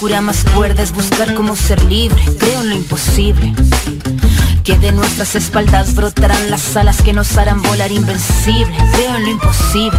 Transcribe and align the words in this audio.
Locura 0.00 0.22
más 0.22 0.44
cuerda 0.56 0.82
es 0.82 0.92
buscar 0.92 1.34
cómo 1.34 1.54
ser 1.54 1.84
libre. 1.84 2.24
Creo 2.38 2.62
en 2.62 2.70
lo 2.70 2.74
imposible. 2.74 3.52
Que 4.64 4.78
de 4.78 4.92
nuestras 4.92 5.36
espaldas 5.36 5.94
brotarán 5.94 6.50
las 6.50 6.74
alas 6.74 7.02
que 7.02 7.12
nos 7.12 7.36
harán 7.36 7.60
volar 7.60 7.92
invencible. 7.92 8.74
Creo 8.94 9.16
en 9.16 9.24
lo 9.24 9.28
imposible. 9.28 9.98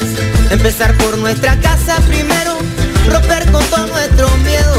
Empezar 0.51 0.93
por 0.97 1.17
nuestra 1.17 1.57
casa 1.61 1.95
primero, 2.07 2.57
romper 3.07 3.49
con 3.53 3.63
todo 3.67 3.87
nuestro 3.87 4.29
miedo, 4.39 4.75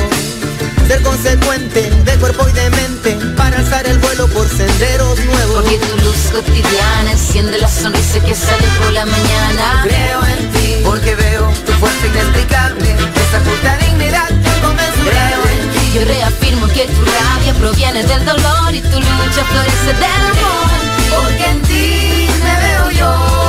ser 0.86 1.02
consecuente 1.02 1.90
de 1.90 2.12
cuerpo 2.18 2.46
y 2.46 2.52
de 2.52 2.68
mente 2.68 3.16
para 3.38 3.56
alzar 3.56 3.86
el 3.86 3.98
vuelo 3.98 4.28
por 4.28 4.46
senderos 4.46 5.18
nuevos. 5.24 5.62
Porque 5.62 5.78
tu 5.78 5.96
luz 6.04 6.30
cotidiana 6.30 7.12
enciende 7.12 7.58
la 7.58 7.68
sonrisa 7.68 8.20
que 8.20 8.34
sale 8.34 8.68
por 8.78 8.92
la 8.92 9.06
mañana. 9.06 9.80
Creo 9.82 10.20
en 10.26 10.52
ti, 10.52 10.76
porque 10.84 11.14
veo 11.14 11.50
tu 11.64 11.72
fuerza 11.72 12.06
inexplicable, 12.06 12.90
esa 12.92 13.40
justa 13.40 13.76
dignidad 13.78 14.28
inconmensurable. 14.28 15.10
Creo 15.10 15.42
en 15.48 15.70
ti. 15.72 15.92
Yo 15.94 16.04
reafirmo 16.04 16.66
que 16.68 16.84
tu 16.84 17.02
rabia 17.02 17.54
proviene 17.54 18.04
del 18.04 18.24
dolor 18.26 18.74
y 18.74 18.82
tu 18.82 19.00
lucha 19.00 19.42
florece 19.50 19.94
del 19.94 20.22
amor. 20.32 20.70
Porque 21.10 21.44
en 21.46 21.62
ti 21.62 22.28
me 22.44 22.56
veo 22.60 22.90
yo. 22.90 23.41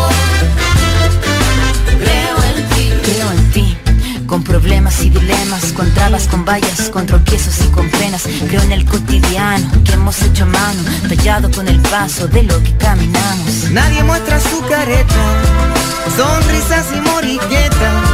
Con 4.33 4.43
problemas 4.43 5.03
y 5.03 5.11
dilemas, 5.11 5.73
con 5.73 5.93
trabas, 5.93 6.27
con 6.27 6.43
vallas, 6.43 6.89
con 6.89 7.05
tropiezos 7.05 7.53
y 7.63 7.67
con 7.67 7.87
penas. 7.91 8.23
Creo 8.47 8.63
en 8.63 8.71
el 8.71 8.83
cotidiano 8.83 9.69
que 9.83 9.93
hemos 9.93 10.19
hecho 10.23 10.47
mano, 10.47 10.81
tallado 11.07 11.51
con 11.51 11.67
el 11.67 11.79
paso 11.81 12.27
de 12.27 12.41
lo 12.41 12.57
que 12.63 12.75
caminamos. 12.77 13.69
Nadie 13.69 14.01
muestra 14.01 14.39
su 14.39 14.59
careta, 14.61 15.23
sonrisas 16.17 16.87
y 16.95 17.01
moriquetas. 17.01 18.12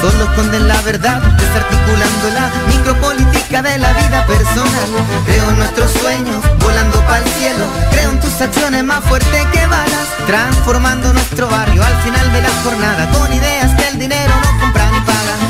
Solo 0.00 0.24
esconden 0.24 0.66
la 0.66 0.80
verdad, 0.80 1.20
desarticulando 1.20 2.30
la 2.32 2.50
micropolítica 2.68 3.60
de 3.60 3.78
la 3.78 3.92
vida 3.92 4.26
personal. 4.26 4.88
Creo 5.26 5.50
en 5.50 5.58
nuestros 5.58 5.90
sueños, 5.90 6.42
volando 6.58 6.98
para 7.02 7.18
el 7.18 7.28
cielo. 7.32 7.66
Creo 7.90 8.10
en 8.10 8.20
tus 8.20 8.40
acciones 8.40 8.82
más 8.82 9.04
fuertes 9.04 9.46
que 9.52 9.66
balas, 9.66 10.08
transformando 10.26 11.12
nuestro 11.12 11.48
barrio 11.48 11.84
al 11.84 11.96
final 12.02 12.32
de 12.32 12.40
la 12.40 12.50
jornada 12.64 13.10
con 13.10 13.30
ideas 13.30 13.74
que 13.74 13.88
el 13.88 13.98
dinero 13.98 14.32
no 14.42 14.60
compra 14.60 14.90
ni 14.90 15.00
paga. 15.00 15.49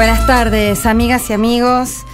Buenas 0.00 0.26
tardes, 0.26 0.86
amigas 0.86 1.28
y 1.28 1.34
amigos. 1.34 2.06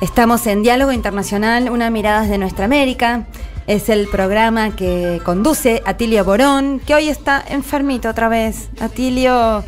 Estamos 0.00 0.46
en 0.46 0.62
Diálogo 0.62 0.92
Internacional, 0.92 1.68
una 1.68 1.90
mirada 1.90 2.28
de 2.28 2.38
nuestra 2.38 2.66
América. 2.66 3.26
Es 3.66 3.88
el 3.88 4.06
programa 4.06 4.76
que 4.76 5.20
conduce 5.24 5.82
Atilio 5.84 6.24
Borón, 6.24 6.78
que 6.78 6.94
hoy 6.94 7.08
está 7.08 7.44
enfermito 7.48 8.08
otra 8.08 8.28
vez. 8.28 8.68
Atilio, 8.78 9.64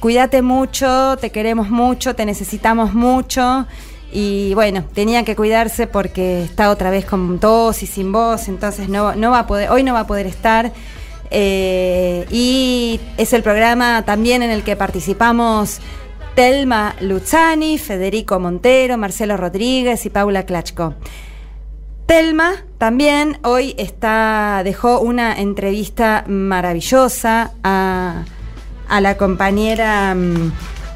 cuídate 0.00 0.42
mucho, 0.42 1.16
te 1.20 1.30
queremos 1.30 1.70
mucho, 1.70 2.16
te 2.16 2.26
necesitamos 2.26 2.94
mucho. 2.94 3.64
Y 4.12 4.52
bueno, 4.54 4.82
tenía 4.92 5.24
que 5.24 5.36
cuidarse 5.36 5.86
porque 5.86 6.42
está 6.42 6.68
otra 6.68 6.90
vez 6.90 7.04
con 7.04 7.38
tos 7.38 7.84
y 7.84 7.86
sin 7.86 8.10
voz, 8.10 8.48
entonces 8.48 8.88
no, 8.88 9.14
no 9.14 9.30
va 9.30 9.38
a 9.38 9.46
poder, 9.46 9.70
hoy 9.70 9.84
no 9.84 9.94
va 9.94 10.00
a 10.00 10.06
poder 10.08 10.26
estar. 10.26 10.72
Eh, 11.30 12.26
y 12.30 13.00
es 13.18 13.32
el 13.32 13.44
programa 13.44 14.02
también 14.04 14.42
en 14.42 14.50
el 14.50 14.64
que 14.64 14.74
participamos 14.74 15.80
Telma 16.34 16.96
Luzzani, 17.00 17.78
Federico 17.78 18.40
Montero, 18.40 18.98
Marcelo 18.98 19.36
Rodríguez 19.36 20.04
y 20.04 20.10
Paula 20.10 20.44
Klachko. 20.44 20.94
Telma 22.06 22.64
también 22.76 23.38
hoy 23.44 23.74
está, 23.78 24.62
dejó 24.64 25.00
una 25.00 25.40
entrevista 25.40 26.24
maravillosa 26.26 27.52
a, 27.62 28.24
a 28.88 29.00
la 29.00 29.16
compañera 29.16 30.14
mm, 30.14 30.52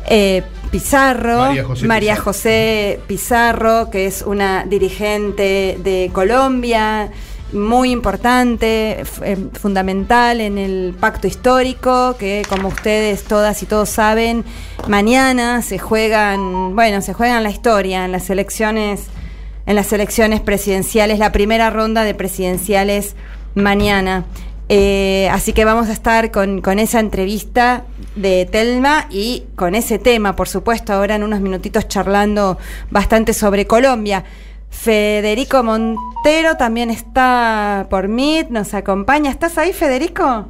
eh, 0.06 0.43
Pizarro, 0.71 1.38
María 1.38 1.65
José 1.65 1.87
María 1.87 2.12
Pizarro. 2.15 2.25
José 2.25 3.00
Pizarro, 3.06 3.91
que 3.91 4.06
es 4.06 4.22
una 4.22 4.65
dirigente 4.65 5.78
de 5.82 6.10
Colombia, 6.12 7.10
muy 7.53 7.91
importante, 7.91 9.03
eh, 9.23 9.37
fundamental 9.55 10.41
en 10.41 10.59
el 10.59 10.95
pacto 10.99 11.27
histórico, 11.27 12.17
que 12.19 12.43
como 12.49 12.69
ustedes 12.69 13.25
todas 13.25 13.63
y 13.63 13.67
todos 13.67 13.89
saben, 13.89 14.45
mañana 14.87 15.63
se 15.63 15.79
juegan, 15.79 16.75
bueno, 16.75 17.01
se 17.01 17.15
juegan 17.15 17.43
la 17.43 17.51
historia 17.51 18.05
en 18.05 18.13
las 18.13 18.29
elecciones, 18.31 19.07
en 19.67 19.77
las 19.77 19.93
elecciones 19.93 20.41
presidenciales, 20.41 21.19
la 21.19 21.33
primera 21.33 21.71
ronda 21.71 22.05
de 22.05 22.15
presidenciales 22.15 23.17
mañana. 23.55 24.25
Eh, 24.71 25.31
así 25.33 25.55
que 25.55 25.65
vamos 25.65 25.89
a 25.89 25.93
estar 25.93 26.31
con, 26.31 26.61
con 26.61 26.79
esa 26.79 27.01
entrevista 27.01 27.85
de 28.17 28.45
Telma 28.45 29.07
y 29.11 29.45
con 29.57 29.75
ese 29.75 29.99
tema, 29.99 30.37
por 30.37 30.49
supuesto, 30.49 30.93
ahora 30.93 31.15
en 31.15 31.23
unos 31.23 31.41
minutitos 31.41 31.89
charlando 31.89 32.59
bastante 32.91 33.33
sobre 33.33 33.67
Colombia. 33.67 34.25
Federico 34.71 35.62
Montero 35.62 36.56
también 36.56 36.91
está 36.91 37.87
por 37.91 38.09
Meet, 38.09 38.51
nos 38.51 38.75
acompaña. 38.75 39.31
¿Estás 39.31 39.59
ahí, 39.59 39.73
Federico? 39.73 40.47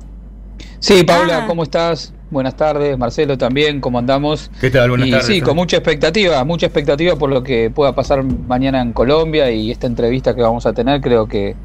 Sí, 0.81 1.03
Paula, 1.05 1.45
Ah. 1.45 1.47
¿cómo 1.47 1.63
estás? 1.63 2.13
Buenas 2.31 2.57
tardes, 2.57 2.99
Marcelo 2.99 3.39
también, 3.39 3.81
¿cómo 3.81 3.99
andamos? 3.99 4.51
¿Qué 4.61 4.71
tal? 4.71 4.91
Buenas 4.91 5.09
y 5.09 5.11
tardes. 5.13 5.27
sí, 5.27 5.41
con 5.41 5.57
mucha 5.57 5.79
expectativa, 5.79 6.45
mucha 6.45 6.67
expectativa 6.67 7.17
por 7.17 7.31
lo 7.31 7.43
que 7.43 7.71
pueda 7.71 7.95
pasar 7.95 8.23
mañana 8.23 8.83
en 8.83 8.93
Colombia 8.93 9.51
y 9.51 9.71
esta 9.71 9.87
entrevista 9.87 10.35
que 10.35 10.43
vamos 10.43 10.67
a 10.67 10.75
tener 10.75 11.01
creo 11.01 11.27
que 11.27 11.57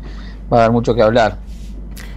va 0.51 0.57
a 0.59 0.61
dar 0.61 0.71
mucho 0.71 0.95
que 0.95 1.01
hablar. 1.01 1.37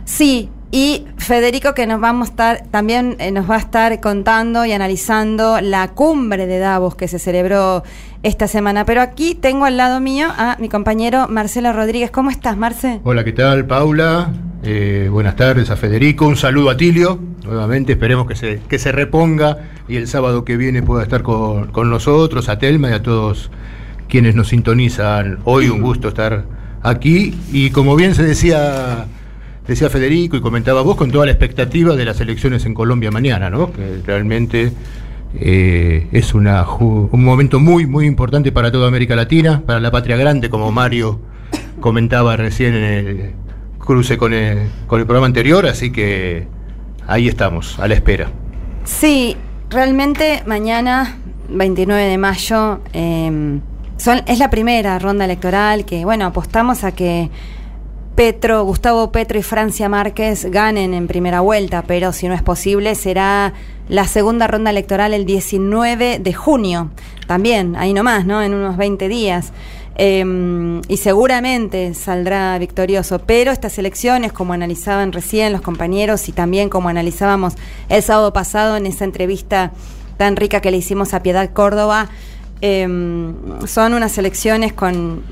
Sí, 0.04 0.48
y 0.70 1.06
Federico 1.16 1.74
que 1.74 1.88
nos 1.88 2.00
vamos 2.00 2.28
a 2.28 2.30
estar, 2.30 2.62
también 2.70 3.16
eh, 3.18 3.32
nos 3.32 3.50
va 3.50 3.56
a 3.56 3.58
estar 3.58 4.00
contando 4.00 4.64
y 4.64 4.70
analizando 4.72 5.60
la 5.60 5.88
cumbre 5.88 6.46
de 6.46 6.60
Davos 6.60 6.94
que 6.94 7.08
se 7.08 7.18
celebró 7.18 7.82
esta 8.22 8.48
semana. 8.48 8.84
Pero 8.84 9.00
aquí 9.00 9.34
tengo 9.34 9.64
al 9.64 9.76
lado 9.76 10.00
mío 10.00 10.28
a 10.36 10.56
mi 10.58 10.68
compañero 10.68 11.26
Marcelo 11.28 11.72
Rodríguez. 11.72 12.10
¿Cómo 12.10 12.30
estás, 12.30 12.56
Marce? 12.56 13.00
Hola, 13.04 13.24
¿qué 13.24 13.32
tal, 13.32 13.66
Paula? 13.66 14.32
Eh, 14.62 15.08
buenas 15.10 15.36
tardes 15.36 15.70
a 15.70 15.76
Federico. 15.76 16.26
Un 16.26 16.36
saludo 16.36 16.70
a 16.70 16.76
Tilio. 16.76 17.18
Nuevamente 17.44 17.92
esperemos 17.92 18.26
que 18.26 18.34
se, 18.34 18.60
que 18.68 18.78
se 18.78 18.90
reponga 18.92 19.58
y 19.88 19.96
el 19.96 20.08
sábado 20.08 20.44
que 20.44 20.56
viene 20.56 20.82
pueda 20.82 21.02
estar 21.02 21.22
con, 21.22 21.68
con 21.68 21.90
nosotros, 21.90 22.48
a 22.48 22.58
Telma 22.58 22.90
y 22.90 22.92
a 22.94 23.02
todos 23.02 23.50
quienes 24.08 24.34
nos 24.34 24.48
sintonizan. 24.48 25.38
Hoy 25.44 25.68
un 25.68 25.80
gusto 25.80 26.08
estar 26.08 26.44
aquí 26.82 27.38
y 27.52 27.70
como 27.70 27.96
bien 27.96 28.14
se 28.14 28.22
decía 28.22 29.06
decía 29.66 29.90
Federico 29.90 30.36
y 30.36 30.40
comentaba 30.40 30.82
vos 30.82 30.96
con 30.96 31.10
toda 31.10 31.26
la 31.26 31.32
expectativa 31.32 31.96
de 31.96 32.04
las 32.04 32.20
elecciones 32.20 32.64
en 32.66 32.74
Colombia 32.74 33.10
mañana, 33.10 33.50
¿no? 33.50 33.72
Que 33.72 34.00
realmente 34.04 34.72
Eh, 35.34 36.06
es 36.12 36.34
una, 36.34 36.66
un 36.70 37.24
momento 37.24 37.60
muy, 37.60 37.86
muy 37.86 38.06
importante 38.06 38.52
para 38.52 38.72
toda 38.72 38.88
América 38.88 39.16
Latina, 39.16 39.62
para 39.66 39.80
la 39.80 39.90
patria 39.90 40.16
grande, 40.16 40.48
como 40.48 40.72
Mario 40.72 41.20
comentaba 41.80 42.36
recién 42.36 42.74
en 42.74 42.84
el 42.84 43.34
cruce 43.78 44.16
con 44.18 44.32
el, 44.32 44.68
con 44.86 45.00
el 45.00 45.06
programa 45.06 45.26
anterior, 45.26 45.66
así 45.66 45.92
que 45.92 46.46
ahí 47.06 47.28
estamos, 47.28 47.78
a 47.78 47.86
la 47.86 47.94
espera. 47.94 48.30
Sí, 48.84 49.36
realmente 49.70 50.42
mañana, 50.46 51.16
29 51.48 52.04
de 52.04 52.18
mayo, 52.18 52.80
em, 52.92 53.60
es 54.26 54.38
la 54.38 54.50
primera 54.50 54.98
ronda 54.98 55.24
electoral 55.24 55.84
que, 55.84 56.04
bueno, 56.04 56.26
apostamos 56.26 56.84
a 56.84 56.92
que 56.92 57.30
Petro, 58.16 58.64
Gustavo 58.64 59.12
Petro 59.12 59.38
y 59.38 59.42
Francia 59.42 59.90
Márquez 59.90 60.46
ganen 60.46 60.94
en 60.94 61.06
primera 61.06 61.42
vuelta, 61.42 61.82
pero 61.86 62.14
si 62.14 62.28
no 62.28 62.34
es 62.34 62.40
posible 62.40 62.94
será 62.94 63.52
la 63.90 64.08
segunda 64.08 64.46
ronda 64.46 64.70
electoral 64.70 65.12
el 65.12 65.26
19 65.26 66.18
de 66.18 66.32
junio, 66.32 66.90
también, 67.26 67.76
ahí 67.76 67.92
nomás, 67.92 68.24
¿no? 68.24 68.42
En 68.42 68.54
unos 68.54 68.78
20 68.78 69.08
días. 69.08 69.52
Em, 69.96 70.80
y 70.88 70.96
seguramente 70.96 71.92
saldrá 71.92 72.58
victorioso. 72.58 73.18
Pero 73.18 73.52
estas 73.52 73.78
elecciones, 73.78 74.32
como 74.32 74.54
analizaban 74.54 75.12
recién 75.12 75.52
los 75.52 75.60
compañeros 75.60 76.28
y 76.30 76.32
también 76.32 76.70
como 76.70 76.88
analizábamos 76.88 77.54
el 77.90 78.02
sábado 78.02 78.32
pasado 78.32 78.78
en 78.78 78.86
esa 78.86 79.04
entrevista 79.04 79.72
tan 80.16 80.36
rica 80.36 80.60
que 80.60 80.70
le 80.70 80.78
hicimos 80.78 81.12
a 81.12 81.22
Piedad 81.22 81.50
Córdoba, 81.52 82.08
Em, 82.62 83.34
son 83.66 83.92
unas 83.92 84.16
elecciones 84.16 84.72
con 84.72 85.22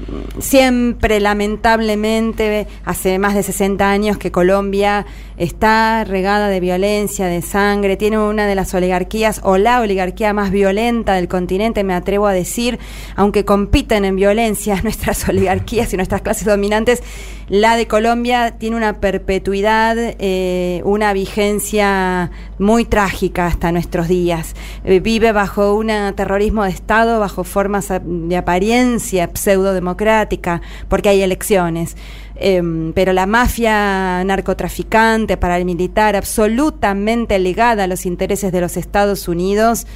siempre, 0.41 1.21
lamentablemente, 1.21 2.67
hace 2.85 3.19
más 3.19 3.35
de 3.35 3.43
60 3.43 3.91
años 3.91 4.19
que 4.19 4.31
Colombia 4.31 5.07
está 5.39 6.05
regada 6.05 6.49
de 6.49 6.61
violencia, 6.61 7.27
de 7.27 7.41
sangre, 7.41 7.97
tiene 7.97 8.19
una 8.19 8.47
de 8.47 8.55
las 8.55 8.75
oligarquías 8.75 9.41
o 9.43 9.57
la 9.57 9.81
oligarquía 9.81 10.35
más 10.35 10.51
violenta 10.51 11.15
del 11.15 11.29
continente, 11.29 11.83
me 11.83 11.95
atrevo 11.95 12.27
a 12.27 12.35
decir, 12.35 12.79
aunque 13.17 13.47
compiten 13.47 14.05
en 14.05 14.17
violencia 14.17 14.81
nuestras 14.85 15.27
oligarquías 15.27 15.95
y 15.95 15.97
nuestras 15.97 16.21
clases 16.21 16.45
dominantes, 16.45 17.03
la 17.49 17.77
de 17.77 17.87
Colombia 17.87 18.53
tiene 18.59 18.77
una 18.77 19.01
perpetuidad, 19.01 19.97
eh, 19.99 20.81
una 20.85 21.13
vigencia 21.13 22.31
muy 22.59 22.87
trágica 22.87 23.47
hasta 23.47 23.71
nuestros 23.71 24.09
días. 24.09 24.55
Eh, 24.85 25.01
vive 25.01 25.33
bajo 25.33 25.75
un 25.75 25.89
terrorismo 26.17 26.65
de 26.65 26.71
Estado, 26.71 27.21
bajo 27.21 27.45
formas 27.45 27.93
de 28.03 28.37
apariencia 28.37 29.31
pseudo-democrática, 29.35 30.63
porque 30.89 31.11
hay 31.11 31.21
elecciones. 31.21 31.97
Em, 32.37 32.93
pero 32.95 33.13
la 33.13 33.27
mafia 33.27 34.25
narcotraficante, 34.25 35.37
paramilitar, 35.37 36.17
absolutamente 36.17 37.39
ligada 37.39 37.85
a 37.85 37.87
los 37.87 38.07
intereses 38.07 38.53
de 38.53 38.61
los 38.63 38.77
Estados 38.79 39.29
Unidos, 39.29 39.87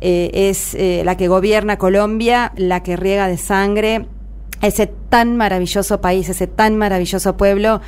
eh, 0.00 0.30
es 0.32 0.76
la 1.04 1.16
que 1.16 1.28
gobierna 1.28 1.78
Colombia, 1.78 2.52
la 2.56 2.82
que 2.82 2.96
riega 2.96 3.28
de 3.28 3.36
sangre 3.36 4.06
ese 4.62 4.86
tan 4.86 5.36
maravilloso 5.36 6.00
país, 6.00 6.28
ese 6.28 6.46
tan 6.46 6.76
maravilloso 6.76 7.36
pueblo, 7.36 7.80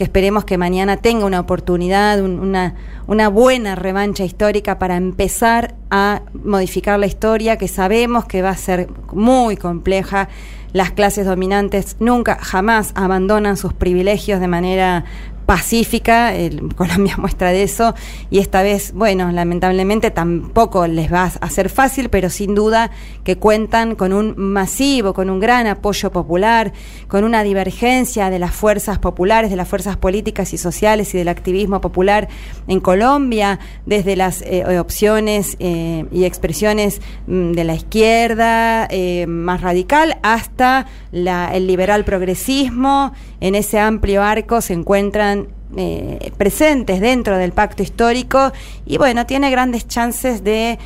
que 0.00 0.04
esperemos 0.04 0.46
que 0.46 0.56
mañana 0.56 0.96
tenga 0.96 1.26
una 1.26 1.40
oportunidad, 1.40 2.22
una, 2.22 2.74
una 3.06 3.28
buena 3.28 3.74
revancha 3.74 4.24
histórica 4.24 4.78
para 4.78 4.96
empezar 4.96 5.74
a 5.90 6.22
modificar 6.32 6.98
la 6.98 7.04
historia, 7.04 7.58
que 7.58 7.68
sabemos 7.68 8.24
que 8.24 8.40
va 8.40 8.48
a 8.48 8.56
ser 8.56 8.88
muy 9.12 9.58
compleja. 9.58 10.30
Las 10.72 10.92
clases 10.92 11.26
dominantes 11.26 11.96
nunca, 12.00 12.38
jamás 12.40 12.92
abandonan 12.94 13.58
sus 13.58 13.74
privilegios 13.74 14.40
de 14.40 14.48
manera 14.48 15.04
pacífica, 15.50 16.32
el, 16.32 16.72
Colombia 16.76 17.16
muestra 17.18 17.50
de 17.50 17.64
eso, 17.64 17.92
y 18.30 18.38
esta 18.38 18.62
vez, 18.62 18.92
bueno, 18.94 19.32
lamentablemente 19.32 20.12
tampoco 20.12 20.86
les 20.86 21.12
va 21.12 21.24
a 21.24 21.50
ser 21.50 21.70
fácil, 21.70 22.08
pero 22.08 22.30
sin 22.30 22.54
duda 22.54 22.92
que 23.24 23.36
cuentan 23.36 23.96
con 23.96 24.12
un 24.12 24.34
masivo, 24.36 25.12
con 25.12 25.28
un 25.28 25.40
gran 25.40 25.66
apoyo 25.66 26.12
popular, 26.12 26.72
con 27.08 27.24
una 27.24 27.42
divergencia 27.42 28.30
de 28.30 28.38
las 28.38 28.52
fuerzas 28.52 29.00
populares, 29.00 29.50
de 29.50 29.56
las 29.56 29.66
fuerzas 29.66 29.96
políticas 29.96 30.52
y 30.52 30.56
sociales 30.56 31.12
y 31.16 31.18
del 31.18 31.26
activismo 31.26 31.80
popular 31.80 32.28
en 32.68 32.78
Colombia, 32.78 33.58
desde 33.86 34.14
las 34.14 34.42
eh, 34.42 34.78
opciones 34.78 35.56
eh, 35.58 36.04
y 36.12 36.26
expresiones 36.26 37.00
mm, 37.26 37.52
de 37.54 37.64
la 37.64 37.74
izquierda 37.74 38.86
eh, 38.88 39.26
más 39.26 39.62
radical 39.62 40.16
hasta 40.22 40.86
la, 41.10 41.50
el 41.52 41.66
liberal 41.66 42.04
progresismo. 42.04 43.12
En 43.40 43.54
ese 43.54 43.80
amplio 43.80 44.22
arco 44.22 44.60
se 44.60 44.74
encuentran 44.74 45.39
eh, 45.76 46.32
presentes 46.36 47.00
dentro 47.00 47.38
del 47.38 47.52
pacto 47.52 47.82
histórico 47.82 48.52
y 48.86 48.98
bueno, 48.98 49.26
tiene 49.26 49.50
grandes 49.50 49.86
chances 49.86 50.42
de 50.42 50.78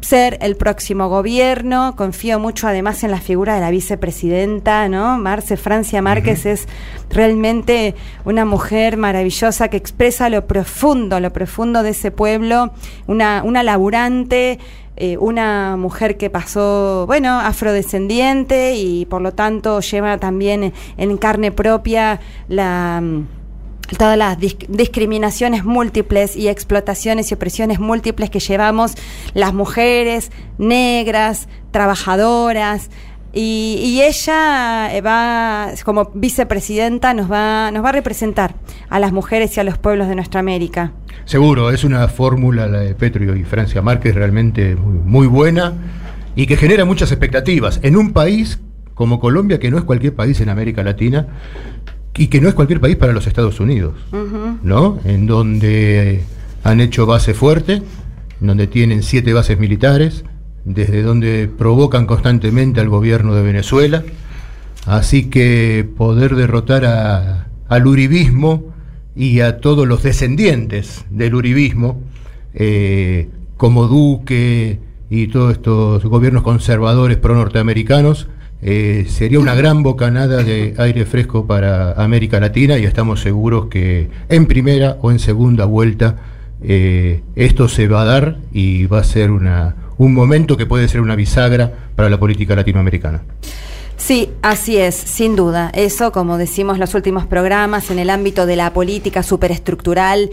ser 0.00 0.38
el 0.40 0.56
próximo 0.56 1.08
gobierno. 1.08 1.94
Confío 1.96 2.38
mucho 2.38 2.66
además 2.66 3.04
en 3.04 3.10
la 3.10 3.20
figura 3.20 3.54
de 3.54 3.60
la 3.60 3.70
vicepresidenta, 3.70 4.88
¿no? 4.88 5.18
Marce 5.18 5.56
Francia 5.56 6.02
Márquez 6.02 6.46
es 6.46 6.66
realmente 7.10 7.94
una 8.24 8.44
mujer 8.44 8.96
maravillosa 8.96 9.68
que 9.68 9.76
expresa 9.76 10.28
lo 10.28 10.46
profundo, 10.46 11.20
lo 11.20 11.32
profundo 11.32 11.82
de 11.82 11.90
ese 11.90 12.10
pueblo, 12.10 12.72
una, 13.06 13.42
una 13.44 13.62
laburante. 13.62 14.58
Eh, 14.96 15.16
una 15.16 15.78
mujer 15.78 16.18
que 16.18 16.28
pasó, 16.28 17.06
bueno, 17.06 17.40
afrodescendiente 17.40 18.74
y 18.74 19.06
por 19.06 19.22
lo 19.22 19.32
tanto 19.32 19.80
lleva 19.80 20.18
también 20.18 20.74
en 20.98 21.16
carne 21.16 21.52
propia 21.52 22.20
la 22.48 23.00
todas 23.98 24.16
las 24.16 24.38
discriminaciones 24.38 25.64
múltiples 25.64 26.36
y 26.36 26.48
explotaciones 26.48 27.30
y 27.30 27.34
opresiones 27.34 27.80
múltiples 27.80 28.30
que 28.30 28.40
llevamos 28.40 28.94
las 29.34 29.52
mujeres 29.52 30.30
negras, 30.58 31.48
trabajadoras, 31.70 32.90
y, 33.32 34.00
ella 34.02 34.92
eh, 34.92 35.00
va, 35.02 35.70
como 35.84 36.10
vicepresidenta, 36.14 37.14
nos 37.14 37.30
va, 37.30 37.70
nos 37.70 37.84
va 37.84 37.90
a 37.90 37.92
representar 37.92 38.56
a 38.88 38.98
las 38.98 39.12
mujeres 39.12 39.56
y 39.56 39.60
a 39.60 39.64
los 39.64 39.78
pueblos 39.78 40.08
de 40.08 40.16
nuestra 40.16 40.40
América. 40.40 40.92
Seguro, 41.26 41.70
es 41.70 41.84
una 41.84 42.08
fórmula 42.08 42.66
la 42.66 42.80
de 42.80 42.94
Petro 42.94 43.36
y 43.36 43.44
Francia 43.44 43.82
Márquez 43.82 44.16
realmente 44.16 44.74
muy 44.74 45.28
buena 45.28 45.74
y 46.34 46.46
que 46.46 46.56
genera 46.56 46.84
muchas 46.84 47.12
expectativas 47.12 47.78
en 47.82 47.96
un 47.96 48.12
país 48.12 48.58
como 48.94 49.20
Colombia, 49.20 49.60
que 49.60 49.70
no 49.70 49.78
es 49.78 49.84
cualquier 49.84 50.14
país 50.14 50.40
en 50.40 50.48
América 50.48 50.82
Latina, 50.82 51.28
y 52.16 52.26
que 52.26 52.40
no 52.40 52.48
es 52.48 52.54
cualquier 52.54 52.80
país 52.80 52.96
para 52.96 53.12
los 53.12 53.26
Estados 53.26 53.60
Unidos, 53.60 53.94
¿no? 54.62 54.98
En 55.04 55.26
donde 55.26 56.22
han 56.64 56.80
hecho 56.80 57.06
base 57.06 57.34
fuerte, 57.34 57.82
donde 58.40 58.66
tienen 58.66 59.02
siete 59.02 59.32
bases 59.32 59.58
militares, 59.58 60.24
desde 60.64 61.02
donde 61.02 61.48
provocan 61.48 62.06
constantemente 62.06 62.80
al 62.80 62.88
gobierno 62.88 63.34
de 63.34 63.42
Venezuela. 63.42 64.02
Así 64.86 65.30
que 65.30 65.88
poder 65.96 66.34
derrotar 66.34 67.46
al 67.68 67.86
uribismo 67.86 68.72
y 69.14 69.40
a 69.40 69.58
todos 69.58 69.86
los 69.86 70.02
descendientes 70.02 71.04
del 71.10 71.34
uribismo, 71.34 72.02
eh, 72.54 73.28
como 73.56 73.86
Duque 73.86 74.80
y 75.10 75.26
todos 75.28 75.52
estos 75.52 76.04
gobiernos 76.04 76.42
conservadores 76.42 77.18
pro-norteamericanos, 77.18 78.28
eh, 78.62 79.06
sería 79.08 79.40
una 79.40 79.54
gran 79.54 79.82
bocanada 79.82 80.42
de 80.42 80.74
aire 80.78 81.06
fresco 81.06 81.46
para 81.46 81.92
América 81.92 82.40
Latina 82.40 82.78
y 82.78 82.84
estamos 82.84 83.20
seguros 83.20 83.66
que 83.66 84.10
en 84.28 84.46
primera 84.46 84.98
o 85.00 85.10
en 85.10 85.18
segunda 85.18 85.64
vuelta 85.64 86.16
eh, 86.62 87.22
esto 87.36 87.68
se 87.68 87.88
va 87.88 88.02
a 88.02 88.04
dar 88.04 88.36
y 88.52 88.86
va 88.86 89.00
a 89.00 89.04
ser 89.04 89.30
una, 89.30 89.76
un 89.96 90.12
momento 90.12 90.56
que 90.56 90.66
puede 90.66 90.88
ser 90.88 91.00
una 91.00 91.16
bisagra 91.16 91.72
para 91.96 92.10
la 92.10 92.18
política 92.18 92.54
latinoamericana. 92.54 93.22
Sí, 93.96 94.30
así 94.40 94.78
es, 94.78 94.94
sin 94.94 95.36
duda. 95.36 95.70
Eso, 95.74 96.10
como 96.10 96.38
decimos 96.38 96.78
los 96.78 96.94
últimos 96.94 97.26
programas, 97.26 97.90
en 97.90 97.98
el 97.98 98.08
ámbito 98.08 98.46
de 98.46 98.56
la 98.56 98.72
política 98.72 99.22
superestructural, 99.22 100.30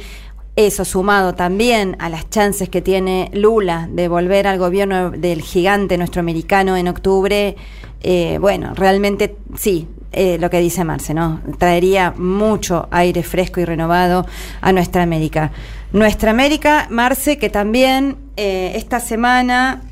eso 0.57 0.85
sumado 0.85 1.35
también 1.35 1.95
a 1.99 2.09
las 2.09 2.31
chances 2.31 2.67
que 2.67 2.81
tiene 2.81 3.29
Lula 3.31 3.87
de 3.91 4.07
volver 4.07 4.47
al 4.47 4.57
gobierno 4.57 5.11
del 5.11 5.43
gigante 5.43 5.99
nuestro 5.99 6.19
americano 6.19 6.75
en 6.75 6.87
octubre, 6.87 7.55
eh, 8.01 8.39
bueno, 8.41 8.73
realmente 8.73 9.35
sí, 9.55 9.87
eh, 10.11 10.39
lo 10.39 10.49
que 10.49 10.59
dice 10.59 10.83
Marce, 10.83 11.13
¿no? 11.13 11.41
Traería 11.59 12.11
mucho 12.17 12.87
aire 12.89 13.21
fresco 13.21 13.59
y 13.59 13.65
renovado 13.65 14.25
a 14.59 14.71
nuestra 14.71 15.03
América. 15.03 15.51
Nuestra 15.93 16.31
América, 16.31 16.87
Marce, 16.89 17.37
que 17.37 17.51
también 17.51 18.17
eh, 18.35 18.71
esta 18.75 18.99
semana, 18.99 19.83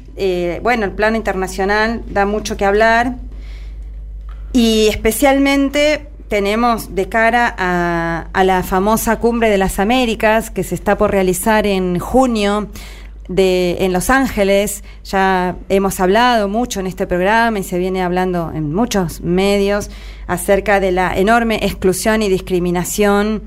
bueno, 0.64 0.86
el 0.86 0.92
plano 0.94 1.16
internacional 1.16 2.02
da 2.08 2.26
mucho 2.26 2.58
que 2.58 2.66
hablar 2.66 3.18
y 4.52 4.88
especialmente 4.88 6.08
tenemos 6.28 6.96
de 6.96 7.08
cara 7.10 7.54
a, 7.58 8.28
a, 8.34 8.44
la 8.44 8.64
famosa 8.64 9.20
cumbre 9.20 9.50
de 9.50 9.58
las 9.58 9.80
Américas 9.80 10.50
que 10.50 10.64
se 10.64 10.76
está 10.76 10.98
por 10.98 11.12
realizar 11.12 11.68
en 11.68 12.00
junio 12.00 12.70
de, 13.28 13.78
en 13.80 13.94
Los 13.94 14.10
Ángeles. 14.10 14.84
Ya 15.04 15.56
hemos 15.70 16.00
hablado 16.00 16.48
mucho 16.48 16.80
en 16.80 16.88
este 16.88 17.08
programa 17.08 17.60
y 17.60 17.64
se 17.64 17.78
viene 17.78 18.04
hablando 18.04 18.52
en 18.54 18.74
muchos 18.74 19.22
medios 19.22 19.90
acerca 20.28 20.80
de 20.80 20.92
la 20.92 21.16
enorme 21.18 21.60
exclusión 21.62 22.22
y 22.22 22.30
discriminación 22.30 23.44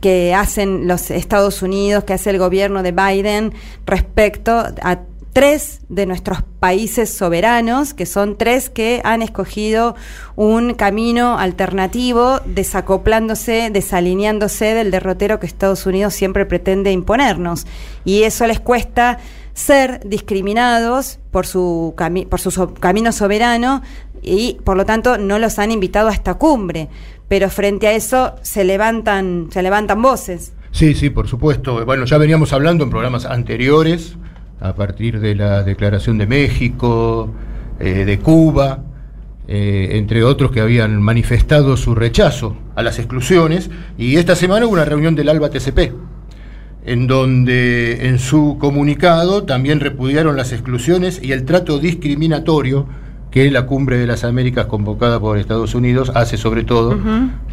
que 0.00 0.34
hacen 0.34 0.86
los 0.86 1.10
Estados 1.10 1.62
Unidos, 1.62 2.04
que 2.04 2.12
hace 2.12 2.30
el 2.30 2.38
gobierno 2.38 2.82
de 2.82 2.92
Biden 2.92 3.52
respecto 3.86 4.64
a 4.82 4.98
tres 5.38 5.82
de 5.88 6.04
nuestros 6.04 6.42
países 6.58 7.10
soberanos, 7.10 7.94
que 7.94 8.06
son 8.06 8.36
tres 8.36 8.70
que 8.70 9.00
han 9.04 9.22
escogido 9.22 9.94
un 10.34 10.74
camino 10.74 11.38
alternativo, 11.38 12.40
desacoplándose, 12.44 13.70
desalineándose 13.72 14.74
del 14.74 14.90
derrotero 14.90 15.38
que 15.38 15.46
Estados 15.46 15.86
Unidos 15.86 16.14
siempre 16.14 16.44
pretende 16.44 16.90
imponernos. 16.90 17.68
Y 18.04 18.24
eso 18.24 18.48
les 18.48 18.58
cuesta 18.58 19.20
ser 19.54 20.00
discriminados 20.04 21.20
por 21.30 21.46
su, 21.46 21.94
por 22.28 22.40
su 22.40 22.74
camino 22.74 23.12
soberano 23.12 23.82
y 24.20 24.58
por 24.64 24.76
lo 24.76 24.86
tanto 24.86 25.18
no 25.18 25.38
los 25.38 25.60
han 25.60 25.70
invitado 25.70 26.08
a 26.08 26.14
esta 26.14 26.34
cumbre. 26.34 26.88
Pero 27.28 27.48
frente 27.48 27.86
a 27.86 27.92
eso 27.92 28.34
se 28.42 28.64
levantan, 28.64 29.50
se 29.52 29.62
levantan 29.62 30.02
voces. 30.02 30.52
Sí, 30.72 30.94
sí, 30.94 31.10
por 31.10 31.28
supuesto. 31.28 31.84
Bueno, 31.84 32.06
ya 32.06 32.18
veníamos 32.18 32.52
hablando 32.52 32.82
en 32.82 32.90
programas 32.90 33.24
anteriores, 33.24 34.16
a 34.60 34.74
partir 34.74 35.20
de 35.20 35.34
la 35.34 35.62
Declaración 35.62 36.18
de 36.18 36.26
México, 36.26 37.32
eh, 37.78 38.04
de 38.04 38.18
Cuba, 38.18 38.80
eh, 39.46 39.90
entre 39.92 40.24
otros 40.24 40.50
que 40.50 40.60
habían 40.60 41.00
manifestado 41.00 41.76
su 41.76 41.94
rechazo 41.94 42.56
a 42.74 42.82
las 42.82 42.98
exclusiones, 42.98 43.70
y 43.96 44.16
esta 44.16 44.36
semana 44.36 44.66
hubo 44.66 44.74
una 44.74 44.84
reunión 44.84 45.14
del 45.14 45.28
ALBA 45.28 45.50
TCP, 45.50 45.92
en 46.84 47.06
donde 47.06 48.08
en 48.08 48.18
su 48.18 48.56
comunicado 48.58 49.44
también 49.44 49.80
repudiaron 49.80 50.36
las 50.36 50.52
exclusiones 50.52 51.20
y 51.22 51.32
el 51.32 51.44
trato 51.44 51.78
discriminatorio 51.78 52.86
que 53.30 53.50
la 53.50 53.66
cumbre 53.66 53.98
de 53.98 54.06
las 54.06 54.24
Américas 54.24 54.66
convocada 54.66 55.20
por 55.20 55.38
Estados 55.38 55.74
Unidos 55.74 56.10
hace 56.14 56.36
sobre 56.38 56.64
todo 56.64 56.98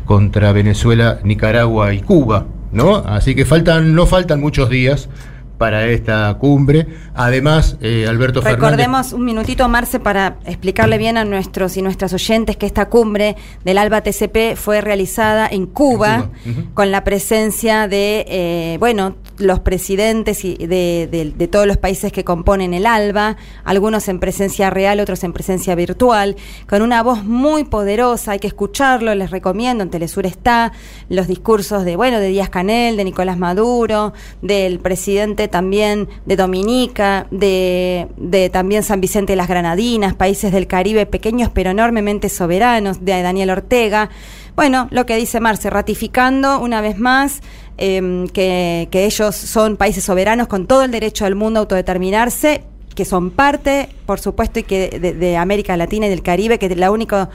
contra 0.06 0.54
Venezuela, 0.54 1.20
Nicaragua 1.24 1.94
y 1.94 2.00
Cuba, 2.00 2.46
¿no? 2.72 2.98
Así 2.98 3.36
que 3.36 3.46
faltan, 3.46 3.94
no 3.94 4.06
faltan 4.06 4.40
muchos 4.40 4.70
días 4.70 5.10
para 5.58 5.86
esta 5.88 6.34
cumbre. 6.40 6.88
Además, 7.14 7.78
eh, 7.82 8.06
Alberto 8.08 8.42
Recordemos 8.42 9.14
un 9.14 9.26
minutito, 9.26 9.68
Marce, 9.70 10.00
para 10.00 10.38
explicarle 10.46 10.98
bien 10.98 11.18
a 11.18 11.26
nuestros 11.26 11.78
y 11.78 11.82
nuestras 11.82 12.14
oyentes 12.14 12.58
que 12.58 12.66
esta 12.66 12.88
cumbre 12.90 13.36
del 13.64 13.78
ALBA 13.78 14.02
TCP 14.02 14.56
fue 14.56 14.82
realizada 14.82 15.48
en 15.48 15.66
Cuba, 15.66 16.30
con 16.74 16.92
la 16.92 17.04
presencia 17.04 17.88
de, 17.88 18.26
eh, 18.28 18.78
bueno, 18.80 19.16
los 19.38 19.60
presidentes 19.60 20.42
de, 20.42 21.34
de, 21.36 21.48
todos 21.48 21.68
los 21.68 21.78
países 21.78 22.12
que 22.12 22.24
componen 22.24 22.74
el 22.74 22.86
ALBA, 22.86 23.38
algunos 23.64 24.08
en 24.08 24.20
presencia 24.20 24.70
real, 24.70 25.00
otros 25.00 25.24
en 25.24 25.34
presencia 25.34 25.76
virtual, 25.76 26.36
con 26.68 26.82
una 26.82 27.04
voz 27.04 27.24
muy 27.24 27.66
poderosa, 27.66 28.32
hay 28.32 28.40
que 28.40 28.48
escucharlo, 28.48 29.14
les 29.16 29.32
recomiendo, 29.32 29.84
en 29.84 29.90
Telesur 29.90 30.26
está, 30.26 30.72
los 31.10 31.28
discursos 31.28 31.86
de, 31.86 31.96
bueno, 31.96 32.20
de 32.20 32.30
Díaz 32.30 32.50
Canel, 32.50 32.98
de 32.98 33.04
Nicolás 33.04 33.38
Maduro, 33.38 34.14
del 34.42 34.80
presidente 34.80 35.48
también 35.48 36.08
de 36.26 36.36
Dominica, 36.36 37.28
de, 37.32 38.08
de 38.18 38.50
también 38.50 38.84
San 38.84 39.02
Vicente 39.02 39.34
de 39.34 39.38
las 39.38 39.48
Granadinas, 39.48 40.14
países 40.14 40.52
del 40.52 40.68
Caribe 40.68 41.06
pequeños 41.06 41.50
pero 41.54 41.72
enormemente 41.72 42.30
soberanos, 42.30 43.04
de 43.04 43.22
Daniel 43.22 43.50
Ortega. 43.50 44.10
Bueno, 44.56 44.88
lo 44.92 45.06
que 45.06 45.18
dice 45.18 45.42
Marce, 45.42 45.70
ratificando 45.70 46.60
una 46.60 46.80
vez 46.80 46.98
más 46.98 47.42
Em, 47.78 48.28
que, 48.28 48.88
ellos 48.94 49.36
son 49.36 49.76
países 49.76 50.06
soberanos 50.06 50.48
con 50.48 50.66
todo 50.66 50.84
el 50.84 50.92
derecho 50.92 51.26
del 51.26 51.36
mundo 51.36 51.60
a 51.60 51.62
autodeterminarse, 51.62 52.64
que 52.96 53.04
son 53.04 53.32
parte, 53.32 53.90
por 54.06 54.20
supuesto, 54.20 54.60
y 54.60 54.64
que 54.64 54.90
de, 54.90 55.38
América 55.38 55.76
Latina 55.76 56.08
y 56.08 56.10
del 56.10 56.22
Caribe, 56.22 56.58
que 56.58 56.74
la 56.74 56.92
única 56.92 57.30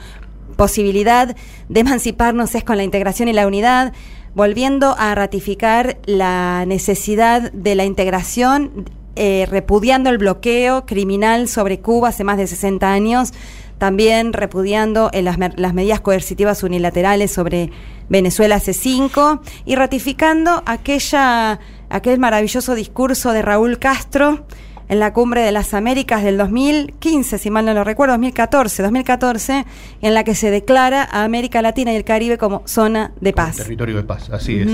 posibilidad 0.55 1.35
de 1.69 1.79
emanciparnos 1.79 2.55
es 2.55 2.63
con 2.63 2.77
la 2.77 2.83
integración 2.83 3.29
y 3.29 3.33
la 3.33 3.45
unidad, 3.45 3.93
volviendo 4.33 4.95
a 4.97 5.13
ratificar 5.13 5.99
la 6.05 6.65
necesidad 6.65 7.51
de 7.51 7.75
la 7.75 7.85
integración, 7.85 8.89
eh, 9.15 9.45
repudiando 9.47 10.09
el 10.09 10.17
bloqueo 10.17 10.85
criminal 10.87 11.49
sobre 11.49 11.81
Cuba 11.81 12.09
hace 12.09 12.23
más 12.23 12.37
de 12.37 12.47
60 12.47 12.91
años, 12.91 13.33
también 13.77 14.33
repudiando 14.33 15.09
en 15.13 15.25
las, 15.25 15.37
las 15.55 15.73
medidas 15.73 16.01
coercitivas 16.01 16.63
unilaterales 16.63 17.31
sobre 17.31 17.71
Venezuela 18.11 18.55
hace 18.55 18.73
cinco 18.73 19.41
y 19.65 19.75
ratificando 19.75 20.63
aquella, 20.65 21.61
aquel 21.89 22.19
maravilloso 22.19 22.75
discurso 22.75 23.31
de 23.31 23.41
Raúl 23.41 23.79
Castro 23.79 24.45
en 24.89 24.99
la 24.99 25.13
Cumbre 25.13 25.43
de 25.43 25.53
las 25.53 25.73
Américas 25.73 26.21
del 26.21 26.37
2015, 26.37 27.37
si 27.37 27.49
mal 27.49 27.65
no 27.65 27.73
lo 27.73 27.85
recuerdo, 27.85 28.11
2014, 28.15 28.83
2014, 28.83 29.65
en 30.01 30.13
la 30.13 30.25
que 30.25 30.35
se 30.35 30.51
declara 30.51 31.07
a 31.09 31.23
América 31.23 31.61
Latina 31.61 31.93
y 31.93 31.95
el 31.95 32.03
Caribe 32.03 32.37
como 32.37 32.63
zona 32.65 33.13
de 33.21 33.31
paz. 33.31 33.55
territorio 33.55 33.95
de 33.95 34.03
paz, 34.03 34.29
así 34.29 34.59
es. 34.59 34.69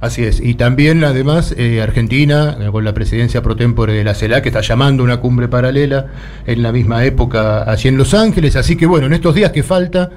Así 0.00 0.24
es. 0.24 0.40
Y 0.40 0.54
también, 0.54 1.04
además, 1.04 1.54
eh, 1.56 1.80
Argentina, 1.80 2.56
eh, 2.60 2.68
con 2.72 2.84
la 2.84 2.92
presidencia 2.92 3.40
pro 3.40 3.54
tempore 3.54 3.92
de 3.92 4.02
la 4.02 4.16
CELAC, 4.16 4.42
que 4.42 4.48
está 4.48 4.60
llamando 4.60 5.04
una 5.04 5.18
cumbre 5.18 5.46
paralela 5.46 6.06
en 6.44 6.60
la 6.64 6.72
misma 6.72 7.04
época 7.04 7.62
allí 7.70 7.88
en 7.88 7.96
Los 7.96 8.12
Ángeles. 8.12 8.56
Así 8.56 8.74
que, 8.74 8.86
bueno, 8.86 9.06
en 9.06 9.12
estos 9.12 9.36
días 9.36 9.52
que 9.52 9.62
falta 9.62 10.10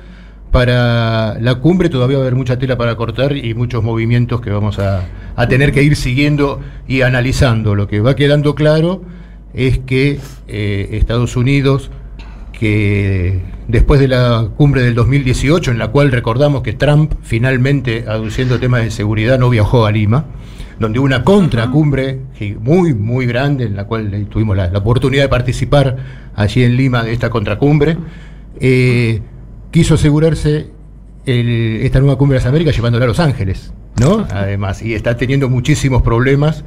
para 0.56 1.38
la 1.42 1.56
cumbre 1.56 1.90
todavía 1.90 2.16
va 2.16 2.24
a 2.24 2.28
haber 2.28 2.38
mucha 2.38 2.58
tela 2.58 2.78
para 2.78 2.96
cortar 2.96 3.36
y 3.36 3.54
muchos 3.54 3.84
movimientos 3.84 4.40
que 4.40 4.52
vamos 4.52 4.80
a, 4.80 5.04
tener 5.50 5.74
que 5.74 5.84
ir 5.84 5.98
siguiendo 5.98 6.62
y 6.88 7.02
analizando. 7.02 7.76
Lo 7.76 7.90
que 7.90 8.00
va 8.00 8.16
quedando 8.16 8.56
claro 8.56 9.02
es 9.54 9.80
que 9.80 10.18
eh, 10.48 10.90
Estados 10.94 11.36
Unidos, 11.36 11.92
que 12.58 13.42
después 13.68 14.00
de 14.00 14.08
la 14.08 14.48
cumbre 14.56 14.82
del 14.82 14.96
2018, 14.96 15.72
en 15.72 15.78
la 15.78 15.90
cual 15.90 16.10
recordamos 16.10 16.62
que 16.62 16.72
Trump 16.72 17.16
finalmente, 17.22 18.06
aduciendo 18.08 18.58
temas 18.58 18.82
de 18.82 18.92
seguridad, 18.92 19.38
no 19.38 19.50
viajó 19.50 19.86
a 19.86 19.92
Lima, 19.92 20.24
donde 20.80 21.00
hubo 21.00 21.06
una 21.06 21.26
contracumbre 21.26 22.22
muy, 22.62 22.94
muy 22.94 23.26
grande, 23.26 23.66
en 23.66 23.76
la 23.76 23.84
cual 23.84 24.26
tuvimos 24.30 24.56
la, 24.56 24.68
oportunidad 24.74 25.24
de 25.24 25.30
participar 25.30 25.98
allí 26.34 26.64
en 26.64 26.78
Lima 26.78 27.04
de 27.04 27.12
esta 27.12 27.30
contracumbre. 27.30 27.98
Eh, 28.62 29.20
quiso 29.76 29.96
asegurarse 29.96 30.72
esta 31.26 32.00
nueva 32.00 32.18
cumbre 32.18 32.36
de 32.36 32.40
las 32.40 32.48
Américas 32.48 32.74
llevándola 32.74 33.04
a 33.04 33.08
Los 33.10 33.20
Ángeles, 33.20 33.74
¿no? 34.00 34.26
Además, 34.32 34.82
y 34.82 34.94
está 34.94 35.18
teniendo 35.18 35.50
muchísimos 35.50 36.02
problemas 36.02 36.64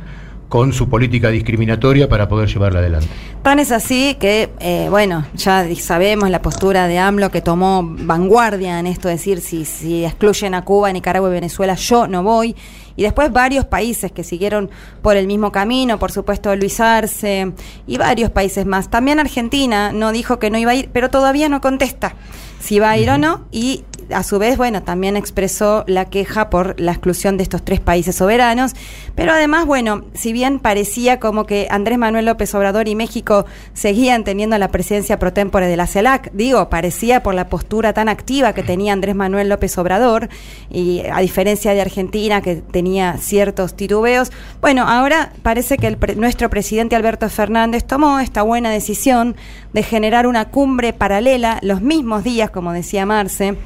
con 0.50 0.75
su 0.75 0.91
política 0.91 1.31
discriminatoria 1.31 2.07
para 2.11 2.29
poder 2.29 2.50
llevarla 2.50 2.81
adelante. 2.81 3.09
Tan 3.43 3.61
es 3.61 3.73
así 3.73 4.19
que, 4.21 4.50
eh, 4.61 4.88
bueno, 4.91 5.25
ya 5.35 5.67
sabemos 5.77 6.29
la 6.29 6.43
postura 6.43 6.87
de 6.87 6.99
AMLO 6.99 7.31
que 7.31 7.41
tomó 7.41 7.83
vanguardia 7.83 8.79
en 8.79 8.87
esto, 8.87 9.09
decir, 9.09 9.41
si, 9.41 9.65
si 9.65 10.05
excluyen 10.05 10.53
a 10.53 10.67
Cuba, 10.67 10.93
Nicaragua 10.93 11.31
y 11.31 11.33
Venezuela, 11.33 11.77
yo 11.77 12.07
no 12.09 12.23
voy. 12.23 12.55
Y 12.95 13.05
después 13.05 13.33
varios 13.33 13.65
países 13.65 14.12
que 14.12 14.23
siguieron 14.23 14.69
por 15.00 15.17
el 15.17 15.27
mismo 15.27 15.50
camino, 15.50 15.99
por 15.99 16.12
supuesto 16.12 16.55
Luis 16.57 16.79
Arce 16.79 17.55
y 17.87 17.97
varios 17.97 18.29
países 18.29 18.67
más. 18.67 18.91
También 18.91 19.19
Argentina 19.19 19.93
no 19.93 20.12
dijo 20.12 20.38
que 20.38 20.50
no 20.50 20.59
iba 20.59 20.73
a 20.73 20.75
ir, 20.75 20.91
pero 20.93 21.09
todavía 21.09 21.49
no 21.49 21.62
contesta 21.62 22.15
si 22.61 22.79
va 22.79 22.91
a 22.91 22.99
ir 22.99 23.11
o 23.11 23.19
no, 23.19 23.47
y 23.53 23.85
a 24.12 24.23
su 24.23 24.38
vez, 24.38 24.57
bueno, 24.57 24.83
también 24.83 25.17
expresó 25.17 25.85
la 25.87 26.07
queja 26.07 26.50
por 26.50 26.79
la 26.81 26.93
exclusión 26.93 27.37
de 27.37 27.43
estos 27.43 27.65
tres 27.65 27.81
países 27.81 28.17
soberanos, 28.17 28.73
pero 29.15 29.33
además, 29.33 29.67
bueno, 29.67 30.05
si 30.15 30.33
bien 30.33 30.59
parecía 30.59 31.21
como 31.21 31.45
que 31.45 31.69
Andrés 31.71 31.99
Manuel 31.99 32.27
López 32.27 32.55
Obrador 32.55 32.88
y 32.88 32.95
México 32.95 33.47
seguían 33.75 34.25
teniendo 34.25 34.57
la 34.59 34.69
presidencia 34.69 35.19
pro 35.19 35.33
tempore 35.33 35.67
de 35.67 35.77
la 35.77 35.87
CELAC, 35.87 36.31
digo, 36.33 36.69
parecía 36.69 37.23
por 37.23 37.35
la 37.35 37.49
postura 37.49 37.93
tan 37.93 38.09
activa 38.09 38.53
que 38.53 38.62
tenía 38.62 38.93
Andrés 38.93 39.15
Manuel 39.15 39.49
López 39.49 39.77
Obrador, 39.79 40.29
y 40.71 41.03
a 41.12 41.21
diferencia 41.21 41.75
de 41.75 41.81
Argentina, 41.81 42.41
que 42.41 42.57
tenía 42.57 43.17
ciertos 43.19 43.75
titubeos, 43.75 44.33
bueno, 44.61 44.88
ahora 44.88 45.33
parece 45.43 45.77
que 45.77 45.87
el 45.87 45.99
nuestro 46.17 46.50
presidente 46.50 46.97
Alberto 46.97 47.29
Fernández 47.29 47.85
tomó 47.85 48.21
esta 48.21 48.43
buena 48.43 48.71
decisión 48.71 49.37
de 49.73 49.83
generar 49.83 50.27
una 50.27 50.47
cumbre 50.47 50.93
paralela 50.93 51.59
los 51.62 51.83
mismos 51.83 52.25
días, 52.25 52.50
como 52.50 52.73
decía 52.73 53.07
Marce, 53.07 53.57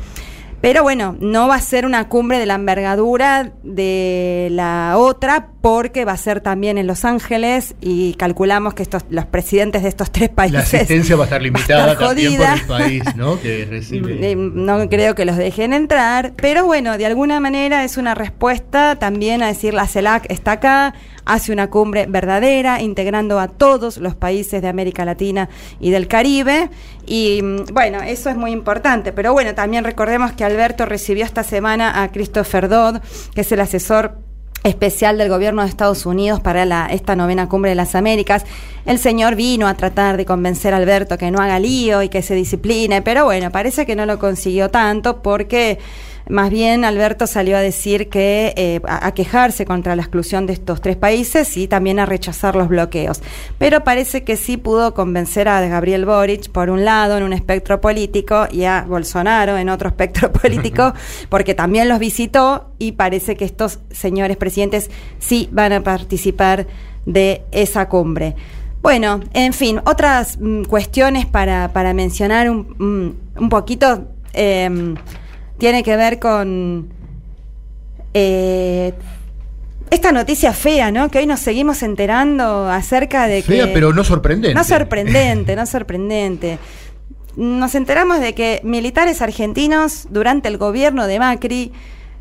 pero 0.62 0.84
bueno, 0.84 1.16
no 1.18 1.48
va 1.48 1.56
a 1.56 1.60
ser 1.60 1.84
una 1.84 2.08
cumbre 2.08 2.38
de 2.38 2.46
la 2.46 2.54
envergadura 2.54 3.50
de 3.64 4.46
la 4.52 4.94
otra 4.96 5.48
porque 5.60 6.04
va 6.04 6.12
a 6.12 6.16
ser 6.16 6.40
también 6.40 6.78
en 6.78 6.86
Los 6.86 7.04
Ángeles 7.04 7.74
y 7.80 8.14
calculamos 8.14 8.72
que 8.74 8.84
estos 8.84 9.02
los 9.10 9.26
presidentes 9.26 9.82
de 9.82 9.88
estos 9.88 10.12
tres 10.12 10.28
países... 10.28 10.54
La 10.54 10.60
asistencia 10.60 11.16
va 11.16 11.24
a 11.24 11.26
estar 11.26 11.42
limitada 11.42 11.98
también 11.98 12.36
por 12.36 12.46
el 12.46 12.60
país, 12.66 13.16
¿no? 13.16 13.40
Que 13.40 13.66
recibe... 13.68 14.36
No 14.62 14.88
creo 14.88 15.16
que 15.16 15.24
los 15.24 15.36
dejen 15.36 15.72
entrar, 15.72 16.32
pero 16.36 16.64
bueno, 16.64 16.96
de 16.96 17.06
alguna 17.06 17.40
manera 17.40 17.82
es 17.82 17.96
una 17.96 18.14
respuesta 18.14 18.94
también 18.96 19.42
a 19.42 19.48
decir 19.48 19.74
la 19.74 19.88
CELAC 19.88 20.30
está 20.30 20.52
acá, 20.52 20.94
hace 21.24 21.52
una 21.52 21.70
cumbre 21.70 22.06
verdadera, 22.06 22.80
integrando 22.80 23.38
a 23.38 23.48
todos 23.48 23.98
los 23.98 24.14
países 24.14 24.62
de 24.62 24.68
América 24.68 25.04
Latina 25.04 25.48
y 25.80 25.90
del 25.90 26.08
Caribe. 26.08 26.70
Y 27.06 27.40
mm, 27.42 27.72
bueno, 27.72 28.00
eso 28.02 28.30
es 28.30 28.36
muy 28.36 28.50
importante. 28.50 29.12
Pero 29.12 29.32
bueno, 29.32 29.54
también 29.54 29.84
recordemos 29.84 30.32
que 30.32 30.44
Alberto 30.44 30.86
recibió 30.86 31.24
esta 31.24 31.42
semana 31.42 32.02
a 32.02 32.10
Christopher 32.10 32.68
Dodd, 32.68 32.96
que 33.34 33.42
es 33.42 33.52
el 33.52 33.60
asesor 33.60 34.18
especial 34.64 35.18
del 35.18 35.28
gobierno 35.28 35.62
de 35.62 35.68
Estados 35.68 36.06
Unidos 36.06 36.40
para 36.40 36.64
la, 36.64 36.86
esta 36.86 37.16
novena 37.16 37.48
cumbre 37.48 37.70
de 37.70 37.74
las 37.74 37.94
Américas. 37.94 38.44
El 38.86 38.98
señor 38.98 39.34
vino 39.34 39.66
a 39.66 39.74
tratar 39.74 40.16
de 40.16 40.24
convencer 40.24 40.72
a 40.74 40.76
Alberto 40.76 41.18
que 41.18 41.30
no 41.30 41.40
haga 41.40 41.58
lío 41.58 42.02
y 42.02 42.08
que 42.08 42.22
se 42.22 42.34
discipline, 42.34 43.02
pero 43.02 43.24
bueno, 43.24 43.50
parece 43.50 43.86
que 43.86 43.96
no 43.96 44.06
lo 44.06 44.18
consiguió 44.18 44.70
tanto 44.70 45.22
porque 45.22 45.78
Más 46.28 46.50
bien, 46.50 46.84
Alberto 46.84 47.26
salió 47.26 47.56
a 47.56 47.60
decir 47.60 48.08
que 48.08 48.54
eh, 48.56 48.80
a, 48.86 49.12
quejarse 49.12 49.64
contra 49.64 49.96
la 49.96 50.02
exclusión 50.02 50.46
de 50.46 50.52
estos 50.52 50.80
tres 50.80 50.96
países 50.96 51.56
y 51.56 51.66
también 51.66 51.98
a 51.98 52.06
rechazar 52.06 52.54
los 52.54 52.68
bloqueos. 52.68 53.20
Pero 53.58 53.82
parece 53.84 54.22
que 54.22 54.36
sí 54.36 54.56
pudo 54.56 54.94
convencer 54.94 55.48
a 55.48 55.60
Gabriel 55.66 56.04
Boric, 56.04 56.50
por 56.50 56.70
un 56.70 56.84
lado, 56.84 57.16
en 57.16 57.24
un 57.24 57.32
espectro 57.32 57.80
político, 57.80 58.46
y 58.50 58.64
a 58.64 58.84
Bolsonaro 58.88 59.56
en 59.56 59.68
otro 59.68 59.88
espectro 59.88 60.32
político, 60.42 60.94
porque 61.28 61.54
también 61.54 61.88
los 61.88 61.98
visitó 61.98 62.70
y 62.78 62.92
parece 62.92 63.36
que 63.36 63.44
estos 63.44 63.80
señores 63.90 64.36
presidentes 64.36 64.90
sí 65.18 65.48
van 65.52 65.72
a 65.72 65.82
participar 65.82 66.66
de 67.04 67.42
esa 67.50 67.88
cumbre. 67.88 68.36
Bueno, 68.80 69.20
en 69.32 69.52
fin, 69.52 69.80
otras 69.84 70.38
mm, 70.40 70.64
cuestiones 70.64 71.26
para, 71.26 71.68
mencionar 71.94 72.50
un, 72.50 73.16
un 73.36 73.48
poquito 73.48 74.08
em, 74.32 74.96
tiene 75.62 75.84
que 75.84 75.96
ver 75.96 76.18
con 76.18 76.88
eh, 78.14 78.92
esta 79.90 80.10
noticia 80.10 80.52
fea, 80.52 80.90
¿no? 80.90 81.08
Que 81.08 81.18
hoy 81.18 81.26
nos 81.26 81.38
seguimos 81.38 81.84
enterando 81.84 82.68
acerca 82.68 83.28
de 83.28 83.42
que... 83.42 83.52
Fea, 83.52 83.72
pero 83.72 83.92
no 83.92 84.02
sorprendente. 84.02 84.56
No 84.56 84.64
sorprendente, 84.64 85.54
no 85.54 85.64
sorprendente. 85.64 86.58
Nos 87.36 87.76
enteramos 87.76 88.18
de 88.18 88.34
que 88.34 88.60
militares 88.64 89.22
argentinos 89.22 90.08
durante 90.10 90.48
el 90.48 90.58
gobierno 90.58 91.06
de 91.06 91.20
Macri 91.20 91.70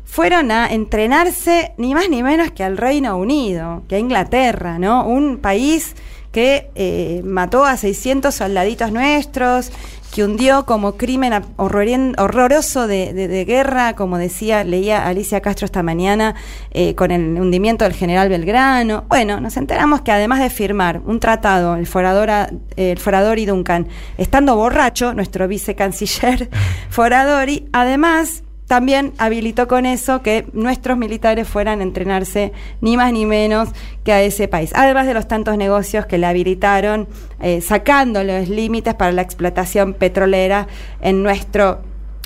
fueron 0.04 0.52
a 0.52 0.72
entrenarse 0.72 1.72
ni 1.78 1.94
más 1.94 2.08
ni 2.08 2.22
menos 2.22 2.52
que 2.52 2.62
al 2.62 2.76
Reino 2.76 3.16
Unido, 3.16 3.82
que 3.88 3.96
a 3.96 3.98
Inglaterra, 3.98 4.78
¿no? 4.78 5.04
Un 5.04 5.38
país 5.38 5.96
que 6.30 6.70
eh, 6.76 7.22
mató 7.24 7.64
a 7.64 7.76
600 7.76 8.32
soldaditos 8.32 8.92
nuestros, 8.92 9.72
que 10.12 10.22
hundió 10.22 10.66
como 10.66 10.96
crimen 10.96 11.32
horroroso 11.56 12.86
de, 12.86 13.44
guerra, 13.46 13.94
como 13.94 14.18
decía, 14.18 14.62
leía 14.62 15.06
Alicia 15.06 15.40
Castro 15.40 15.64
esta 15.64 15.82
mañana, 15.82 16.34
eh, 16.70 16.94
con 16.94 17.10
el 17.10 17.40
hundimiento 17.40 17.84
del 17.84 17.94
general 17.94 18.28
Belgrano. 18.28 19.04
Bueno, 19.08 19.40
nos 19.40 19.56
enteramos 19.56 20.02
que 20.02 20.12
además 20.12 20.40
de 20.40 20.50
firmar 20.50 21.00
un 21.06 21.18
tratado, 21.18 21.76
el 21.76 21.86
Foradora, 21.86 22.50
el 22.76 22.98
Foradori 22.98 23.46
Duncan, 23.46 23.88
estando 24.18 24.54
borracho, 24.54 25.14
nuestro 25.14 25.48
vicecanciller 25.48 26.50
Foradori, 26.90 27.68
además 27.72 28.44
también 28.72 29.12
habilitó 29.18 29.68
con 29.68 29.84
eso 29.84 30.22
que 30.22 30.46
nuestros 30.54 30.96
militares 30.96 31.46
fueran 31.46 31.80
a 31.80 31.82
entrenarse 31.82 32.52
ni 32.80 32.96
más 32.96 33.12
ni 33.12 33.26
menos 33.26 33.68
que 34.02 34.14
a 34.14 34.22
ese 34.22 34.48
país. 34.48 34.70
Además 34.74 35.06
de 35.06 35.12
los 35.12 35.28
tantos 35.28 35.58
negocios 35.58 36.06
que 36.06 36.16
le 36.16 36.24
habilitaron, 36.24 37.06
eh, 37.42 37.60
sacando 37.60 38.24
los 38.24 38.48
límites 38.48 38.94
para 38.94 39.12
la 39.12 39.20
explotación 39.20 39.92
petrolera 39.92 40.68
en 41.02 41.22
nuestro 41.22 41.80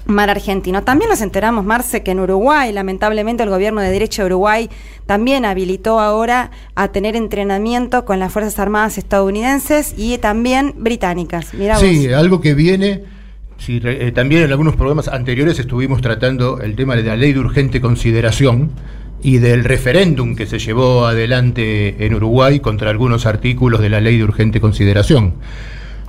mar 0.05 0.31
argentino. 0.31 0.85
También 0.85 1.11
nos 1.11 1.21
enteramos, 1.21 1.65
Marce, 1.65 2.05
que 2.05 2.13
en 2.13 2.21
Uruguay, 2.21 2.73
lamentablemente, 2.73 3.43
el 3.43 3.51
gobierno 3.51 3.81
de 3.81 3.91
derecha 3.91 4.23
de 4.23 4.27
Uruguay 4.27 4.71
también 5.05 5.45
habilitó 5.45 5.99
ahora 5.99 6.53
a 6.77 6.93
tener 6.93 7.17
entrenamiento 7.17 8.05
con 8.05 8.21
las 8.21 8.33
Fuerzas 8.33 8.61
Armadas 8.61 8.99
estadounidenses 8.99 9.95
y 9.97 10.17
también 10.19 10.75
británicas. 10.77 11.49
sí, 11.81 12.13
algo 12.13 12.41
que 12.41 12.55
viene 12.55 13.16
Sí, 13.59 13.81
eh, 13.83 14.13
también 14.15 14.43
en 14.43 14.51
algunos 14.51 14.77
programas 14.77 15.09
anteriores 15.09 15.59
estuvimos 15.59 16.01
tratando 16.01 16.61
el 16.61 16.77
tema 16.77 16.95
de 16.95 17.03
la 17.03 17.17
ley 17.17 17.33
de 17.33 17.41
urgente 17.41 17.81
consideración 17.81 18.71
y 19.23 19.39
del 19.39 19.65
referéndum 19.65 20.37
que 20.37 20.47
se 20.47 20.59
llevó 20.59 21.07
adelante 21.07 22.07
en 22.07 22.15
Uruguay 22.15 22.61
contra 22.61 22.91
algunos 22.91 23.27
artículos 23.27 23.81
de 23.81 23.89
la 23.89 24.01
ley 24.01 24.19
de 24.19 24.25
urgente 24.25 24.61
consideración. 24.61 25.35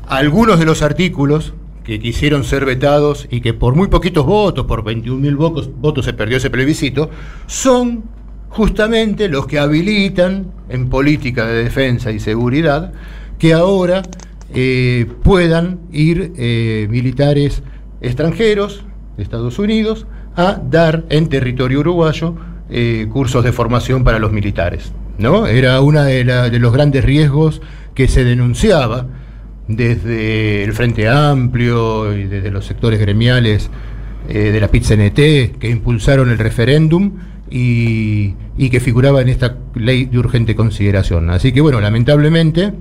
Algunos 0.07 0.59
de 0.59 0.65
los 0.65 0.81
artículos 0.81 1.53
que 1.83 1.99
quisieron 1.99 2.43
ser 2.43 2.65
vetados 2.65 3.27
y 3.31 3.39
que 3.39 3.53
por 3.53 3.75
muy 3.75 3.87
poquitos 3.87 4.25
votos, 4.25 4.65
por 4.65 4.83
21.000 4.83 5.35
votos, 5.37 5.69
votos 5.79 6.05
se 6.05 6.13
perdió 6.13 6.37
ese 6.37 6.49
plebiscito, 6.49 7.09
son 7.45 8.03
justamente 8.49 9.29
los 9.29 9.47
que 9.47 9.57
habilitan 9.57 10.51
en 10.67 10.89
política 10.89 11.45
de 11.45 11.63
defensa 11.63 12.11
y 12.11 12.19
seguridad 12.19 12.91
que 13.39 13.53
ahora 13.53 14.01
eh, 14.53 15.05
puedan 15.23 15.79
ir 15.91 16.31
eh, 16.37 16.87
militares 16.89 17.63
extranjeros 17.99 18.85
de 19.17 19.23
Estados 19.23 19.59
Unidos 19.59 20.07
a 20.35 20.61
dar 20.69 21.03
en 21.09 21.27
territorio 21.27 21.81
uruguayo 21.81 22.35
eh, 22.69 23.07
cursos 23.11 23.43
de 23.43 23.51
formación 23.51 24.03
para 24.03 24.19
los 24.19 24.31
militares. 24.31 24.93
¿no? 25.17 25.47
Era 25.47 25.81
uno 25.81 26.03
de, 26.03 26.23
de, 26.23 26.59
los 26.59 26.71
grandes 26.71 27.03
riesgos 27.03 27.61
que 27.93 28.07
se 28.07 28.23
denunciaba 28.23 29.07
desde 29.67 30.63
el 30.63 30.71
Frente 30.73 31.09
Amplio 31.09 32.15
y 32.15 32.23
desde 32.25 32.51
los 32.51 32.65
sectores 32.65 32.99
gremiales 32.99 33.69
de 34.27 34.59
la 34.59 34.69
PIT-CNT 34.69 35.57
que 35.57 35.69
impulsaron 35.69 36.29
el 36.29 36.37
referéndum 36.37 37.13
y, 37.49 38.35
y 38.57 38.69
que 38.69 38.81
figuraba 38.81 39.21
en 39.21 39.29
esta 39.29 39.57
ley 39.73 40.05
de 40.05 40.19
urgente 40.19 40.53
consideración. 40.53 41.29
Así 41.29 41.53
que 41.53 41.61
bueno, 41.61 41.79
lamentablemente 41.79 42.73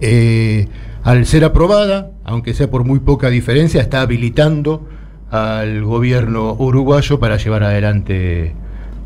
eh, 0.00 0.68
al 1.02 1.26
ser 1.26 1.44
aprobada, 1.44 2.10
aunque 2.24 2.54
sea 2.54 2.70
por 2.70 2.84
muy 2.84 3.00
poca 3.00 3.30
diferencia, 3.30 3.80
está 3.80 4.00
habilitando 4.00 4.86
al 5.30 5.84
gobierno 5.84 6.54
uruguayo 6.58 7.18
para 7.18 7.36
llevar 7.36 7.64
adelante 7.64 8.54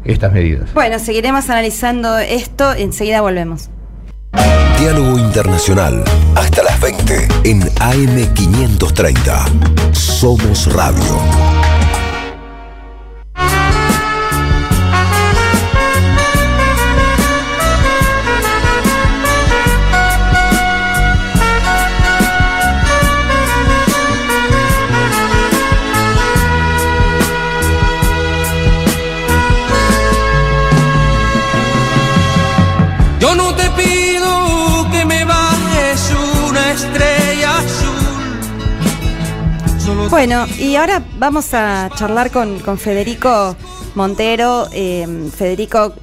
estas 0.04 0.32
medidas. 0.32 0.72
Bueno, 0.74 0.98
seguiremos 0.98 1.48
analizando 1.50 2.18
esto, 2.18 2.72
enseguida 2.72 3.20
volvemos. 3.20 3.70
Diálogo 4.78 5.18
Internacional, 5.18 6.04
hasta 6.36 6.62
las 6.62 6.80
20 6.80 7.28
en 7.44 7.60
AM530. 7.60 9.92
Somos 9.92 10.72
Radio. 10.72 11.69
Bueno, 40.10 40.44
y 40.58 40.74
ahora 40.74 41.04
vamos 41.18 41.54
a 41.54 41.88
charlar 41.94 42.32
con, 42.32 42.58
Federico 42.78 43.54
Montero, 43.94 44.66
em, 44.72 45.30
Federico, 45.30 45.94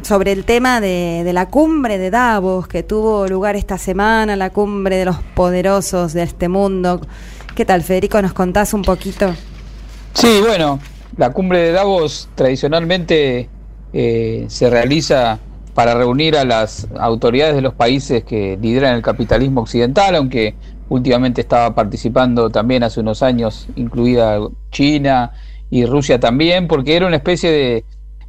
sobre 0.00 0.32
el 0.32 0.46
tema 0.46 0.80
de, 0.80 1.30
la 1.34 1.46
cumbre 1.50 1.98
de 1.98 2.10
Davos 2.10 2.66
que 2.68 2.82
tuvo 2.82 3.28
lugar 3.28 3.54
esta 3.54 3.76
semana, 3.76 4.34
la 4.34 4.48
cumbre 4.48 4.96
de 4.96 5.04
los 5.04 5.16
poderosos 5.34 6.14
de 6.14 6.22
este 6.22 6.48
mundo. 6.48 7.02
¿Qué 7.54 7.66
tal, 7.66 7.82
Federico? 7.82 8.20
¿Nos 8.22 8.32
contás 8.32 8.72
un 8.72 8.80
poquito? 8.80 9.34
Sí, 10.14 10.40
bueno, 10.40 10.80
la 11.18 11.30
cumbre 11.30 11.58
de 11.58 11.72
Davos 11.72 12.30
tradicionalmente 12.34 13.50
eh, 13.92 14.46
se 14.48 14.70
realiza 14.70 15.38
para 15.74 15.94
reunir 15.94 16.34
a 16.34 16.46
las 16.46 16.88
autoridades 16.98 17.54
de 17.54 17.60
los 17.60 17.74
países 17.74 18.24
que 18.24 18.58
lideran 18.60 18.94
el 18.94 19.02
capitalismo 19.02 19.60
occidental, 19.60 20.16
aunque 20.16 20.54
últimamente 20.88 21.40
estaba 21.40 21.74
participando 21.74 22.50
también 22.50 22.82
hace 22.82 23.00
unos 23.00 23.22
años, 23.22 23.68
incluida 23.76 24.38
China 24.70 25.32
y 25.70 25.84
Rusia 25.84 26.18
también, 26.18 26.68
porque 26.68 26.96
era 26.96 27.06
una 27.06 27.16
especie 27.16 27.84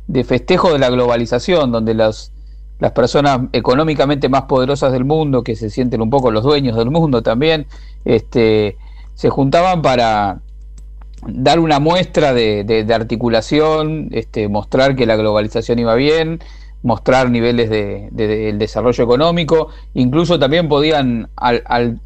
de, 0.08 0.24
festejo 0.24 0.74
de 0.74 0.80
la 0.80 0.89
globalización, 0.89 1.72
donde 1.72 1.93
las, 1.93 2.32
personas 2.93 3.41
económicamente 3.52 4.30
más 4.30 4.43
poderosas 4.43 4.91
del 4.91 5.06
mundo, 5.06 5.43
que 5.43 5.56
se 5.56 5.69
sienten 5.69 6.02
un 6.02 6.10
poco 6.10 6.32
los 6.32 6.43
dueños 6.43 6.78
del 6.78 6.89
mundo 6.89 7.22
también, 7.22 7.67
este, 8.06 8.78
se 9.15 9.30
juntaban 9.30 9.82
para 9.82 10.39
dar 11.28 11.60
una 11.60 11.80
muestra 11.80 12.34
de, 12.34 12.63
de 12.63 12.93
articulación, 12.93 14.08
este, 14.12 14.48
mostrar 14.48 14.95
que 14.95 15.06
la 15.06 15.17
globalización 15.17 15.80
iba 15.80 15.95
bien, 15.95 16.39
mostrar 16.82 17.30
niveles 17.30 17.70
de, 17.70 18.10
desarrollo 18.58 19.04
económico, 19.04 19.70
incluso 19.94 20.39
también 20.39 20.70
podían 20.70 21.30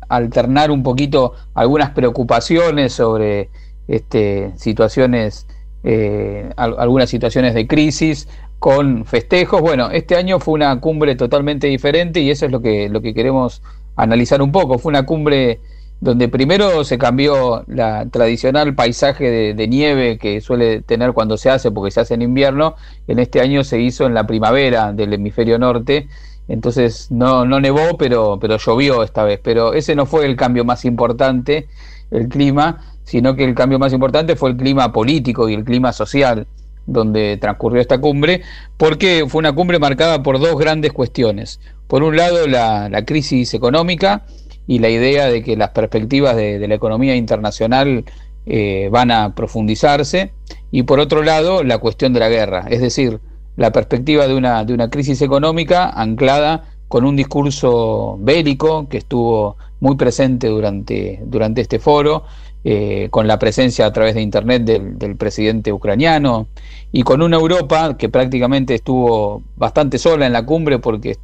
alternar 0.10 0.72
un 0.72 0.84
poquito 0.84 1.34
algunas 1.54 1.92
preocupaciones 1.92 2.94
sobre 2.94 3.50
este, 3.88 4.54
situaciones, 4.58 5.48
eh, 5.84 6.50
algunas 6.56 7.10
situaciones 7.10 7.54
de 7.54 7.68
crisis 7.68 8.28
con 8.60 9.06
festejos. 9.06 9.62
Bueno, 9.62 9.92
este 9.92 10.16
año 10.16 10.40
fue 10.40 10.56
una 10.56 10.80
cumbre 10.80 11.16
totalmente 11.16 11.68
diferente 11.68 12.22
y 12.22 12.32
eso 12.32 12.46
es 12.46 12.52
lo 12.52 12.62
que, 12.62 12.90
lo 12.90 13.02
que 13.02 13.14
queremos 13.14 13.62
analizar 13.96 14.42
un 14.42 14.52
poco. 14.52 14.80
Fue 14.80 14.90
una 14.90 15.06
cumbre 15.06 15.60
donde 16.04 16.28
primero 16.28 16.84
se 16.84 16.98
cambió 16.98 17.64
la 17.66 18.06
tradicional 18.08 18.76
paisaje 18.76 19.54
de, 19.54 19.68
nieve 19.70 20.18
que 20.18 20.42
suele 20.42 20.82
tener 20.82 21.14
cuando 21.14 21.38
se 21.38 21.50
hace, 21.50 21.72
porque 21.72 21.92
se 21.92 22.02
hace 22.02 22.14
en 22.16 22.22
invierno, 22.22 22.76
en 23.08 23.20
este 23.20 23.40
año 23.40 23.64
se 23.64 23.80
hizo 23.80 24.06
en 24.06 24.14
la 24.14 24.28
primavera 24.28 24.92
del 24.92 25.14
hemisferio 25.14 25.58
norte, 25.58 26.10
entonces 26.50 27.10
no, 27.10 27.46
no 27.46 27.62
nevó, 27.62 27.98
pero, 27.98 28.38
pero 28.38 28.58
llovió 28.58 29.02
esta 29.02 29.24
vez, 29.24 29.40
pero 29.42 29.74
ese 29.74 29.96
no 29.96 30.06
fue 30.06 30.26
el 30.26 30.36
cambio 30.36 30.66
más 30.66 30.84
importante. 30.84 31.70
el 32.12 32.28
clima, 32.28 32.82
sino 33.06 33.38
que 33.38 33.46
el 33.46 33.56
cambio 33.56 33.80
más 33.80 33.94
importante 33.94 34.36
fue 34.36 34.50
el 34.50 34.58
clima 34.58 34.92
político 34.92 35.48
y 35.48 35.54
el 35.54 35.64
clima 35.64 35.94
social 35.94 36.48
donde 36.86 37.38
transcurrió 37.38 37.82
esta 37.82 38.00
cumbre, 38.00 38.42
porque 38.78 39.26
fue 39.28 39.40
una 39.40 39.54
cumbre 39.54 39.80
marcada 39.80 40.22
por 40.22 40.40
dos 40.40 40.58
grandes 40.58 40.92
cuestiones. 40.92 41.60
Por 41.88 42.04
un 42.04 42.18
lado, 42.18 42.48
la, 42.48 43.04
crisis 43.06 43.54
económica 43.54 44.24
y 44.68 44.80
la 44.80 44.90
idea 44.90 45.28
de 45.28 45.44
que 45.44 45.58
las 45.58 45.70
perspectivas 45.70 46.36
de, 46.36 46.66
la 46.68 46.76
economía 46.76 47.16
internacional 47.16 48.06
eh, 48.46 48.90
van 48.92 49.12
a 49.12 49.36
profundizarse, 49.36 50.32
y 50.72 50.84
por 50.84 51.00
otro 51.00 51.24
lado, 51.24 51.64
la 51.64 51.78
cuestión 51.78 52.14
de 52.14 52.20
la 52.20 52.30
guerra, 52.30 52.66
es 52.70 52.82
decir, 52.82 53.20
la 53.56 53.72
perspectiva 53.72 54.28
de 54.28 54.36
una, 54.36 54.66
de 54.66 54.74
una 54.74 54.90
crisis 54.90 55.22
económica 55.22 55.90
anclada 55.90 56.64
con 56.88 57.06
un 57.06 57.16
discurso 57.16 58.18
bélico 58.20 58.88
que 58.88 58.98
estuvo 58.98 59.58
muy 59.80 59.96
presente 59.96 60.48
durante, 60.48 61.20
durante 61.26 61.62
este 61.62 61.80
foro, 61.80 62.24
eh, 62.66 63.10
con 63.12 63.28
la 63.28 63.38
presencia 63.40 63.86
a 63.86 63.92
través 63.92 64.16
de 64.16 64.22
Internet 64.22 64.64
del, 64.64 65.18
presidente 65.18 65.74
ucraniano 65.74 66.48
y 66.94 67.04
con 67.04 67.22
una 67.22 67.36
Europa 67.36 67.98
que 67.98 68.08
prácticamente 68.08 68.76
estuvo 68.76 69.44
bastante 69.58 69.98
sola 69.98 70.26
en 70.26 70.32
la 70.32 70.46
cumbre 70.46 70.80
porque 70.80 71.18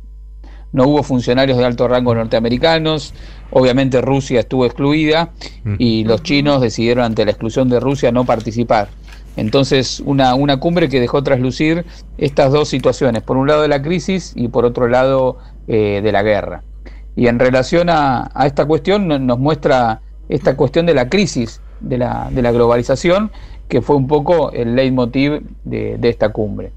no 0.72 0.86
hubo 0.88 1.04
funcionarios 1.04 1.58
de 1.58 1.66
alto 1.66 1.88
rango 1.88 2.14
norteamericanos, 2.16 3.14
obviamente 3.52 4.02
Rusia 4.02 4.42
estuvo 4.42 4.66
excluida 4.66 5.32
mm. 5.64 5.76
y 5.80 6.04
los 6.04 6.24
chinos 6.24 6.62
decidieron 6.62 7.06
ante 7.06 7.26
la 7.26 7.32
exclusión 7.32 7.70
de 7.70 7.80
Rusia 7.80 8.12
no 8.12 8.26
participar. 8.26 8.90
Entonces, 9.36 10.02
una, 10.06 10.36
una 10.36 10.58
cumbre 10.58 10.90
que 10.90 11.00
dejó 11.00 11.24
traslucir 11.24 11.86
estas 12.18 12.52
dos 12.52 12.68
situaciones, 12.68 13.24
por 13.24 13.38
un 13.38 13.48
lado 13.48 13.62
de 13.62 13.68
la 13.68 13.82
crisis 13.82 14.34
y 14.36 14.50
por 14.50 14.66
otro 14.66 14.88
lado 14.88 15.38
eh, 15.68 16.02
de 16.04 16.12
la 16.12 16.24
guerra. 16.24 16.64
Y 17.16 17.28
en 17.28 17.40
relación 17.40 17.90
a, 17.90 18.32
a 18.34 18.48
esta 18.48 18.66
cuestión 18.66 19.08
nos 19.08 19.40
muestra 19.40 20.02
esta 20.30 20.56
cuestión 20.56 20.86
de 20.86 20.94
la 20.94 21.10
crisis 21.10 21.62
de 21.80 21.98
la, 21.98 22.30
de 22.32 22.42
la 22.42 22.52
globalización, 22.52 23.32
que 23.68 23.82
fue 23.82 23.96
un 23.96 24.08
poco 24.08 24.52
el 24.52 24.76
leitmotiv 24.76 25.42
de, 25.64 25.98
de 25.98 26.10
esta 26.10 26.30
cumbre. 26.30 26.72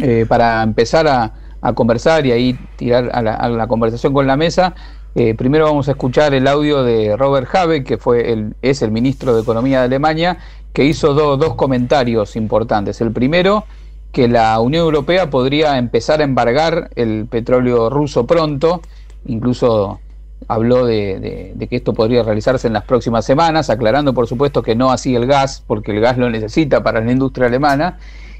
Eh, 0.00 0.26
para 0.28 0.62
empezar 0.62 1.08
a, 1.08 1.34
a, 1.60 1.72
conversar 1.72 2.26
y 2.26 2.32
ahí 2.32 2.58
tirar 2.76 3.10
a 3.12 3.48
la, 3.48 3.66
conversación 3.66 4.12
con 4.12 4.26
la 4.26 4.36
mesa, 4.36 4.74
eh, 5.14 5.34
primero 5.34 5.64
vamos 5.64 5.88
a 5.88 5.92
escuchar 5.92 6.34
el 6.34 6.46
audio 6.46 6.82
de 6.84 7.16
Robert 7.16 7.48
Habeck, 7.52 7.84
que 7.84 7.98
fue 7.98 8.32
el, 8.32 8.54
es 8.62 8.82
el 8.82 8.90
ministro 8.90 9.34
de 9.34 9.42
Economía 9.42 9.80
de 9.80 9.86
Alemania, 9.86 10.38
que 10.72 10.84
hizo 10.84 11.14
dos 11.14 11.54
comentarios 11.54 12.36
importantes. 12.36 13.00
El 13.00 13.12
primero, 13.12 13.64
que 14.12 14.28
la 14.28 14.58
Unión 14.60 14.84
Europea 14.84 15.30
podría 15.30 15.78
empezar 15.78 16.20
a 16.20 16.24
embargar 16.24 16.90
el 16.96 17.26
petróleo 17.26 17.90
ruso 17.90 18.26
pronto, 18.26 18.82
incluso 19.26 20.00
habló 20.48 20.86
de, 20.86 21.54
que 21.68 21.76
esto 21.76 21.94
podría 21.94 22.22
realizarse 22.22 22.66
en 22.66 22.72
las 22.72 22.84
próximas 22.84 23.24
semanas, 23.24 23.70
aclarando 23.70 24.14
por 24.14 24.26
supuesto 24.26 24.62
que 24.62 24.74
no 24.74 24.90
así 24.90 25.14
el 25.14 25.26
gas, 25.26 25.62
porque 25.66 25.92
el 25.92 26.00
gas 26.00 26.18
lo 26.18 26.30
necesita 26.30 26.82
para 26.82 27.00
la 27.00 27.12
industria 27.12 27.46
alemana, 27.46 27.98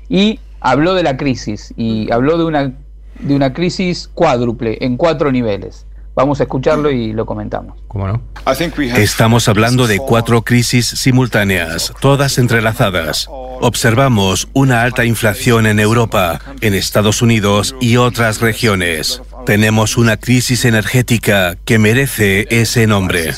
y 0.09 0.41
habló 0.61 0.95
de 0.95 1.03
la 1.03 1.17
crisis, 1.17 1.73
y 1.77 2.11
habló 2.11 2.39
de 2.39 2.45
una, 2.45 2.73
de 3.23 3.35
una 3.35 3.53
crisis 3.53 4.09
cuádruple, 4.13 4.79
en 4.81 4.97
cuatro 4.97 5.31
niveles. 5.31 5.87
Vamos 6.15 6.41
a 6.41 6.43
escucharlo 6.43 6.91
y 6.91 7.13
lo 7.13 7.25
comentamos. 7.25 7.79
¿Cómo 7.89 8.07
no? 8.07 8.21
Estamos 8.97 9.49
hablando 9.49 9.87
de 9.87 9.99
cuatro 9.99 10.43
crisis 10.43 10.87
simultáneas, 10.87 11.93
todas 12.01 12.37
entrelazadas. 12.39 13.29
Observamos 13.31 14.49
una 14.53 14.83
alta 14.83 15.05
inflación 15.05 15.67
en 15.67 15.79
Europa, 15.79 16.41
en 16.61 16.75
Estados 16.75 17.23
Unidos 17.23 17.77
y 17.81 17.97
otras 17.97 18.41
regiones. 18.41 19.23
Tenemos 19.47 19.97
una 19.97 20.17
crisis 20.17 20.65
energética 20.65 21.57
que 21.65 21.79
merece 21.79 22.47
ese 22.51 22.87
nombre. 22.87 23.35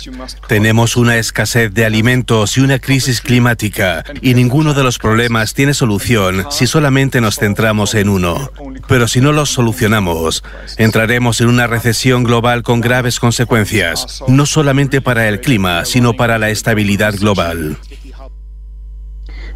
Tenemos 0.49 0.97
una 0.97 1.17
escasez 1.17 1.73
de 1.73 1.85
alimentos 1.85 2.57
y 2.57 2.61
una 2.61 2.79
crisis 2.79 3.21
climática, 3.21 4.05
y 4.21 4.35
ninguno 4.35 4.75
de 4.75 4.83
los 4.83 4.99
problemas 4.99 5.55
tiene 5.55 5.75
solución 5.75 6.47
si 6.51 6.67
solamente 6.67 7.21
nos 7.21 7.37
centramos 7.37 7.95
en 7.95 8.09
uno. 8.09 8.51
Pero 8.89 9.09
si 9.09 9.21
no 9.21 9.33
los 9.33 9.51
solucionamos, 9.51 10.43
entraremos 10.77 11.41
en 11.41 11.49
una 11.49 11.67
recesión 11.67 12.25
global 12.25 12.63
con 12.63 12.81
graves 12.81 13.21
consecuencias, 13.21 14.23
no 14.29 14.47
solamente 14.47 15.01
para 15.01 15.29
el 15.29 15.41
clima, 15.41 15.85
sino 15.85 16.15
para 16.15 16.39
la 16.39 16.51
estabilidad 16.51 17.15
global. 17.19 17.79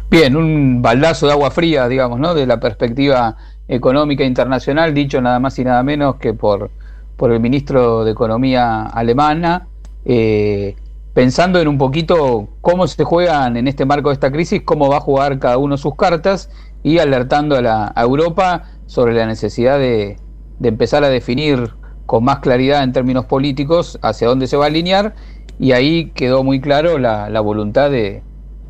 Bien, 0.09 0.37
un 0.37 0.81
baldazo 0.81 1.25
de 1.25 1.33
agua 1.33 1.51
fría, 1.51 1.87
digamos, 1.89 2.19
¿no? 2.19 2.33
De 2.33 2.45
la 2.45 2.59
perspectiva 2.61 3.35
económica 3.67 4.23
internacional, 4.23 4.93
dicho 4.93 5.21
nada 5.21 5.39
más 5.39 5.57
y 5.59 5.63
nada 5.63 5.83
menos 5.83 6.15
que 6.15 6.33
por, 6.33 6.69
por 7.15 7.31
el 7.31 7.39
ministro 7.39 8.05
de 8.05 8.11
Economía 8.11 8.83
alemana, 8.83 9.67
eh, 10.05 10.75
pensando 11.13 11.59
en 11.59 11.67
un 11.67 11.77
poquito 11.77 12.47
cómo 12.61 12.87
se 12.87 13.03
juegan 13.03 13.57
en 13.57 13.67
este 13.67 13.85
marco 13.85 14.09
de 14.09 14.13
esta 14.13 14.31
crisis, 14.31 14.61
cómo 14.63 14.89
va 14.89 14.97
a 14.97 15.01
jugar 15.01 15.39
cada 15.39 15.57
uno 15.57 15.77
sus 15.77 15.95
cartas 15.95 16.49
y 16.83 16.99
alertando 16.99 17.55
a, 17.57 17.61
la, 17.61 17.93
Europa 17.97 18.63
sobre 18.85 19.13
la 19.13 19.25
necesidad 19.25 19.79
de, 19.79 20.17
de 20.59 20.69
empezar 20.69 21.03
a 21.03 21.09
definir 21.09 21.73
con 22.05 22.23
más 22.23 22.39
claridad 22.39 22.83
en 22.83 22.93
términos 22.93 23.25
políticos 23.25 23.99
hacia 24.01 24.27
dónde 24.27 24.47
se 24.47 24.55
va 24.55 24.65
a 24.65 24.67
alinear 24.67 25.15
y 25.59 25.71
ahí 25.71 26.11
quedó 26.11 26.43
muy 26.43 26.61
claro 26.61 26.99
la, 26.99 27.29
la 27.29 27.41
voluntad 27.41 27.89
de, 27.89 28.21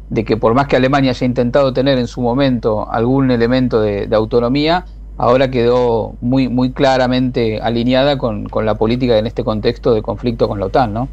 de 0.09 0.23
que 0.23 0.37
por 0.37 0.53
más 0.53 0.67
que 0.67 0.75
Alemania 0.75 1.11
haya 1.11 1.25
intentado 1.25 1.73
tener 1.73 1.97
en 1.97 2.07
su 2.07 2.21
momento 2.21 2.89
algún 2.91 3.31
elemento 3.31 3.81
de, 3.81 4.07
autonomía, 4.13 4.85
ahora 5.17 5.51
quedó 5.51 6.15
muy, 6.21 6.47
muy 6.47 6.71
claramente 6.71 7.59
alineada 7.61 8.17
con, 8.17 8.47
la 8.63 8.75
política 8.75 9.17
en 9.17 9.27
este 9.27 9.43
contexto 9.43 9.93
de 9.93 10.01
conflicto 10.01 10.47
con 10.47 10.59
la 10.59 10.67
OTAN, 10.67 10.93
¿no? 10.93 11.09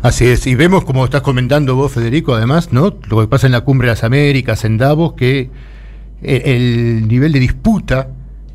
Así 0.00 0.26
es, 0.26 0.46
y 0.46 0.54
vemos 0.54 0.84
como 0.84 1.04
estás 1.04 1.22
comentando 1.22 1.74
vos, 1.74 1.92
Federico, 1.92 2.34
además, 2.34 2.72
¿no? 2.72 2.94
Lo 3.08 3.20
que 3.20 3.26
pasa 3.26 3.46
en 3.46 3.52
la 3.52 3.62
cumbre 3.62 3.88
de 3.88 3.92
las 3.92 4.04
Américas, 4.04 4.64
en 4.64 4.78
Davos, 4.78 5.14
que 5.14 5.50
el 6.22 7.06
nivel 7.08 7.32
de 7.32 7.40
disputa 7.40 8.08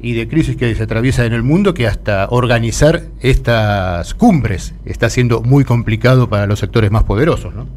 y 0.04 0.14
de 0.14 0.28
crisis 0.28 0.58
que 0.58 0.74
se 0.76 0.84
atraviesa 0.84 1.26
en 1.26 1.34
el 1.34 1.44
mundo, 1.44 1.74
que 1.74 1.88
hasta 1.88 2.28
organizar 2.30 3.04
estas 3.22 4.14
cumbres 4.14 4.74
está 4.86 5.10
siendo 5.10 5.42
muy 5.42 5.64
complicado 5.64 6.30
para 6.30 6.48
los 6.48 6.60
sectores 6.60 6.92
más 6.92 7.04
poderosos, 7.04 7.54
¿no? 7.54 7.68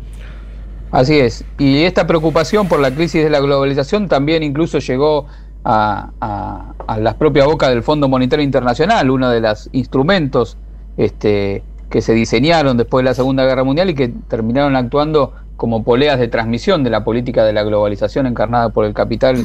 Así 0.90 1.18
es. 1.18 1.44
Y 1.58 1.84
esta 1.84 2.06
preocupación 2.06 2.68
por 2.68 2.80
la 2.80 2.90
crisis 2.90 3.22
de 3.22 3.30
la 3.30 3.40
globalización 3.40 4.08
también 4.08 4.42
incluso 4.42 4.78
llegó 4.78 5.26
a, 5.64 6.10
a, 6.86 6.98
las 6.98 7.14
propias 7.14 7.46
bocas 7.46 7.70
del 7.70 7.82
Fondo 7.82 8.08
Monetario 8.08 8.44
Internacional, 8.44 9.10
uno 9.10 9.30
de 9.30 9.40
los 9.40 9.68
instrumentos 9.72 10.56
este, 10.96 11.64
que 11.90 12.00
se 12.02 12.14
diseñaron 12.14 12.76
después 12.76 13.02
de 13.02 13.10
la 13.10 13.14
Segunda 13.14 13.44
Guerra 13.44 13.64
Mundial 13.64 13.90
y 13.90 13.94
que 13.94 14.08
terminaron 14.28 14.76
actuando 14.76 15.32
como 15.56 15.82
poleas 15.82 16.20
de 16.20 16.28
transmisión 16.28 16.84
de 16.84 16.90
la 16.90 17.02
política 17.02 17.44
de 17.44 17.52
la 17.52 17.64
globalización 17.64 18.26
encarnada 18.26 18.68
por 18.68 18.84
el 18.84 18.94
capital 18.94 19.44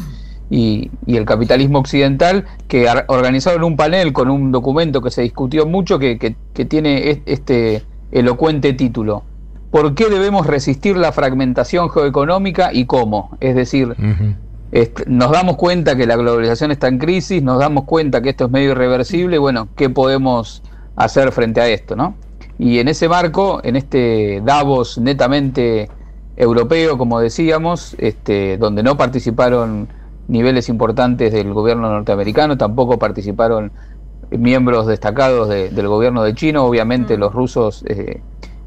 y, 0.51 0.91
el 1.08 1.25
capitalismo 1.25 1.80
occidental, 1.80 2.45
que 2.67 2.86
organizaron 3.08 3.63
un 3.63 3.75
panel 3.75 4.13
con 4.13 4.30
un 4.30 4.51
documento 4.51 5.01
que 5.01 5.10
se 5.10 5.23
discutió 5.23 5.65
mucho 5.65 5.97
que, 5.97 6.17
que 6.17 6.65
tiene 6.65 7.23
este 7.25 7.84
elocuente 8.12 8.73
título 8.73 9.23
por 9.72 9.96
qué 9.96 10.10
debemos 10.10 10.46
resistir 10.46 10.98
la 10.98 11.14
fragmentación 11.14 11.90
geoeconómica 11.90 12.72
y 12.74 12.86
cómo. 12.86 13.38
Es 13.40 13.56
decir, 13.56 13.96
nos 15.08 15.32
damos 15.32 15.56
cuenta 15.56 15.96
que 15.96 16.06
la 16.06 16.18
globalización 16.18 16.72
está 16.72 16.90
en 16.90 17.00
crisis, 17.00 17.42
nos 17.42 17.60
damos 17.60 17.86
cuenta 17.86 18.22
que 18.22 18.30
esto 18.30 18.46
es 18.46 18.52
medio 18.52 18.72
irreversible, 18.72 19.38
bueno, 19.38 19.70
¿qué 19.76 19.90
podemos 19.90 20.62
hacer 20.98 21.32
frente 21.32 21.62
a 21.62 21.68
esto? 21.70 21.96
¿no? 21.96 22.16
Y 22.60 22.80
en 22.80 22.90
ese 22.90 23.08
marco, 23.08 23.62
en 23.64 23.78
este 23.78 24.42
Davos 24.44 24.98
netamente 24.98 25.90
europeo, 26.36 26.98
como 26.98 27.20
decíamos, 27.20 27.96
este, 27.98 28.58
donde 28.58 28.84
no 28.84 28.98
participaron 28.98 29.88
niveles 30.28 30.70
importantes 30.70 31.32
del 31.32 31.54
gobierno 31.54 31.90
norteamericano, 31.90 32.58
tampoco 32.58 33.00
participaron 33.00 33.72
miembros 34.32 34.88
destacados 34.88 35.50
del 35.50 35.88
gobierno 35.88 36.24
de 36.24 36.34
China, 36.34 36.62
obviamente 36.62 37.18
los 37.18 37.34
rusos 37.34 37.84
eh, 37.88 38.22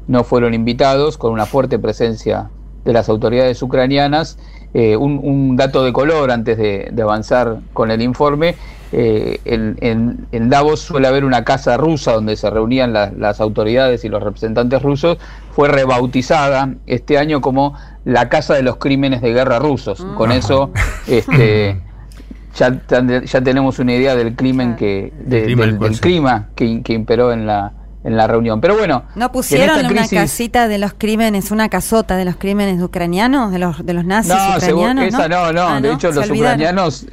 no 0.07 0.23
fueron 0.23 0.53
invitados, 0.53 1.17
con 1.17 1.31
una 1.33 1.45
fuerte 1.45 1.79
presencia 1.79 2.49
de 2.83 2.93
las 2.93 3.09
autoridades 3.09 3.61
ucranianas. 3.61 4.37
Eh, 4.73 4.97
un, 4.97 5.55
dato 5.55 5.85
de 5.85 5.93
color 5.93 6.31
antes 6.31 6.57
de, 6.57 6.93
avanzar 7.01 7.59
con 7.73 7.91
el 7.91 8.01
informe. 8.01 8.55
Eh, 8.91 9.39
en, 9.45 10.49
Davos 10.49 10.81
suele 10.81 11.07
haber 11.07 11.25
una 11.25 11.43
casa 11.43 11.77
rusa 11.77 12.13
donde 12.13 12.35
se 12.35 12.49
reunían 12.49 12.93
las 12.93 13.41
autoridades 13.41 14.03
y 14.03 14.09
los 14.09 14.21
representantes 14.21 14.81
rusos. 14.81 15.17
Fue 15.51 15.69
rebautizada 15.69 16.73
este 16.85 17.17
año 17.17 17.41
como 17.41 17.73
la 18.03 18.29
Casa 18.29 18.53
de 18.53 18.63
los 18.63 18.75
Crímenes 18.75 19.21
de 19.21 19.33
Guerra 19.33 19.59
Rusos. 19.59 20.05
Con 20.17 20.33
eso 20.33 20.71
este, 21.07 21.81
ya, 22.55 22.81
ya 23.23 23.41
tenemos 23.41 23.79
una 23.79 23.93
idea 23.93 24.15
del 24.15 24.35
crimen 24.35 24.75
que, 24.75 25.13
del, 25.19 25.55
clima 26.01 26.49
que, 26.55 26.81
que 26.83 26.93
imperó 26.93 27.31
en 27.31 27.47
la, 27.47 27.71
en 28.05 28.15
la 28.15 28.27
reunión. 28.27 28.61
Pero 28.61 28.77
bueno. 28.77 29.03
¿No 29.15 29.31
pusieron 29.31 29.85
una 29.85 30.07
casita 30.07 30.67
de 30.67 30.77
los 30.77 30.93
crímenes, 30.93 31.51
una 31.51 31.69
casota 31.69 32.15
de 32.15 32.23
los 32.23 32.35
crímenes 32.35 32.81
ucranianos, 32.81 33.51
de 33.51 33.59
los, 33.59 33.85
de 33.85 33.93
los 33.93 34.05
nazis 34.05 34.33
no, 34.33 34.55
ucranianos? 34.57 35.05
Esa 35.05 35.27
no, 35.27 35.51
no. 35.51 35.67
Ah, 35.67 35.81
de 35.81 35.91
hecho, 35.91 36.11
los 36.11 36.29
ucranianos 36.29 37.07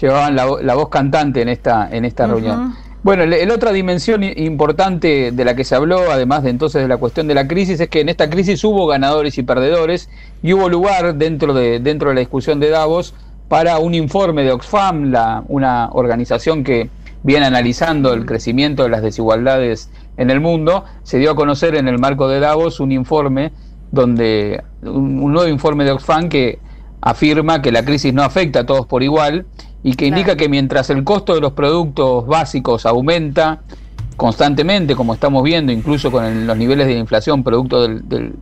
llevaban 0.00 0.36
la, 0.36 0.74
voz 0.74 0.90
cantante 0.90 1.40
en 1.40 1.48
esta, 1.48 1.88
en 1.90 2.04
esta 2.04 2.26
reunión. 2.26 2.76
Bueno, 3.02 3.24
la 3.24 3.54
otra 3.54 3.72
dimensión 3.72 4.24
importante 4.24 5.30
de 5.32 5.44
la 5.44 5.54
que 5.54 5.64
se 5.64 5.74
habló, 5.74 6.10
además 6.10 6.42
de 6.42 6.50
entonces 6.50 6.82
de 6.82 6.88
la 6.88 6.96
cuestión 6.96 7.28
de 7.28 7.34
la 7.34 7.46
crisis, 7.46 7.80
es 7.80 7.88
que 7.88 8.00
en 8.00 8.08
esta 8.08 8.28
crisis 8.28 8.62
hubo 8.64 8.86
ganadores 8.86 9.38
y 9.38 9.42
perdedores 9.42 10.10
y 10.42 10.52
hubo 10.52 10.68
lugar 10.68 11.14
dentro 11.14 11.54
de, 11.54 11.78
dentro 11.78 12.08
de 12.08 12.16
la 12.16 12.20
discusión 12.20 12.60
de 12.60 12.68
Davos 12.68 13.14
para 13.48 13.78
un 13.78 13.94
informe 13.94 14.42
de 14.42 14.50
Oxfam, 14.50 15.12
la, 15.12 15.44
una 15.46 15.88
organización 15.92 16.64
que 16.64 16.90
viene 17.22 17.46
analizando 17.46 18.12
el 18.12 18.26
crecimiento 18.26 18.82
de 18.82 18.88
las 18.88 19.02
desigualdades 19.02 19.88
en 20.16 20.30
el 20.30 20.40
mundo. 20.40 20.84
Se 21.02 21.18
dio 21.18 21.32
a 21.32 21.36
conocer 21.36 21.74
en 21.74 21.88
el 21.88 21.98
marco 21.98 22.28
de 22.28 22.40
Davos 22.40 22.80
un 22.80 22.92
informe 22.92 23.52
donde 23.90 24.62
un, 24.82 25.32
nuevo 25.32 25.48
informe 25.48 25.84
de 25.84 25.92
Oxfam 25.92 26.28
que 26.28 26.58
afirma 27.00 27.62
que 27.62 27.72
la 27.72 27.84
crisis 27.84 28.12
no 28.12 28.22
afecta 28.22 28.60
a 28.60 28.66
todos 28.66 28.86
por 28.86 29.02
igual 29.02 29.46
y 29.82 29.94
que 29.94 30.06
indica 30.06 30.36
que 30.36 30.48
mientras 30.48 30.90
el 30.90 31.04
costo 31.04 31.34
de 31.34 31.40
los 31.40 31.52
productos 31.52 32.26
básicos 32.26 32.86
aumenta 32.86 33.62
constantemente, 34.16 34.96
como 34.96 35.14
estamos 35.14 35.42
viendo, 35.44 35.72
incluso 35.72 36.10
con 36.10 36.46
los 36.46 36.56
niveles 36.56 36.86
de 36.86 36.94
inflación 36.94 37.44
producto 37.44 37.82
del, 37.82 38.34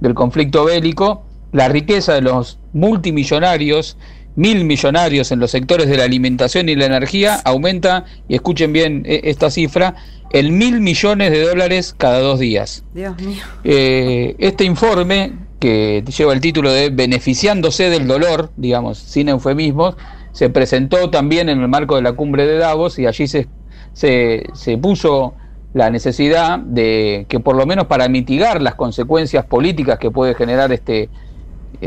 del, 0.00 0.14
conflicto 0.14 0.64
bélico, 0.64 1.22
la 1.52 1.68
riqueza 1.68 2.14
de 2.14 2.22
los 2.22 2.58
multimillonarios, 2.72 3.96
mil 4.36 4.64
millonarios 4.64 5.30
en 5.30 5.40
los 5.40 5.50
sectores 5.50 5.88
de 5.88 5.98
la 5.98 6.04
alimentación 6.04 6.68
y 6.68 6.76
la 6.76 6.86
energía, 6.86 7.40
aumenta, 7.44 8.04
y 8.26 8.34
escuchen 8.34 8.72
bien 8.72 9.02
e, 9.06 9.20
esta 9.24 9.50
cifra, 9.50 9.94
en 10.32 10.58
mil 10.58 10.80
millones 10.80 11.30
de 11.30 11.46
dólares 11.46 11.94
cada 11.96 12.20
dos 12.20 12.38
días. 12.38 12.84
Dios 12.94 13.20
mío. 13.20 13.42
Eh, 13.64 14.36
este 14.38 14.64
informe, 14.64 15.32
que 15.58 16.04
lleva 16.16 16.32
el 16.32 16.40
título 16.40 16.72
de 16.72 16.90
Beneficiándose 16.90 17.90
del 17.90 18.06
dolor, 18.06 18.50
digamos, 18.56 18.98
sin 18.98 19.28
eufemismos, 19.28 19.96
se 20.32 20.50
presentó 20.50 21.10
también 21.10 21.48
en 21.48 21.60
el 21.60 21.68
marco 21.68 21.96
de 21.96 22.02
la 22.02 22.12
cumbre 22.12 22.46
de 22.46 22.58
Davos 22.58 22.98
y 22.98 23.06
allí 23.06 23.26
se, 23.26 23.48
se, 23.92 24.44
se 24.52 24.78
puso 24.78 25.34
la 25.74 25.90
necesidad 25.90 26.58
de 26.58 27.26
que 27.28 27.40
por 27.40 27.56
lo 27.56 27.66
menos 27.66 27.86
para 27.86 28.08
mitigar 28.08 28.62
las 28.62 28.74
consecuencias 28.74 29.44
políticas 29.44 29.98
que 29.98 30.10
puede 30.10 30.34
generar 30.34 30.72
este 30.72 31.08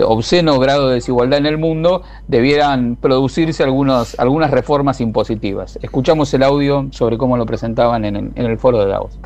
obsceno 0.04 0.60
grado 0.60 0.90
de 0.90 0.96
desigualdad 0.96 1.40
en 1.40 1.46
el 1.46 1.58
mundo, 1.58 2.04
debieran 2.28 2.96
producirse 2.96 3.64
algunos, 3.64 4.18
algunas 4.20 4.52
reformas 4.52 5.02
impositivas. 5.02 5.78
Escuchamos 5.82 6.34
el 6.34 6.44
audio 6.44 6.88
sobre 6.92 7.18
cómo 7.18 7.38
lo 7.38 7.46
presentaban 7.46 8.06
en 8.06 8.16
el, 8.16 8.32
en 8.36 8.46
el 8.46 8.58
foro 8.58 8.80
de 8.80 8.88
Davos. 8.88 9.20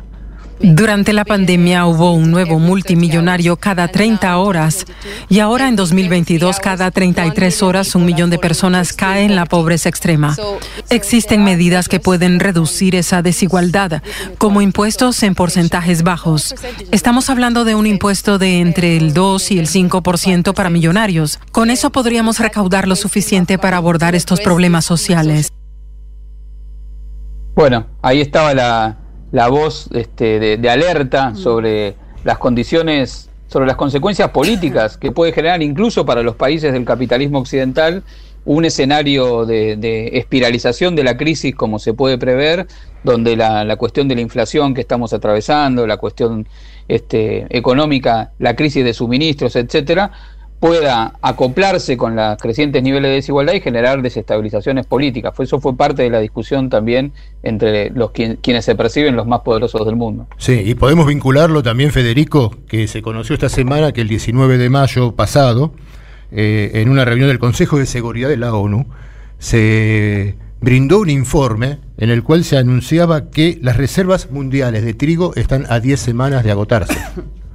Durante 0.60 1.12
la 1.12 1.24
pandemia 1.24 1.84
hubo 1.86 2.12
un 2.12 2.30
nuevo 2.30 2.58
multimillonario 2.58 3.56
cada 3.56 3.88
30 3.88 4.38
horas 4.38 4.86
y 5.28 5.40
ahora 5.40 5.68
en 5.68 5.76
2022 5.76 6.60
cada 6.60 6.90
33 6.90 7.62
horas 7.62 7.94
un 7.94 8.06
millón 8.06 8.30
de 8.30 8.38
personas 8.38 8.94
cae 8.94 9.24
en 9.24 9.36
la 9.36 9.44
pobreza 9.44 9.88
extrema. 9.88 10.34
Existen 10.88 11.44
medidas 11.44 11.88
que 11.88 12.00
pueden 12.00 12.40
reducir 12.40 12.94
esa 12.94 13.20
desigualdad, 13.20 14.02
como 14.38 14.62
impuestos 14.62 15.22
en 15.22 15.34
porcentajes 15.34 16.02
bajos. 16.02 16.54
Estamos 16.90 17.28
hablando 17.28 17.64
de 17.64 17.74
un 17.74 17.86
impuesto 17.86 18.38
de 18.38 18.60
entre 18.60 18.96
el 18.96 19.12
2 19.12 19.50
y 19.50 19.58
el 19.58 19.68
5% 19.68 20.54
para 20.54 20.70
millonarios. 20.70 21.38
Con 21.52 21.70
eso 21.70 21.90
podríamos 21.90 22.38
recaudar 22.38 22.88
lo 22.88 22.96
suficiente 22.96 23.58
para 23.58 23.76
abordar 23.76 24.14
estos 24.14 24.40
problemas 24.40 24.86
sociales. 24.86 25.52
Bueno, 27.54 27.86
ahí 28.02 28.20
estaba 28.20 28.52
la 28.52 28.98
la 29.32 29.48
voz 29.48 29.88
este, 29.92 30.56
de, 30.56 30.70
alerta 30.70 31.30
mm. 31.30 31.36
sobre 31.36 31.94
las 32.24 32.38
condiciones, 32.38 33.30
sobre 33.48 33.66
las 33.66 33.76
consecuencias 33.76 34.30
políticas 34.30 34.96
que 34.96 35.12
puede 35.12 35.32
generar 35.32 35.62
incluso 35.62 36.04
para 36.06 36.22
los 36.22 36.36
países 36.36 36.72
del 36.72 36.84
capitalismo 36.84 37.38
occidental 37.38 38.02
un 38.46 38.64
escenario 38.64 39.44
de, 39.44 40.10
espiralización 40.14 40.94
de 40.94 41.02
la 41.02 41.16
crisis 41.16 41.54
como 41.54 41.80
se 41.80 41.94
puede 41.94 42.16
prever, 42.16 42.68
donde 43.02 43.36
la, 43.36 43.76
cuestión 43.76 44.06
de 44.06 44.14
la 44.14 44.20
inflación 44.20 44.72
que 44.72 44.80
estamos 44.80 45.12
atravesando, 45.12 45.84
la 45.86 45.96
cuestión 45.96 46.46
este, 46.86 47.46
económica, 47.50 48.30
la 48.38 48.54
crisis 48.54 48.84
de 48.84 48.94
suministros, 48.94 49.56
etcétera, 49.56 50.12
pueda 50.60 51.14
acoplarse 51.20 51.96
con 51.96 52.16
los 52.16 52.38
crecientes 52.38 52.82
niveles 52.82 53.10
de 53.10 53.14
desigualdad 53.16 53.54
y 53.54 53.60
generar 53.60 54.00
desestabilizaciones 54.02 54.86
políticas. 54.86 55.34
Eso 55.38 55.60
fue 55.60 55.76
parte 55.76 56.02
de 56.02 56.10
la 56.10 56.20
discusión 56.20 56.70
también 56.70 57.12
entre 57.42 57.90
los 57.90 58.10
quienes 58.10 58.64
se 58.64 58.74
perciben 58.74 59.16
los 59.16 59.26
más 59.26 59.40
poderosos 59.40 59.84
del 59.84 59.96
mundo. 59.96 60.26
Sí, 60.38 60.62
y 60.64 60.74
podemos 60.74 61.06
vincularlo 61.06 61.62
también, 61.62 61.92
Federico, 61.92 62.54
que 62.68 62.88
se 62.88 63.02
conoció 63.02 63.34
esta 63.34 63.48
semana 63.48 63.92
que 63.92 64.00
el 64.00 64.08
19 64.08 64.58
de 64.58 64.70
mayo 64.70 65.12
pasado, 65.12 65.72
eh, 66.32 66.70
en 66.74 66.88
una 66.88 67.04
reunión 67.04 67.28
del 67.28 67.38
Consejo 67.38 67.78
de 67.78 67.86
Seguridad 67.86 68.28
de 68.28 68.38
la 68.38 68.54
ONU, 68.54 68.86
se 69.38 70.36
brindó 70.60 71.00
un 71.00 71.10
informe 71.10 71.78
en 71.98 72.10
el 72.10 72.22
cual 72.22 72.44
se 72.44 72.56
anunciaba 72.56 73.30
que 73.30 73.58
las 73.60 73.76
reservas 73.76 74.30
mundiales 74.30 74.84
de 74.84 74.94
trigo 74.94 75.34
están 75.36 75.66
a 75.68 75.80
10 75.80 76.00
semanas 76.00 76.44
de 76.44 76.50
agotarse. 76.50 76.98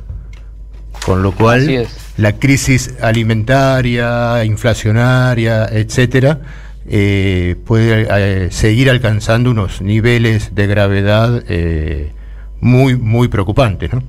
Con 1.05 1.23
lo 1.23 1.31
cual, 1.33 1.87
la 2.17 2.33
crisis 2.33 2.95
alimentaria, 3.01 4.45
inflacionaria, 4.45 5.65
etcétera, 5.65 6.39
eh, 6.87 7.55
puede 7.65 8.07
eh, 8.09 8.51
seguir 8.51 8.89
alcanzando 8.89 9.51
unos 9.51 9.81
niveles 9.81 10.53
de 10.53 10.67
gravedad 10.67 11.43
eh, 11.47 12.11
muy, 12.59 12.95
muy 12.95 13.27
preocupantes. 13.29 13.93
¿no? 13.93 14.03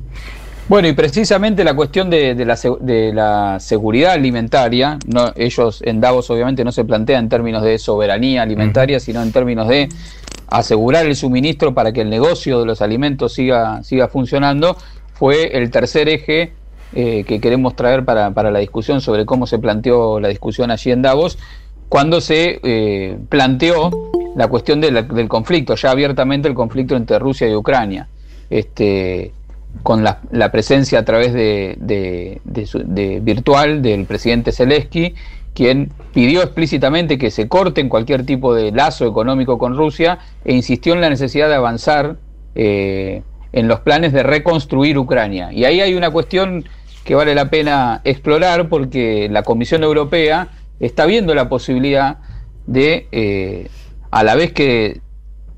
Bueno, 0.69 0.89
y 0.89 0.93
precisamente 0.93 1.65
la 1.65 1.75
cuestión 1.75 2.09
de, 2.09 2.35
la, 2.45 2.59
de, 2.81 3.13
la, 3.13 3.59
seguridad 3.61 4.13
alimentaria, 4.13 4.99
no, 5.07 5.33
ellos 5.37 5.83
en 5.85 6.01
Davos 6.01 6.31
obviamente 6.31 6.65
no 6.65 6.73
se 6.73 6.85
plantea 6.85 7.19
en 7.19 7.29
términos 7.29 7.63
de 7.63 7.79
soberanía 7.79 8.43
alimentaria, 8.43 9.01
sino 9.01 9.23
en 9.23 9.33
términos 9.33 9.69
de 9.69 9.89
asegurar 10.49 11.07
el 11.07 11.17
suministro 11.17 11.75
para 11.75 11.93
que 11.93 12.03
el 12.03 12.11
negocio 12.11 12.61
de 12.61 12.67
los 12.67 12.81
alimentos 12.81 13.33
siga, 13.33 13.83
siga 13.83 14.09
funcionando, 14.09 14.77
fue 15.15 15.57
el 15.57 15.71
tercer 15.71 16.09
eje 16.09 16.53
eh, 16.95 17.25
que 17.25 17.41
queremos 17.41 17.75
traer 17.77 18.05
para, 18.05 18.33
para, 18.33 18.51
la 18.51 18.59
discusión 18.59 19.01
sobre 19.01 19.25
cómo 19.25 19.47
se 19.47 19.59
planteó 19.59 20.21
la 20.21 20.29
discusión 20.29 20.71
allí 20.71 20.91
en 20.91 21.03
Davos, 21.03 21.39
cuando 21.89 22.23
se 22.23 22.59
eh, 22.63 23.19
planteó 23.29 23.91
la 24.35 24.49
cuestión 24.49 24.81
del 24.81 25.29
conflicto, 25.29 25.75
ya 25.75 25.91
abiertamente 25.91 26.49
el 26.49 26.55
conflicto 26.55 26.97
entre 26.97 27.19
Rusia 27.19 27.49
y 27.49 27.55
Ucrania, 27.55 28.09
este, 28.49 29.33
con 29.83 30.03
la, 30.03 30.51
presencia 30.51 31.01
a 31.01 31.05
través 31.05 31.35
de, 31.35 31.77
de, 31.79 33.21
virtual 33.21 33.83
del 33.83 34.07
presidente 34.07 34.53
Zelensky, 34.53 35.15
quien 35.55 35.93
pidió 36.15 36.43
explícitamente 36.43 37.19
que 37.19 37.31
se 37.31 37.47
corten 37.49 37.89
cualquier 37.89 38.25
tipo 38.25 38.55
de 38.55 38.73
lazo 38.73 39.07
económico 39.07 39.59
con 39.59 39.77
Rusia 39.77 40.19
e 40.45 40.55
insistió 40.55 40.95
en 40.95 41.03
la 41.03 41.11
necesidad 41.11 41.49
de 41.49 41.57
avanzar 41.57 42.17
eh, 42.55 43.23
en 43.53 43.69
los 43.69 43.81
planes 43.81 44.15
de 44.15 44.23
reconstruir 44.23 44.97
Ucrania. 44.97 45.53
Y 45.53 45.65
ahí 45.65 45.81
hay 45.81 45.95
una 45.95 46.11
cuestión 46.11 46.65
que 47.05 47.15
vale 47.15 47.35
la 47.35 47.51
pena 47.51 48.01
explorar 48.05 48.69
porque 48.69 49.29
la 49.31 49.43
Comisión 49.43 49.83
Europea 49.83 50.49
está 50.81 51.07
viendo 51.07 51.35
la 51.35 51.49
posibilidad 51.49 52.19
de, 52.67 53.09
eh, 53.13 53.69
a 54.11 54.23
la 54.25 54.35
vez 54.35 54.53
que 54.53 55.01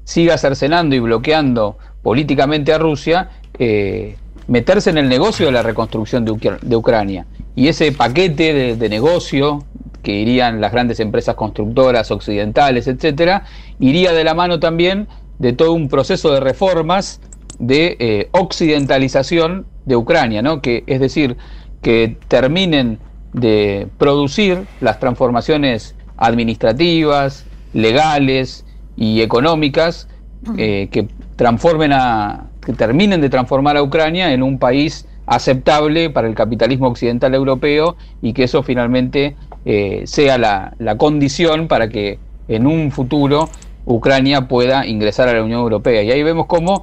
siga 0.05 0.39
cercenando 0.39 0.95
y 0.95 1.01
bloqueando 1.01 1.79
políticamente 2.03 2.73
a 2.73 2.79
Rusia, 2.79 3.31
eh, 3.59 4.17
meterse 4.47 4.91
en 4.91 4.99
el 4.99 5.09
negocio 5.09 5.47
de 5.47 5.53
la 5.53 5.63
reconstrucción 5.63 6.25
de, 6.25 6.77
Ucrania. 6.77 7.27
Y 7.57 7.69
ese 7.69 7.93
paquete 7.93 8.77
de, 8.77 8.89
negocio 8.89 9.65
que 10.03 10.13
irían 10.13 10.61
las 10.61 10.73
grandes 10.73 11.01
empresas 11.01 11.35
constructoras 11.35 12.11
occidentales, 12.11 12.87
etcétera, 12.87 13.45
iría 13.81 14.13
de 14.13 14.23
la 14.23 14.35
mano 14.35 14.61
también 14.61 15.09
de 15.39 15.55
todo 15.55 15.73
un 15.73 15.89
proceso 15.89 16.33
de 16.33 16.41
reformas 16.41 17.21
de 17.59 17.97
eh, 17.99 18.29
occidentalización 18.33 19.67
de 19.85 19.97
Ucrania, 19.97 20.43
¿no? 20.43 20.61
que 20.61 20.85
es 20.87 21.01
decir, 21.01 21.37
que 21.83 22.17
terminen 22.29 22.99
de 23.33 23.89
producir 23.99 24.65
las 24.81 25.01
transformaciones 25.01 25.95
administrativas, 26.17 27.45
legales 27.73 28.65
y 28.97 29.21
económicas 29.21 30.09
eh, 30.57 30.89
que 30.91 31.09
transformen 31.37 31.93
a 31.93 32.51
que 32.65 32.73
terminen 32.73 33.21
de 33.21 33.29
transformar 33.29 33.77
a 33.77 33.83
Ucrania 33.83 34.33
en 34.33 34.43
un 34.43 34.59
país 34.59 35.07
aceptable 35.27 36.11
para 36.11 36.29
el 36.29 36.35
capitalismo 36.35 36.89
occidental 36.89 37.35
europeo 37.35 37.97
y 38.23 38.33
que 38.33 38.45
eso 38.45 38.63
finalmente 38.63 39.37
eh, 39.65 40.03
sea 40.07 40.39
la, 40.39 40.75
la 40.79 40.97
condición 40.97 41.69
para 41.69 41.89
que 41.89 42.19
en 42.49 42.67
un 42.67 42.91
futuro 42.91 43.49
Ucrania 43.87 44.49
pueda 44.49 44.87
ingresar 44.87 45.29
a 45.29 45.35
la 45.35 45.43
Unión 45.43 45.61
Europea. 45.61 46.03
Y 46.03 46.11
ahí 46.11 46.23
vemos 46.23 46.47
cómo 46.47 46.83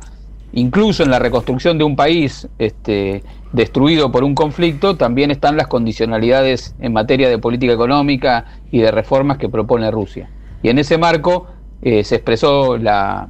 incluso 0.54 1.04
en 1.04 1.12
la 1.12 1.20
reconstrucción 1.20 1.78
de 1.78 1.84
un 1.84 1.96
país 1.96 2.48
este, 2.60 3.24
destruido 3.52 4.12
por 4.12 4.24
un 4.24 4.36
conflicto, 4.36 4.96
también 4.96 5.32
están 5.32 5.58
las 5.58 5.68
condicionalidades 5.68 6.76
en 6.80 6.94
materia 6.94 7.30
de 7.30 7.38
política 7.38 7.74
económica 7.74 8.46
y 8.72 8.80
de 8.80 8.92
reformas 8.92 9.38
que 9.38 9.50
propone 9.50 9.90
Rusia. 9.92 10.30
Y 10.64 10.70
en 10.70 10.80
ese 10.80 10.98
marco 10.98 11.48
eh, 11.82 12.04
se 12.04 12.16
expresó 12.16 12.78
la 12.78 13.28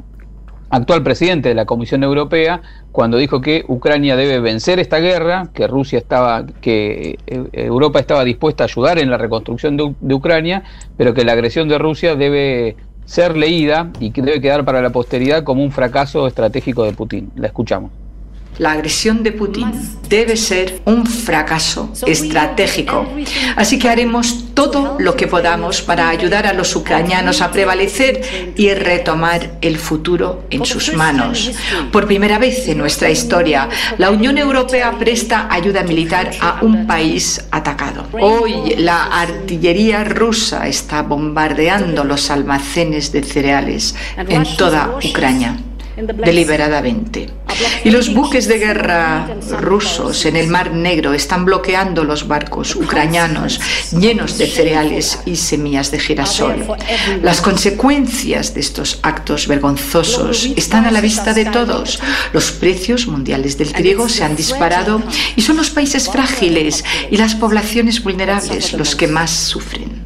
actual 0.69 1.03
presidente 1.03 1.49
de 1.49 1.55
la 1.55 1.65
Comisión 1.65 2.03
Europea 2.03 2.62
cuando 2.91 3.17
dijo 3.17 3.41
que 3.41 3.65
Ucrania 3.67 4.15
debe 4.15 4.39
vencer 4.39 4.79
esta 4.79 4.99
guerra, 4.99 5.49
que 5.53 5.67
Rusia 5.67 5.99
estaba, 5.99 6.45
que 6.62 7.19
eh, 7.27 7.43
Europa 7.53 7.99
estaba 7.99 8.23
dispuesta 8.23 8.63
a 8.63 8.67
ayudar 8.67 8.99
en 8.99 9.10
la 9.10 9.17
reconstrucción 9.17 9.77
de, 9.77 9.93
de 9.99 10.13
Ucrania, 10.13 10.63
pero 10.97 11.13
que 11.13 11.25
la 11.25 11.34
agresión 11.34 11.67
de 11.67 11.77
Rusia 11.77 12.15
debe 12.15 12.77
ser 13.06 13.38
leída 13.38 13.92
y 14.00 14.12
que 14.12 14.22
debe 14.22 14.42
quedar 14.42 14.66
para 14.66 14.82
la 14.82 14.90
posteridad 14.90 15.44
como 15.44 15.64
un 15.64 15.72
fracaso 15.72 16.28
estratégico 16.28 16.84
de 16.84 16.94
Putin. 16.94 17.32
La 17.36 17.48
escuchamos. 17.48 18.01
La 18.58 18.74
agresión 18.74 19.24
de 19.24 19.32
Putin 19.32 19.72
debe 20.08 20.36
ser 20.36 20.82
un 20.86 21.06
fracaso 21.06 21.92
estratégico. 22.06 23.08
Así 23.56 23.80
que 23.80 23.90
haremos 23.90 24.54
todo 24.54 24.98
lo 25.00 25.16
que 25.16 25.28
podamos 25.28 25.82
para 25.82 26.10
ayudar 26.10 26.46
a 26.46 26.54
los 26.54 26.76
ucranianos 26.76 27.42
a 27.42 27.52
prevalecer 27.52 28.54
y 28.58 28.74
retomar 28.74 29.58
el 29.62 29.78
futuro 29.78 30.44
en 30.50 30.66
sus 30.66 30.94
manos. 30.94 31.52
Por 31.92 32.08
primera 32.08 32.40
vez 32.40 32.68
en 32.68 32.78
nuestra 32.78 33.10
historia, 33.10 33.70
la 33.98 34.12
Unión 34.12 34.38
Europea 34.38 34.92
presta 35.00 35.48
ayuda 35.50 35.84
militar 35.84 36.32
a 36.42 36.60
un 36.62 36.86
país 36.86 37.46
atacado. 37.52 38.06
Hoy 38.12 38.76
la 38.78 39.06
artillería 39.06 40.04
rusa 40.04 40.68
está 40.68 41.04
bombardeando 41.04 42.04
los 42.04 42.30
almacenes 42.30 43.14
de 43.14 43.24
cereales 43.24 43.96
en 44.18 44.44
toda 44.58 44.98
Ucrania 45.04 45.58
deliberadamente. 46.02 47.30
Y 47.84 47.92
los 47.92 48.14
buques 48.14 48.48
de 48.48 48.58
guerra 48.58 49.36
rusos 49.60 50.26
en 50.26 50.36
el 50.36 50.48
Mar 50.48 50.72
Negro 50.74 51.14
están 51.14 51.46
bloqueando 51.46 52.04
los 52.04 52.28
barcos 52.28 52.76
ucranianos 52.76 53.60
llenos 53.92 54.38
de 54.38 54.48
cereales 54.48 55.20
y 55.26 55.36
semillas 55.36 55.92
de 55.92 56.00
girasol. 56.00 56.66
Las 57.22 57.42
consecuencias 57.42 58.54
de 58.54 58.62
estos 58.62 59.00
actos 59.04 59.48
vergonzosos 59.48 60.50
están 60.56 60.86
a 60.86 60.92
la 60.92 61.02
vista 61.02 61.34
de 61.34 61.46
todos. 61.46 62.00
Los 62.34 62.52
precios 62.52 63.08
mundiales 63.08 63.58
del 63.58 63.74
trigo 63.74 64.10
se 64.10 64.24
han 64.24 64.36
disparado 64.36 65.02
y 65.36 65.42
son 65.42 65.58
los 65.58 65.70
países 65.70 66.10
frágiles 66.10 66.84
y 67.10 67.18
las 67.18 67.36
poblaciones 67.36 68.04
vulnerables 68.04 68.74
los 68.74 68.96
que 68.96 69.08
más 69.08 69.32
sufren. 69.32 70.01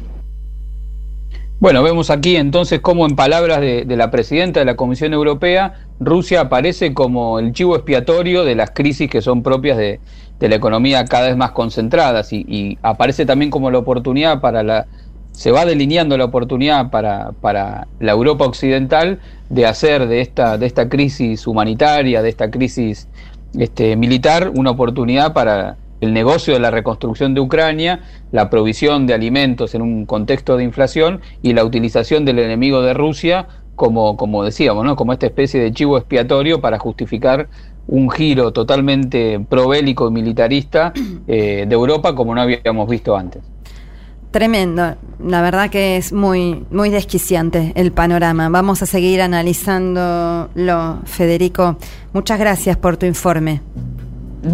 Bueno, 1.58 1.82
vemos 1.82 2.10
aquí 2.10 2.36
entonces 2.36 2.80
cómo 2.80 3.06
en 3.06 3.16
palabras 3.16 3.62
de, 3.62 3.86
la 3.96 4.10
presidenta 4.10 4.60
de 4.60 4.66
la 4.66 4.76
Comisión 4.76 5.14
Europea, 5.14 5.86
Rusia 5.98 6.42
aparece 6.42 6.92
como 6.92 7.38
el 7.38 7.54
chivo 7.54 7.76
expiatorio 7.76 8.44
de 8.44 8.54
las 8.54 8.72
crisis 8.72 9.08
que 9.08 9.22
son 9.22 9.42
propias 9.42 9.78
de, 9.78 9.98
la 10.38 10.54
economía 10.54 11.06
cada 11.06 11.28
vez 11.28 11.36
más 11.36 11.52
concentradas 11.52 12.30
y, 12.34 12.76
aparece 12.82 13.24
también 13.24 13.50
como 13.50 13.70
la 13.70 13.78
oportunidad 13.78 14.40
para 14.42 14.62
la... 14.62 14.86
Se 15.32 15.50
va 15.50 15.64
delineando 15.64 16.18
la 16.18 16.26
oportunidad 16.26 16.90
para, 16.90 17.32
para 17.40 17.88
la 18.00 18.12
Europa 18.12 18.44
occidental 18.44 19.20
de 19.48 19.66
hacer 19.66 20.08
de 20.08 20.20
esta, 20.20 20.58
de 20.58 20.66
esta 20.66 20.90
crisis 20.90 21.46
humanitaria, 21.46 22.20
de 22.20 22.28
esta 22.28 22.50
crisis 22.50 23.08
este, 23.58 23.96
militar, 23.96 24.52
una 24.54 24.70
oportunidad 24.72 25.32
para 25.32 25.76
el 26.00 26.12
negocio 26.12 26.54
de 26.54 26.60
la 26.60 26.70
reconstrucción 26.70 27.34
de 27.34 27.40
Ucrania, 27.40 28.00
la 28.32 28.50
provisión 28.50 29.06
de 29.06 29.14
alimentos 29.14 29.74
en 29.74 29.82
un 29.82 30.06
contexto 30.06 30.56
de 30.56 30.64
inflación 30.64 31.20
y 31.42 31.52
la 31.52 31.64
utilización 31.64 32.24
del 32.24 32.38
enemigo 32.38 32.82
de 32.82 32.94
Rusia 32.94 33.46
como, 33.74 34.16
como 34.16 34.42
decíamos, 34.42 34.84
¿no? 34.84 34.96
como 34.96 35.12
esta 35.12 35.26
especie 35.26 35.60
de 35.60 35.72
chivo 35.72 35.98
expiatorio 35.98 36.60
para 36.60 36.78
justificar 36.78 37.48
un 37.86 38.10
giro 38.10 38.52
totalmente 38.52 39.38
probélico 39.48 40.08
y 40.08 40.10
militarista 40.10 40.92
eh, 41.28 41.66
de 41.68 41.74
Europa 41.74 42.14
como 42.14 42.34
no 42.34 42.40
habíamos 42.40 42.88
visto 42.88 43.16
antes. 43.16 43.42
Tremendo, 44.32 44.96
la 45.24 45.40
verdad 45.40 45.70
que 45.70 45.96
es 45.96 46.12
muy, 46.12 46.66
muy 46.70 46.90
desquiciante 46.90 47.72
el 47.74 47.92
panorama. 47.92 48.48
Vamos 48.48 48.82
a 48.82 48.86
seguir 48.86 49.22
analizándolo, 49.22 50.98
Federico. 51.04 51.76
Muchas 52.12 52.38
gracias 52.38 52.76
por 52.76 52.96
tu 52.96 53.06
informe. 53.06 53.62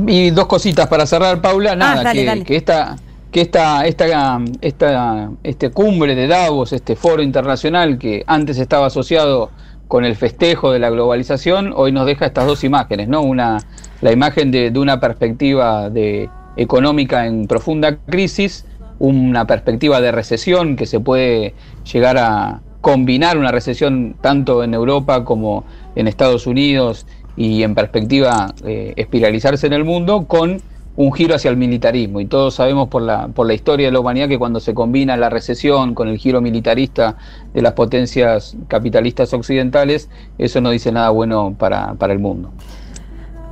Y 0.07 0.31
dos 0.31 0.47
cositas 0.47 0.89
para 0.89 1.07
cerrar, 1.07 1.41
Paula. 1.41 1.73
Ah, 1.73 1.77
Nada, 1.77 2.13
que, 2.13 2.57
esta, 2.57 2.97
que 3.31 3.41
esta, 3.41 3.87
esta, 3.87 4.41
esta, 4.61 5.31
este 5.43 5.71
cumbre 5.71 6.15
de 6.15 6.27
Davos, 6.27 6.73
este 6.73 6.97
foro 6.97 7.23
internacional 7.23 7.99
que 7.99 8.25
antes 8.27 8.59
estaba 8.59 8.87
asociado 8.87 9.51
con 9.89 10.05
el 10.05 10.17
festejo 10.17 10.73
de 10.73 10.79
la 10.79 10.91
globalización, 10.91 11.73
hoy 11.77 11.93
nos 11.93 12.07
deja 12.07 12.27
estas 12.27 12.47
dos 12.47 12.65
imágenes, 12.65 13.09
¿no? 13.09 13.23
Una, 13.23 13.59
la 14.01 14.13
imagen 14.13 14.51
de, 14.51 14.71
de 14.71 14.79
una 14.79 15.01
perspectiva 15.01 15.91
de 15.91 16.31
económica 16.57 17.27
en 17.27 17.47
profunda 17.47 17.97
crisis, 18.07 18.65
una 18.99 19.47
perspectiva 19.47 20.01
de 20.01 20.13
recesión 20.13 20.77
que 20.77 20.87
se 20.87 21.01
puede 21.01 21.55
llegar 21.93 22.19
a 22.19 22.61
combinar 22.81 23.39
una 23.39 23.53
recesión 23.53 24.17
tanto 24.21 24.65
en 24.65 24.75
Europa 24.75 25.25
como 25.25 25.65
en 25.95 26.09
Estados 26.09 26.47
Unidos 26.47 27.07
y 27.37 27.63
en 27.63 27.75
perspectiva 27.75 28.55
eh, 28.65 28.93
espiralizarse 28.97 29.67
en 29.67 29.73
el 29.73 29.85
mundo 29.85 30.27
con 30.27 30.61
un 30.95 31.13
giro 31.13 31.35
hacia 31.35 31.51
el 31.51 31.57
militarismo. 31.57 32.21
Y 32.21 32.27
todos 32.27 32.55
sabemos 32.55 32.89
por 32.89 33.03
la, 33.03 33.29
por 33.29 33.47
la 33.47 33.55
historia 33.55 33.87
de 33.87 33.93
la 33.93 34.01
humanidad 34.01 34.29
que 34.29 34.39
cuando 34.39 34.61
se 34.61 34.75
combina 34.75 35.17
la 35.17 35.31
recesión 35.31 35.95
con 35.95 36.09
el 36.09 36.19
giro 36.19 36.41
militarista 36.41 37.17
de 37.55 37.63
las 37.63 37.73
potencias 37.73 38.57
capitalistas 38.69 39.33
occidentales, 39.33 40.09
eso 40.39 40.61
no 40.61 40.71
dice 40.71 40.93
nada 40.93 41.11
bueno 41.11 41.55
para, 41.59 41.95
para 41.95 42.13
el 42.13 42.19
mundo. 42.19 42.53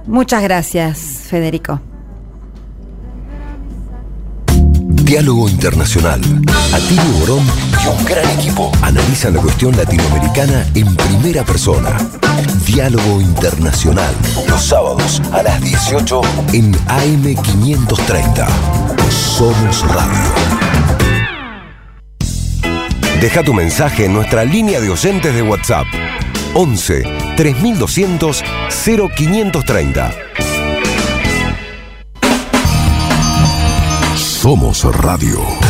Muchas 0.07 0.43
gracias, 0.43 1.27
Federico. 1.29 1.81
Diálogo 5.05 5.49
Internacional. 5.49 6.21
Atilio 6.73 7.13
Borón 7.21 7.45
y 7.83 7.87
un 7.87 8.05
gran 8.05 8.29
equipo 8.39 8.71
analizan 8.83 9.35
la 9.35 9.41
cuestión 9.41 9.77
latinoamericana 9.77 10.67
en 10.75 10.95
primera 10.97 11.45
persona. 11.45 11.97
Diálogo 12.67 13.21
Internacional. 13.21 14.15
Los 14.49 14.65
sábados 14.65 15.21
a 15.33 15.43
las 15.43 15.61
18 15.61 16.21
en 16.53 16.73
AM530. 16.87 18.47
Somos 19.11 19.83
Radio. 19.95 20.31
Deja 23.21 23.43
tu 23.43 23.53
mensaje 23.53 24.07
en 24.07 24.15
nuestra 24.15 24.45
línea 24.45 24.81
de 24.81 24.91
oyentes 24.91 25.35
de 25.35 25.43
WhatsApp. 25.43 25.87
11 26.55 27.03
3200 27.37 28.43
0530. 28.69 30.11
Somos 34.17 34.85
Radio. 34.85 35.70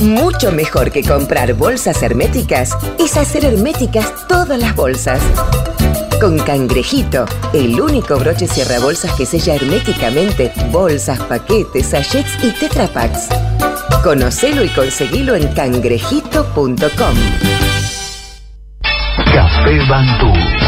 Mucho 0.00 0.52
mejor 0.52 0.92
que 0.92 1.02
comprar 1.02 1.54
bolsas 1.54 2.02
herméticas 2.04 2.70
es 3.00 3.16
hacer 3.16 3.44
herméticas 3.44 4.28
todas 4.28 4.58
las 4.58 4.76
bolsas. 4.76 5.20
Con 6.20 6.38
Cangrejito, 6.38 7.24
el 7.52 7.80
único 7.80 8.16
broche 8.16 8.46
cierra 8.46 8.78
bolsas 8.78 9.12
que 9.14 9.26
sella 9.26 9.56
herméticamente 9.56 10.52
bolsas, 10.70 11.18
paquetes, 11.20 11.86
sachets 11.86 12.30
y 12.44 12.52
tetrapacks. 12.52 13.28
Conocelo 14.04 14.62
y 14.62 14.68
conseguilo 14.68 15.34
en 15.34 15.48
cangrejito.com. 15.48 17.14
Café 19.32 19.78
Bantú. 19.88 20.57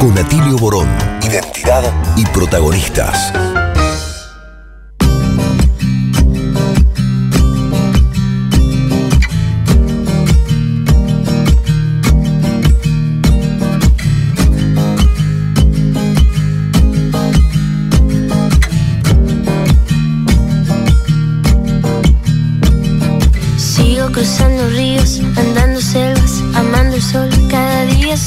Con 0.00 0.16
Atilio 0.16 0.56
Borón. 0.56 0.88
Identidad 1.22 1.84
y 2.16 2.24
protagonistas. 2.24 3.69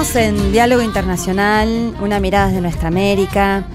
Estamos 0.00 0.16
en 0.16 0.52
Diálogo 0.52 0.80
Internacional, 0.80 1.94
una 2.00 2.20
mirada 2.20 2.48
de 2.48 2.62
nuestra 2.62 2.88
América. 2.88 3.66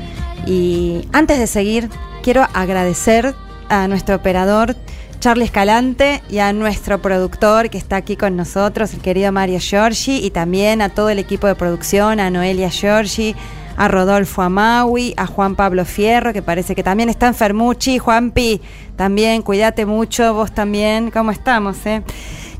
Y 0.48 1.08
antes 1.14 1.38
de 1.38 1.46
seguir, 1.46 1.88
quiero 2.24 2.48
agradecer 2.56 3.36
a 3.70 3.88
nuestro 3.88 4.16
operador 4.16 4.76
Charlie 5.20 5.46
Escalante 5.46 6.24
y 6.28 6.40
a 6.40 6.52
nuestro 6.52 7.00
productor 7.00 7.70
que 7.70 7.78
está 7.78 7.98
aquí 7.98 8.16
con 8.16 8.36
nosotros, 8.36 8.92
el 8.96 9.02
querido 9.02 9.32
Mario 9.32 9.60
Giorgi, 9.60 10.26
y 10.26 10.32
también 10.32 10.82
a 10.82 10.90
todo 10.90 11.12
el 11.12 11.20
equipo 11.20 11.46
de 11.46 11.54
producción, 11.54 12.20
a 12.20 12.32
Noelia 12.32 12.70
Giorgi, 12.70 13.36
a 13.78 13.88
Rodolfo 13.88 14.42
Amaui, 14.42 15.14
a 15.18 15.28
Juan 15.28 15.56
Pablo 15.56 15.86
Fierro, 15.86 16.34
que 16.34 16.42
parece 16.42 16.74
que 16.74 16.82
también 16.82 17.10
está 17.10 17.28
enfermuchi. 17.28 18.00
Juanpi, 18.00 18.62
también 18.96 19.44
cuídate 19.44 19.86
mucho, 19.86 20.34
vos 20.34 20.52
también, 20.56 21.12
¿cómo 21.12 21.30
estamos? 21.30 21.86
eh? 21.86 22.02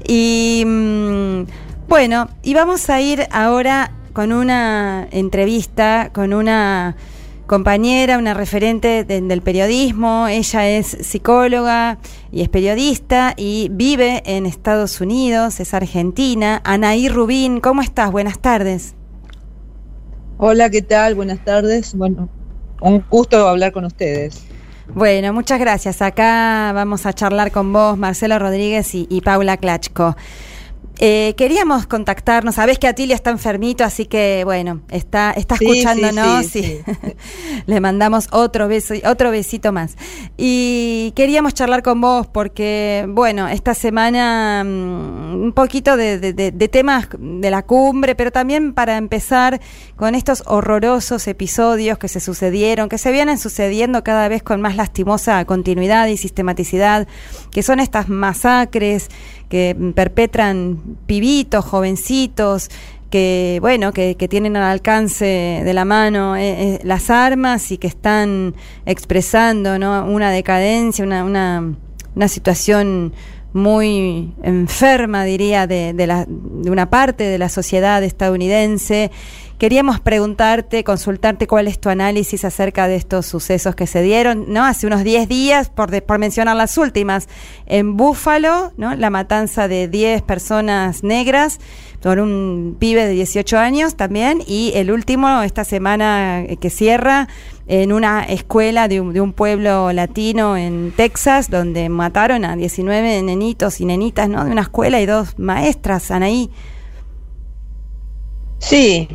Y 0.08 0.64
mm, 0.64 1.44
bueno, 1.88 2.30
y 2.44 2.54
vamos 2.54 2.90
a 2.90 3.02
ir 3.02 3.28
ahora 3.32 3.92
con 4.14 4.32
una 4.32 5.08
entrevista 5.12 6.10
con 6.14 6.34
una 6.34 6.96
compañera, 7.48 8.18
una 8.18 8.34
referente 8.34 9.04
de- 9.04 9.22
del 9.22 9.42
periodismo. 9.42 10.28
Ella 10.28 10.68
es 10.68 10.88
psicóloga 11.02 11.98
y 12.32 12.42
es 12.42 12.50
periodista 12.50 13.34
y 13.38 13.68
vive 13.72 14.24
en 14.26 14.46
Estados 14.46 15.00
Unidos, 15.02 15.60
es 15.60 15.74
argentina. 15.74 16.62
Anaí 16.64 17.08
Rubín, 17.10 17.60
¿cómo 17.60 17.82
estás? 17.82 18.12
Buenas 18.12 18.40
tardes. 18.40 18.96
Hola, 20.38 20.70
¿qué 20.70 20.82
tal? 20.82 21.16
Buenas 21.16 21.40
tardes. 21.46 21.94
Bueno, 21.96 22.30
un 22.82 23.04
gusto 23.10 23.48
hablar 23.48 23.72
con 23.72 23.86
ustedes. 23.86 24.44
Bueno, 24.94 25.34
muchas 25.34 25.60
gracias. 25.60 26.02
Acá 26.02 26.72
vamos 26.74 27.06
a 27.06 27.14
charlar 27.14 27.52
con 27.52 27.72
vos, 27.74 27.98
Marcelo 27.98 28.38
Rodríguez 28.40 28.94
y, 28.96 29.08
y 29.10 29.22
Paula 29.22 29.58
Klachko. 29.58 30.16
Eh, 31.00 31.34
queríamos 31.38 31.88
contactarnos, 31.88 32.56
sabés 32.56 32.80
que 32.80 32.88
Atilio 32.88 33.16
está 33.16 33.30
enfermito, 33.30 33.84
así 33.84 34.06
que 34.06 34.44
bueno, 34.46 34.82
está, 34.90 35.32
está 35.32 35.58
Sí, 35.58 35.66
escuchándonos 35.66 36.46
sí, 36.46 36.80
y 37.66 37.66
le 37.70 37.82
mandamos 37.82 38.28
otro 38.32 38.68
beso, 38.68 38.94
otro 39.06 39.30
besito 39.32 39.72
más. 39.74 39.96
Y 40.38 41.12
queríamos 41.16 41.54
charlar 41.54 41.84
con 41.84 42.00
vos 42.00 42.28
porque, 42.28 43.06
bueno, 43.10 43.48
esta 43.50 43.74
semana 43.74 44.64
mm, 44.66 45.44
un 45.44 45.52
poquito 45.54 45.98
de, 45.98 46.18
de- 46.20 46.32
de- 46.34 46.52
de 46.52 46.68
temas 46.70 47.08
de 47.20 47.52
la 47.52 47.64
cumbre, 47.64 48.16
pero 48.16 48.32
también 48.32 48.74
para 48.74 48.96
empezar 48.98 49.60
con 49.98 50.16
estos 50.16 50.44
horrorosos 50.46 51.28
episodios 51.28 51.98
que 51.98 52.08
se 52.08 52.20
sucedieron, 52.22 52.88
que 52.88 52.98
se 52.98 53.12
vienen 53.12 53.38
sucediendo 53.38 54.04
cada 54.04 54.28
vez 54.30 54.44
con 54.44 54.62
más 54.62 54.76
lastimosa 54.78 55.44
continuidad 55.46 56.08
y 56.08 56.18
sistematicidad, 56.18 57.08
que 57.52 57.64
son 57.64 57.80
estas 57.80 58.08
masacres 58.08 59.10
que 59.50 59.76
perpetran 59.96 60.80
pibitos, 61.06 61.64
jovencitos, 61.66 62.70
que 63.10 63.60
bueno, 63.62 63.94
que, 63.94 64.16
que 64.16 64.28
tienen 64.28 64.58
al 64.58 64.64
alcance 64.64 65.62
de 65.64 65.74
la 65.74 65.86
mano 65.86 66.36
eh, 66.36 66.76
eh, 66.76 66.80
las 66.84 67.10
armas 67.10 67.72
y 67.72 67.78
que 67.78 67.88
están 67.88 68.56
expresando 68.86 69.80
¿no? 69.80 70.06
una 70.06 70.32
decadencia, 70.32 71.06
una, 71.06 71.24
una, 71.24 71.76
una 72.16 72.28
situación 72.28 73.14
muy 73.54 74.34
enferma, 74.44 75.24
diría, 75.24 75.66
de, 75.66 75.94
de 75.94 76.70
una 76.70 76.90
parte 76.90 77.24
de 77.24 77.38
la 77.38 77.48
sociedad 77.48 78.04
estadounidense. 78.04 79.12
Queríamos 79.58 80.02
preguntarte, 80.02 80.84
consultarte 80.84 81.48
cuál 81.48 81.68
es 81.68 81.80
tu 81.80 81.88
análisis 81.90 82.44
acerca 82.44 82.90
de 82.90 82.98
estos 82.98 83.26
sucesos 83.26 83.74
que 83.74 83.88
se 83.88 84.02
dieron, 84.02 84.46
¿no? 84.50 84.66
Hace 84.66 84.86
unos 84.86 85.04
10 85.06 85.30
días, 85.30 85.70
por, 85.70 85.92
de- 85.92 86.02
por 86.02 86.20
mencionar 86.20 86.58
las 86.58 86.78
últimas, 86.78 87.30
en 87.66 87.96
Búfalo, 87.96 88.74
¿no? 88.76 88.96
La 88.96 89.10
matanza 89.10 89.70
de 89.70 89.88
10 89.88 90.24
personas 90.24 91.04
negras 91.04 91.60
por 92.02 92.20
un 92.20 92.76
pibe 92.78 93.06
de 93.06 93.14
18 93.14 93.58
años 93.58 93.96
también, 93.96 94.42
y 94.46 94.74
el 94.76 94.92
último, 94.92 95.42
esta 95.42 95.64
semana 95.64 96.42
eh, 96.42 96.58
que 96.58 96.70
cierra, 96.70 97.30
en 97.68 97.94
una 97.94 98.24
escuela 98.26 98.88
de 98.90 99.00
un, 99.02 99.34
pueblo 99.34 99.92
latino 99.94 100.56
en 100.58 100.92
Texas, 100.96 101.50
donde 101.50 101.88
mataron 101.90 102.44
a 102.46 102.56
19 102.58 103.24
nenitos 103.24 103.80
y 103.82 103.86
nenitas, 103.86 104.28
¿no? 104.30 104.44
De 104.44 104.52
una 104.52 104.62
escuela 104.64 105.00
y 105.02 105.06
dos 105.06 105.40
maestras, 105.40 106.12
Anaí. 106.12 106.52
Sí, 108.60 109.08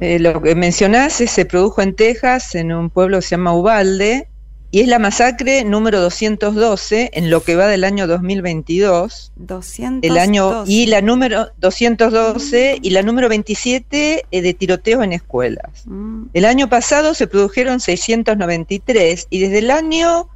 eh, 0.00 0.18
lo 0.18 0.42
que 0.42 0.54
mencionás 0.54 1.20
es- 1.20 1.30
se 1.30 1.44
produjo 1.44 1.82
en 1.82 1.94
Texas, 1.94 2.54
en 2.54 2.72
un 2.72 2.90
pueblo 2.90 3.18
que 3.18 3.22
se 3.22 3.30
llama 3.30 3.54
Ubalde, 3.54 4.28
y 4.70 4.80
es 4.80 4.88
la 4.88 4.98
masacre 4.98 5.64
número 5.64 5.98
212 6.02 7.10
en 7.14 7.30
lo 7.30 7.42
que 7.42 7.56
va 7.56 7.66
del 7.68 7.84
año 7.84 8.06
2022. 8.06 9.32
212. 9.36 10.06
El 10.06 10.18
año 10.18 10.64
y 10.66 10.86
la 10.86 11.00
número 11.00 11.48
212 11.58 12.78
y 12.82 12.90
la 12.90 13.02
número 13.02 13.30
27 13.30 14.26
eh, 14.30 14.42
de 14.42 14.54
tiroteos 14.54 15.02
en 15.02 15.14
escuelas. 15.14 15.84
Mm. 15.86 16.24
El 16.34 16.44
año 16.44 16.68
pasado 16.68 17.14
se 17.14 17.26
produjeron 17.26 17.80
693 17.80 19.26
y 19.30 19.40
desde 19.40 19.58
el 19.58 19.70
año 19.70 20.28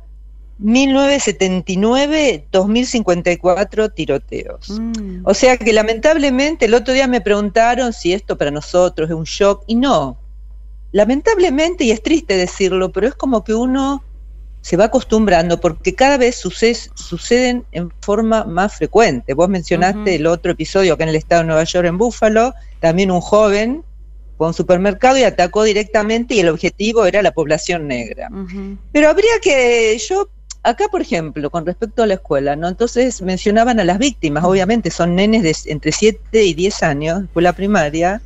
1979 0.62 2.46
2054 2.50 3.90
tiroteos. 3.90 4.70
Mm. 4.70 5.22
O 5.24 5.34
sea 5.34 5.56
que 5.56 5.72
lamentablemente 5.72 6.66
el 6.66 6.74
otro 6.74 6.94
día 6.94 7.06
me 7.08 7.20
preguntaron 7.20 7.92
si 7.92 8.12
esto 8.12 8.38
para 8.38 8.50
nosotros 8.50 9.10
es 9.10 9.16
un 9.16 9.24
shock 9.24 9.64
y 9.66 9.74
no. 9.74 10.18
Lamentablemente, 10.92 11.84
y 11.84 11.90
es 11.90 12.02
triste 12.02 12.36
decirlo, 12.36 12.92
pero 12.92 13.08
es 13.08 13.14
como 13.14 13.42
que 13.44 13.54
uno 13.54 14.02
se 14.60 14.76
va 14.76 14.84
acostumbrando 14.84 15.60
porque 15.60 15.94
cada 15.94 16.16
vez 16.16 16.36
suceden 16.36 17.64
en 17.72 17.92
forma 18.00 18.44
más 18.44 18.76
frecuente. 18.76 19.34
Vos 19.34 19.48
mencionaste 19.48 20.14
el 20.14 20.26
otro 20.26 20.52
episodio 20.52 20.96
que 20.96 21.02
en 21.02 21.08
el 21.08 21.16
estado 21.16 21.42
de 21.42 21.48
Nueva 21.48 21.64
York, 21.64 21.86
en 21.86 21.98
Búfalo, 21.98 22.54
también 22.78 23.10
un 23.10 23.20
joven 23.20 23.82
fue 24.38 24.46
a 24.46 24.50
un 24.50 24.54
supermercado 24.54 25.18
y 25.18 25.24
atacó 25.24 25.64
directamente 25.64 26.34
y 26.34 26.40
el 26.40 26.48
objetivo 26.48 27.04
era 27.06 27.22
la 27.22 27.32
población 27.32 27.88
negra. 27.88 28.30
Pero 28.92 29.08
habría 29.08 29.32
que, 29.42 29.98
yo 30.08 30.28
acá 30.62 30.88
por 30.88 31.00
ejemplo, 31.02 31.50
con 31.50 31.66
respecto 31.66 32.02
a 32.02 32.06
la 32.06 32.14
escuela, 32.14 32.56
¿no? 32.56 32.68
Entonces 32.68 33.20
mencionaban 33.22 33.80
a 33.80 33.84
las 33.84 33.98
víctimas, 33.98 34.44
obviamente 34.44 34.90
son 34.90 35.14
nenes 35.14 35.42
de 35.42 35.72
entre 35.72 35.92
7 35.92 36.44
y 36.44 36.54
10 36.54 36.82
años, 36.82 37.24
escuela 37.24 37.52
primaria, 37.52 38.20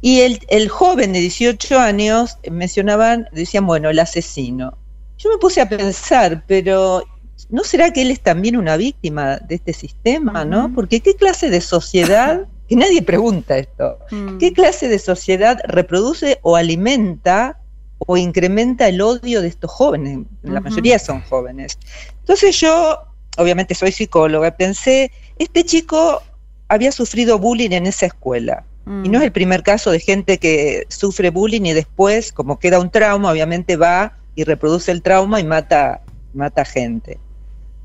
y 0.00 0.20
el, 0.20 0.40
el 0.48 0.68
joven 0.68 1.12
de 1.12 1.20
18 1.20 1.78
años 1.78 2.38
mencionaban, 2.50 3.28
decían, 3.32 3.66
bueno, 3.66 3.88
el 3.90 3.98
asesino. 3.98 4.76
Yo 5.18 5.30
me 5.30 5.38
puse 5.38 5.60
a 5.60 5.68
pensar, 5.68 6.42
pero 6.48 7.04
¿no 7.50 7.62
será 7.62 7.92
que 7.92 8.02
él 8.02 8.10
es 8.10 8.20
también 8.20 8.56
una 8.56 8.76
víctima 8.76 9.36
de 9.38 9.54
este 9.54 9.72
sistema, 9.72 10.44
no? 10.44 10.72
Porque 10.74 11.00
¿qué 11.00 11.14
clase 11.14 11.50
de 11.50 11.60
sociedad, 11.60 12.46
que 12.68 12.76
nadie 12.76 13.02
pregunta 13.02 13.58
esto, 13.58 13.98
Mm. 14.10 14.38
qué 14.38 14.52
clase 14.52 14.88
de 14.88 14.98
sociedad 14.98 15.58
reproduce 15.68 16.38
o 16.42 16.56
alimenta 16.56 17.58
o 18.06 18.16
incrementa 18.16 18.88
el 18.88 19.00
odio 19.00 19.42
de 19.42 19.48
estos 19.48 19.70
jóvenes? 19.70 20.20
La 20.42 20.60
mayoría 20.60 20.98
son 20.98 21.22
jóvenes. 21.22 21.78
Entonces 22.20 22.58
yo, 22.60 22.98
obviamente 23.36 23.74
soy 23.74 23.92
psicóloga, 23.92 24.56
pensé, 24.56 25.10
este 25.38 25.64
chico 25.64 26.22
había 26.68 26.92
sufrido 26.92 27.38
bullying 27.38 27.72
en 27.72 27.86
esa 27.86 28.06
escuela. 28.06 28.64
Y 28.84 29.08
no 29.08 29.18
es 29.18 29.24
el 29.24 29.30
primer 29.30 29.62
caso 29.62 29.92
de 29.92 30.00
gente 30.00 30.38
que 30.38 30.86
sufre 30.88 31.30
bullying 31.30 31.62
y 31.66 31.72
después, 31.72 32.32
como 32.32 32.58
queda 32.58 32.80
un 32.80 32.90
trauma, 32.90 33.30
obviamente 33.30 33.76
va 33.76 34.18
y 34.34 34.42
reproduce 34.42 34.90
el 34.90 35.02
trauma 35.02 35.38
y 35.38 35.44
mata, 35.44 36.00
mata 36.34 36.64
gente. 36.64 37.20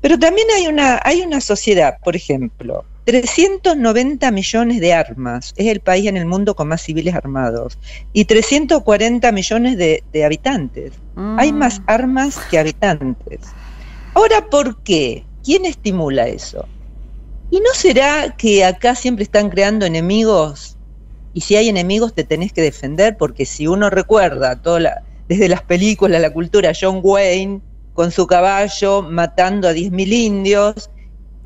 Pero 0.00 0.18
también 0.18 0.48
hay 0.56 0.66
una, 0.66 1.00
hay 1.04 1.20
una 1.20 1.40
sociedad, 1.40 1.98
por 2.02 2.16
ejemplo, 2.16 2.84
390 3.08 4.30
millones 4.30 4.80
de 4.80 4.92
armas, 4.92 5.54
es 5.56 5.66
el 5.68 5.80
país 5.80 6.06
en 6.06 6.18
el 6.18 6.26
mundo 6.26 6.54
con 6.54 6.68
más 6.68 6.82
civiles 6.82 7.14
armados, 7.14 7.78
y 8.12 8.26
340 8.26 9.32
millones 9.32 9.78
de, 9.78 10.04
de 10.12 10.24
habitantes. 10.26 10.92
Hay 11.38 11.50
más 11.54 11.80
armas 11.86 12.38
que 12.50 12.58
habitantes. 12.58 13.40
Ahora, 14.12 14.44
¿por 14.50 14.82
qué? 14.82 15.24
¿Quién 15.42 15.64
estimula 15.64 16.28
eso? 16.28 16.68
¿Y 17.50 17.60
no 17.60 17.70
será 17.72 18.34
que 18.36 18.62
acá 18.62 18.94
siempre 18.94 19.22
están 19.22 19.48
creando 19.48 19.86
enemigos? 19.86 20.76
Y 21.32 21.40
si 21.40 21.56
hay 21.56 21.70
enemigos 21.70 22.12
te 22.14 22.24
tenés 22.24 22.52
que 22.52 22.60
defender, 22.60 23.16
porque 23.16 23.46
si 23.46 23.66
uno 23.66 23.88
recuerda 23.88 24.60
toda 24.60 24.80
la- 24.80 25.02
desde 25.28 25.48
las 25.48 25.62
películas, 25.62 26.20
la 26.20 26.30
cultura, 26.30 26.72
John 26.78 27.00
Wayne 27.02 27.62
con 27.94 28.10
su 28.10 28.26
caballo 28.26 29.00
matando 29.00 29.66
a 29.66 29.72
10.000 29.72 30.12
indios, 30.12 30.90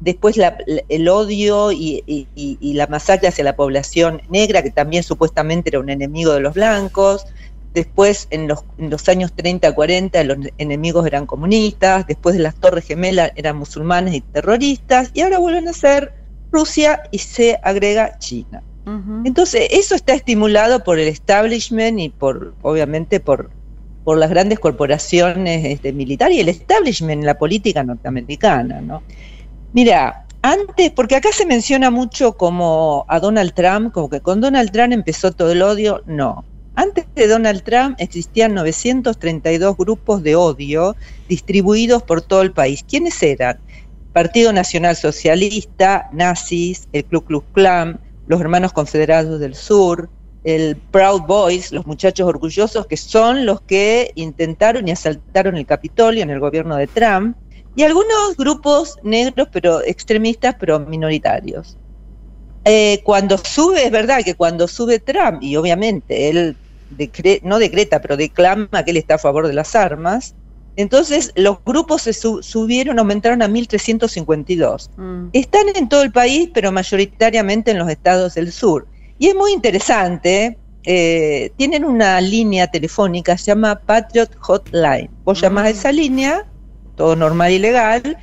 después 0.03 0.37
la- 0.37 0.57
el 0.89 1.09
odio 1.09 1.71
y, 1.73 2.03
y- 2.07 2.29
y- 2.35 2.59
y 2.61 2.75
la 2.75 2.87
masacre 2.89 3.29
hacia 3.29 3.45
la 3.45 3.55
población 3.57 4.21
negra, 4.29 4.63
que 4.63 4.71
también 4.71 5.03
supuestamente 5.03 5.71
era 5.71 5.79
un 5.81 5.91
enemigo 5.91 6.33
de 6.33 6.41
los 6.41 6.55
blancos, 6.55 7.25
después 7.73 8.27
en 8.31 8.49
los, 8.49 8.65
en 8.79 8.91
los 8.91 9.09
años 9.09 9.33
30, 9.35 9.73
40 9.75 10.23
los 10.25 10.39
enemigos 10.59 11.07
eran 11.07 11.27
comunistas, 11.27 12.07
después 12.07 12.35
de 12.37 12.43
las 12.43 12.57
Torres 12.57 12.85
Gemelas 12.87 13.33
eran 13.37 13.57
musulmanes 13.57 14.15
y 14.15 14.21
terroristas, 14.21 15.11
y 15.15 15.21
ahora 15.23 15.39
vuelven 15.39 15.69
a 15.69 15.73
ser 15.73 16.13
Rusia 16.51 17.01
y 17.11 17.19
se 17.19 17.59
agrega 17.63 18.19
China. 18.19 18.63
Entonces, 19.25 19.69
eso 19.71 19.95
está 19.95 20.13
estimulado 20.13 20.83
por 20.83 20.99
el 20.99 21.07
establishment 21.07 22.01
y 22.01 22.09
por, 22.09 22.55
obviamente, 22.63 23.21
por, 23.21 23.51
por 24.03 24.19
las 24.19 24.29
grandes 24.29 24.59
corporaciones 24.59 25.65
este, 25.65 25.93
militares 25.93 26.37
y 26.37 26.41
el 26.41 26.49
establishment 26.49 27.21
en 27.21 27.27
la 27.27 27.39
política 27.39 27.85
norteamericana, 27.85 28.81
¿no? 28.81 29.05
Mira, 29.73 30.27
antes, 30.43 30.91
porque 30.91 31.17
acá 31.17 31.31
se 31.33 31.47
menciona 31.47 31.91
mucho 31.91 32.37
como 32.37 33.07
a 33.09 33.21
Donald 33.21 33.55
Trump, 33.55 33.93
como 33.93 34.11
que 34.11 34.21
con 34.21 34.41
Donald 34.41 34.71
Trump 34.71 34.93
empezó 34.93 35.33
todo 35.33 35.53
el 35.53 35.63
odio, 35.63 36.03
no. 36.07 36.45
Antes 36.75 37.07
de 37.15 37.27
Donald 37.27 37.63
Trump 37.63 37.97
existían 37.99 38.55
932 38.55 39.77
grupos 39.77 40.23
de 40.23 40.37
odio 40.37 40.97
distribuidos 41.29 42.03
por 42.03 42.23
todo 42.23 42.43
el 42.43 42.53
país. 42.53 42.85
¿Quiénes 42.87 43.23
eran? 43.23 43.59
Partido 44.13 44.53
Nacional 44.53 44.97
Socialista, 44.97 46.09
nazis, 46.13 46.89
el 46.93 47.05
Ku 47.05 47.23
Klux 47.23 47.47
Klan, 47.53 48.01
los 48.27 48.41
Hermanos 48.41 48.73
Confederados 48.73 49.41
del 49.41 49.55
Sur, 49.55 50.11
el 50.45 50.77
Proud 50.77 51.23
Boys, 51.23 51.73
los 51.73 51.87
muchachos 51.87 52.27
orgullosos, 52.27 52.87
que 52.87 52.97
son 52.97 53.47
los 53.47 53.61
que 53.63 54.13
intentaron 54.17 54.89
y 54.89 54.91
asaltaron 54.91 55.57
el 55.57 55.67
Capitolio 55.67 56.23
en 56.23 56.31
el 56.31 56.41
gobierno 56.41 56.77
de 56.77 56.89
Trump, 56.89 57.37
y 57.75 57.83
algunos 57.85 58.37
grupos 58.37 58.97
negros, 59.03 59.49
pero 59.53 59.83
extremistas, 59.83 60.57
pero 60.59 60.81
minoritarios. 60.81 61.79
Eh, 62.65 63.03
cuando 63.05 63.39
sube, 63.39 63.85
es 63.87 63.91
verdad 63.91 64.23
que 64.25 64.35
cuando 64.35 64.69
sube 64.69 65.01
Trump, 65.01 65.43
y 65.43 65.57
obviamente 65.57 66.29
él 66.29 66.59
decre- 66.91 67.41
no 67.43 67.59
decreta, 67.59 68.01
pero 68.01 68.17
declama 68.17 68.69
que 68.85 68.93
él 68.93 68.99
está 68.99 69.15
a 69.17 69.19
favor 69.19 69.49
de 69.49 69.55
las 69.55 69.75
armas, 69.75 70.37
entonces 70.77 71.33
los 71.35 71.59
grupos 71.67 72.03
se 72.03 72.13
su- 72.13 72.43
subieron, 72.43 72.99
aumentaron 72.99 73.43
a 73.43 73.49
1.352. 73.49 74.91
Están 75.33 75.67
en 75.75 75.89
todo 75.89 76.03
el 76.03 76.13
país, 76.13 76.51
pero 76.55 76.71
mayoritariamente 76.73 77.73
en 77.73 77.79
los 77.79 77.89
estados 77.91 78.35
del 78.35 78.53
sur. 78.53 78.89
Y 79.19 79.29
es 79.29 79.35
muy 79.35 79.53
interesante, 79.53 80.59
eh, 80.85 81.51
tienen 81.57 81.85
una 81.85 82.21
línea 82.21 82.67
telefónica, 82.69 83.37
se 83.39 83.47
llama 83.51 83.77
Patriot 83.87 84.31
Hotline. 84.41 85.11
Vos 85.25 85.41
llamás 85.41 85.67
a 85.67 85.71
esa 85.71 85.93
línea, 85.93 86.52
todo 86.95 87.17
normal 87.17 87.53
y 87.53 87.59
legal, 87.59 88.19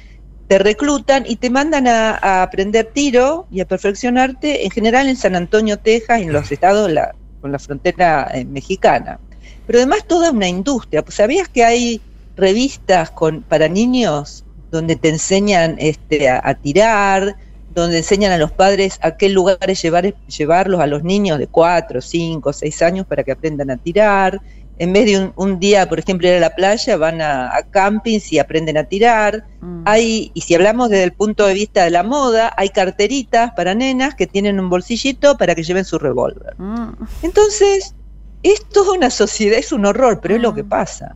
te 0.48 0.58
reclutan 0.60 1.26
y 1.28 1.36
te 1.38 1.50
mandan 1.50 1.88
a, 1.88 2.18
a 2.22 2.44
aprender 2.44 2.90
tiro 2.94 3.48
y 3.50 3.62
a 3.62 3.66
perfeccionarte, 3.66 4.66
en 4.66 4.72
general 4.72 5.08
en 5.08 5.16
San 5.18 5.36
Antonio, 5.36 5.78
Texas, 5.78 6.22
en 6.22 6.34
los 6.34 6.52
estados 6.52 6.92
la- 6.92 7.12
con 7.40 7.52
la 7.52 7.60
frontera 7.60 8.30
eh, 8.34 8.46
mexicana. 8.46 9.20
Pero 9.66 9.80
además 9.80 10.06
toda 10.08 10.32
una 10.32 10.48
industria. 10.48 11.04
Pues, 11.04 11.16
¿Sabías 11.16 11.48
que 11.50 11.64
hay 11.64 12.02
revistas 12.36 13.12
con, 13.12 13.44
para 13.44 13.68
niños 13.70 14.46
donde 14.72 14.96
te 14.96 15.10
enseñan 15.10 15.76
este, 15.80 16.30
a, 16.30 16.42
a 16.44 16.56
tirar, 16.56 17.36
donde 17.68 17.98
enseñan 18.00 18.32
a 18.32 18.38
los 18.38 18.52
padres 18.52 18.98
a 19.02 19.12
qué 19.12 19.30
lugares 19.30 19.82
llevar, 19.82 20.16
llevarlos 20.26 20.80
a 20.82 20.88
los 20.88 21.04
niños 21.04 21.38
de 21.38 21.48
4, 21.48 22.02
5, 22.02 22.54
6 22.54 22.82
años 22.82 23.06
para 23.08 23.24
que 23.24 23.32
aprendan 23.32 23.70
a 23.72 23.78
tirar? 23.78 24.42
En 24.80 24.94
vez 24.94 25.06
de 25.06 25.20
un, 25.20 25.34
un 25.36 25.60
día, 25.60 25.88
por 25.88 26.00
ejemplo, 26.00 26.28
ir 26.28 26.36
a 26.36 26.40
la 26.40 26.56
playa, 26.56 26.98
van 26.98 27.22
a, 27.22 27.56
a 27.56 27.64
campings 27.70 28.32
y 28.32 28.40
aprenden 28.40 28.78
a 28.78 28.86
tirar. 28.86 29.46
Hay, 29.86 30.32
y 30.34 30.42
si 30.42 30.56
hablamos 30.56 30.90
desde 30.90 31.04
el 31.04 31.12
punto 31.12 31.46
de 31.46 31.54
vista 31.54 31.84
de 31.84 31.90
la 31.90 32.02
moda, 32.02 32.54
hay 32.56 32.70
carteritas 32.70 33.52
para 33.56 33.76
nenas 33.76 34.16
que 34.16 34.26
tienen 34.26 34.60
un 34.60 34.70
bolsillito 34.70 35.38
para 35.38 35.54
que 35.54 35.64
lleven 35.64 35.84
su 35.84 36.00
revólver. 36.00 36.56
Entonces, 37.22 37.94
esto 38.42 38.84
es 38.84 38.88
una 38.88 39.10
sociedad, 39.10 39.60
es 39.60 39.74
un 39.74 39.86
horror, 39.86 40.22
pero 40.22 40.36
es 40.36 40.42
lo 40.42 40.54
que 40.56 40.64
pasa. 40.64 41.16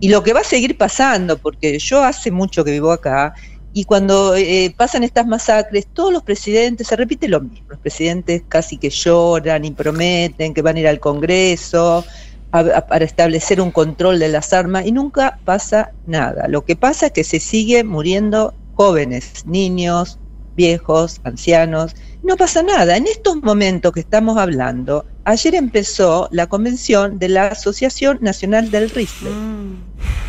Y 0.00 0.08
lo 0.08 0.22
que 0.22 0.32
va 0.32 0.40
a 0.40 0.44
seguir 0.44 0.78
pasando, 0.78 1.36
porque 1.36 1.78
yo 1.78 2.02
hace 2.02 2.30
mucho 2.30 2.64
que 2.64 2.70
vivo 2.70 2.92
acá, 2.92 3.34
y 3.72 3.84
cuando 3.84 4.34
eh, 4.34 4.72
pasan 4.76 5.02
estas 5.04 5.26
masacres, 5.26 5.88
todos 5.92 6.12
los 6.12 6.22
presidentes, 6.22 6.86
se 6.86 6.96
repite 6.96 7.28
lo 7.28 7.40
mismo, 7.40 7.66
los 7.68 7.78
presidentes 7.78 8.42
casi 8.48 8.78
que 8.78 8.88
lloran 8.88 9.64
y 9.64 9.72
prometen 9.72 10.54
que 10.54 10.62
van 10.62 10.76
a 10.76 10.80
ir 10.80 10.88
al 10.88 11.00
Congreso 11.00 12.04
a- 12.52 12.60
a- 12.60 12.86
para 12.86 13.04
establecer 13.04 13.60
un 13.60 13.70
control 13.70 14.18
de 14.18 14.28
las 14.28 14.52
armas 14.52 14.86
y 14.86 14.92
nunca 14.92 15.38
pasa 15.44 15.90
nada. 16.06 16.48
Lo 16.48 16.64
que 16.64 16.76
pasa 16.76 17.06
es 17.06 17.12
que 17.12 17.24
se 17.24 17.40
sigue 17.40 17.84
muriendo 17.84 18.54
jóvenes, 18.74 19.44
niños, 19.46 20.18
viejos, 20.56 21.20
ancianos, 21.24 21.94
no 22.22 22.36
pasa 22.36 22.62
nada. 22.62 22.96
En 22.96 23.06
estos 23.06 23.36
momentos 23.42 23.92
que 23.92 24.00
estamos 24.00 24.38
hablando, 24.38 25.04
ayer 25.24 25.54
empezó 25.54 26.28
la 26.32 26.46
convención 26.46 27.18
de 27.18 27.28
la 27.28 27.48
Asociación 27.48 28.18
Nacional 28.20 28.70
del 28.70 28.90
Rifle. 28.90 29.30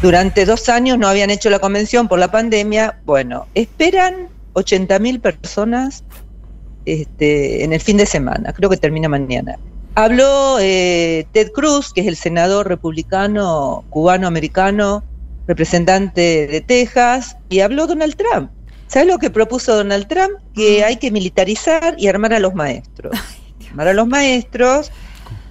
Durante 0.01 0.45
dos 0.45 0.69
años 0.69 0.97
no 0.97 1.07
habían 1.07 1.29
hecho 1.29 1.49
la 1.49 1.59
convención 1.59 2.07
por 2.07 2.19
la 2.19 2.29
pandemia. 2.31 2.99
Bueno, 3.05 3.47
esperan 3.55 4.29
80.000 4.53 5.19
personas 5.19 6.03
este, 6.85 7.63
en 7.63 7.73
el 7.73 7.81
fin 7.81 7.97
de 7.97 8.05
semana, 8.05 8.53
creo 8.53 8.69
que 8.69 8.77
termina 8.77 9.09
mañana. 9.09 9.57
Habló 9.99 10.59
eh, 10.61 11.27
Ted 11.33 11.51
Cruz, 11.51 11.91
que 11.91 11.99
es 11.99 12.07
el 12.07 12.15
senador 12.15 12.69
republicano 12.69 13.83
cubano-americano, 13.89 15.03
representante 15.45 16.47
de 16.47 16.61
Texas, 16.61 17.35
y 17.49 17.59
habló 17.59 17.85
Donald 17.85 18.15
Trump. 18.15 18.49
¿Sabes 18.87 19.09
lo 19.09 19.17
que 19.17 19.29
propuso 19.29 19.75
Donald 19.75 20.07
Trump? 20.07 20.39
Que 20.53 20.85
hay 20.85 20.95
que 20.95 21.11
militarizar 21.11 21.95
y 21.97 22.07
armar 22.07 22.33
a 22.33 22.39
los 22.39 22.55
maestros. 22.55 23.13
Armar 23.71 23.89
a 23.89 23.93
los 23.93 24.07
maestros, 24.07 24.89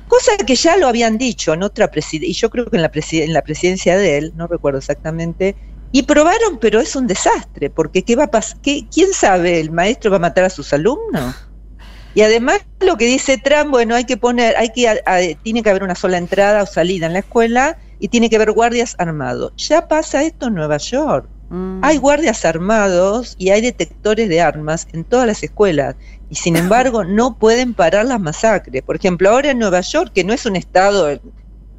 cosa 0.08 0.32
que 0.38 0.54
ya 0.54 0.78
lo 0.78 0.88
habían 0.88 1.18
dicho 1.18 1.52
en 1.52 1.62
otra 1.62 1.90
presidencia, 1.90 2.30
y 2.30 2.32
yo 2.32 2.48
creo 2.48 2.70
que 2.70 2.76
en 2.76 2.82
la, 2.82 2.90
en 2.94 3.32
la 3.34 3.42
presidencia 3.42 3.98
de 3.98 4.16
él, 4.16 4.32
no 4.34 4.46
recuerdo 4.46 4.78
exactamente, 4.78 5.56
y 5.92 6.04
probaron, 6.04 6.58
pero 6.58 6.80
es 6.80 6.96
un 6.96 7.06
desastre, 7.06 7.68
porque 7.68 8.02
¿qué 8.02 8.16
va 8.16 8.24
a 8.24 8.30
pasar? 8.30 8.56
¿Quién 8.62 9.12
sabe? 9.12 9.60
¿El 9.60 9.72
maestro 9.72 10.10
va 10.10 10.16
a 10.16 10.20
matar 10.20 10.44
a 10.44 10.50
sus 10.50 10.72
alumnos? 10.72 11.34
Y 12.18 12.22
además 12.22 12.58
lo 12.80 12.96
que 12.96 13.04
dice 13.06 13.38
Trump, 13.38 13.70
bueno, 13.70 13.94
hay 13.94 14.02
que 14.02 14.16
poner, 14.16 14.56
hay 14.56 14.70
que, 14.70 14.88
a- 14.88 14.96
a- 15.06 15.20
tiene 15.44 15.62
que 15.62 15.70
haber 15.70 15.84
una 15.84 15.94
sola 15.94 16.18
entrada 16.18 16.64
o 16.64 16.66
salida 16.66 17.06
en 17.06 17.12
la 17.12 17.20
escuela 17.20 17.78
y 18.00 18.08
tiene 18.08 18.28
que 18.28 18.34
haber 18.34 18.50
guardias 18.50 18.96
armados. 18.98 19.52
Ya 19.56 19.86
pasa 19.86 20.24
esto 20.24 20.48
en 20.48 20.54
Nueva 20.54 20.78
York. 20.78 21.28
Mm. 21.48 21.78
Hay 21.84 21.96
guardias 21.98 22.44
armados 22.44 23.36
y 23.38 23.50
hay 23.50 23.60
detectores 23.60 24.28
de 24.28 24.40
armas 24.40 24.88
en 24.92 25.04
todas 25.04 25.28
las 25.28 25.44
escuelas 25.44 25.94
y 26.28 26.34
sin 26.34 26.56
embargo 26.74 27.04
no 27.04 27.38
pueden 27.38 27.72
parar 27.72 28.04
las 28.06 28.18
masacres. 28.18 28.82
Por 28.82 28.96
ejemplo, 28.96 29.30
ahora 29.30 29.52
en 29.52 29.60
Nueva 29.60 29.80
York, 29.82 30.10
que 30.12 30.24
no 30.24 30.32
es 30.32 30.44
un 30.44 30.56
estado, 30.56 31.08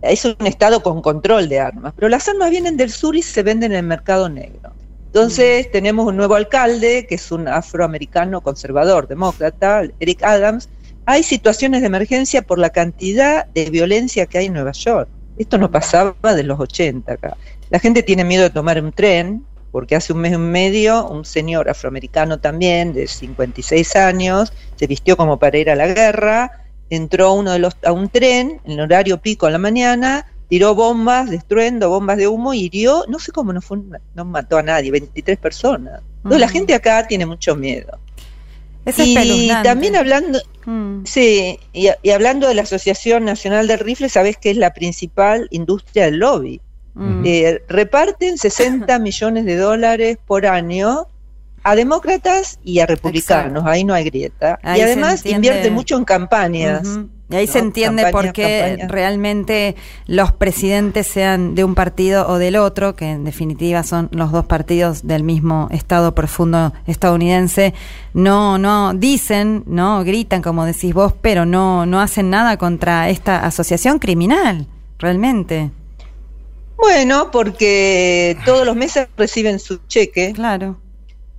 es 0.01 0.23
un 0.23 0.47
estado 0.47 0.81
con 0.81 1.01
control 1.01 1.49
de 1.49 1.59
armas, 1.59 1.91
pero 1.97 2.07
las 2.07 2.29
armas 2.29 2.49
vienen 2.49 2.77
del 2.77 2.91
sur 2.91 3.13
y 3.17 3.23
se 3.23 3.43
venden 3.43 3.73
en 3.73 3.79
el 3.79 3.85
mercado 3.85 4.29
negro. 4.29 4.71
Entonces 5.11 5.71
tenemos 5.71 6.05
un 6.05 6.17
nuevo 6.17 6.35
alcalde, 6.35 7.07
que 7.07 7.15
es 7.15 7.31
un 7.31 7.47
afroamericano 7.47 8.41
conservador, 8.41 9.07
demócrata, 9.07 9.81
Eric 9.99 10.21
Adams. 10.21 10.69
Hay 11.07 11.23
situaciones 11.23 11.81
de 11.81 11.87
emergencia 11.87 12.43
por 12.43 12.59
la 12.59 12.69
cantidad 12.69 13.47
de 13.47 13.71
violencia 13.71 14.27
que 14.27 14.37
hay 14.37 14.45
en 14.45 14.53
Nueva 14.53 14.71
York. 14.71 15.09
Esto 15.39 15.57
no 15.57 15.71
pasaba 15.71 16.35
de 16.35 16.43
los 16.43 16.59
80 16.59 17.11
acá. 17.11 17.37
La 17.71 17.79
gente 17.79 18.03
tiene 18.03 18.23
miedo 18.23 18.43
de 18.43 18.49
tomar 18.51 18.79
un 18.83 18.91
tren, 18.91 19.43
porque 19.71 19.95
hace 19.95 20.13
un 20.13 20.19
mes 20.19 20.33
y 20.33 20.37
medio 20.37 21.07
un 21.07 21.25
señor 21.25 21.69
afroamericano 21.69 22.39
también, 22.39 22.93
de 22.93 23.07
56 23.07 23.95
años, 23.95 24.53
se 24.75 24.85
vistió 24.85 25.17
como 25.17 25.39
para 25.39 25.57
ir 25.57 25.71
a 25.71 25.75
la 25.75 25.87
guerra, 25.87 26.65
entró 26.91 27.33
uno 27.33 27.51
de 27.51 27.59
los, 27.59 27.75
a 27.83 27.91
un 27.91 28.09
tren 28.09 28.61
en 28.63 28.71
el 28.73 28.81
horario 28.81 29.17
pico 29.19 29.47
en 29.47 29.53
la 29.53 29.59
mañana, 29.59 30.27
tiró 30.49 30.75
bombas, 30.75 31.29
destruyendo 31.29 31.89
bombas 31.89 32.17
de 32.17 32.27
humo 32.27 32.53
y 32.53 32.65
hirió, 32.65 33.05
no 33.07 33.19
sé 33.19 33.31
cómo 33.31 33.53
no, 33.53 33.61
fue, 33.61 33.77
no 34.15 34.25
mató 34.25 34.57
a 34.57 34.63
nadie, 34.63 34.91
23 34.91 35.37
personas. 35.37 36.01
Entonces 36.17 36.39
la 36.41 36.47
Mm. 36.47 36.49
gente 36.49 36.73
acá 36.73 37.07
tiene 37.07 37.25
mucho 37.25 37.55
miedo. 37.55 37.97
Es 38.85 38.97
y 38.97 39.49
también 39.63 39.95
hablando, 39.95 40.39
Mm. 40.65 41.05
sí, 41.05 41.59
y, 41.73 41.89
y 42.01 42.09
hablando 42.09 42.47
de 42.47 42.55
la 42.55 42.63
Asociación 42.63 43.25
Nacional 43.25 43.67
del 43.67 43.79
Rifle, 43.79 44.09
sabes 44.09 44.37
que 44.37 44.49
es 44.51 44.57
la 44.57 44.73
principal 44.73 45.47
industria 45.51 46.05
del 46.05 46.17
lobby. 46.17 46.59
Mm. 46.95 47.23
Eh, 47.25 47.61
reparten 47.69 48.37
60 48.37 48.97
millones 48.99 49.45
de 49.45 49.55
dólares 49.55 50.17
por 50.25 50.45
año 50.47 51.05
a 51.63 51.75
demócratas 51.75 52.57
y 52.63 52.79
a 52.79 52.85
republicanos, 52.85 53.65
ahí 53.65 53.83
no 53.83 53.93
hay 53.93 54.05
grieta. 54.05 54.59
Ahí 54.63 54.79
y 54.79 54.83
además 54.83 55.25
invierte 55.25 55.69
mucho 55.69 55.97
en 55.97 56.05
campañas. 56.05 56.87
Y 57.31 57.35
ahí 57.35 57.45
se 57.45 57.59
entiende 57.59 58.11
por 58.11 58.33
qué 58.33 58.85
realmente 58.87 59.75
los 60.07 60.31
presidentes 60.31 61.05
sean 61.05 61.53
de 61.53 61.63
un 61.63 61.75
partido 61.75 62.27
o 62.27 62.39
del 62.39 62.55
otro, 62.55 62.95
que 62.95 63.11
en 63.11 63.23
definitiva 63.23 63.83
son 63.83 64.09
los 64.11 64.31
dos 64.31 64.45
partidos 64.45 65.05
del 65.05 65.23
mismo 65.23 65.67
Estado 65.71 66.15
profundo 66.15 66.73
estadounidense, 66.87 67.75
no, 68.15 68.57
no 68.57 68.95
dicen, 68.95 69.63
no 69.67 70.03
gritan 70.03 70.41
como 70.41 70.65
decís 70.65 70.93
vos, 70.93 71.13
pero 71.21 71.45
no, 71.45 71.85
no 71.85 72.01
hacen 72.01 72.31
nada 72.31 72.57
contra 72.57 73.09
esta 73.09 73.45
asociación 73.45 73.99
criminal, 73.99 74.65
realmente. 74.97 75.69
Bueno, 76.77 77.29
porque 77.29 78.37
todos 78.43 78.65
los 78.65 78.75
meses 78.75 79.07
reciben 79.17 79.59
su 79.59 79.79
cheque. 79.87 80.33
Claro. 80.33 80.77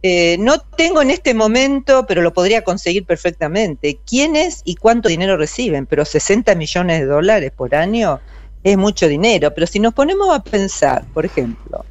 Eh, 0.03 0.37
no 0.39 0.59
tengo 0.61 1.03
en 1.03 1.11
este 1.11 1.35
momento, 1.35 2.07
pero 2.07 2.23
lo 2.23 2.33
podría 2.33 2.63
conseguir 2.63 3.05
perfectamente, 3.05 3.99
quiénes 4.07 4.63
y 4.65 4.77
cuánto 4.77 5.09
dinero 5.09 5.37
reciben, 5.37 5.87
pero 5.87 6.05
60 6.05 6.55
millones 6.55 7.01
de 7.01 7.07
dólares 7.07 7.53
por 7.55 7.75
año 7.75 8.21
es 8.65 8.79
mucho 8.79 9.09
dinero. 9.09 9.53
Pero 9.55 9.67
si 9.67 9.79
nos 9.79 9.93
ponemos 9.93 10.35
a 10.35 10.43
pensar, 10.43 11.05
por 11.13 11.27
ejemplo, 11.27 11.85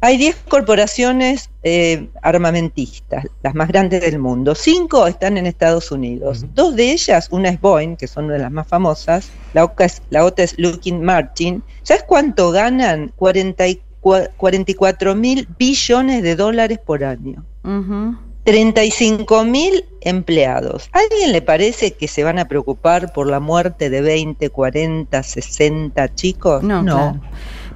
hay 0.00 0.16
10 0.16 0.36
corporaciones 0.48 1.50
eh, 1.64 2.08
armamentistas, 2.22 3.26
las 3.42 3.54
más 3.54 3.68
grandes 3.68 4.00
del 4.02 4.18
mundo. 4.18 4.54
Cinco 4.54 5.06
están 5.06 5.36
en 5.38 5.46
Estados 5.46 5.90
Unidos. 5.90 6.44
Dos 6.54 6.76
de 6.76 6.92
ellas, 6.92 7.28
una 7.32 7.48
es 7.48 7.60
Boeing, 7.60 7.96
que 7.96 8.06
son 8.06 8.26
una 8.26 8.34
de 8.34 8.40
las 8.40 8.52
más 8.52 8.68
famosas, 8.68 9.30
la 9.54 9.64
otra 9.64 9.86
es, 9.86 10.02
la 10.10 10.24
otra 10.24 10.44
es 10.44 10.56
Lockheed 10.56 10.94
Martin. 10.94 11.64
¿Sabes 11.82 12.04
cuánto 12.04 12.52
ganan? 12.52 13.12
44 13.16 13.87
44 14.00 15.14
mil 15.14 15.48
billones 15.58 16.22
de 16.22 16.36
dólares 16.36 16.78
por 16.84 17.04
año. 17.04 17.44
Ujú. 17.64 18.16
35 18.44 19.44
mil 19.44 19.84
empleados. 20.00 20.88
¿A 20.92 21.00
alguien 21.00 21.32
le 21.32 21.42
parece 21.42 21.92
que 21.92 22.08
se 22.08 22.24
van 22.24 22.38
a 22.38 22.48
preocupar 22.48 23.12
por 23.12 23.26
la 23.26 23.40
muerte 23.40 23.90
de 23.90 24.00
20, 24.00 24.48
40, 24.48 25.22
60 25.22 26.14
chicos? 26.14 26.62
No, 26.62 26.82
claro. 26.82 27.20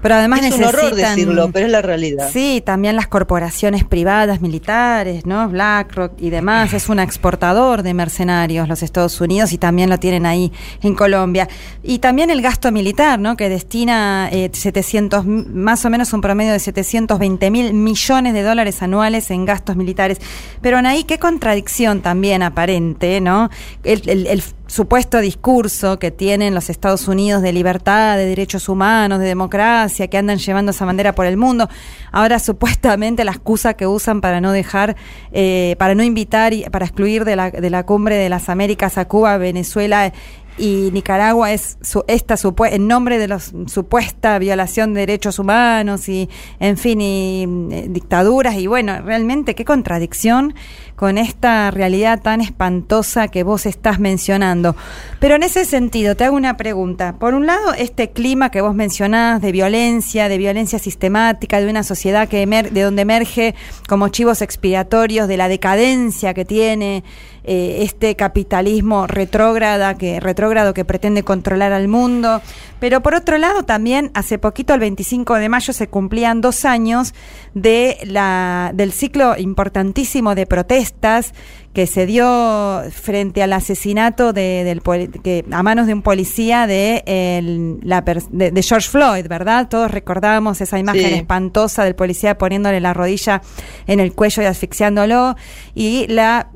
Pero 0.02 0.16
además 0.16 0.40
es 0.40 0.52
un 0.54 0.60
necesitan... 0.60 0.84
horror 0.84 0.94
decirlo, 0.96 1.50
pero 1.52 1.66
es 1.66 1.72
la 1.72 1.80
realidad. 1.80 2.28
Sí, 2.32 2.62
también 2.64 2.96
las 2.96 3.06
corporaciones 3.06 3.84
privadas 3.84 4.40
militares, 4.40 5.24
¿no? 5.26 5.48
BlackRock 5.48 6.20
y 6.20 6.30
demás, 6.30 6.72
es 6.74 6.88
un 6.88 6.98
exportador 6.98 7.82
de 7.82 7.94
mercenarios 7.94 8.68
los 8.68 8.82
Estados 8.82 9.20
Unidos 9.20 9.52
y 9.52 9.58
también 9.58 9.88
lo 9.88 9.98
tienen 9.98 10.26
ahí 10.26 10.52
en 10.82 10.94
Colombia. 10.94 11.48
Y 11.82 12.00
también 12.00 12.30
el 12.30 12.42
gasto 12.42 12.72
militar, 12.72 13.18
¿no? 13.20 13.36
Que 13.36 13.48
destina 13.48 14.28
eh, 14.32 14.50
700, 14.52 15.24
m- 15.24 15.44
más 15.52 15.84
o 15.84 15.90
menos 15.90 16.12
un 16.12 16.20
promedio 16.20 16.52
de 16.52 16.58
720 16.58 17.50
mil 17.50 17.72
millones 17.72 18.34
de 18.34 18.42
dólares 18.42 18.82
anuales 18.82 19.30
en 19.30 19.44
gastos 19.44 19.76
militares. 19.76 20.18
Pero 20.60 20.78
Anaí, 20.78 21.04
qué 21.04 21.18
contradicción 21.18 22.00
también 22.02 22.42
aparente, 22.42 23.20
¿no? 23.20 23.50
El, 23.84 24.02
el- 24.08 24.26
el 24.26 24.42
supuesto 24.72 25.20
discurso 25.20 25.98
que 25.98 26.10
tienen 26.10 26.54
los 26.54 26.70
Estados 26.70 27.06
Unidos 27.06 27.42
de 27.42 27.52
libertad, 27.52 28.16
de 28.16 28.24
derechos 28.24 28.70
humanos, 28.70 29.18
de 29.18 29.26
democracia, 29.26 30.08
que 30.08 30.16
andan 30.16 30.38
llevando 30.38 30.70
esa 30.70 30.86
bandera 30.86 31.14
por 31.14 31.26
el 31.26 31.36
mundo. 31.36 31.68
Ahora 32.10 32.38
supuestamente 32.38 33.22
la 33.22 33.32
excusa 33.32 33.74
que 33.74 33.86
usan 33.86 34.22
para 34.22 34.40
no 34.40 34.50
dejar, 34.50 34.96
eh, 35.30 35.76
para 35.78 35.94
no 35.94 36.02
invitar 36.02 36.54
y 36.54 36.64
para 36.70 36.86
excluir 36.86 37.26
de 37.26 37.36
la, 37.36 37.50
de 37.50 37.68
la 37.68 37.84
cumbre 37.84 38.16
de 38.16 38.30
las 38.30 38.48
Américas 38.48 38.96
a 38.96 39.06
Cuba, 39.06 39.36
Venezuela 39.36 40.10
y 40.58 40.90
Nicaragua 40.92 41.52
es 41.52 41.78
su, 41.80 42.04
esta 42.08 42.34
en 42.70 42.86
nombre 42.86 43.18
de 43.18 43.28
la 43.28 43.40
supuesta 43.40 44.38
violación 44.38 44.92
de 44.94 45.00
derechos 45.00 45.38
humanos 45.38 46.08
y 46.08 46.28
en 46.60 46.76
fin 46.76 47.00
y 47.00 47.46
eh, 47.70 47.86
dictaduras 47.88 48.56
y 48.56 48.66
bueno 48.66 49.00
realmente 49.02 49.54
qué 49.54 49.64
contradicción 49.64 50.54
con 51.02 51.18
esta 51.18 51.68
realidad 51.72 52.22
tan 52.22 52.40
espantosa 52.40 53.26
que 53.26 53.42
vos 53.42 53.66
estás 53.66 53.98
mencionando. 53.98 54.76
Pero 55.18 55.34
en 55.34 55.42
ese 55.42 55.64
sentido 55.64 56.14
te 56.14 56.22
hago 56.22 56.36
una 56.36 56.56
pregunta. 56.56 57.16
Por 57.18 57.34
un 57.34 57.44
lado 57.44 57.74
este 57.76 58.10
clima 58.10 58.52
que 58.52 58.60
vos 58.60 58.72
mencionás 58.72 59.42
de 59.42 59.50
violencia 59.50 60.28
de 60.28 60.38
violencia 60.38 60.78
sistemática 60.78 61.60
de 61.60 61.68
una 61.68 61.82
sociedad 61.82 62.28
que 62.28 62.46
emer- 62.46 62.70
de 62.70 62.82
donde 62.82 63.02
emerge 63.02 63.56
como 63.88 64.10
chivos 64.10 64.42
expiatorios 64.42 65.26
de 65.26 65.36
la 65.36 65.48
decadencia 65.48 66.34
que 66.34 66.44
tiene 66.44 67.02
eh, 67.44 67.78
este 67.80 68.14
capitalismo 68.16 69.06
retrógrada 69.06 69.96
que 69.96 70.20
retrógrado 70.20 70.74
que 70.74 70.84
pretende 70.84 71.22
controlar 71.22 71.72
al 71.72 71.88
mundo. 71.88 72.40
Pero 72.80 73.00
por 73.02 73.14
otro 73.14 73.38
lado, 73.38 73.62
también 73.64 74.10
hace 74.14 74.38
poquito, 74.38 74.74
el 74.74 74.80
25 74.80 75.34
de 75.36 75.48
mayo, 75.48 75.72
se 75.72 75.88
cumplían 75.88 76.40
dos 76.40 76.64
años 76.64 77.14
de 77.54 77.98
la, 78.04 78.72
del 78.74 78.92
ciclo 78.92 79.34
importantísimo 79.38 80.34
de 80.34 80.46
protestas 80.46 81.32
que 81.72 81.86
se 81.86 82.04
dio 82.06 82.82
frente 82.92 83.42
al 83.42 83.52
asesinato 83.54 84.32
de, 84.32 84.62
del, 84.64 84.82
que, 85.22 85.44
a 85.50 85.62
manos 85.62 85.86
de 85.86 85.94
un 85.94 86.02
policía 86.02 86.66
de, 86.66 87.02
el- 87.06 87.78
la, 87.82 88.02
de, 88.02 88.50
de 88.50 88.62
George 88.62 88.88
Floyd, 88.90 89.26
¿verdad? 89.28 89.68
Todos 89.68 89.90
recordamos 89.90 90.60
esa 90.60 90.78
imagen 90.78 91.02
Sí. 91.02 91.14
espantosa 91.14 91.84
del 91.84 91.94
policía 91.94 92.36
poniéndole 92.36 92.80
la 92.80 92.92
rodilla 92.92 93.40
en 93.86 94.00
el 94.00 94.12
cuello 94.12 94.42
y 94.42 94.46
asfixiándolo 94.46 95.34
y 95.74 96.06
la 96.08 96.50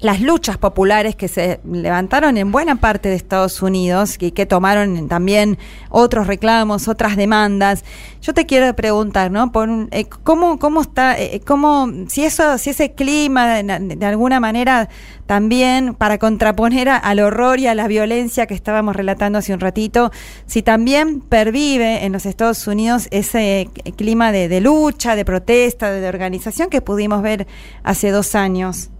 las 0.00 0.20
luchas 0.20 0.58
populares 0.58 1.16
que 1.16 1.26
se 1.26 1.58
levantaron 1.68 2.36
en 2.36 2.52
buena 2.52 2.76
parte 2.76 3.08
de 3.08 3.16
Estados 3.16 3.62
Unidos 3.62 4.16
y 4.20 4.30
que 4.30 4.46
tomaron 4.46 5.08
también 5.08 5.58
otros 5.90 6.28
reclamos, 6.28 6.86
otras 6.86 7.16
demandas. 7.16 7.84
Yo 8.22 8.32
te 8.32 8.46
quiero 8.46 8.74
preguntar, 8.76 9.32
¿no? 9.32 9.50
Por 9.50 9.68
un- 9.68 9.88
eh, 9.90 10.04
cómo 10.22 10.60
cómo 10.60 10.82
está 10.82 11.18
eh, 11.18 11.40
cómo 11.44 11.88
si 12.08 12.24
eso 12.24 12.58
si 12.58 12.70
ese 12.70 12.92
clima 12.92 13.60
de, 13.62 14.06
alguna 14.06 14.38
manera 14.38 14.88
también 15.26 15.94
para 15.94 16.18
contraponer 16.18 16.88
a- 16.90 16.96
al 16.96 17.18
horror 17.18 17.58
y 17.58 17.66
a 17.66 17.74
la 17.74 17.88
violencia 17.88 18.46
que 18.46 18.54
estábamos 18.54 18.94
relatando 18.94 19.38
hace 19.40 19.52
un 19.52 19.58
ratito, 19.60 20.12
si 20.46 20.62
también 20.62 21.20
pervive 21.20 22.04
en 22.04 22.12
los 22.12 22.24
Estados 22.24 22.64
Unidos 22.68 23.08
ese 23.10 23.68
clima 23.96 24.30
de, 24.30 24.48
de 24.48 24.60
lucha, 24.60 25.16
de 25.16 25.24
protesta, 25.24 25.90
de 25.90 26.08
organización 26.08 26.70
que 26.70 26.80
pudimos 26.82 27.20
ver 27.20 27.48
hace 27.82 28.10
dos 28.12 28.36
años. 28.36 28.90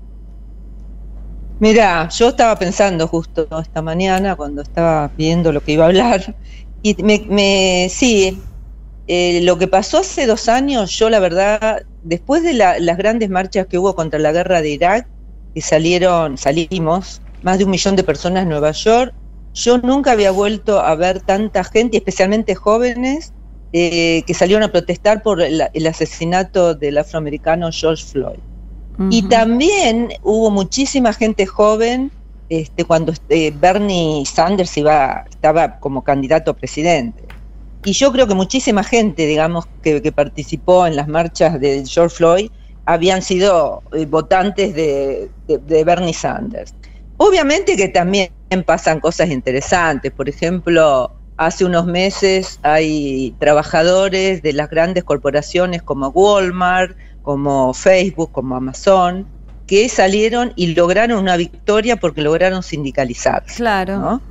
Mira, 1.59 2.09
yo 2.11 2.29
estaba 2.29 2.57
pensando 2.57 3.09
justo 3.09 3.49
esta 3.61 3.83
mañana 3.83 4.37
cuando 4.37 4.63
estaba 4.63 5.13
viendo 5.17 5.53
lo 5.53 5.61
que 5.61 5.73
iba 5.73 5.85
a 5.85 5.89
hablar 5.89 6.37
y 6.83 7.03
me, 7.03 7.27
me 7.29 7.89
sí, 7.91 8.47
eh, 9.07 9.41
lo 9.43 9.59
que 9.59 9.69
pasó 9.69 9.99
hace 10.01 10.27
dos 10.27 10.49
años, 10.49 10.97
yo 10.99 11.11
la 11.11 11.21
verdad, 11.21 11.83
después 12.03 12.43
de 12.45 12.55
la- 12.55 12.79
las 12.81 12.99
grandes 12.99 13.31
marchas 13.31 13.67
que 13.69 13.79
hubo 13.79 13.95
contra 13.97 14.19
la 14.21 14.33
guerra 14.33 14.63
de 14.63 14.71
Irak, 14.71 15.11
que 15.55 15.63
salieron, 15.63 16.39
salimos, 16.39 17.23
más 17.43 17.59
de 17.59 17.65
un 17.65 17.71
millón 17.73 17.97
de 17.97 18.05
personas 18.05 18.45
en 18.45 18.51
Nueva 18.51 18.73
York, 18.73 19.15
yo 19.55 19.79
nunca 19.79 20.13
había 20.13 20.31
vuelto 20.33 20.81
a 20.81 20.95
ver 20.97 21.23
tanta 21.23 21.65
gente, 21.65 21.97
especialmente 21.99 22.55
jóvenes, 22.57 23.35
eh, 23.73 24.25
que 24.27 24.35
salieron 24.35 24.65
a 24.65 24.73
protestar 24.73 25.23
por 25.23 25.43
el, 25.43 25.63
el 25.73 25.87
asesinato 25.89 26.75
del 26.75 26.99
afroamericano 26.99 27.71
George 27.73 28.05
Floyd. 28.05 28.41
Y 29.09 29.28
también 29.28 30.11
hubo 30.22 30.51
muchísima 30.51 31.12
gente 31.12 31.46
joven 31.46 32.12
este, 32.49 32.84
cuando 32.84 33.12
este, 33.12 33.51
Bernie 33.53 34.24
Sanders 34.26 34.76
iba, 34.76 35.24
estaba 35.30 35.78
como 35.78 36.03
candidato 36.03 36.51
a 36.51 36.55
presidente. 36.55 37.28
y 37.84 37.92
yo 37.92 38.12
creo 38.12 38.26
que 38.26 38.34
muchísima 38.34 38.82
gente, 38.84 39.26
digamos, 39.26 39.66
que, 39.82 40.03
que 40.03 40.12
participó 40.12 40.86
en 40.86 40.96
las 40.96 41.09
marchas 41.09 41.61
de 41.61 41.84
George 41.86 42.16
Floyd 42.16 42.51
habían 42.84 43.22
sido 43.22 43.82
eh, 43.92 44.07
votantes 44.07 44.74
de, 44.74 45.30
de- 45.46 45.59
de 45.59 45.84
Bernie 45.84 46.12
Sanders. 46.14 46.74
Obviamente 47.16 47.76
que 47.76 47.88
también 47.88 48.30
pasan 48.66 49.01
cosas 49.01 49.30
interesantes. 49.30 50.12
Por 50.12 50.28
ejemplo, 50.28 51.14
hace 51.36 51.64
unos 51.64 51.86
meses 51.86 52.59
hay 52.62 53.36
trabajadores 53.38 54.42
de 54.42 54.53
las 54.53 54.68
grandes 54.70 55.05
corporaciones 55.05 55.82
como 55.82 56.09
Walmart, 56.09 56.96
como 57.29 57.74
Facebook, 57.74 58.33
como 58.33 58.57
Amazon, 58.57 59.29
que 59.66 59.91
salieron 59.91 60.55
y 60.57 60.68
lograron 60.68 61.18
una 61.18 61.37
victoria 61.37 61.97
porque 61.97 62.22
lograron 62.22 62.62
sindicalizarse. 62.62 63.57
Claro. 63.57 64.22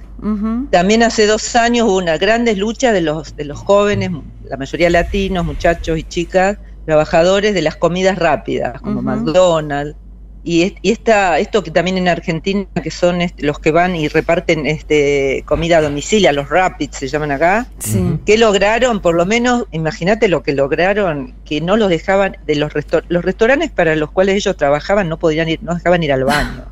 También 0.71 1.03
hace 1.03 1.27
dos 1.27 1.55
años 1.55 1.85
hubo 1.85 1.97
una 1.97 2.17
grandes 2.17 2.57
lucha 2.57 2.91
de 2.91 3.01
los, 3.01 3.35
de 3.35 3.45
los 3.45 3.59
jóvenes, 3.59 4.09
la 4.41 4.57
mayoría 4.57 4.89
latinos, 4.89 5.45
muchachos 5.45 5.99
y 5.99 6.05
chicas, 6.05 6.57
trabajadores 6.85 7.53
de 7.53 7.61
las 7.61 7.75
comidas 7.75 8.17
rápidas, 8.17 8.81
como. 8.81 9.03
McDonald's. 9.03 9.95
Y, 10.43 10.61
es- 10.63 10.73
y 10.81 10.91
esta, 10.91 11.39
esto 11.39 11.61
que 11.61 11.71
también 11.71 11.97
en 11.97 12.07
Argentina, 12.07 12.65
que 12.81 12.89
son 12.91 13.21
este, 13.21 13.43
los 13.45 13.59
que 13.59 13.71
van 13.71 13.95
y 13.97 14.07
reparten 14.07 14.65
este, 14.65 15.43
comida 15.45 15.79
a 15.79 15.81
domicilio, 15.81 16.31
los 16.31 16.49
Rapids 16.49 16.97
se 16.97 17.07
llaman 17.09 17.31
acá, 17.31 17.67
Sí. 17.79 18.17
que 18.25 18.37
lograron, 18.37 19.01
por 19.01 19.15
lo 19.15 19.25
menos, 19.25 19.65
imagínate 19.71 20.29
lo 20.29 20.43
que 20.43 20.53
lograron, 20.53 21.33
que 21.43 21.59
no 21.59 21.75
los 21.75 21.89
dejaban, 21.89 22.37
de 22.45 22.55
los, 22.55 22.71
restor- 22.73 23.03
los 23.09 23.25
restaurantes 23.25 23.71
para 23.71 23.95
los 23.97 24.11
cuales 24.11 24.35
ellos 24.35 24.55
trabajaban 24.55 25.09
no 25.09 25.17
podían 25.19 25.49
ir, 25.49 25.59
no 25.63 25.75
dejaban 25.75 26.01
ir 26.03 26.13
al 26.13 26.23
baño. 26.23 26.65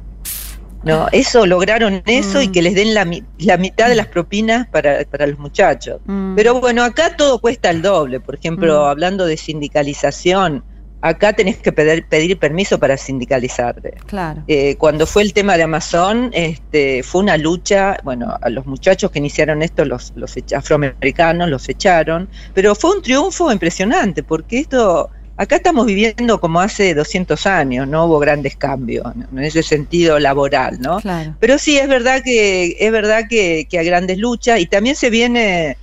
No, 0.84 1.08
eso 1.12 1.48
lograron 1.48 2.04
eso 2.06 2.44
y 2.44 2.50
que 2.50 2.62
les 2.62 2.76
den 2.76 2.94
la, 2.94 3.06
mi- 3.06 3.24
la 3.40 3.58
mitad 3.58 3.90
de 3.90 3.96
las 3.96 4.06
propinas 4.06 4.68
para, 4.68 5.04
para 5.06 5.26
los 5.26 5.40
muchachos. 5.40 6.00
Mm. 6.06 6.36
Pero 6.36 6.62
bueno, 6.62 6.84
acá 6.84 7.18
todo 7.18 7.40
cuesta 7.40 7.72
el 7.72 7.82
doble. 7.82 8.20
Por 8.20 8.36
ejemplo, 8.36 8.84
Mm. 8.86 8.90
hablando 8.90 9.26
de 9.26 9.36
sindicalización, 9.36 10.64
acá 11.06 11.34
tenés 11.34 11.58
que 11.58 11.72
pedir, 11.72 12.06
pedir 12.08 12.40
permiso 12.40 12.80
para 12.80 12.98
sindicalizarte. 12.98 13.94
Claro. 14.08 14.44
Eh, 14.48 14.76
cuando 14.78 15.06
fue 15.06 15.22
el 15.22 15.34
tema 15.34 15.56
de 15.56 15.62
Amazon, 15.62 16.32
este, 16.34 17.04
fue 17.04 17.22
una 17.22 17.38
lucha, 17.38 17.98
bueno, 18.04 18.36
a 18.42 18.50
los 18.50 18.66
muchachos 18.66 19.12
que 19.12 19.20
iniciaron 19.20 19.62
esto, 19.62 19.86
los, 19.86 20.14
los 20.16 20.34
afroamericanos, 20.56 21.48
los 21.48 21.70
echaron, 21.70 22.28
pero 22.56 22.74
fue 22.74 22.96
un 22.96 23.04
triunfo 23.04 23.52
impresionante, 23.52 24.24
porque 24.24 24.58
esto, 24.58 25.12
acá 25.38 25.58
estamos 25.58 25.86
viviendo 25.86 26.40
como 26.40 26.60
hace 26.60 26.96
200 26.96 27.46
años, 27.46 27.88
no 27.88 28.06
hubo 28.06 28.18
grandes 28.18 28.56
cambios, 28.56 29.16
¿no? 29.16 29.28
en 29.38 29.46
ese 29.46 29.62
sentido 29.62 30.18
laboral, 30.18 30.82
¿no? 30.82 31.00
Claro. 31.02 31.36
Pero 31.40 31.60
sí, 31.60 31.78
es 31.78 31.88
verdad 31.88 32.24
que, 32.24 32.78
es 32.80 32.92
verdad 32.92 33.26
que, 33.30 33.68
que 33.70 33.78
hay 33.78 33.86
grandes 33.86 34.18
luchas, 34.18 34.60
y 34.60 34.66
también 34.66 34.96
se 34.96 35.12
viene 35.12 35.78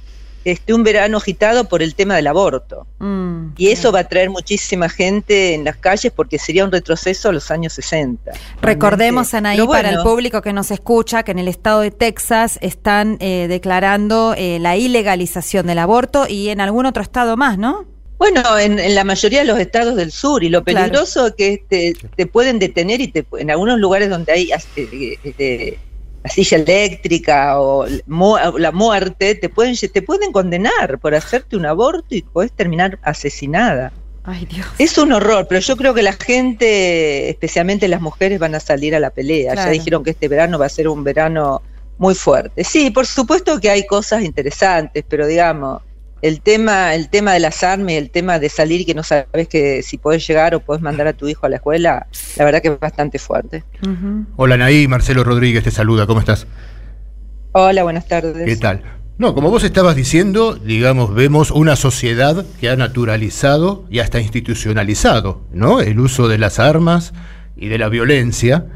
este, 0.45 0.75
un 0.75 0.83
verano 0.83 1.19
agitado 1.19 1.69
por 1.69 1.83
el 1.83 1.95
tema 1.95 2.17
del 2.17 2.27
aborto. 2.27 2.87
Mm. 2.99 3.53
Y 3.57 3.69
eso 3.69 3.93
va 3.93 4.01
a 4.01 4.09
traer 4.09 4.31
muchísima 4.31 4.89
gente 4.89 5.55
en 5.55 5.65
las 5.65 5.77
calles 5.77 6.13
porque 6.15 6.39
sería 6.39 6.65
un 6.65 6.73
retroceso 6.73 7.29
a 7.29 7.33
los 7.33 7.51
años 7.51 7.73
60. 7.75 8.33
Recordemos, 8.61 9.35
Anaí, 9.35 9.65
para 9.67 9.91
el 9.91 10.03
público 10.03 10.43
que 10.43 10.53
nos 10.53 10.71
escucha, 10.71 11.23
que 11.23 11.33
en 11.33 11.39
el 11.39 11.49
estado 11.49 11.81
de 11.81 11.91
Texas 11.91 12.59
están 12.63 13.17
eh, 13.21 13.47
declarando 13.49 14.35
eh, 14.37 14.59
la 14.61 14.77
ilegalización 14.77 15.67
del 15.67 15.79
aborto 15.79 16.27
y 16.29 16.49
en 16.49 16.61
algún 16.61 16.87
otro 16.87 17.03
estado 17.03 17.37
más, 17.37 17.59
¿no? 17.59 17.87
Bueno, 18.19 18.57
en, 18.57 18.79
en 18.79 18.95
la 18.95 19.03
mayoría 19.03 19.41
de 19.41 19.47
los 19.47 19.59
estados 19.59 19.97
del 19.97 20.13
sur 20.13 20.45
y 20.45 20.49
lo 20.49 20.63
Claro. 20.63 20.79
peligroso 20.87 21.27
es 21.27 21.35
que 21.35 21.65
te, 21.69 21.93
te 22.15 22.27
pueden 22.27 22.61
detener 22.61 23.01
y 23.01 23.09
te, 23.09 23.27
en 23.37 23.51
algunos 23.51 23.81
lugares 23.81 24.11
donde 24.11 24.31
hay 24.31 24.53
este, 24.53 25.19
este, 25.25 25.79
la 26.23 26.31
silla 26.31 26.59
eléctrica 26.59 27.61
o 27.61 27.87
la 27.87 28.73
muerte, 28.73 29.35
te 29.35 29.49
pueden, 29.49 29.77
te 29.77 30.03
pueden 30.03 30.33
condenar 30.33 30.99
por 31.01 31.15
hacerte 31.15 31.57
un 31.57 31.67
aborto 31.67 32.15
y 32.15 32.23
puedes 32.23 32.53
terminar 32.53 32.99
asesinada. 33.03 33.93
Ay, 34.25 34.47
Dios. 34.47 34.67
Es 34.79 34.97
un 34.99 35.13
horror, 35.13 35.47
pero 35.49 35.61
yo 35.61 35.77
creo 35.77 35.95
que 35.95 36.03
la 36.03 36.13
gente, 36.13 37.29
especialmente 37.29 37.89
las 37.89 38.01
mujeres, 38.01 38.39
van 38.39 38.55
a 38.55 38.61
salir 38.61 38.95
a 38.95 39.01
la 39.01 39.11
pelea. 39.11 39.55
Claro. 39.55 39.69
Ya 39.69 39.73
dijeron 39.73 40.05
que 40.05 40.11
este 40.11 40.29
verano 40.29 40.59
va 40.59 40.67
a 40.67 40.69
ser 40.69 40.87
un 40.87 41.03
verano 41.03 41.61
muy 41.99 42.15
fuerte. 42.15 42.63
Sí, 42.63 42.91
por 42.91 43.07
supuesto 43.07 43.61
que 43.61 43.71
hay 43.71 43.85
cosas 43.87 44.23
interesantes, 44.23 45.05
pero 45.09 45.27
digamos, 45.27 45.83
el 46.23 46.41
tema, 46.41 46.95
el 46.95 47.09
tema 47.09 47.33
de 47.35 47.41
las 47.41 47.63
armas 47.65 47.93
y 47.93 47.97
el 47.97 48.11
tema 48.11 48.39
de 48.39 48.49
salir 48.49 48.81
y 48.81 48.85
que 48.85 48.95
no 48.95 49.03
sabes 49.03 49.49
que 49.49 49.83
si 49.83 49.99
podés 49.99 50.27
llegar 50.27 50.55
o 50.55 50.61
podés 50.61 50.81
mandar 50.81 51.09
a 51.09 51.13
tu 51.13 51.29
hijo 51.29 51.47
a 51.47 51.49
la 51.49 51.57
escuela, 51.57 52.07
la 52.37 52.45
verdad 52.45 52.63
que 52.63 52.69
es 52.69 52.81
bastante 52.81 53.19
fuerte. 53.19 53.65
Hola 54.37 54.57
Naí, 54.57 54.87
Marcelo 54.87 55.25
Rodríguez 55.25 55.65
te 55.65 55.73
saluda, 55.73 56.07
¿cómo 56.07 56.21
estás? 56.21 56.47
Hola, 57.51 57.83
buenas 57.83 58.07
tardes. 58.07 58.47
¿Qué 58.47 58.57
tal? 58.57 58.83
No, 59.19 59.35
como 59.35 59.51
vos 59.51 59.63
estabas 59.65 59.95
diciendo, 59.95 60.55
digamos, 60.55 61.15
vemos 61.15 61.51
una 61.51 61.77
sociedad 61.77 62.47
que 62.61 62.71
ha 62.71 62.77
naturalizado 62.77 63.85
y 63.91 63.99
hasta 63.99 64.21
institucionalizado, 64.21 65.43
¿no? 65.53 65.81
El 65.81 66.01
uso 66.01 66.29
de 66.29 66.39
las 66.39 66.59
armas 66.59 67.13
y 67.57 67.69
de 67.69 67.79
la 67.79 67.89
violencia. 67.89 68.67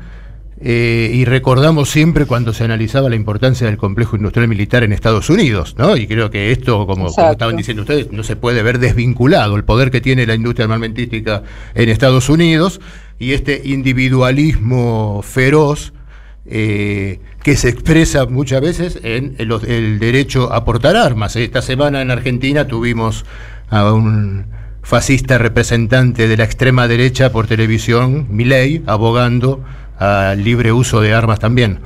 Eh, 0.58 1.10
y 1.12 1.26
recordamos 1.26 1.90
siempre 1.90 2.24
cuando 2.24 2.54
se 2.54 2.64
analizaba 2.64 3.10
la 3.10 3.16
importancia 3.16 3.66
del 3.66 3.76
complejo 3.76 4.16
industrial 4.16 4.48
militar 4.48 4.84
en 4.84 4.92
Estados 4.92 5.28
Unidos, 5.28 5.74
¿no? 5.76 5.96
Y 5.96 6.06
creo 6.06 6.30
que 6.30 6.50
esto, 6.50 6.86
como, 6.86 7.12
como 7.12 7.30
estaban 7.30 7.56
diciendo 7.56 7.82
ustedes, 7.82 8.10
no 8.10 8.22
se 8.22 8.36
puede 8.36 8.62
ver 8.62 8.78
desvinculado 8.78 9.56
el 9.56 9.64
poder 9.64 9.90
que 9.90 10.00
tiene 10.00 10.26
la 10.26 10.34
industria 10.34 10.64
armamentística 10.64 11.42
en 11.74 11.90
Estados 11.90 12.30
Unidos 12.30 12.80
y 13.18 13.32
este 13.32 13.62
individualismo 13.64 15.20
feroz 15.22 15.92
eh, 16.46 17.20
que 17.42 17.56
se 17.56 17.68
expresa 17.68 18.24
muchas 18.24 18.62
veces 18.62 18.98
en 19.02 19.34
el, 19.38 19.52
el 19.66 19.98
derecho 19.98 20.52
a 20.54 20.64
portar 20.64 20.96
armas. 20.96 21.36
Esta 21.36 21.60
semana 21.60 22.00
en 22.00 22.10
Argentina 22.10 22.66
tuvimos 22.66 23.26
a 23.68 23.92
un 23.92 24.46
fascista 24.82 25.36
representante 25.36 26.28
de 26.28 26.36
la 26.36 26.44
extrema 26.44 26.88
derecha 26.88 27.30
por 27.30 27.46
televisión, 27.46 28.26
Milei, 28.30 28.82
abogando 28.86 29.64
al 29.98 30.42
libre 30.42 30.72
uso 30.72 31.00
de 31.00 31.14
armas 31.14 31.38
también. 31.38 31.80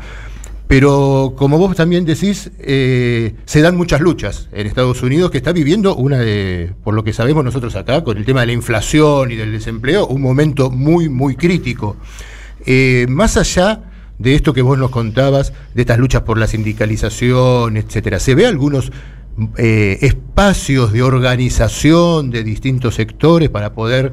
Pero 0.71 1.35
como 1.37 1.59
vos 1.59 1.75
también 1.75 2.05
decís, 2.05 2.53
eh, 2.61 3.35
se 3.45 3.61
dan 3.61 3.77
muchas 3.77 4.01
luchas 4.01 4.49
en 4.53 4.69
Estados 4.69 5.03
Unidos 5.03 5.33
que 5.33 5.39
está 5.39 5.53
viviendo 5.53 5.97
una 5.97 6.19
de, 6.19 6.73
por 6.85 6.95
lo 6.95 7.03
que 7.03 7.13
sabemos 7.13 7.45
nosotros 7.45 7.75
acá, 7.75 8.05
con 8.05 8.17
el 8.17 8.25
tema 8.25 8.43
de 8.43 8.47
la 8.47 8.53
inflación 8.53 9.33
y 9.33 9.35
del 9.35 9.51
desempleo, 9.51 10.07
un 10.07 10.23
momento 10.23 10.71
muy, 10.71 11.09
muy 11.09 11.35
crítico. 11.35 11.97
Eh, 12.67 13.07
más 13.09 13.37
allá 13.37 13.83
de 14.21 14.37
esto 14.37 14.53
que 14.53 14.63
vos 14.63 14.79
nos 14.79 14.91
contabas, 14.91 15.53
de 15.75 15.81
estas 15.81 15.99
luchas 15.99 16.23
por 16.23 16.39
la 16.39 16.47
sindicalización, 16.47 17.77
etcétera, 17.77 18.21
¿se 18.21 18.37
ve 18.37 18.47
algunos 18.47 18.93
eh, 19.57 19.99
espacios 20.03 20.93
de 20.93 21.03
organización 21.03 22.31
de 22.31 22.45
distintos 22.45 22.95
sectores 22.95 23.49
para 23.49 23.73
poder 23.73 24.13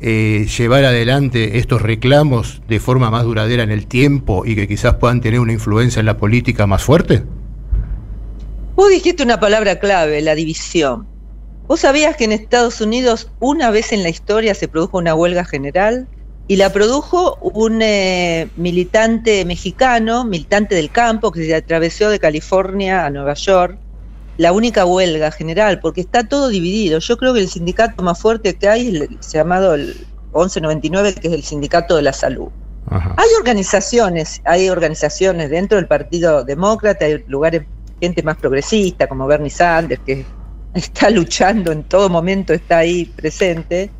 eh, 0.00 0.46
llevar 0.58 0.84
adelante 0.84 1.58
estos 1.58 1.82
reclamos 1.82 2.62
de 2.68 2.80
forma 2.80 3.10
más 3.10 3.24
duradera 3.24 3.62
en 3.62 3.70
el 3.70 3.86
tiempo 3.86 4.44
y 4.46 4.54
que 4.54 4.68
quizás 4.68 4.94
puedan 4.94 5.20
tener 5.20 5.40
una 5.40 5.52
influencia 5.52 6.00
en 6.00 6.06
la 6.06 6.16
política 6.16 6.66
más 6.66 6.82
fuerte? 6.82 7.22
Vos 8.74 8.90
dijiste 8.90 9.22
una 9.22 9.40
palabra 9.40 9.78
clave, 9.78 10.20
la 10.20 10.34
división. 10.34 11.06
¿Vos 11.66 11.80
sabías 11.80 12.16
que 12.16 12.24
en 12.24 12.32
Estados 12.32 12.80
Unidos 12.80 13.30
una 13.40 13.70
vez 13.70 13.92
en 13.92 14.02
la 14.02 14.08
historia 14.08 14.54
se 14.54 14.68
produjo 14.68 14.98
una 14.98 15.14
huelga 15.14 15.44
general? 15.44 16.06
Y 16.48 16.56
la 16.56 16.72
produjo 16.72 17.36
un 17.40 17.80
eh, 17.82 18.48
militante 18.56 19.44
mexicano, 19.44 20.24
militante 20.24 20.76
del 20.76 20.90
campo, 20.90 21.32
que 21.32 21.44
se 21.44 21.54
atravesó 21.54 22.08
de 22.08 22.20
California 22.20 23.04
a 23.04 23.10
Nueva 23.10 23.34
York. 23.34 23.78
La 24.36 24.52
única 24.52 24.84
huelga 24.84 25.30
general, 25.30 25.80
porque 25.80 26.02
está 26.02 26.28
todo 26.28 26.48
dividido. 26.48 26.98
Yo 26.98 27.16
creo 27.16 27.32
que 27.32 27.40
el 27.40 27.48
sindicato 27.48 28.02
más 28.02 28.20
fuerte 28.20 28.54
que 28.54 28.68
hay 28.68 28.88
es 28.88 28.94
el 29.02 29.18
llamado 29.32 29.74
el 29.74 30.06
1199, 30.34 31.14
que 31.14 31.28
es 31.28 31.34
el 31.34 31.42
sindicato 31.42 31.96
de 31.96 32.02
la 32.02 32.12
salud. 32.12 32.48
Hay 32.88 33.28
organizaciones, 33.38 34.40
hay 34.44 34.68
organizaciones 34.68 35.50
dentro 35.50 35.76
del 35.76 35.88
Partido 35.88 36.44
Demócrata, 36.44 37.04
hay 37.04 37.24
lugares, 37.26 37.62
gente 38.00 38.22
más 38.22 38.36
progresista, 38.36 39.08
como 39.08 39.26
Bernie 39.26 39.50
Sanders, 39.50 40.00
que 40.06 40.24
está 40.74 41.10
luchando 41.10 41.72
en 41.72 41.82
todo 41.82 42.08
momento, 42.08 42.52
está 42.52 42.78
ahí 42.78 43.06
presente. 43.06 43.90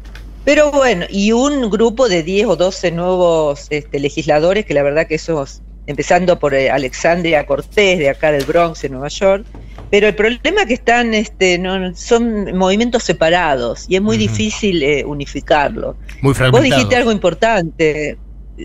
Pero 0.45 0.71
bueno, 0.71 1.07
y 1.11 1.33
un 1.33 1.69
grupo 1.69 2.09
de 2.09 2.23
10 2.23 2.47
o 2.47 2.57
12 2.57 2.93
nuevos 2.93 3.67
este, 3.71 3.99
legisladores, 3.99 4.65
que 4.65 4.75
la 4.75 4.85
verdad 4.85 5.09
que 5.09 5.17
esos, 5.17 5.63
empezando 5.89 6.39
por 6.39 6.55
eh, 6.55 6.71
Alexandria 6.71 7.45
Cortés, 7.45 7.99
de 7.99 8.11
acá 8.11 8.31
del 8.31 8.45
Bronx, 8.45 8.85
en 8.85 8.93
Nueva 8.93 9.09
York, 9.09 9.45
pero 9.91 10.09
el 10.09 10.15
problema 10.15 10.63
es 10.63 10.67
que 10.67 10.75
están, 10.75 11.15
este, 11.15 11.59
no, 11.59 11.95
son 11.95 12.57
movimientos 12.57 13.05
separados 13.05 13.87
y 13.89 13.97
es 13.97 14.03
muy 14.03 14.17
difícil 14.17 14.83
eh, 14.83 15.05
unificarlo. 15.05 15.97
Muy 16.23 16.35
Vos 16.51 16.63
dijiste 16.63 16.97
algo 16.97 17.13
importante, 17.13 18.19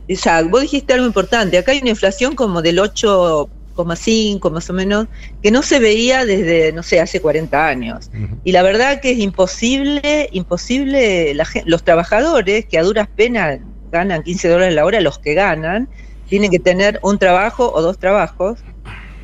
Isaac, 0.07 0.49
vos 0.49 0.61
dijiste 0.61 0.93
algo 0.93 1.05
importante. 1.05 1.57
Acá 1.57 1.73
hay 1.73 1.79
una 1.79 1.89
inflación 1.89 2.35
como 2.35 2.61
del 2.61 2.79
8,5 2.79 4.51
más 4.51 4.69
o 4.69 4.73
menos, 4.73 5.07
que 5.43 5.51
no 5.51 5.61
se 5.61 5.79
veía 5.79 6.25
desde, 6.25 6.71
no 6.71 6.81
sé, 6.81 6.99
hace 6.99 7.19
40 7.19 7.67
años. 7.67 8.09
Y 8.43 8.51
la 8.51 8.63
verdad 8.63 9.01
que 9.01 9.11
es 9.11 9.19
imposible, 9.19 10.29
imposible, 10.31 11.33
la 11.35 11.47
los 11.65 11.83
trabajadores 11.83 12.65
que 12.65 12.77
a 12.77 12.83
duras 12.83 13.07
penas 13.15 13.59
ganan 13.91 14.23
15 14.23 14.47
dólares 14.47 14.73
la 14.73 14.85
hora, 14.85 15.01
los 15.01 15.19
que 15.19 15.33
ganan, 15.33 15.89
tienen 16.29 16.49
que 16.49 16.59
tener 16.59 16.99
un 17.03 17.19
trabajo 17.19 17.71
o 17.73 17.81
dos 17.81 17.99
trabajos 17.99 18.59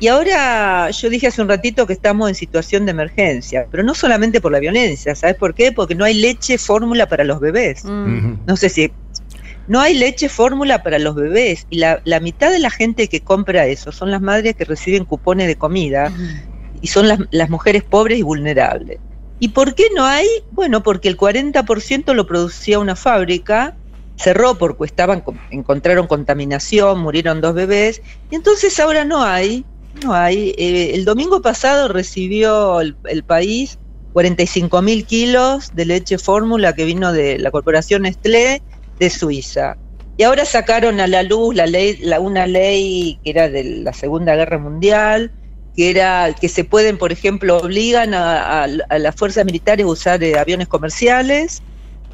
Y 0.00 0.06
ahora 0.08 0.90
yo 0.90 1.10
dije 1.10 1.26
hace 1.26 1.42
un 1.42 1.48
ratito 1.48 1.86
que 1.86 1.92
estamos 1.92 2.28
en 2.28 2.34
situación 2.34 2.84
de 2.86 2.92
emergencia, 2.92 3.66
pero 3.70 3.82
no 3.82 3.94
solamente 3.94 4.40
por 4.40 4.52
la 4.52 4.60
violencia, 4.60 5.14
¿sabes 5.14 5.36
por 5.36 5.54
qué? 5.54 5.72
Porque 5.72 5.94
no 5.94 6.04
hay 6.04 6.14
leche 6.14 6.56
fórmula 6.56 7.06
para 7.06 7.24
los 7.24 7.40
bebés. 7.40 7.84
No 7.84 8.56
sé 8.56 8.68
si... 8.68 8.92
No 9.66 9.80
hay 9.80 9.92
leche 9.92 10.30
fórmula 10.30 10.82
para 10.82 10.98
los 10.98 11.14
bebés 11.14 11.66
y 11.68 11.76
la, 11.76 12.00
la, 12.04 12.20
mitad 12.20 12.50
de 12.50 12.58
la 12.58 12.70
gente 12.70 13.08
que 13.08 13.20
compra 13.20 13.66
eso 13.66 13.92
son 13.92 14.10
las 14.10 14.22
madres 14.22 14.56
que 14.56 14.64
reciben 14.64 15.04
cupones 15.04 15.46
de 15.46 15.56
comida 15.56 16.10
y 16.80 16.86
son 16.86 17.06
las, 17.06 17.18
las 17.32 17.50
mujeres 17.50 17.82
pobres 17.82 18.18
y 18.18 18.22
vulnerables. 18.22 18.98
¿Y 19.40 19.48
por 19.48 19.74
qué 19.74 19.84
no 19.94 20.04
hay? 20.04 20.26
Bueno, 20.52 20.82
porque 20.82 21.08
el 21.08 21.16
40% 21.16 22.14
lo 22.14 22.26
producía 22.26 22.78
una 22.78 22.96
fábrica, 22.96 23.76
cerró 24.16 24.56
porque 24.56 24.84
estaban, 24.84 25.22
encontraron 25.50 26.06
contaminación, 26.06 27.00
murieron 27.00 27.40
dos 27.40 27.54
bebés, 27.54 28.02
y 28.30 28.34
entonces 28.34 28.78
ahora 28.80 29.04
no 29.04 29.22
hay, 29.22 29.64
no 30.04 30.14
hay. 30.14 30.54
Eh, 30.58 30.94
el 30.94 31.04
domingo 31.04 31.42
pasado 31.42 31.88
recibió 31.88 32.80
el, 32.80 32.96
el 33.04 33.22
país 33.22 33.78
45 34.12 34.82
mil 34.82 35.04
kilos 35.04 35.70
de 35.74 35.84
leche 35.84 36.18
fórmula 36.18 36.74
que 36.74 36.84
vino 36.84 37.12
de 37.12 37.38
la 37.38 37.50
corporación 37.50 38.02
Nestlé 38.02 38.62
de 38.98 39.10
Suiza. 39.10 39.76
Y 40.16 40.24
ahora 40.24 40.44
sacaron 40.44 40.98
a 40.98 41.06
la 41.06 41.22
luz 41.22 41.54
la 41.54 41.66
ley, 41.66 41.96
la, 41.98 42.18
una 42.18 42.46
ley 42.48 43.20
que 43.22 43.30
era 43.30 43.48
de 43.48 43.62
la 43.62 43.92
Segunda 43.92 44.34
Guerra 44.34 44.58
Mundial, 44.58 45.30
que 45.76 45.90
era 45.90 46.34
que 46.34 46.48
se 46.48 46.64
pueden, 46.64 46.98
por 46.98 47.12
ejemplo, 47.12 47.58
obligan 47.58 48.12
a, 48.14 48.66
las 48.66 49.14
fuerzas 49.14 49.44
militares 49.44 49.86
a 49.86 49.88
usar 49.88 50.24
eh, 50.24 50.36
aviones 50.36 50.66
comerciales. 50.66 51.62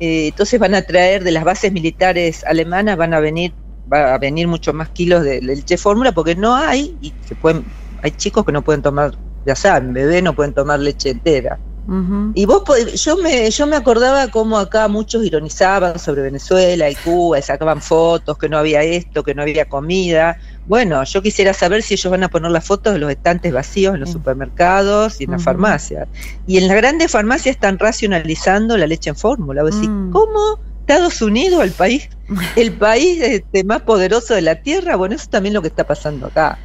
Eh, 0.00 0.26
entonces 0.28 0.60
van 0.60 0.74
a 0.74 0.82
traer 0.82 1.24
de 1.24 1.30
las 1.30 1.44
bases 1.44 1.72
militares 1.72 2.44
alemanas, 2.44 2.98
van 2.98 3.14
a 3.14 3.20
venir, 3.20 3.54
va 3.92 4.14
a 4.14 4.18
venir 4.18 4.48
mucho 4.48 4.72
más 4.72 4.88
kilos 4.90 5.22
de, 5.24 5.40
de 5.40 5.56
leche 5.56 5.76
fórmula 5.76 6.12
porque 6.12 6.34
no 6.34 6.54
hay 6.54 6.96
y 7.00 7.12
se 7.26 7.34
pueden, 7.34 7.64
hay 8.02 8.10
chicos 8.12 8.44
que 8.44 8.52
no 8.52 8.62
pueden 8.62 8.82
tomar, 8.82 9.12
ya 9.46 9.54
saben, 9.54 9.92
bebés 9.92 10.22
no 10.22 10.34
pueden 10.34 10.54
tomar 10.54 10.80
leche 10.80 11.10
entera. 11.10 11.58
Uh 11.86 11.92
-huh. 11.92 12.32
Y 12.34 12.46
vos, 12.46 12.62
yo 12.94 13.18
me, 13.18 13.50
yo 13.50 13.66
me 13.66 13.76
acordaba 13.76 14.28
cómo 14.28 14.56
acá 14.56 14.88
muchos 14.88 15.22
ironizaban 15.22 15.98
sobre 15.98 16.22
Venezuela 16.22 16.88
y 16.88 16.94
Cuba, 16.94 17.38
y 17.38 17.42
sacaban 17.42 17.82
fotos, 17.82 18.38
que 18.38 18.48
no 18.48 18.56
había 18.56 18.82
esto, 18.82 19.22
que 19.22 19.34
no 19.34 19.42
había 19.42 19.66
comida. 19.66 20.38
Bueno, 20.66 21.04
yo 21.04 21.20
quisiera 21.20 21.52
saber 21.52 21.82
si 21.82 21.92
ellos 21.94 22.10
van 22.10 22.24
a 22.24 22.28
poner 22.28 22.50
las 22.50 22.64
fotos 22.64 22.94
de 22.94 22.98
los 22.98 23.10
estantes 23.10 23.52
vacíos 23.52 23.94
en 23.94 24.00
los 24.00 24.10
supermercados 24.10 25.20
y 25.20 25.24
en 25.24 25.30
uh 25.30 25.32
-huh. 25.32 25.36
las 25.36 25.44
farmacias. 25.44 26.08
Y 26.46 26.56
en 26.56 26.68
las 26.68 26.76
grandes 26.78 27.12
farmacias 27.12 27.56
están 27.56 27.78
racionalizando 27.78 28.78
la 28.78 28.86
leche 28.86 29.10
en 29.10 29.16
fórmula. 29.16 29.62
Vos 29.62 29.74
decís, 29.74 29.90
mm. 29.90 30.10
¿cómo? 30.10 30.58
Estados 30.86 31.22
Unidos, 31.22 31.64
el 31.64 31.70
país, 31.70 32.10
el 32.56 32.72
país 32.72 33.18
este, 33.22 33.64
más 33.64 33.80
poderoso 33.82 34.34
de 34.34 34.42
la 34.42 34.56
tierra, 34.56 34.96
bueno, 34.96 35.14
eso 35.14 35.28
también 35.30 35.52
es 35.52 35.54
lo 35.54 35.62
que 35.62 35.68
está 35.68 35.84
pasando 35.86 36.26
acá. 36.26 36.58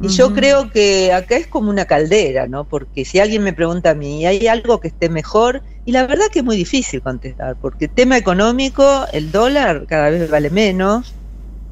Y 0.00 0.06
uh 0.06 0.08
-huh. 0.08 0.16
yo 0.16 0.32
creo 0.32 0.70
que 0.70 1.12
acá 1.12 1.36
es 1.36 1.46
como 1.48 1.70
una 1.70 1.84
caldera, 1.84 2.46
¿no? 2.46 2.64
Porque 2.64 3.04
si 3.04 3.18
alguien 3.18 3.42
me 3.42 3.52
pregunta 3.52 3.90
a 3.90 3.94
mí, 3.94 4.26
¿hay 4.26 4.46
algo 4.46 4.80
que 4.80 4.88
esté 4.88 5.08
mejor? 5.08 5.62
Y 5.84 5.92
la 5.92 6.06
verdad 6.06 6.26
que 6.32 6.40
es 6.40 6.44
muy 6.44 6.56
difícil 6.56 7.00
contestar, 7.02 7.56
porque 7.60 7.88
tema 7.88 8.16
económico, 8.16 9.06
el 9.12 9.30
dólar 9.32 9.86
cada 9.88 10.10
vez 10.10 10.30
vale 10.30 10.50
menos, 10.50 11.14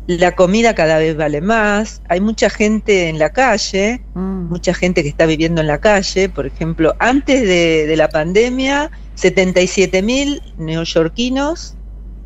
la 0.07 0.35
comida 0.35 0.75
cada 0.75 0.99
vez 0.99 1.17
vale 1.17 1.41
más, 1.41 2.03
hay 2.09 2.21
mucha 2.21 2.51
gente 2.51 3.09
en 3.09 3.19
la 3.19 3.31
calle, 3.31 4.03
mm. 4.15 4.49
mucha 4.49 4.75
gente 4.75 5.03
que 5.03 5.09
está 5.09 5.27
viviendo 5.27 5.61
en 5.61 5.69
la 5.69 5.79
calle, 5.79 6.29
por 6.29 6.47
ejemplo, 6.47 6.95
antes 6.99 7.43
de, 7.43 7.87
de 7.87 7.97
la 7.97 8.09
pandemia, 8.09 8.91
77 9.15 10.03
mil 10.03 10.43
neoyorquinos, 10.59 11.77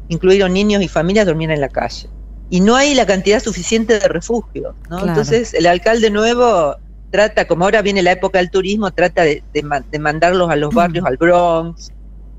incluidos 0.08 0.50
niños 0.50 0.82
y 0.82 0.88
familias, 0.88 1.26
dormían 1.26 1.50
en 1.50 1.60
la 1.60 1.68
calle. 1.68 2.08
Y 2.48 2.60
no 2.60 2.76
hay 2.76 2.94
la 2.94 3.06
cantidad 3.06 3.40
suficiente 3.40 3.98
de 3.98 4.08
refugios, 4.08 4.74
¿no? 4.88 4.98
Claro. 4.98 5.08
Entonces 5.08 5.52
el 5.54 5.66
alcalde 5.66 6.10
nuevo 6.10 6.76
trata, 7.10 7.46
como 7.46 7.64
ahora 7.64 7.82
viene 7.82 8.02
la 8.02 8.12
época 8.12 8.38
del 8.38 8.50
turismo, 8.50 8.90
trata 8.90 9.22
de, 9.22 9.42
de, 9.52 9.64
de 9.90 9.98
mandarlos 9.98 10.50
a 10.50 10.56
los 10.56 10.74
barrios, 10.74 11.02
mm. 11.02 11.06
al 11.06 11.16
Bronx 11.16 11.92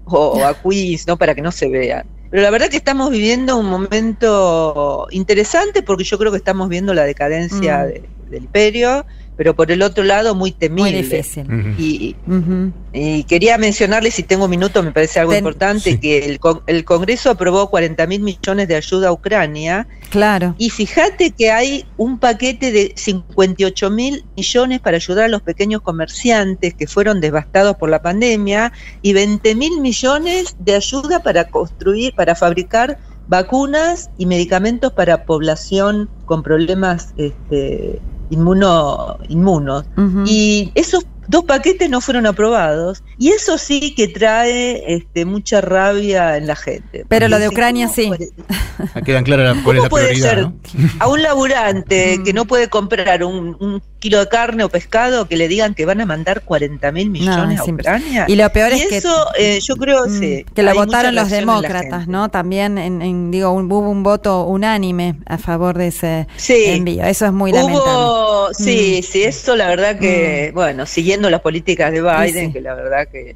o, 0.05 0.17
o 0.17 0.45
a 0.45 0.53
Queens, 0.63 1.07
¿no? 1.07 1.17
Para 1.17 1.35
que 1.35 1.41
no 1.41 1.51
se 1.51 1.67
vean. 1.67 2.05
Pero 2.29 2.43
la 2.43 2.49
verdad 2.49 2.69
que 2.69 2.77
estamos 2.77 3.09
viviendo 3.09 3.57
un 3.57 3.67
momento 3.67 5.07
interesante 5.11 5.81
porque 5.81 6.03
yo 6.03 6.17
creo 6.17 6.31
que 6.31 6.37
estamos 6.37 6.67
viendo 6.69 6.93
la 6.93 7.03
decadencia 7.03 7.79
mm. 7.79 7.87
de, 7.87 8.03
del 8.29 8.43
imperio, 8.43 9.05
pero 9.37 9.55
por 9.55 9.71
el 9.71 9.83
otro 9.83 10.03
lado 10.03 10.33
muy 10.35 10.51
temible. 10.51 10.91
Muy 10.91 11.01
difícil. 11.03 11.45
Uh 11.45 11.49
-huh. 11.49 11.75
y, 11.77 12.15
uh 12.27 12.31
-huh. 12.31 12.71
y, 12.91 13.23
quería 13.25 13.57
mencionarles, 13.59 14.15
si 14.15 14.23
tengo 14.23 14.45
un 14.45 14.49
minuto, 14.49 14.81
me 14.81 14.91
parece 14.91 15.19
algo 15.19 15.31
Ten, 15.31 15.39
importante, 15.39 15.91
sí. 15.91 15.97
que 15.99 16.25
el, 16.25 16.39
el, 16.65 16.83
Congreso 16.83 17.29
aprobó 17.29 17.69
40 17.69 18.07
mil 18.07 18.21
millones 18.21 18.67
de 18.67 18.75
ayuda 18.75 19.09
a 19.09 19.11
Ucrania. 19.11 19.87
Claro. 20.09 20.55
Y 20.57 20.71
fíjate 20.71 21.31
que 21.31 21.51
hay 21.51 21.85
un 21.97 22.17
paquete 22.17 22.71
de 22.71 22.93
58 22.95 23.89
mil 23.91 24.25
millones 24.35 24.79
para 24.79 24.97
ayudar 24.97 25.25
a 25.25 25.27
los 25.27 25.43
pequeños 25.43 25.81
comerciantes 25.81 26.73
que 26.73 26.87
fueron 26.87 27.21
devastados 27.21 27.77
por 27.77 27.89
la 27.89 28.01
pandemia 28.01 28.73
y 29.03 29.13
20 29.13 29.53
mil 29.55 29.79
millones 29.79 30.55
de 30.59 30.75
ayuda 30.75 31.21
para 31.21 31.45
construir, 31.45 32.15
para 32.15 32.33
fabricar 32.35 32.97
vacunas 33.27 34.09
y 34.17 34.25
medicamentos 34.25 34.93
para 34.93 35.25
población 35.25 36.09
con 36.25 36.43
problemas 36.43 37.13
este, 37.17 37.99
inmuno, 38.29 39.17
inmunos. 39.27 39.85
Uh 39.95 40.01
-huh. 40.01 40.23
Y 40.27 40.71
esos 40.75 41.05
dos 41.27 41.43
paquetes 41.43 41.89
no 41.89 42.01
fueron 42.01 42.25
aprobados 42.25 43.03
y 43.17 43.29
eso 43.29 43.57
sí 43.57 43.93
que 43.95 44.07
trae 44.07 44.83
este, 44.93 45.25
mucha 45.25 45.61
rabia 45.61 46.37
en 46.37 46.47
la 46.47 46.55
gente. 46.55 47.05
Pero 47.07 47.27
lo 47.27 47.39
de 47.39 47.49
Ucrania 47.49 47.87
sí. 47.87 48.07
Puede, 48.07 48.29
quedan 49.05 49.23
claras 49.23 49.57
cuál 49.63 49.77
es 49.77 49.83
la 49.83 49.89
puede 49.89 50.07
prioridad. 50.07 50.29
Ser 50.29 50.41
¿no? 50.41 50.53
A 50.99 51.07
un 51.07 51.21
laburante 51.21 52.21
que 52.25 52.33
no 52.33 52.45
puede 52.45 52.69
comprar 52.69 53.23
un, 53.23 53.57
un, 53.59 53.81
kilo 53.99 54.19
de 54.19 54.27
carne 54.27 54.63
o 54.63 54.69
pescado 54.69 55.27
que 55.27 55.35
le 55.37 55.47
digan 55.47 55.73
que 55.73 55.83
van 55.83 55.99
a 55.99 56.05
mandar 56.05 56.43
40 56.43 56.91
mil 56.91 57.09
millones 57.09 57.57
no, 57.57 57.63
a 57.63 57.73
Ucrania. 57.73 58.25
Y 58.27 58.35
lo 58.35 58.47
peor 58.51 58.71
y 58.73 58.81
es 58.81 58.91
eso, 58.91 59.25
que 59.35 59.57
eh, 59.57 59.59
yo 59.59 59.75
creo 59.75 60.05
mm, 60.05 60.19
sí, 60.19 60.45
que 60.53 60.61
lo 60.61 60.75
votaron 60.75 61.15
los 61.15 61.31
demócratas, 61.31 62.07
¿no? 62.07 62.29
También 62.29 62.77
en, 62.77 63.01
en, 63.01 63.31
digo 63.31 63.51
un, 63.51 63.65
hubo 63.71 63.89
un 63.89 64.03
voto 64.03 64.43
unánime 64.43 65.15
a 65.25 65.39
favor 65.39 65.79
de 65.79 65.87
ese 65.87 66.27
sí. 66.35 66.65
envío. 66.65 67.05
Eso 67.05 67.25
es 67.25 67.33
muy 67.33 67.51
hubo, 67.51 67.57
lamentable. 67.57 68.53
Sí, 68.53 68.99
mm. 68.99 69.11
sí, 69.11 69.23
eso 69.23 69.55
la 69.55 69.67
verdad 69.67 69.97
que, 69.97 70.51
mm. 70.51 70.55
bueno, 70.55 70.85
siguiendo 70.85 71.16
las 71.21 71.41
políticas 71.41 71.91
de 71.91 72.01
Biden, 72.01 72.47
sí. 72.47 72.53
que 72.53 72.61
la 72.61 72.73
verdad 72.73 73.07
que 73.11 73.35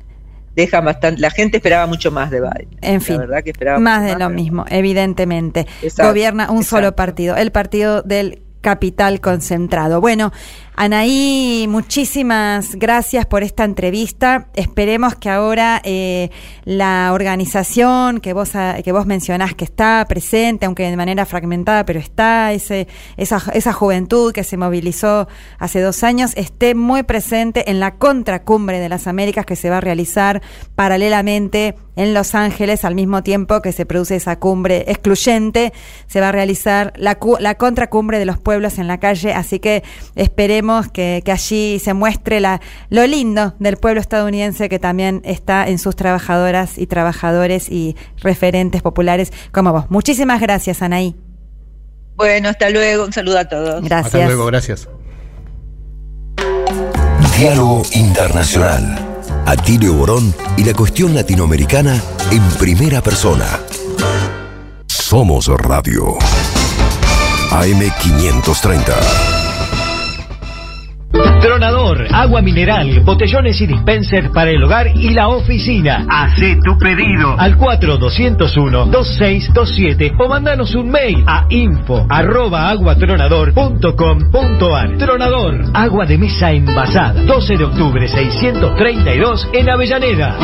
deja 0.55 0.82
bastante. 0.82 1.21
La 1.21 1.32
gente 1.32 1.57
esperaba 1.57 1.88
mucho 1.88 2.11
más 2.11 2.32
de 2.32 2.41
Biden. 2.41 2.77
En 2.82 3.01
fin, 3.01 3.15
la 3.15 3.21
verdad 3.21 3.43
que 3.43 3.51
esperaba 3.51 3.79
más 3.79 4.03
de 4.03 4.11
más, 4.11 4.19
lo 4.19 4.29
mismo, 4.29 4.65
evidentemente. 4.69 5.67
Exacto, 5.82 6.09
Gobierna 6.09 6.51
un 6.51 6.57
exacto. 6.57 6.77
solo 6.77 6.95
partido, 6.95 7.36
el 7.36 7.51
partido 7.51 8.01
del 8.01 8.41
capital 8.61 9.19
concentrado. 9.21 10.01
Bueno, 10.01 10.32
Anaí, 10.84 11.67
muchísimas 11.69 12.73
gracias 12.73 13.27
por 13.27 13.43
esta 13.43 13.65
entrevista. 13.65 14.47
Esperemos 14.55 15.13
que 15.13 15.29
ahora 15.29 15.79
eh, 15.84 16.32
la 16.65 17.11
organización 17.13 18.19
que 18.19 18.34
vos, 18.34 18.53
que 18.84 18.91
vos 18.91 19.05
mencionás 19.05 19.53
que 19.53 19.63
está 19.63 20.03
presente, 20.09 20.65
aunque 20.65 20.89
de 20.89 20.97
manera 20.97 21.27
fragmentada, 21.27 21.86
pero 21.86 21.99
está, 21.99 22.51
ese, 22.51 22.88
esa, 23.15 23.43
esa 23.53 23.73
juventud 23.73 24.34
que 24.34 24.43
se 24.43 24.57
movilizó 24.57 25.27
hace 25.59 25.82
dos 25.82 26.03
años, 26.03 26.32
esté 26.36 26.73
muy 26.73 27.03
presente 27.03 27.69
en 27.69 27.79
la 27.79 27.97
contracumbre 27.97 28.79
de 28.79 28.89
las 28.89 29.05
Américas 29.05 29.45
que 29.45 29.55
se 29.55 29.69
va 29.69 29.77
a 29.77 29.82
realizar 29.82 30.41
paralelamente 30.73 31.75
en 31.96 32.14
Los 32.14 32.36
Ángeles 32.36 32.86
al 32.86 32.96
mismo 32.96 33.24
tiempo 33.24 33.62
que 33.62 33.72
se 33.72 33.86
produce 33.86 34.16
esa 34.16 34.38
cumbre 34.38 34.86
excluyente. 34.88 35.74
Se 36.08 36.22
va 36.22 36.30
a 36.30 36.32
realizar 36.32 36.94
la, 36.96 37.18
la 37.39 37.56
contracumbre 37.56 38.20
de 38.20 38.26
los 38.26 38.38
pueblos 38.38 38.78
en 38.78 38.88
la 38.88 39.00
calle, 39.00 39.34
así 39.34 39.60
que 39.60 39.84
esperemos 40.16 40.89
que, 40.89 41.22
que, 41.26 41.32
allí 41.32 41.80
se 41.80 41.94
muestre 41.94 42.39
la, 42.39 42.62
lo 42.89 43.06
lindo 43.08 43.56
del 43.60 43.78
pueblo 43.78 44.02
estadounidense 44.02 44.70
que 44.70 44.80
también 44.80 45.22
está 45.26 45.68
en 45.68 45.80
sus 45.80 45.96
trabajadoras 45.96 46.78
y 46.78 46.88
trabajadores 46.88 47.70
y 47.70 47.96
referentes 48.22 48.82
populares 48.82 49.32
como 49.52 49.72
vos. 49.72 49.86
Muchísimas 49.89 50.42
gracias, 50.42 50.82
Anaí. 50.82 51.16
Bueno, 52.16 52.50
hasta 52.50 52.70
luego. 52.70 53.06
Un 53.06 53.14
saludo 53.14 53.39
a 53.39 53.46
todos. 53.46 53.84
Gracias. 53.84 54.14
Hasta 54.14 54.26
luego, 54.28 54.46
gracias. 54.46 54.88
Diálogo 57.38 57.82
Internacional. 57.94 59.11
Atilio 59.45 59.93
Borón 59.93 60.34
y 60.57 60.63
la 60.63 60.74
cuestión 60.74 61.13
latinoamericana 61.13 62.01
en 62.32 62.41
primera 62.57 63.01
persona. 63.01 63.59
Somos 64.88 65.47
Radio. 65.47 66.17
AM530. 67.49 69.41
Tronador, 71.42 72.08
agua 72.14 72.42
mineral, 72.42 73.02
botellones 73.02 73.60
y 73.62 73.68
dispensers 73.68 74.30
para 74.30 74.52
el 74.52 74.64
hogar 74.64 74.88
y 74.96 75.10
la 75.10 75.28
oficina. 75.28 76.06
Hacé 76.08 76.58
tu 76.64 76.78
pedido 76.78 77.36
al 77.39 77.58
4201-2627 77.58 80.14
o 80.20 80.28
mandanos 80.28 80.76
un 80.76 80.92
mail 80.92 81.24
a 81.26 81.48
info 81.50 82.06
arroba 82.10 82.70
aguatronador.com.ar. 82.70 84.98
Tronador, 84.98 85.64
agua 85.74 86.06
de 86.06 86.18
mesa 86.20 86.52
envasada. 86.52 87.24
12 87.24 87.58
de 87.58 87.64
octubre 87.64 88.08
632 88.08 89.50
en 89.54 89.70
Avellaneda. 89.70 90.38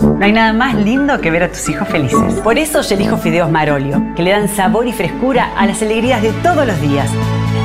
No 0.00 0.24
hay 0.24 0.32
nada 0.32 0.52
más 0.52 0.74
lindo 0.74 1.20
que 1.20 1.30
ver 1.30 1.44
a 1.44 1.48
tus 1.48 1.68
hijos 1.68 1.88
felices. 1.88 2.40
Por 2.42 2.58
eso 2.58 2.82
yo 2.82 2.94
elijo 2.94 3.16
fideos 3.16 3.50
Marolio, 3.50 4.02
que 4.14 4.22
le 4.22 4.30
dan 4.30 4.48
sabor 4.48 4.86
y 4.86 4.92
frescura 4.92 5.52
a 5.56 5.66
las 5.66 5.80
alegrías 5.82 6.22
de 6.22 6.30
todos 6.42 6.66
los 6.66 6.80
días. 6.80 7.10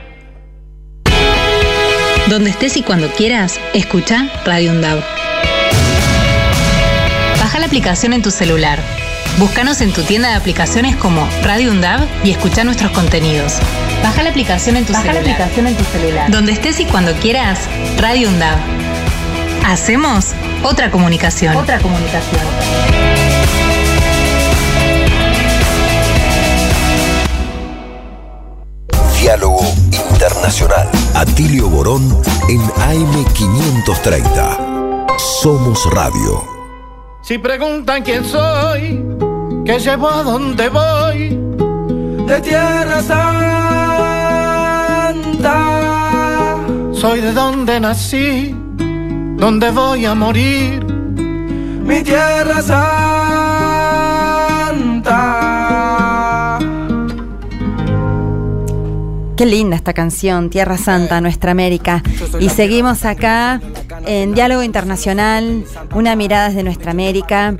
Donde 2.31 2.51
estés 2.51 2.77
y 2.77 2.81
cuando 2.81 3.09
quieras, 3.11 3.59
escucha 3.73 4.29
Radio 4.45 4.71
UNDAV. 4.71 5.03
Baja 7.37 7.59
la 7.59 7.65
aplicación 7.65 8.13
en 8.13 8.21
tu 8.21 8.31
celular. 8.31 8.79
Búscanos 9.37 9.81
en 9.81 9.91
tu 9.91 10.03
tienda 10.03 10.29
de 10.29 10.35
aplicaciones 10.35 10.95
como 10.95 11.27
Radio 11.43 11.71
UNDAV 11.71 12.07
y 12.23 12.31
escucha 12.31 12.63
nuestros 12.63 12.91
contenidos. 12.91 13.55
Baja 14.01 14.23
la 14.23 14.29
aplicación 14.29 14.77
en 14.77 14.85
tu 14.85 14.93
Baja 14.93 15.07
la 15.07 15.13
celular. 15.15 15.33
aplicación 15.33 15.67
en 15.67 15.75
tu 15.75 15.83
celular. 15.83 16.31
Donde 16.31 16.53
estés 16.53 16.79
y 16.79 16.85
cuando 16.85 17.13
quieras, 17.15 17.67
Radio 17.97 18.29
UNDAV. 18.29 18.57
Hacemos 19.65 20.27
otra 20.63 20.89
comunicación. 20.89 21.57
Otra 21.57 21.79
comunicación. 21.79 22.45
Diálogo 29.21 29.61
Internacional. 29.91 30.89
Atilio 31.13 31.69
Borón 31.69 32.01
en 32.49 32.59
AM530. 32.59 35.19
Somos 35.19 35.85
Radio. 35.93 36.43
Si 37.21 37.37
preguntan 37.37 38.01
quién 38.01 38.25
soy, 38.25 39.05
qué 39.63 39.77
llevo 39.77 40.09
a 40.09 40.23
dónde 40.23 40.69
voy, 40.69 41.37
de 42.25 42.41
Tierra 42.41 43.03
Santa. 43.03 43.27
Soy 46.91 47.21
de 47.21 47.31
donde 47.31 47.79
nací, 47.79 48.55
donde 49.37 49.69
voy 49.69 50.05
a 50.05 50.15
morir, 50.15 50.83
mi 50.83 52.01
Tierra 52.01 52.59
Santa. 52.63 53.10
Qué 59.41 59.47
linda 59.47 59.75
esta 59.75 59.93
canción, 59.93 60.51
Tierra 60.51 60.77
Santa, 60.77 61.19
Nuestra 61.19 61.49
América. 61.49 62.03
Y 62.39 62.49
seguimos 62.49 63.05
acá 63.05 63.59
en 64.05 64.35
Diálogo 64.35 64.61
Internacional, 64.61 65.65
una 65.95 66.15
mirada 66.15 66.49
desde 66.49 66.61
Nuestra 66.61 66.91
América. 66.91 67.55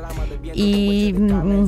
Y 0.54 1.16
mm, 1.18 1.66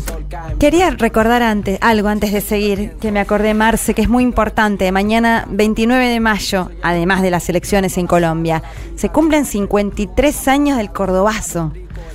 quería 0.59 0.91
recordar 0.91 1.41
antes, 1.41 1.79
algo 1.81 2.09
antes 2.09 2.31
de 2.31 2.41
seguir, 2.41 2.91
que 3.01 3.11
me 3.11 3.21
acordé, 3.21 3.55
Marce, 3.55 3.95
que 3.95 4.03
es 4.03 4.07
muy 4.07 4.21
importante. 4.23 4.91
Mañana, 4.91 5.47
29 5.49 6.07
de 6.07 6.19
mayo, 6.19 6.69
además 6.83 7.23
de 7.23 7.31
las 7.31 7.49
elecciones 7.49 7.97
en 7.97 8.05
Colombia, 8.05 8.61
se 8.95 9.09
cumplen 9.09 9.45
53 9.45 10.47
años 10.47 10.77
del 10.77 10.91
Cordobazo. 10.91 11.73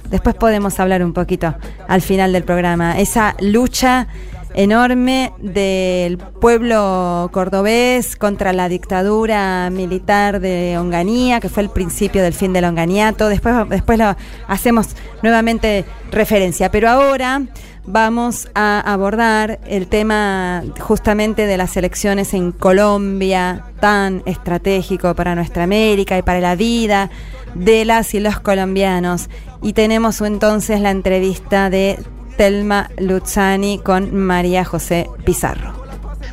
Después 0.09 0.37
podemos 0.37 0.79
hablar 0.79 1.03
un 1.03 1.13
poquito 1.13 1.53
al 1.89 2.01
final 2.01 2.33
del 2.33 2.45
programa. 2.45 3.01
Esa 3.01 3.35
lucha 3.41 4.07
enorme 4.55 5.33
del 5.39 6.19
pueblo 6.19 7.31
cordobés 7.33 8.17
contra 8.17 8.53
la 8.53 8.69
dictadura 8.69 9.71
militar 9.71 10.41
de 10.41 10.77
Onganía, 10.79 11.41
que 11.41 11.49
fue 11.49 11.63
el 11.63 11.71
principio 11.71 12.23
del 12.23 12.35
fin 12.35 12.53
del 12.53 12.65
onganiato. 12.65 13.29
Después, 13.29 13.69
después 13.69 13.99
lo 13.99 14.17
hacemos 14.47 14.97
nuevamente 15.23 15.85
referencia. 16.11 16.71
Pero 16.71 16.89
ahora 16.89 17.43
vamos 17.87 18.49
a 18.55 18.81
abordar 18.81 19.61
el 19.67 19.87
tema 19.87 20.63
justamente 20.79 21.47
de 21.47 21.57
las 21.57 21.77
elecciones 21.77 22.35
en 22.35 22.53
Colombia, 22.53 23.65
tan 23.81 24.23
estratégico 24.27 25.15
para 25.15 25.35
nuestra 25.35 25.65
América 25.65 26.19
y 26.19 26.23
para 26.23 26.41
la 26.41 26.55
vida 26.55 27.11
de 27.55 27.85
las 27.85 28.13
y 28.15 28.21
los 28.21 28.41
colombianos. 28.41 29.29
Y 29.63 29.73
tenemos 29.73 30.21
entonces 30.21 30.81
la 30.81 30.91
entrevista 30.91 31.71
de 31.71 31.99
Telma 32.39 32.89
Luzzani 32.99 33.81
con 33.81 34.15
María 34.15 34.65
José 34.65 35.11
Pizarro. 35.25 35.75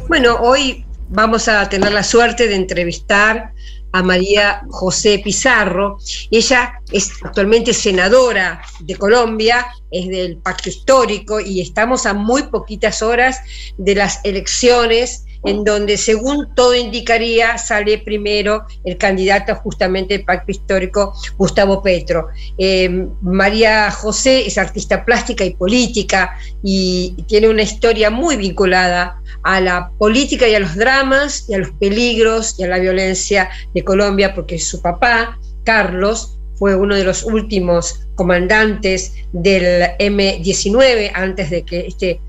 Bueno, 0.08 0.38
hoy 0.40 0.86
vamos 1.10 1.48
a 1.48 1.68
tener 1.68 1.92
la 1.92 2.04
suerte 2.04 2.48
de 2.48 2.56
entrevistar 2.56 3.52
a 3.92 4.04
María 4.04 4.62
José 4.70 5.20
Pizarro. 5.24 5.98
Ella 6.30 6.80
es 6.92 7.12
actualmente 7.24 7.74
senadora 7.74 8.62
de 8.82 8.96
Colombia, 8.96 9.66
es 9.90 10.08
del 10.08 10.38
Pacto 10.38 10.70
Histórico 10.70 11.40
y 11.40 11.60
estamos 11.60 12.06
a 12.06 12.14
muy 12.14 12.44
poquitas 12.44 13.02
horas 13.02 13.40
de 13.80 13.96
las 13.96 14.20
elecciones 14.24 15.25
en 15.44 15.64
donde 15.64 15.98
según 15.98 16.54
todo 16.56 16.76
indicaría 16.76 17.58
sale 17.58 17.98
primero 18.00 18.66
el 18.84 18.98
candidato 18.98 19.56
justamente 19.56 20.16
del 20.16 20.26
pacto 20.26 20.52
histórico 20.52 21.14
Gustavo 21.38 21.82
Petro. 21.82 22.28
Eh, 22.58 23.08
María 23.22 23.92
José 23.92 24.46
es 24.48 24.58
artista 24.58 25.06
plástica 25.06 25.44
y 25.44 25.54
política 25.56 26.38
y 26.64 27.16
tiene 27.28 27.50
una 27.50 27.64
historia 27.64 28.10
muy 28.10 28.36
vinculada 28.36 29.22
a 29.44 29.62
la 29.62 29.92
política 29.98 30.48
y 30.48 30.56
a 30.56 30.60
los 30.60 30.76
dramas 30.76 31.46
y 31.50 31.54
a 31.54 31.60
los 31.60 31.72
peligros 31.72 32.60
y 32.60 32.64
a 32.64 32.68
la 32.68 32.80
violencia 32.80 33.50
de 33.74 33.84
Colombia 33.84 34.34
porque 34.34 34.58
su 34.60 34.82
papá, 34.82 35.38
Carlos, 35.64 36.38
fue 36.56 36.76
uno 36.76 36.96
de 36.96 37.04
los 37.04 37.24
últimos 37.24 38.08
comandantes 38.16 39.14
del 39.34 39.92
M-19 40.00 41.12
antes 41.14 41.50
de 41.50 41.64
que 41.64 41.88
este 41.88 42.20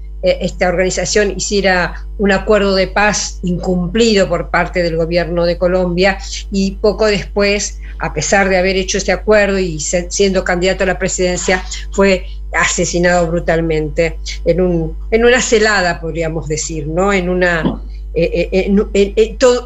esta 0.40 0.68
organización 0.68 1.34
hiciera 1.36 2.06
un 2.18 2.32
acuerdo 2.32 2.74
de 2.74 2.88
paz 2.88 3.38
incumplido 3.42 4.28
por 4.28 4.50
parte 4.50 4.82
del 4.82 4.96
gobierno 4.96 5.44
de 5.44 5.58
Colombia 5.58 6.18
y 6.50 6.72
poco 6.72 7.06
después, 7.06 7.78
a 7.98 8.12
pesar 8.12 8.48
de 8.48 8.56
haber 8.56 8.76
hecho 8.76 8.98
este 8.98 9.12
acuerdo 9.12 9.58
y 9.58 9.78
siendo 9.80 10.44
candidato 10.44 10.84
a 10.84 10.86
la 10.86 10.98
presidencia, 10.98 11.64
fue 11.92 12.26
asesinado 12.52 13.26
brutalmente 13.26 14.18
en, 14.44 14.60
un, 14.60 14.96
en 15.10 15.24
una 15.24 15.40
celada, 15.40 16.00
podríamos 16.00 16.48
decir, 16.48 16.86
¿no? 16.86 17.12
en, 17.12 17.28
una, 17.28 17.80
eh, 18.14 18.48
en, 18.52 18.88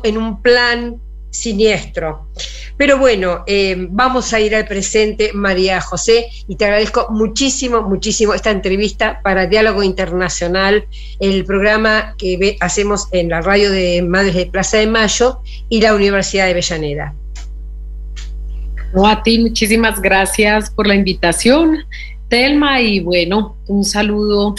en 0.03 0.19
un 0.19 0.43
plan 0.43 1.01
siniestro. 1.31 2.27
Pero 2.77 2.99
bueno, 2.99 3.45
eh, 3.47 3.77
vamos 3.91 4.33
a 4.33 4.41
ir 4.41 4.55
al 4.55 4.67
presente, 4.67 5.33
María 5.33 5.81
José, 5.81 6.27
y 6.49 6.57
te 6.57 6.65
agradezco 6.65 7.09
muchísimo, 7.11 7.83
muchísimo 7.83 8.35
esta 8.35 8.51
entrevista 8.51 9.21
para 9.23 9.47
Diálogo 9.47 9.83
Internacional, 9.83 10.87
el 11.21 11.45
programa 11.45 12.15
que 12.19 12.57
hacemos 12.61 13.09
en 13.13 13.29
la 13.29 13.41
radio 13.43 13.71
de 13.71 14.03
Madres 14.03 14.35
de 14.35 14.47
Plaza 14.47 14.79
de 14.79 14.87
Mayo 14.87 15.41
y 15.69 15.81
la 15.81 15.95
Universidad 15.95 16.47
de 16.47 16.53
Avellaneda. 16.53 17.15
No, 18.95 19.07
a 19.07 19.23
ti 19.23 19.39
muchísimas 19.39 20.01
gracias 20.01 20.71
por 20.71 20.87
la 20.87 20.95
invitación, 20.95 21.85
Telma, 22.29 22.81
y 22.81 23.01
bueno, 23.01 23.57
un 23.67 23.85
saludo 23.85 24.55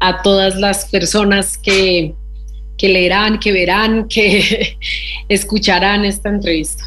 a 0.00 0.22
todas 0.22 0.56
las 0.56 0.86
personas 0.86 1.58
que 1.58 2.14
que 2.76 2.88
leerán, 2.88 3.38
que 3.38 3.52
verán, 3.52 4.08
que 4.08 4.78
escucharán 5.28 6.04
esta 6.04 6.28
entrevista. 6.28 6.84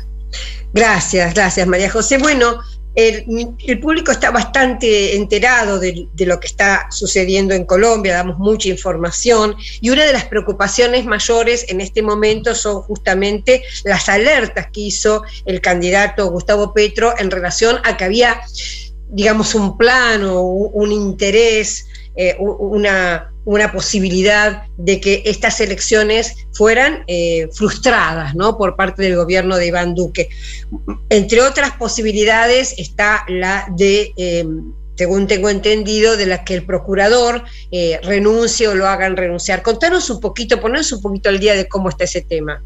Gracias, 0.74 1.34
gracias 1.34 1.68
María 1.68 1.90
José. 1.90 2.18
Bueno, 2.18 2.60
el, 2.98 3.80
público 3.80 4.12
está 4.12 4.32
bastante 4.32 5.16
enterado 5.16 5.80
de, 5.80 6.08
lo 6.18 6.40
que 6.40 6.48
está 6.48 6.88
sucediendo 6.90 7.54
en 7.54 7.64
Colombia, 7.64 8.16
damos 8.16 8.40
mucha 8.40 8.70
información 8.70 9.56
y 9.82 9.92
una 9.92 10.04
de 10.04 10.14
las 10.14 10.26
preocupaciones 10.26 11.06
mayores 11.06 11.66
en 11.70 11.80
este 11.80 12.02
momento 12.02 12.56
son 12.56 12.82
justamente 12.82 13.62
las 13.84 14.10
alertas 14.10 14.72
que 14.74 14.82
hizo 14.82 15.22
el 15.46 15.62
candidato 15.62 16.32
Gustavo 16.32 16.74
Petro 16.74 17.14
en 17.20 17.30
relación 17.30 17.78
a 17.84 17.98
que 17.98 18.04
había, 18.04 18.42
digamos, 19.10 19.54
un 19.54 19.78
plan 19.78 20.24
o 20.24 20.42
un 20.42 20.92
interés, 20.92 21.86
eh, 22.16 22.36
una 22.40 23.32
una 23.48 23.72
posibilidad 23.72 24.64
de 24.76 25.00
que 25.00 25.24
estas 25.26 25.62
elecciones 25.62 26.36
fueran 26.52 27.06
eh, 27.08 27.48
frustradas 27.54 28.36
¿no? 28.36 28.58
por 28.58 28.76
parte 28.76 29.04
del 29.04 29.16
gobierno 29.16 29.56
de 29.56 29.68
Iván 29.68 29.96
Duque. 29.96 30.28
Entre 31.10 31.42
otras 31.42 31.72
posibilidades 31.78 32.76
está 32.78 33.24
la 33.30 33.66
de, 33.78 34.12
em, 34.18 34.74
según 34.96 35.28
tengo 35.28 35.50
entendido, 35.50 36.18
de 36.18 36.26
la 36.26 36.44
que 36.44 36.56
el 36.56 36.66
procurador 36.66 37.46
eh, 37.72 38.02
renuncie 38.04 38.68
o 38.68 38.76
lo 38.76 38.86
hagan 38.86 39.16
renunciar. 39.16 39.62
Contanos 39.62 40.10
un 40.10 40.20
poquito, 40.20 40.60
ponernos 40.60 40.92
un 40.92 41.02
poquito 41.02 41.30
al 41.30 41.40
día 41.40 41.56
de 41.56 41.70
cómo 41.70 41.88
está 41.88 42.04
ese 42.04 42.24
tema. 42.24 42.62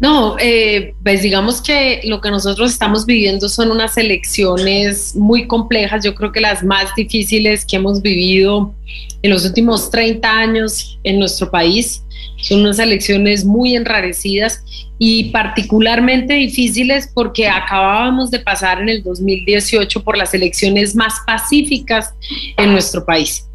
No, 0.00 0.36
eh, 0.40 0.94
pues 1.02 1.22
digamos 1.22 1.62
que 1.62 2.00
lo 2.04 2.20
que 2.20 2.30
nosotros 2.30 2.72
estamos 2.72 3.06
viviendo 3.06 3.48
son 3.48 3.70
unas 3.70 3.96
elecciones 3.96 5.14
muy 5.14 5.46
complejas, 5.46 6.04
yo 6.04 6.14
creo 6.14 6.32
que 6.32 6.40
las 6.40 6.64
más 6.64 6.94
difíciles 6.96 7.64
que 7.64 7.76
hemos 7.76 8.02
vivido 8.02 8.74
en 9.22 9.30
los 9.30 9.46
últimos 9.46 9.90
30 9.90 10.28
años 10.28 10.98
en 11.04 11.18
nuestro 11.18 11.50
país. 11.50 12.02
Son 12.42 12.60
unas 12.60 12.78
elecciones 12.78 13.44
muy 13.44 13.74
enrarecidas 13.74 14.62
y 14.98 15.30
particularmente 15.30 16.34
difíciles 16.34 17.10
porque 17.12 17.48
acabábamos 17.48 18.30
de 18.30 18.40
pasar 18.40 18.82
en 18.82 18.88
el 18.90 19.02
2018 19.02 20.02
por 20.02 20.18
las 20.18 20.34
elecciones 20.34 20.94
más 20.94 21.14
pacíficas 21.26 22.12
en 22.58 22.72
nuestro 22.72 23.04
país. 23.04 23.48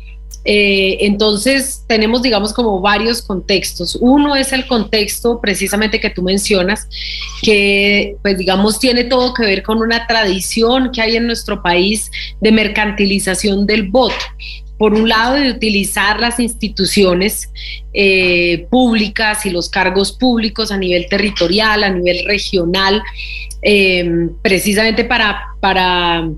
Eh, 0.45 0.97
entonces 1.01 1.83
tenemos, 1.87 2.21
digamos, 2.21 2.53
como 2.53 2.79
varios 2.81 3.21
contextos. 3.21 3.97
Uno 3.99 4.35
es 4.35 4.53
el 4.53 4.67
contexto 4.67 5.39
precisamente 5.41 5.99
que 5.99 6.09
tú 6.09 6.21
mencionas, 6.23 6.87
que, 7.41 8.15
pues, 8.21 8.37
digamos, 8.37 8.79
tiene 8.79 9.03
todo 9.03 9.33
que 9.33 9.43
ver 9.43 9.63
con 9.63 9.79
una 9.79 10.07
tradición 10.07 10.91
que 10.91 11.01
hay 11.01 11.15
en 11.17 11.27
nuestro 11.27 11.61
país 11.61 12.09
de 12.41 12.51
mercantilización 12.51 13.65
del 13.65 13.89
voto 13.89 14.15
por 14.79 14.93
un 14.93 15.09
lado, 15.09 15.35
de 15.35 15.51
utilizar 15.51 16.21
las 16.21 16.39
instituciones 16.39 17.51
eh, 17.93 18.65
públicas 18.71 19.45
y 19.45 19.49
los 19.49 19.69
cargos 19.69 20.13
públicos 20.13 20.71
a 20.71 20.77
nivel 20.77 21.07
territorial, 21.09 21.83
a 21.83 21.89
nivel 21.89 22.25
regional, 22.25 23.03
eh, 23.61 24.29
precisamente 24.41 25.03
para, 25.03 25.47
para 25.59 26.29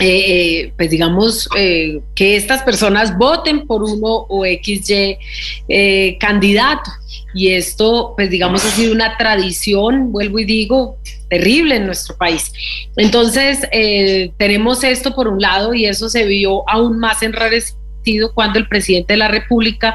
eh, 0.00 0.06
eh, 0.06 0.72
pues 0.76 0.90
digamos, 0.90 1.48
eh, 1.56 2.00
que 2.14 2.36
estas 2.36 2.62
personas 2.62 3.16
voten 3.16 3.66
por 3.66 3.82
uno 3.82 4.26
o 4.28 4.44
XY 4.44 5.18
candidato. 6.18 6.90
Y 7.34 7.48
esto, 7.48 8.14
pues 8.16 8.30
digamos, 8.30 8.64
ha 8.64 8.70
sido 8.70 8.92
una 8.92 9.16
tradición, 9.16 10.12
vuelvo 10.12 10.38
y 10.38 10.44
digo, 10.44 10.98
terrible 11.28 11.76
en 11.76 11.86
nuestro 11.86 12.16
país. 12.16 12.52
Entonces, 12.96 13.60
tenemos 14.36 14.84
esto 14.84 15.14
por 15.14 15.28
un 15.28 15.40
lado 15.40 15.72
y 15.72 15.86
eso 15.86 16.08
se 16.10 16.26
vio 16.26 16.68
aún 16.68 16.98
más 16.98 17.22
enrarecido 17.22 17.81
cuando 18.34 18.58
el 18.58 18.68
presidente 18.68 19.14
de 19.14 19.18
la 19.18 19.28
República 19.28 19.94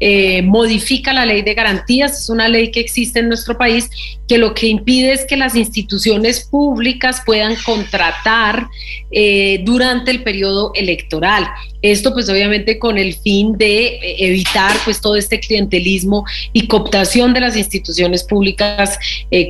eh, 0.00 0.42
modifica 0.42 1.12
la 1.12 1.26
ley 1.26 1.42
de 1.42 1.54
garantías. 1.54 2.20
Es 2.22 2.30
una 2.30 2.48
ley 2.48 2.70
que 2.70 2.80
existe 2.80 3.20
en 3.20 3.28
nuestro 3.28 3.56
país 3.58 3.90
que 4.26 4.38
lo 4.38 4.54
que 4.54 4.66
impide 4.66 5.12
es 5.12 5.24
que 5.24 5.36
las 5.36 5.54
instituciones 5.56 6.46
públicas 6.48 7.22
puedan 7.24 7.56
contratar 7.64 8.68
eh, 9.10 9.62
durante 9.64 10.10
el 10.10 10.22
periodo 10.22 10.72
electoral. 10.74 11.48
Esto 11.80 12.12
pues 12.12 12.28
obviamente 12.28 12.78
con 12.78 12.98
el 12.98 13.14
fin 13.14 13.56
de 13.56 13.86
eh, 13.86 14.16
evitar 14.18 14.76
pues 14.84 15.00
todo 15.00 15.16
este 15.16 15.40
clientelismo 15.40 16.24
y 16.52 16.66
cooptación 16.66 17.32
de 17.32 17.40
las 17.40 17.56
instituciones 17.56 18.24
públicas 18.24 18.98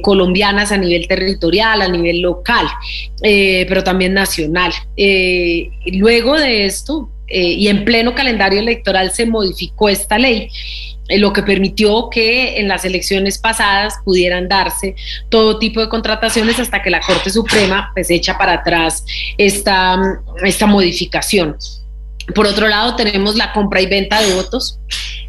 colombianas 0.03 0.73
a 0.73 0.79
nivel 0.79 1.09
territorial, 1.09 1.83
a 1.83 1.89
nivel 1.89 2.21
local, 2.21 2.67
pero 3.21 3.83
también 3.83 4.15
nacional. 4.15 4.73
luego 5.87 6.39
de 6.39 6.67
esto, 6.67 7.11
eh, 7.29 7.53
y 7.53 7.69
en 7.69 7.85
pleno 7.85 8.15
calendario 8.15 8.61
electoral 8.61 9.13
se 9.13 9.27
modificó 9.27 9.89
esta 9.89 10.19
ley 10.19 10.51
eh, 11.09 11.19
lo 11.19 11.33
que 11.33 11.43
permitió 11.43 12.11
que 12.11 12.59
en 12.59 12.69
las 12.69 12.85
elecciones 12.85 13.39
pasadas 13.39 13.95
pudieran 14.05 14.47
darse 14.47 14.95
todo 15.31 15.59
tipo 15.59 15.81
de 15.81 15.89
contrataciones 15.89 16.61
hasta 16.61 16.83
que 16.83 16.91
la 16.91 17.01
Corte 17.01 17.31
Suprema 17.31 17.91
pues 17.95 18.11
echa 18.11 18.37
para 18.37 18.55
atrás 18.55 19.05
esta, 19.39 19.99
esta 20.45 20.67
modificación. 20.67 21.57
Por 22.35 22.47
otro 22.47 22.69
lado, 22.69 22.95
tenemos 22.95 23.37
la 23.37 23.55
compra 23.55 23.81
y 23.81 23.87
venta 23.87 24.21
de 24.21 24.35
votos, 24.35 24.79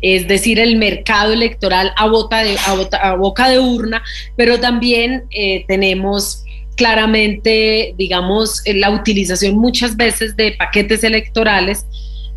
es 0.02 0.28
decir, 0.28 0.60
el 0.60 0.76
mercado 0.76 1.32
electoral 1.32 1.94
a, 1.96 2.08
de, 2.44 2.58
a, 3.02 3.16
boca 3.16 3.50
de 3.50 3.60
urna, 3.60 4.04
pero 4.36 4.60
también 4.60 5.24
eh, 5.32 5.64
tenemos 5.66 6.44
claramente, 6.80 7.94
digamos, 7.98 8.62
eh, 8.66 8.74
la 8.74 8.90
utilización 8.90 9.58
muchas 9.58 9.98
veces 9.98 10.38
de 10.38 10.54
paquetes 10.54 11.04
electorales 11.04 11.86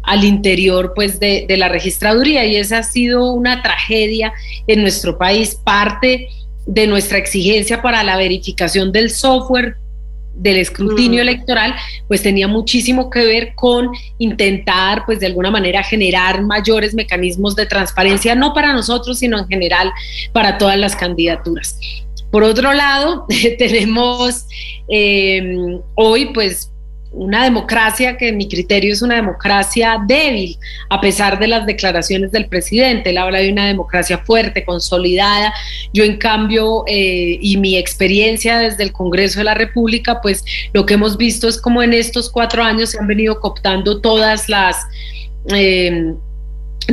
al 0.02 0.24
interior 0.24 0.94
pues 0.96 1.20
de, 1.20 1.46
la 1.56 1.68
registraduría 1.68 2.44
y 2.44 2.56
esa 2.56 2.78
ha 2.78 2.82
sido 2.82 3.30
una 3.30 3.62
tragedia 3.62 4.32
en 4.66 4.82
nuestro 4.82 5.16
país, 5.16 5.54
parte 5.54 6.28
de 6.66 6.88
nuestra 6.88 7.18
exigencia 7.18 7.82
para 7.82 8.02
la 8.02 8.16
verificación 8.16 8.90
del 8.90 9.10
software 9.10 9.76
del 10.34 10.56
escrutinio 10.56 11.20
mm. 11.20 11.28
electoral, 11.28 11.74
pues 12.08 12.20
tenía 12.20 12.48
muchísimo 12.48 13.10
que 13.10 13.24
ver 13.24 13.54
con 13.54 13.90
intentar, 14.18 15.04
pues 15.06 15.20
de 15.20 15.26
alguna 15.26 15.52
manera, 15.52 15.84
generar 15.84 16.42
mayores 16.42 16.94
mecanismos 16.94 17.54
de 17.54 17.66
transparencia, 17.66 18.34
no 18.34 18.52
para 18.52 18.72
nosotros, 18.72 19.20
sino 19.20 19.38
en 19.38 19.46
general 19.46 19.92
para 20.32 20.58
todas 20.58 20.78
las 20.78 20.96
candidaturas. 20.96 21.78
Por 22.32 22.42
otro 22.44 22.72
lado, 22.72 23.26
tenemos 23.58 24.46
em, 24.88 25.80
hoy 25.94 26.32
pues 26.32 26.72
una 27.12 27.44
democracia 27.44 28.16
que 28.16 28.28
en 28.28 28.38
mi 28.38 28.48
criterio 28.48 28.90
es 28.90 29.02
una 29.02 29.16
democracia 29.16 29.98
débil, 30.08 30.58
a 30.88 30.98
pesar 30.98 31.38
de 31.38 31.46
las 31.46 31.66
declaraciones 31.66 32.32
del 32.32 32.46
presidente. 32.46 33.10
Él 33.10 33.18
habla 33.18 33.40
de 33.40 33.52
una 33.52 33.66
democracia 33.66 34.16
fuerte, 34.16 34.64
consolidada. 34.64 35.52
Yo, 35.92 36.04
en 36.04 36.16
cambio, 36.16 36.84
eh, 36.86 37.38
y 37.38 37.58
mi 37.58 37.76
experiencia 37.76 38.58
desde 38.58 38.82
el 38.84 38.92
Congreso 38.92 39.40
de 39.40 39.44
la 39.44 39.54
República, 39.54 40.22
pues 40.22 40.42
lo 40.72 40.86
que 40.86 40.94
hemos 40.94 41.18
visto 41.18 41.48
es 41.48 41.60
como 41.60 41.82
en 41.82 41.92
estos 41.92 42.30
cuatro 42.30 42.64
años 42.64 42.90
se 42.90 42.98
han 42.98 43.06
venido 43.06 43.40
cooptando 43.40 44.00
todas 44.00 44.48
las, 44.48 44.76
em, 45.48 46.16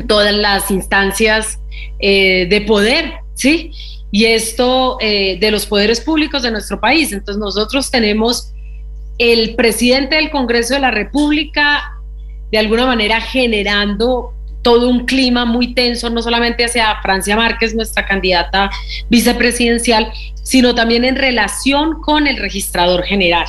todas 0.06 0.34
las 0.34 0.70
instancias 0.70 1.60
eh, 2.00 2.46
de 2.50 2.62
poder, 2.62 3.14
¿sí? 3.36 3.72
Y 4.12 4.26
esto 4.26 4.98
eh, 5.02 5.38
de 5.40 5.52
los 5.52 5.66
poderes 5.66 6.02
públicos 6.02 6.44
de 6.44 6.52
nuestro 6.52 6.80
país. 6.80 7.12
Entonces 7.12 7.40
nosotros 7.40 7.92
tenemos 7.92 8.54
el 9.18 9.56
presidente 9.56 10.16
del 10.16 10.32
Congreso 10.32 10.74
de 10.74 10.80
la 10.80 10.92
República 10.92 11.84
de 12.52 12.58
alguna 12.58 12.86
manera 12.86 13.22
generando 13.22 14.34
todo 14.62 14.90
un 14.90 15.06
clima 15.06 15.46
muy 15.46 15.74
tenso, 15.74 16.10
no 16.10 16.22
solamente 16.22 16.66
hacia 16.66 17.02
Francia 17.02 17.36
Márquez, 17.36 17.76
nuestra 17.76 18.06
candidata 18.06 18.70
vicepresidencial, 19.10 20.12
sino 20.44 20.76
también 20.76 21.06
en 21.06 21.16
relación 21.16 22.02
con 22.02 22.28
el 22.28 22.38
registrador 22.38 23.04
general. 23.04 23.46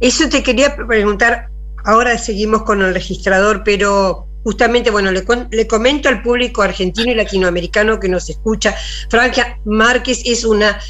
Eso 0.00 0.28
te 0.28 0.42
quería 0.42 0.76
preguntar, 0.76 1.48
ahora 1.84 2.16
seguimos 2.16 2.62
con 2.62 2.80
el 2.82 2.94
registrador, 2.94 3.62
pero 3.64 4.26
justamente, 4.42 4.90
bueno, 4.90 5.10
le, 5.10 5.24
le, 5.50 5.66
comento 5.66 6.08
al 6.08 6.22
público 6.22 6.62
argentino 6.62 7.12
y 7.12 7.14
latinoamericano 7.14 8.00
que 8.00 8.08
nos 8.08 8.30
escucha, 8.30 8.74
Francia 9.08 9.58
Márquez 9.64 10.22
es 10.24 10.44
una 10.44 10.80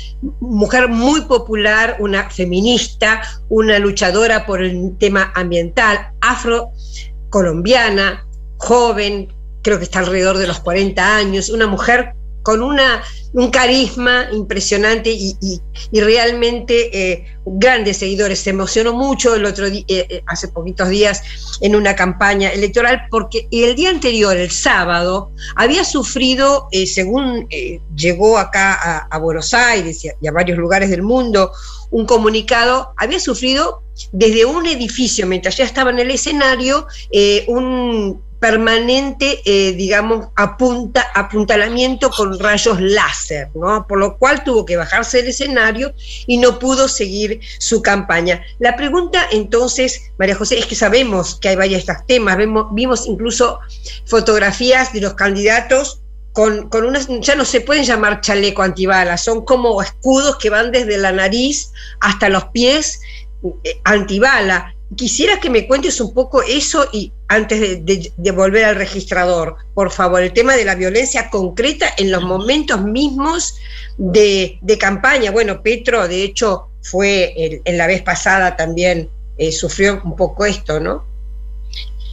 mujer 0.41 0.89
muy 0.89 1.23
popular, 1.23 1.97
una 1.99 2.31
feminista, 2.31 3.23
una 3.49 3.79
luchadora 3.79 4.47
por 4.47 4.63
el 4.63 4.97
tema 4.99 5.33
ambiental, 5.35 6.13
afro-colombiana, 6.21 8.27
joven, 8.59 9.33
creo 9.63 9.79
que 9.79 9.85
está 9.85 10.01
alrededor 10.01 10.39
de 10.39 10.47
los 10.47 10.61
40 10.61 11.17
años, 11.17 11.51
una 11.51 11.67
mujer 11.67 12.15
con 12.43 12.63
una, 12.63 13.03
un 13.33 13.51
carisma 13.51 14.29
impresionante 14.33 15.11
y, 15.11 15.61
realmente 15.93 16.91
eh, 16.93 17.27
grandes 17.45 17.99
seguidores. 17.99 18.41
Se 18.41 18.51
emocionó 18.51 18.93
mucho 18.93 19.35
el 19.35 19.45
otro 19.45 19.69
día, 19.71 19.85
eh, 19.89 20.07
eh, 20.09 20.23
hace 20.27 20.49
poquitos 20.49 20.89
días, 20.89 21.23
en 21.61 21.77
una 21.77 21.95
campaña 21.95 22.51
electoral, 22.51 23.03
porque 23.11 23.49
el 23.51 23.75
día 23.75 23.91
anterior, 23.91 24.37
el 24.37 24.51
sábado, 24.51 25.31
había 25.57 25.85
sufrido, 25.85 26.69
según 26.87 27.49
llegó 27.95 28.39
acá 28.39 29.07
a, 29.11 29.19
Buenos 29.19 29.53
Aires 29.53 30.05
y 30.05 30.27
a, 30.27 30.33
varios 30.33 30.59
lugares 30.59 30.91
del 30.91 31.03
mundo, 31.03 31.53
un 31.91 32.07
comunicado, 32.07 32.95
había 32.97 33.21
sufrido 33.21 33.83
desde 34.13 34.45
un 34.45 34.67
edificio, 34.67 35.27
mientras 35.27 35.57
ya 35.57 35.65
estaba 35.65 35.91
en 35.91 35.99
el 35.99 36.11
escenario, 36.11 36.87
un 37.49 38.23
permanente, 38.41 39.43
eh, 39.45 39.73
digamos, 39.73 40.29
apunta, 40.35 41.07
apuntalamiento 41.15 42.11
con 42.11 42.39
rayos 42.39 42.81
láser, 42.81 43.51
¿no? 43.55 43.87
Por 43.87 43.99
lo 43.99 44.17
cual 44.17 44.43
tuvo 44.43 44.65
que 44.65 44.79
bajarse 44.79 45.19
del 45.19 45.29
escenario 45.29 45.93
y 46.27 46.39
no 46.39 46.59
pudo 46.59 46.89
seguir 46.89 47.41
su 47.59 47.83
campaña. 47.83 48.43
La 48.59 48.77
pregunta 48.77 49.27
entonces, 49.31 50.11
María 50.19 50.35
José, 50.35 50.59
es 50.59 50.67
que 50.67 50.75
sabemos 50.75 51.39
que 51.39 51.51
hay 51.51 51.57
varios 51.57 51.81
estos 51.81 52.07
temas, 52.07 52.39
vemos, 52.39 52.69
vimos 52.73 53.07
incluso 53.07 53.61
fotografías 54.07 54.93
de 54.95 55.03
los 55.03 55.15
candidatos 55.15 56.01
con, 56.33 56.71
con 56.71 56.87
unas, 56.87 57.09
ya 57.21 57.35
no 57.35 57.45
se 57.45 57.61
pueden 57.61 57.85
llamar 57.85 58.23
chaleco 58.23 58.63
antibalas, 58.63 59.23
son 59.23 59.45
como 59.45 59.83
escudos 59.83 60.37
que 60.37 60.49
van 60.49 60.73
desde 60.73 60.97
la 60.97 61.13
nariz 61.13 61.73
hasta 62.01 62.31
los 62.31 62.45
pies 62.47 63.01
eh, 63.65 63.81
antibala 63.85 64.75
quisiera 64.97 65.41
que 65.41 65.51
me 65.51 65.67
cuentes 65.67 66.01
un 66.01 66.13
poco 66.13 66.43
eso 66.43 66.89
y 66.93 67.13
antes 67.29 67.85
de, 67.85 68.31
volver 68.33 68.65
al 68.65 68.77
registrador, 68.77 69.57
por 69.75 69.91
favor, 69.91 70.23
el 70.23 70.33
tema 70.33 70.57
de 70.57 70.65
la 70.65 70.75
violencia 70.75 71.31
concreta 71.31 71.87
en 71.97 72.11
los 72.11 72.23
momentos 72.23 72.83
mismos 72.83 73.57
de, 73.99 74.59
campaña. 74.79 75.31
Bueno, 75.31 75.63
Petro, 75.63 76.09
de 76.09 76.25
hecho, 76.25 76.69
fue 76.83 77.61
en 77.65 77.79
la 77.79 77.87
vez 77.87 78.03
pasada 78.03 78.57
también, 78.57 79.09
eh, 79.39 79.53
sufrió 79.53 80.01
un 80.05 80.17
poco 80.17 80.45
esto, 80.45 80.81
¿no? 80.81 81.10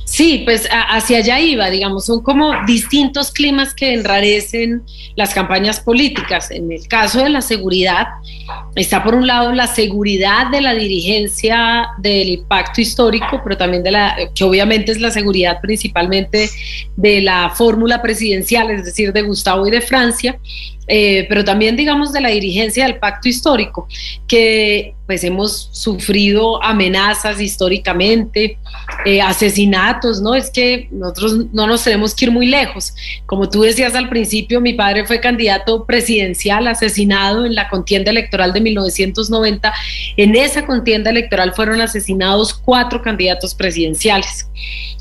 Sí, 0.08 0.44
pues 0.46 0.70
hacia 0.72 1.18
allá 1.18 1.38
iba, 1.42 1.70
digamos, 1.70 2.06
son 2.06 2.22
como 2.24 2.54
distintos 2.66 3.30
climas 3.30 3.74
que 3.74 3.94
enrarecen 3.94 4.84
las 5.18 5.34
campañas 5.34 5.82
políticas. 5.82 6.50
En 6.50 6.72
el 6.72 6.88
caso 6.88 7.22
de 7.22 7.30
la 7.30 7.42
seguridad, 7.42 8.08
está 8.74 9.04
por 9.04 9.16
un 9.16 9.28
lado 9.28 9.52
la 9.52 9.68
seguridad 9.68 10.50
de 10.50 10.62
la 10.62 10.74
dirigencia 10.74 11.90
del 11.98 12.46
pacto 12.48 12.80
histórico, 12.80 13.42
pero 13.44 13.58
también 13.58 13.84
de 13.84 13.92
la, 13.92 14.16
que 14.34 14.46
obviamente 14.46 14.94
es 14.94 15.02
la 15.02 15.12
seguridad 15.12 15.60
principalmente 15.62 16.50
de 16.96 17.22
la 17.22 17.50
fórmula 17.50 18.02
presidencial, 18.02 18.72
es 18.72 18.86
decir, 18.86 19.12
de 19.12 19.24
Gustavo 19.24 19.68
y 19.68 19.72
de 19.72 19.82
Francia, 19.82 20.40
eh, 20.88 21.26
pero 21.28 21.44
también 21.44 21.76
digamos 21.76 22.14
de 22.14 22.22
la 22.22 22.30
dirigencia 22.30 22.86
del 22.86 22.98
pacto 22.98 23.28
histórico, 23.28 23.88
que 24.28 24.96
pues 25.06 25.24
hemos 25.24 25.70
sufrido 25.72 26.62
amenazas 26.62 27.40
históricamente, 27.40 28.58
eh, 29.06 29.22
asesinatos, 29.22 30.22
¿no? 30.22 30.36
Es 30.36 30.50
que 30.50 30.90
nosotros 30.92 31.46
no 31.54 31.66
nos 31.66 31.84
tenemos 31.84 32.14
que 32.14 32.26
ir 32.26 32.32
muy 32.32 32.48
lejos. 32.48 32.94
Como 33.26 33.50
tú 33.50 33.62
decías 33.62 33.96
al 33.96 34.10
principio, 34.10 34.60
mi 34.60 34.74
padre 34.74 35.06
fue 35.06 35.22
candidato 35.22 35.86
presidencial 35.86 36.68
asesinado 36.68 37.46
en 37.46 37.56
la 37.56 37.70
contienda 37.70 38.12
electoral 38.12 38.52
de 38.52 38.60
1990. 38.60 39.74
En 40.18 40.36
esa 40.36 40.66
contienda 40.66 41.10
electoral 41.10 41.54
fueron 41.54 41.80
asesinados 41.80 42.54
cuatro 42.54 43.02
candidatos 43.02 43.56
presidenciales. 43.56 44.50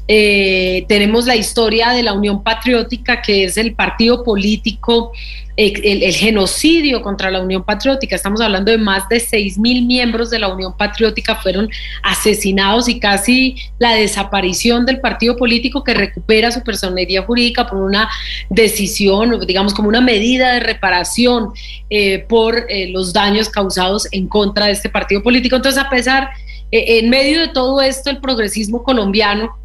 Eh, 0.08 0.84
tenemos 0.88 1.26
la 1.26 1.34
historia 1.34 1.90
de 1.90 2.02
la 2.02 2.12
Unión 2.12 2.42
Patriótica, 2.42 3.22
que 3.22 3.44
es 3.44 3.56
el 3.56 3.74
partido 3.74 4.22
político, 4.22 5.10
eh, 5.56 5.72
el, 5.82 6.14
genocidio 6.14 7.02
contra 7.02 7.30
la 7.30 7.40
Unión 7.40 7.64
Patriótica. 7.64 8.14
Estamos 8.14 8.40
hablando 8.40 8.70
de 8.70 8.78
más 8.78 9.08
de 9.08 9.18
6 9.18 9.58
mil 9.58 9.84
miembros 9.84 10.30
de 10.30 10.38
la 10.38 10.48
Unión 10.48 10.76
Patriótica 10.76 11.34
fueron 11.34 11.68
asesinados 12.04 12.88
y 12.88 13.00
casi 13.00 13.56
la 13.78 13.94
desaparición 13.94 14.86
del 14.86 15.00
partido 15.00 15.36
político 15.36 15.82
que 15.82 15.94
recupera 15.94 16.52
su 16.52 16.62
personería 16.62 17.22
jurídica 17.22 17.66
por 17.66 17.78
una 17.78 18.08
decisión, 18.48 19.40
digamos 19.44 19.74
como 19.74 19.88
una 19.88 20.00
medida 20.00 20.52
de 20.52 20.60
reparación 20.60 21.50
eh, 21.90 22.20
por 22.28 22.66
los 22.90 23.12
daños 23.12 23.48
causados 23.48 24.06
en 24.12 24.28
contra 24.28 24.66
de 24.66 24.72
este 24.72 24.88
partido 24.88 25.22
político. 25.22 25.56
Entonces, 25.56 25.82
a 25.82 25.90
pesar, 25.90 26.28
en 26.70 27.10
medio 27.10 27.40
de 27.40 27.48
todo 27.48 27.80
esto, 27.80 28.10
el 28.10 28.18
progresismo 28.18 28.82
colombiano, 28.82 29.56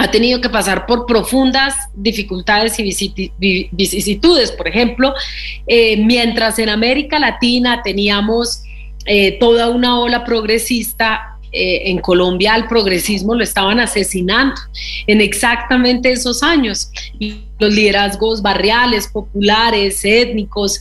ha 0.00 0.10
tenido 0.10 0.40
que 0.40 0.48
pasar 0.48 0.86
por 0.86 1.04
profundas 1.04 1.74
dificultades 1.92 2.78
y 2.78 3.30
vicisitudes. 3.70 4.50
Por 4.50 4.66
ejemplo, 4.66 5.12
eh, 5.66 5.98
mientras 5.98 6.58
en 6.58 6.70
América 6.70 7.18
Latina 7.18 7.82
teníamos 7.84 8.62
eh, 9.04 9.32
toda 9.38 9.68
una 9.68 10.00
ola 10.00 10.24
progresista, 10.24 11.36
eh, 11.52 11.90
en 11.90 11.98
Colombia 11.98 12.54
al 12.54 12.66
progresismo 12.66 13.34
lo 13.34 13.42
estaban 13.42 13.78
asesinando 13.78 14.54
en 15.06 15.20
exactamente 15.20 16.12
esos 16.12 16.42
años. 16.42 16.90
Los 17.58 17.74
liderazgos 17.74 18.40
barriales, 18.40 19.06
populares, 19.06 20.02
étnicos, 20.02 20.80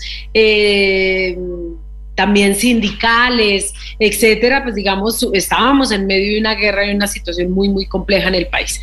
también 2.20 2.54
sindicales, 2.54 3.74
etcétera, 3.98 4.62
pues 4.62 4.76
digamos, 4.76 5.26
estábamos 5.32 5.90
en 5.94 6.06
medio 6.06 6.34
de 6.34 6.40
una 6.42 6.54
guerra 6.54 6.86
y 6.86 6.94
una 6.94 7.08
situación 7.08 7.50
muy, 7.50 7.70
muy 7.70 7.86
compleja 7.86 8.28
en 8.28 8.36
el 8.36 8.48
país. 8.48 8.82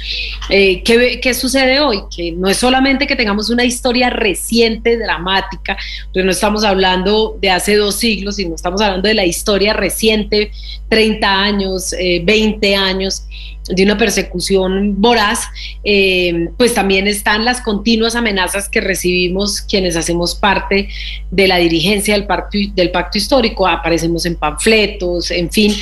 Eh, 0.49 0.83
¿qué, 0.83 1.35
sucede 1.35 1.79
hoy? 1.81 1.99
Que 2.17 2.33
no 2.33 2.49
es 2.49 2.57
solamente 2.57 3.07
que 3.07 3.15
tengamos 3.15 3.51
una 3.51 3.63
historia 3.63 4.09
reciente, 4.09 4.97
dramática, 4.97 5.77
pues 6.15 6.25
no 6.25 6.31
estamos 6.31 6.65
hablando 6.65 7.37
de 7.39 7.51
hace 7.51 7.77
dos 7.77 7.97
siglos, 7.97 8.37
sino 8.37 8.55
estamos 8.55 8.81
hablando 8.81 9.07
de 9.07 9.13
la 9.13 9.27
historia 9.27 9.75
reciente, 9.75 10.51
30 10.89 11.31
años, 11.31 11.91
20 11.91 12.67
eh, 12.67 12.75
años, 12.75 13.27
de 13.69 13.83
una 13.83 13.99
persecución 13.99 15.01
voraz, 15.01 15.41
eh, 15.83 16.49
pues 16.57 16.75
también 16.75 17.07
están 17.07 17.45
las 17.45 17.61
continuas 17.61 18.15
amenazas 18.15 18.69
que 18.69 18.81
recibimos 18.81 19.61
quienes 19.61 19.97
hacemos 19.97 20.35
parte 20.35 20.89
de 21.31 21.49
la 21.49 21.57
dirigencia 21.57 22.15
del 22.15 22.27
pacto, 22.27 22.59
del 22.75 22.91
pacto 22.91 23.19
histórico, 23.19 23.67
aparecemos 23.67 24.27
en 24.27 24.37
panfletos, 24.37 25.31
en 25.31 25.51
fin, 25.51 25.75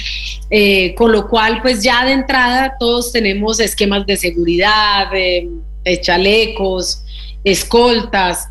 eh, 0.50 0.94
con 0.94 1.12
lo 1.12 1.28
cual 1.28 1.60
pues 1.62 1.82
ya 1.82 2.04
de 2.04 2.12
entrada 2.12 2.76
todos 2.78 3.12
tenemos 3.12 3.60
esquemas 3.60 4.06
de 4.06 4.16
seguridad, 4.16 5.10
de, 5.10 5.48
chalecos, 6.00 7.04
escoltas, 7.44 8.48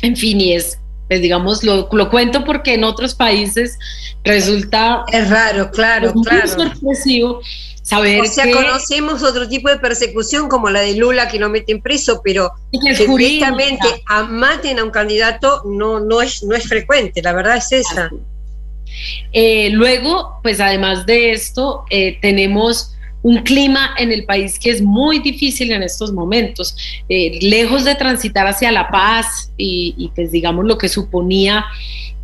en 0.00 0.16
fin, 0.16 0.40
y 0.40 0.54
es, 0.54 0.78
pues 1.06 1.20
digamos, 1.20 1.62
lo, 1.62 1.86
lo, 1.92 2.08
cuento 2.08 2.44
porque 2.44 2.72
en 2.74 2.84
otros 2.84 3.14
países 3.14 3.78
resulta... 4.24 5.04
Es 5.12 5.28
raro, 5.28 5.70
claro, 5.70 6.14
muy 6.14 6.24
claro. 6.24 6.48
sorpresivo 6.48 7.42
saber 7.82 8.20
o 8.20 8.24
sea, 8.26 8.50
conocemos 8.50 9.22
otro 9.22 9.48
tipo 9.48 9.68
de 9.68 9.78
persecución 9.78 10.48
como 10.48 10.70
la 10.70 10.80
de 10.80 10.94
Lula 10.94 11.28
que 11.28 11.38
lo 11.38 11.48
meten 11.48 11.80
preso, 11.80 12.20
pero 12.22 12.52
que 12.72 13.06
directamente 13.06 13.86
a 14.06 14.24
maten 14.24 14.78
a 14.78 14.84
un 14.84 14.90
candidato 14.90 15.62
no, 15.64 16.00
no, 16.00 16.22
es, 16.22 16.42
no 16.42 16.54
es 16.54 16.68
frecuente, 16.68 17.22
la 17.22 17.32
verdad 17.32 17.56
es 17.56 17.72
esa. 17.72 18.10
Eh, 19.32 19.70
luego, 19.70 20.40
pues 20.42 20.60
además 20.60 21.06
de 21.06 21.32
esto, 21.32 21.84
eh, 21.90 22.18
tenemos 22.20 22.94
un 23.22 23.42
clima 23.42 23.94
en 23.98 24.12
el 24.12 24.24
país 24.24 24.58
que 24.58 24.70
es 24.70 24.80
muy 24.80 25.18
difícil 25.18 25.72
en 25.72 25.82
estos 25.82 26.12
momentos, 26.12 26.76
eh, 27.08 27.38
lejos 27.42 27.84
de 27.84 27.94
transitar 27.94 28.46
hacia 28.46 28.72
la 28.72 28.88
paz 28.88 29.52
y, 29.56 29.94
y 29.98 30.08
pues 30.08 30.32
digamos 30.32 30.64
lo 30.64 30.78
que 30.78 30.88
suponía 30.88 31.66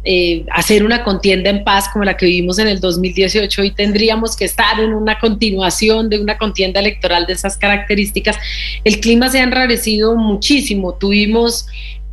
eh, 0.08 0.46
hacer 0.52 0.84
una 0.84 1.02
contienda 1.02 1.50
en 1.50 1.64
paz 1.64 1.88
como 1.92 2.04
la 2.04 2.16
que 2.16 2.26
vivimos 2.26 2.60
en 2.60 2.68
el 2.68 2.78
2018 2.78 3.64
y 3.64 3.72
tendríamos 3.72 4.36
que 4.36 4.44
estar 4.44 4.78
en 4.78 4.94
una 4.94 5.18
continuación 5.18 6.08
de 6.08 6.20
una 6.20 6.38
contienda 6.38 6.78
electoral 6.78 7.26
de 7.26 7.32
esas 7.32 7.56
características. 7.56 8.36
El 8.84 9.00
clima 9.00 9.28
se 9.30 9.40
ha 9.40 9.42
enrarecido 9.42 10.14
muchísimo. 10.14 10.94
Tuvimos 10.94 11.66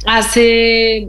hace 0.07 1.07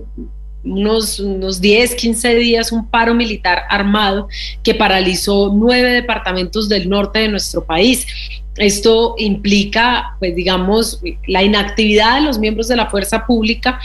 unos, 0.63 1.21
unos 1.21 1.59
10, 1.63 1.95
15 1.95 2.35
días 2.35 2.71
un 2.71 2.87
paro 2.91 3.15
militar 3.15 3.63
armado 3.71 4.29
que 4.63 4.75
paralizó 4.75 5.53
nueve 5.55 5.91
departamentos 5.91 6.69
del 6.69 6.91
norte 6.91 7.21
de 7.21 7.29
nuestro 7.29 7.65
país. 7.65 8.07
Esto 8.57 9.15
implica, 9.19 10.17
pues 10.19 10.35
digamos, 10.37 11.01
la 11.27 11.43
inactividad 11.43 12.17
de 12.17 12.21
los 12.21 12.39
miembros 12.39 12.69
de 12.69 12.77
la 12.77 12.89
fuerza 12.89 13.27
pública 13.27 13.81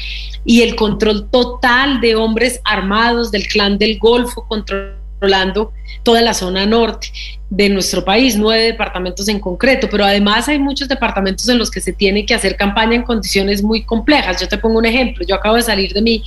y 0.46 0.62
el 0.62 0.76
control 0.76 1.30
total 1.30 2.02
de 2.02 2.16
hombres 2.16 2.62
armados 2.64 3.32
del 3.32 3.48
clan 3.48 3.78
del 3.78 3.98
Golfo, 3.98 4.46
control 4.48 5.00
controlando 5.20 5.74
toda 6.04 6.22
la 6.22 6.34
zona 6.34 6.66
norte 6.66 7.10
de 7.50 7.68
nuestro 7.68 8.06
país, 8.06 8.38
nueve 8.38 8.64
departamentos 8.64 9.28
en 9.28 9.40
concreto, 9.40 9.88
pero 9.90 10.06
además 10.06 10.48
hay 10.48 10.60
muchos 10.60 10.88
departamentos 10.88 11.50
en 11.50 11.58
los 11.58 11.72
que 11.72 11.82
se 11.82 11.94
tiene 11.94 12.26
que 12.26 12.36
hacer 12.36 12.56
campaña 12.56 12.96
en 12.96 13.02
condiciones 13.02 13.64
muy 13.64 13.84
complejas. 13.84 14.40
Yo 14.40 14.48
te 14.48 14.58
pongo 14.60 14.78
un 14.78 14.86
ejemplo, 14.86 15.26
yo 15.26 15.36
acabo 15.36 15.56
de 15.56 15.64
salir 15.64 15.94
de 15.94 16.02
mi, 16.02 16.24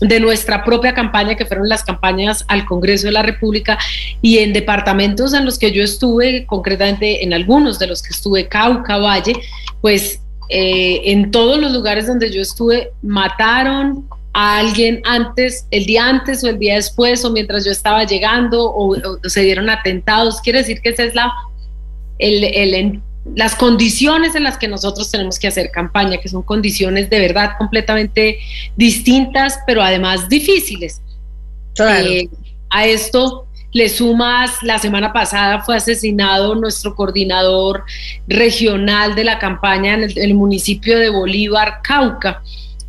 de 0.00 0.20
nuestra 0.20 0.64
propia 0.64 0.92
campaña, 0.92 1.34
que 1.34 1.46
fueron 1.46 1.68
las 1.68 1.82
campañas 1.82 2.44
al 2.48 2.66
Congreso 2.66 3.06
de 3.06 3.12
la 3.12 3.22
República, 3.22 3.78
y 4.20 4.38
en 4.38 4.52
departamentos 4.52 5.32
en 5.32 5.46
los 5.46 5.58
que 5.58 5.72
yo 5.72 5.82
estuve, 5.82 6.44
concretamente 6.44 7.24
en 7.24 7.32
algunos 7.32 7.78
de 7.78 7.86
los 7.86 8.02
que 8.02 8.10
estuve, 8.10 8.46
Cauca, 8.46 8.98
Valle, 8.98 9.32
pues 9.80 10.20
eh, 10.50 11.00
en 11.04 11.30
todos 11.30 11.58
los 11.58 11.72
lugares 11.72 12.06
donde 12.06 12.30
yo 12.30 12.42
estuve, 12.42 12.92
mataron, 13.02 14.06
a 14.38 14.58
alguien 14.58 15.00
antes, 15.04 15.66
el 15.70 15.86
día 15.86 16.06
antes 16.06 16.44
o 16.44 16.48
el 16.48 16.58
día 16.58 16.74
después, 16.74 17.24
o 17.24 17.32
mientras 17.32 17.64
yo 17.64 17.70
estaba 17.70 18.04
llegando, 18.04 18.70
o, 18.70 18.94
se 19.24 19.40
dieron 19.40 19.70
atentados. 19.70 20.42
Quiere 20.42 20.58
decir 20.58 20.82
que 20.82 20.90
esa 20.90 21.04
es 21.04 21.14
la, 21.14 21.32
el, 22.18 23.00
las 23.34 23.56
condiciones 23.56 24.34
en 24.34 24.44
las 24.44 24.58
que 24.58 24.68
nosotros 24.68 25.10
tenemos 25.10 25.38
que 25.38 25.48
hacer 25.48 25.70
campaña, 25.70 26.18
que 26.18 26.28
son 26.28 26.42
condiciones 26.42 27.08
de 27.08 27.18
verdad 27.18 27.52
completamente 27.56 28.38
distintas, 28.76 29.58
pero 29.66 29.82
además 29.82 30.28
difíciles. 30.28 31.00
Eh, 31.78 32.28
a 32.68 32.84
esto 32.84 33.46
le 33.72 33.88
sumas, 33.88 34.62
la 34.62 34.78
semana 34.78 35.14
pasada 35.14 35.62
fue 35.62 35.76
asesinado 35.76 36.54
nuestro 36.56 36.94
coordinador 36.94 37.84
regional 38.28 39.14
de 39.14 39.24
la 39.24 39.38
campaña 39.38 39.94
en 39.94 40.10
el 40.14 40.34
municipio 40.34 40.98
de 40.98 41.08
Bolívar, 41.08 41.80
Cauca. 41.82 42.42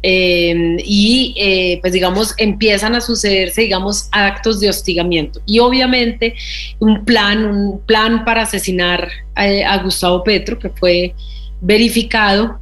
Em, 0.09 0.77
y 0.85 1.33
eh, 1.35 1.79
pues 1.81 1.91
digamos 1.91 2.33
empiezan 2.37 2.95
a 2.95 3.01
sucederse 3.01 3.63
digamos 3.63 4.07
actos 4.13 4.61
de 4.61 4.69
hostigamiento. 4.69 5.41
Y 5.45 5.59
obviamente 5.59 6.33
un 6.79 7.03
plan 7.03 7.43
un 7.43 7.81
plan 7.81 8.23
para 8.23 8.43
asesinar 8.43 9.09
a, 9.35 9.77
Gustavo 9.79 10.23
Petro 10.23 10.57
que 10.57 10.69
fue 10.69 11.13
verificado 11.59 12.57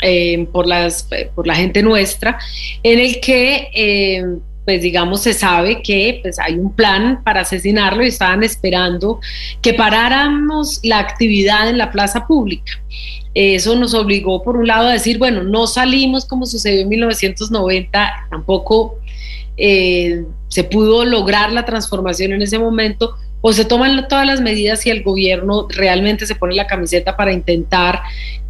em, 0.00 0.46
por 0.46 0.66
las 0.66 1.06
por 1.34 1.46
la 1.46 1.56
gente 1.56 1.82
nuestra 1.82 2.38
en 2.82 2.98
el 2.98 3.20
que 3.20 3.68
em, 3.74 4.40
pues 4.66 4.82
digamos 4.82 5.22
se 5.22 5.32
sabe 5.32 5.80
que 5.80 6.18
pues 6.20 6.38
hay 6.38 6.54
un 6.54 6.72
plan 6.72 7.22
para 7.22 7.42
asesinarlo 7.42 8.04
y 8.04 8.08
estaban 8.08 8.42
esperando 8.42 9.20
que 9.62 9.72
paráramos 9.72 10.80
la 10.82 10.98
actividad 10.98 11.70
en 11.70 11.78
la 11.78 11.92
plaza 11.92 12.26
pública. 12.26 12.72
Eso 13.32 13.76
nos 13.76 13.94
obligó, 13.94 14.42
por 14.42 14.56
un 14.56 14.66
lado, 14.66 14.88
a 14.88 14.92
decir, 14.92 15.18
bueno, 15.18 15.42
no 15.44 15.66
salimos 15.66 16.24
como 16.24 16.46
sucedió 16.46 16.80
en 16.80 16.88
1990, 16.88 18.26
tampoco 18.28 18.96
eh, 19.56 20.24
se 20.48 20.64
pudo 20.64 21.04
lograr 21.04 21.52
la 21.52 21.64
transformación 21.64 22.32
en 22.32 22.42
ese 22.42 22.58
momento, 22.58 23.14
o 23.42 23.52
se 23.52 23.64
toman 23.64 24.08
todas 24.08 24.26
las 24.26 24.40
medidas 24.40 24.84
y 24.86 24.90
el 24.90 25.02
gobierno 25.02 25.68
realmente 25.68 26.26
se 26.26 26.34
pone 26.34 26.54
la 26.54 26.66
camiseta 26.66 27.16
para 27.16 27.32
intentar 27.32 28.00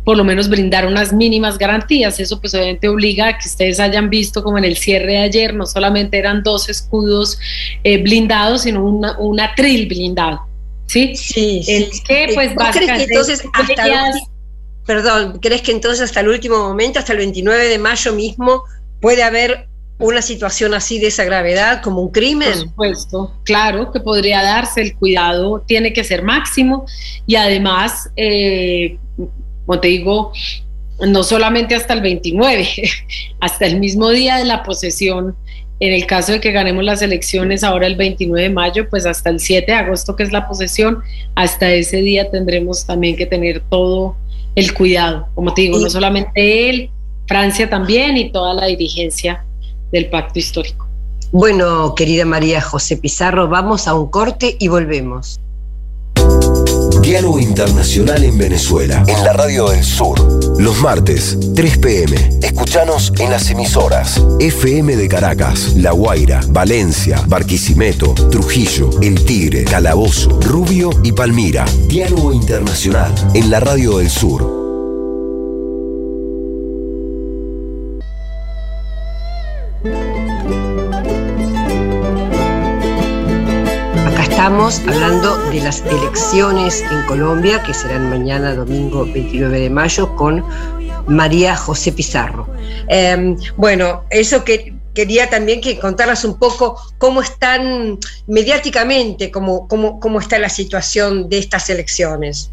por 0.06 0.16
lo 0.16 0.22
menos 0.22 0.48
brindar 0.48 0.86
unas 0.86 1.12
mínimas 1.12 1.58
garantías. 1.58 2.20
Eso 2.20 2.40
pues 2.40 2.54
obviamente 2.54 2.88
obliga 2.88 3.26
a 3.26 3.38
que 3.38 3.48
ustedes 3.48 3.80
hayan 3.80 4.08
visto 4.08 4.40
como 4.40 4.56
en 4.56 4.64
el 4.64 4.76
cierre 4.76 5.14
de 5.14 5.18
ayer, 5.18 5.52
no 5.52 5.66
solamente 5.66 6.16
eran 6.16 6.44
dos 6.44 6.68
escudos 6.68 7.40
eh, 7.82 8.00
blindados, 8.00 8.62
sino 8.62 8.84
una, 8.84 9.18
una 9.18 9.52
tril 9.56 9.88
blindado. 9.88 10.42
¿Sí? 10.86 11.16
Sí, 11.16 11.60
sí. 11.64 11.90
que 12.06 12.30
pues 12.34 12.54
básicamente... 12.54 13.12
Entonces, 13.12 13.42
hasta 13.52 14.12
perdón, 14.86 15.40
¿crees 15.42 15.62
que 15.62 15.72
entonces 15.72 16.00
hasta 16.02 16.20
el 16.20 16.28
último 16.28 16.58
momento, 16.58 17.00
hasta 17.00 17.10
el 17.10 17.18
29 17.18 17.66
de 17.66 17.78
mayo 17.80 18.12
mismo, 18.12 18.62
puede 19.00 19.24
haber 19.24 19.66
una 19.98 20.22
situación 20.22 20.72
así 20.72 21.00
de 21.00 21.08
esa 21.08 21.24
gravedad 21.24 21.82
como 21.82 22.00
un 22.00 22.12
crimen? 22.12 22.52
Por 22.52 22.60
supuesto, 22.60 23.34
claro 23.42 23.90
que 23.90 23.98
podría 23.98 24.40
darse, 24.40 24.82
el 24.82 24.94
cuidado 24.94 25.64
tiene 25.66 25.92
que 25.92 26.04
ser 26.04 26.22
máximo 26.22 26.86
y 27.26 27.34
además, 27.34 28.08
eh, 28.14 28.98
como 29.66 29.80
te 29.80 29.88
digo, 29.88 30.32
no 31.01 31.22
solamente 31.22 31.74
hasta 31.74 31.94
el 31.94 32.01
29, 32.01 32.68
hasta 33.40 33.66
el 33.66 33.78
mismo 33.80 34.10
día 34.10 34.36
de 34.36 34.44
la 34.44 34.62
posesión. 34.62 35.36
En 35.78 35.93
el 35.93 36.06
caso 36.06 36.32
de 36.32 36.40
que 36.40 36.52
ganemos 36.52 36.84
las 36.84 37.02
elecciones 37.02 37.62
ahora 37.62 37.86
el 37.86 37.97
29 37.97 38.48
de 38.48 38.55
mayo, 38.55 38.88
pues 38.88 39.05
hasta 39.05 39.28
el 39.28 39.40
7 39.40 39.70
de 39.70 39.76
agosto, 39.76 40.16
que 40.16 40.22
es 40.22 40.32
la 40.32 40.48
posesión, 40.48 41.02
hasta 41.34 41.70
ese 41.70 41.98
día 41.98 42.30
tendremos 42.30 42.86
también 42.86 43.14
que 43.14 43.26
tener 43.26 43.60
todo 43.68 44.16
el 44.55 44.72
cuidado. 44.72 45.28
Como 45.34 45.52
te 45.52 45.62
digo, 45.62 45.78
no 45.78 45.90
solamente 45.90 46.70
él, 46.70 46.90
Francia 47.28 47.68
también 47.68 48.16
y 48.16 48.32
toda 48.32 48.55
la 48.55 48.66
dirigencia 48.66 49.44
del 49.93 50.09
pacto 50.09 50.38
histórico. 50.38 50.86
Bueno, 51.30 51.94
querida 51.94 52.24
María 52.24 52.62
José 52.62 52.97
Pizarro, 52.97 53.48
vamos 53.48 53.86
a 53.86 53.94
un 53.94 54.10
corte 54.10 54.56
y 54.59 54.68
volvemos. 54.68 55.40
Diálogo 57.02 57.39
Internacional 57.39 58.24
en 58.24 58.39
Venezuela, 58.39 59.05
en 59.06 59.24
la 59.24 59.32
Radio 59.32 59.68
del 59.68 59.85
Sur. 59.85 60.18
Los 60.59 60.81
martes, 60.81 61.36
3 61.55 61.78
pm. 61.78 62.39
Escuchanos 62.43 63.12
en 63.18 63.31
las 63.31 63.51
emisoras 63.51 64.23
FM 64.40 64.97
de 64.97 65.09
Caracas, 65.09 65.74
La 65.77 65.93
Guaira, 65.93 66.40
Valencia, 66.48 67.23
Barquisimeto, 67.28 68.14
Trujillo, 68.31 68.90
El 69.02 69.24
Tigre, 69.24 69.64
Calabozo, 69.64 70.40
Rubio 70.40 70.90
y 71.02 71.12
Palmira. 71.12 71.64
Diálogo 71.89 72.32
Internacional 72.32 73.12
en 73.35 73.51
la 73.51 73.60
Radio 73.60 73.98
del 73.98 74.10
Sur. 74.10 74.55
Estamos 84.56 84.80
hablando 84.88 85.36
de 85.50 85.60
las 85.60 85.82
elecciones 85.82 86.80
en 86.90 87.02
Colombia, 87.02 87.62
que 87.62 87.74
serán 87.74 88.08
mañana, 88.08 88.54
domingo 88.54 89.04
29 89.04 89.60
de 89.60 89.68
mayo, 89.68 90.16
con 90.16 90.42
María 91.06 91.54
José 91.54 91.92
Pizarro. 91.92 92.48
Em, 92.88 93.36
bueno, 93.58 94.04
eso 94.08 94.44
que 94.44 94.72
quería 94.94 95.28
también 95.28 95.60
que 95.60 95.78
contaras 95.78 96.24
un 96.24 96.38
poco 96.38 96.80
cómo 96.96 97.20
están 97.20 97.98
mediáticamente, 98.28 99.30
cómo, 99.30 99.68
cómo, 99.68 100.00
cómo 100.00 100.20
está 100.20 100.38
la 100.38 100.48
situación 100.48 101.28
de 101.28 101.36
estas 101.36 101.68
elecciones. 101.68 102.50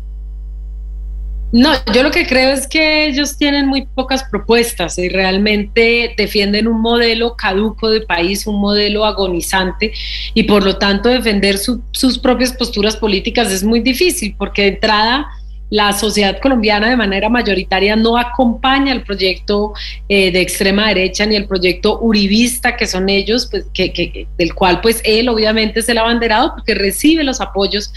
No, 1.53 1.71
yo 1.93 2.01
lo 2.01 2.09
que 2.09 2.25
creo 2.25 2.49
es 2.49 2.65
que 2.65 3.05
ellos 3.05 3.38
tienen 3.38 3.67
muy 3.67 3.85
pocas 3.85 4.23
propuestas 4.23 4.97
y 4.97 5.07
realmente 5.07 6.15
defienden 6.17 6.67
un 6.67 6.81
modelo 6.81 7.35
caduco 7.35 7.91
de 7.91 8.01
país, 8.01 8.47
un 8.47 8.59
modelo 8.59 9.05
agonizante 9.05 9.93
y 10.34 10.43
por 10.43 10.63
lo 10.63 10.80
tanto 10.80 11.09
defender 11.09 11.59
sus 11.59 12.17
propias 12.17 12.53
posturas 12.53 12.95
políticas 12.95 13.51
es 13.51 13.63
muy 13.63 13.81
difícil 13.81 14.34
porque 14.35 14.63
de 14.63 14.67
entrada 14.69 15.27
la 15.69 15.93
sociedad 15.93 16.39
colombiana 16.39 16.89
de 16.89 16.95
manera 16.95 17.30
mayoritaria 17.30 17.95
no 17.95 18.17
acompaña 18.17 18.91
el 18.91 19.03
proyecto 19.03 19.73
eh, 20.09 20.31
de 20.31 20.41
extrema 20.41 20.88
derecha 20.88 21.25
ni 21.27 21.35
el 21.35 21.45
proyecto 21.45 21.99
uribista 21.99 22.75
que 22.75 22.88
son 22.88 23.09
ellos, 23.09 23.47
pues, 23.49 23.65
que, 23.73 24.27
del 24.38 24.55
cual 24.55 24.81
pues 24.81 25.01
él 25.05 25.30
obviamente 25.30 25.81
es 25.81 25.89
el 25.89 25.99
abanderado 25.99 26.53
porque 26.55 26.73
recibe 26.73 27.23
los 27.23 27.41
apoyos 27.41 27.91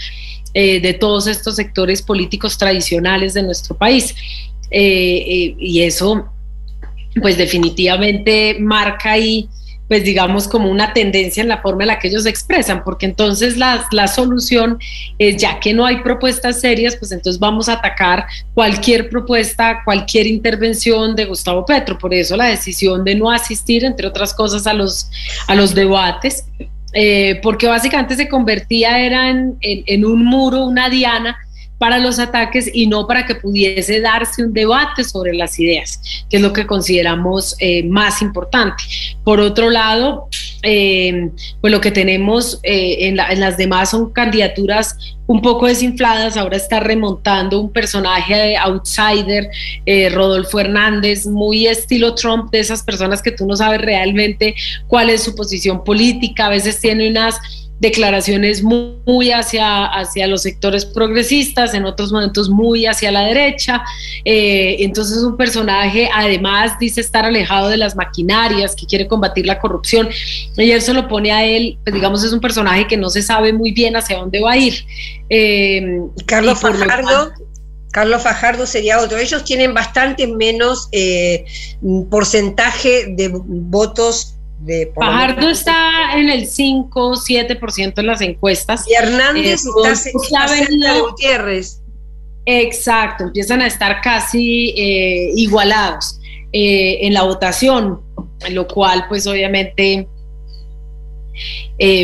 eh, 0.59 0.79
de 0.81 0.93
todos 0.93 1.27
estos 1.27 1.55
sectores 1.55 2.01
políticos 2.01 2.57
tradicionales 2.57 3.35
de 3.35 3.43
nuestro 3.43 3.77
país. 3.77 4.15
Eh, 4.71 4.81
eh, 4.81 5.55
y 5.59 5.83
eso, 5.83 6.33
pues 7.21 7.37
definitivamente 7.37 8.57
marca 8.59 9.11
ahí, 9.11 9.47
pues 9.87 10.03
digamos, 10.03 10.47
como 10.47 10.71
una 10.71 10.93
tendencia 10.93 11.43
en 11.43 11.49
la 11.49 11.61
forma 11.61 11.83
en 11.83 11.89
la 11.89 11.99
que 11.99 12.07
ellos 12.07 12.23
se 12.23 12.29
expresan, 12.29 12.83
porque 12.83 13.05
entonces 13.05 13.55
la, 13.55 13.85
la 13.91 14.07
solución 14.07 14.79
es, 15.19 15.37
ya 15.37 15.59
que 15.59 15.75
no 15.75 15.85
hay 15.85 15.97
propuestas 15.97 16.59
serias, 16.59 16.95
pues 16.95 17.11
entonces 17.11 17.39
vamos 17.39 17.69
a 17.69 17.73
atacar 17.73 18.25
cualquier 18.55 19.09
propuesta, 19.11 19.83
cualquier 19.85 20.25
intervención 20.25 21.15
de 21.15 21.25
Gustavo 21.25 21.67
Petro. 21.67 21.99
Por 21.99 22.15
eso 22.15 22.35
la 22.35 22.45
decisión 22.45 23.03
de 23.03 23.13
no 23.13 23.29
asistir, 23.29 23.85
entre 23.85 24.07
otras 24.07 24.33
cosas, 24.33 24.65
a 24.65 24.73
los, 24.73 25.07
a 25.45 25.53
los 25.53 25.75
debates 25.75 26.45
eh, 26.93 27.39
porque 27.43 27.67
básicamente 27.67 28.15
se 28.15 28.29
convertía 28.29 28.99
era 28.99 29.29
en, 29.29 30.05
un 30.05 30.25
muro, 30.25 30.65
una 30.65 30.89
diana 30.89 31.37
para 31.77 31.99
los 31.99 32.19
ataques 32.19 32.69
y 32.73 32.87
no 32.87 33.07
para 33.07 33.25
que 33.25 33.35
pudiese 33.35 34.01
darse 34.01 34.43
un 34.43 34.53
debate 34.53 35.03
sobre 35.03 35.33
las 35.33 35.59
ideas, 35.59 35.99
que 36.29 36.37
es 36.37 36.41
lo 36.41 36.53
que 36.53 36.65
consideramos 36.65 37.55
eh, 37.59 37.83
más 37.83 38.21
importante. 38.21 38.83
Por 39.23 39.39
otro 39.39 39.69
lado, 39.69 40.27
eh, 40.63 41.29
pues 41.61 41.71
lo 41.71 41.79
que 41.79 41.91
tenemos 41.91 42.59
en, 42.63 43.15
las 43.15 43.57
demás 43.57 43.91
son 43.91 44.11
candidaturas 44.11 44.97
un 45.27 45.41
poco 45.41 45.67
desinfladas, 45.67 46.37
ahora 46.37 46.57
está 46.57 46.79
remontando 46.79 47.59
un 47.59 47.71
personaje 47.71 48.33
de 48.33 48.57
outsider, 48.57 49.49
eh, 49.85 50.09
Rodolfo 50.09 50.59
Hernández, 50.59 51.27
muy 51.27 51.67
estilo 51.67 52.15
Trump, 52.15 52.49
de 52.49 52.59
esas 52.59 52.81
personas 52.81 53.21
que 53.21 53.31
tú 53.31 53.45
no 53.45 53.55
sabes 53.55 53.81
realmente 53.81 54.55
cuál 54.87 55.09
es 55.09 55.23
su 55.23 55.35
posición 55.35 55.83
política, 55.83 56.45
a 56.45 56.49
veces 56.49 56.79
tiene 56.79 57.09
unas 57.09 57.66
declaraciones 57.79 58.63
muy, 58.63 59.31
hacia, 59.31 59.85
hacia 59.85 60.27
los 60.27 60.41
sectores 60.41 60.85
progresistas, 60.85 61.73
en 61.73 61.85
otros 61.85 62.11
momentos 62.11 62.49
muy 62.49 62.85
hacia 62.85 63.11
la 63.11 63.21
derecha. 63.21 63.83
Eh, 64.25 64.77
entonces 64.79 65.17
es 65.17 65.23
un 65.23 65.37
personaje, 65.37 66.09
además 66.13 66.79
dice 66.79 67.01
estar 67.01 67.25
alejado 67.25 67.69
de 67.69 67.77
las 67.77 67.95
maquinarias, 67.95 68.75
que 68.75 68.85
quiere 68.85 69.07
combatir 69.07 69.45
la 69.45 69.59
corrupción. 69.59 70.09
Y 70.57 70.71
eso 70.71 70.93
lo 70.93 71.07
pone 71.07 71.31
a 71.31 71.45
él, 71.45 71.77
pues 71.83 71.93
digamos, 71.93 72.23
es 72.23 72.33
un 72.33 72.41
personaje 72.41 72.87
que 72.87 72.97
no 72.97 73.09
se 73.09 73.21
sabe 73.21 73.53
muy 73.53 73.71
bien 73.71 73.95
hacia 73.95 74.17
dónde 74.17 74.39
va 74.39 74.53
a 74.53 74.57
ir. 74.57 74.85
Eh, 75.29 76.01
Carlos 76.25 76.59
Fajardo. 76.59 77.31
Carlos 77.91 78.21
Fajardo 78.21 78.67
sería 78.67 78.99
otro. 78.99 79.17
Ellos 79.17 79.43
tienen 79.43 79.73
bastante 79.73 80.27
menos 80.27 80.89
eh, 80.91 81.45
porcentaje 82.11 83.07
de 83.15 83.31
votos 83.33 84.36
de... 84.59 84.91
Fajardo 84.95 85.49
está 85.49 86.17
en 86.17 86.29
el 86.29 86.47
5, 86.47 87.13
7% 87.13 87.93
en 87.97 88.05
las 88.05 88.21
encuestas. 88.21 88.85
Y 88.89 88.93
Hernández 88.93 89.65
eh, 89.65 89.91
está, 89.91 90.47
cerca 90.47 90.93
de 90.93 91.01
Gutiérrez. 91.01 91.81
Exacto, 92.45 93.25
empiezan 93.25 93.61
a 93.61 93.67
estar 93.67 94.01
casi 94.01 94.69
eh, 94.69 95.31
igualados 95.35 96.19
en 96.53 97.13
la 97.13 97.23
votación, 97.23 98.01
lo 98.49 98.67
cual 98.67 99.05
pues 99.09 99.27
obviamente... 99.27 100.07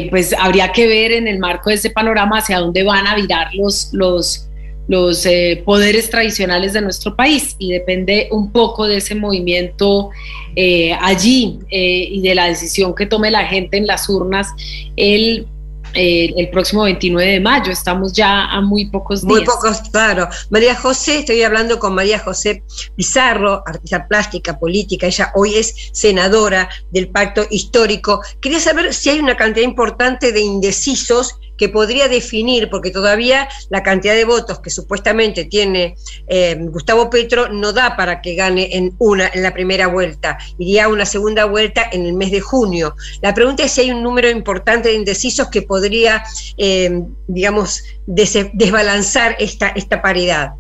pues 0.10 0.34
habría 0.38 0.72
que 0.72 0.86
ver 0.86 1.14
en 1.14 1.28
el 1.28 1.40
marco 1.40 1.70
de 1.70 1.78
ese 1.78 1.90
panorama 1.90 2.40
hacia 2.40 2.60
dónde 2.60 2.84
van 2.84 3.08
a 3.08 3.16
virar 3.16 3.56
los, 3.56 3.90
los, 3.94 4.50
los 4.88 5.26
eh, 5.26 5.62
poderes 5.66 6.10
tradicionales 6.10 6.74
de 6.74 6.82
nuestro 6.82 7.16
país 7.16 7.56
y 7.58 7.72
depende 7.72 8.28
un 8.32 8.52
poco 8.52 8.88
de 8.88 8.98
ese 8.98 9.16
movimiento 9.16 10.10
eh, 10.56 10.94
allí 11.02 11.60
eh, 11.70 12.08
y 12.12 12.22
de 12.22 12.36
la 12.36 12.46
decisión 12.46 12.94
que 12.94 13.06
tome 13.06 13.32
la 13.32 13.46
gente 13.46 13.78
en 13.78 13.88
las 13.88 14.10
urnas 14.10 14.50
el, 14.96 15.48
el 15.96 16.50
próximo 16.50 16.84
29 16.84 17.32
de 17.34 17.40
mayo. 17.40 17.72
Estamos 17.72 18.14
ya 18.14 18.46
a 18.46 18.62
muy 18.62 18.86
pocos 18.86 19.22
días. 19.22 19.32
Muy 19.32 19.46
pocos, 19.46 19.80
claro. 19.92 20.28
María 20.50 20.76
José, 20.76 21.20
estoy 21.20 21.44
hablando 21.44 21.80
con 21.80 21.96
María 21.96 22.20
José 22.20 22.64
Pizarro, 22.96 23.64
artista 23.66 24.08
plástica, 24.08 24.60
política. 24.60 25.08
Ella 25.08 25.32
hoy 25.36 25.56
es 25.56 25.74
senadora 25.94 26.68
del 26.92 27.10
Pacto 27.10 27.46
Histórico. 27.50 28.22
Quería 28.42 28.60
saber 28.60 28.94
si 28.94 29.12
hay 29.12 29.20
una 29.20 29.38
cantidad 29.38 29.66
importante 29.66 30.32
de 30.32 30.42
indecisos 30.42 31.36
que 31.58 31.70
podría 31.70 32.08
definir, 32.08 32.70
porque 32.70 32.92
todavía 32.92 33.48
la 33.70 33.84
cantidad 33.84 34.16
de 34.16 34.26
votos 34.26 34.60
que 34.60 34.70
supuestamente 34.70 35.46
tiene 35.46 35.96
eh, 36.28 36.58
Gustavo 36.60 37.10
Petro 37.10 37.50
no 37.50 37.74
da 37.74 37.96
para 37.96 38.22
que 38.22 38.36
gane 38.36 38.76
en 38.76 38.96
una, 39.00 39.30
en 39.34 39.44
la 39.44 39.54
primera 39.54 39.88
vuelta. 39.88 40.38
Iría 40.58 40.86
a 40.86 40.90
una 40.90 41.06
segunda 41.06 41.46
vuelta 41.46 41.88
en 41.92 42.06
el 42.06 42.14
mes 42.14 42.32
de 42.32 42.42
junio. 42.42 42.96
La 43.22 43.34
pregunta 43.34 43.64
es 43.64 43.72
si 43.72 43.82
hay 43.82 43.92
un 43.92 44.04
número 44.04 44.30
importante 44.30 44.90
de 44.90 44.96
indecisos 44.96 45.50
que 45.50 45.62
podría, 45.62 46.24
eh, 46.58 47.04
digamos, 47.28 47.84
desbalanzar 48.06 49.36
esta, 49.40 49.70
esta 49.70 50.02
paridad. 50.02 50.54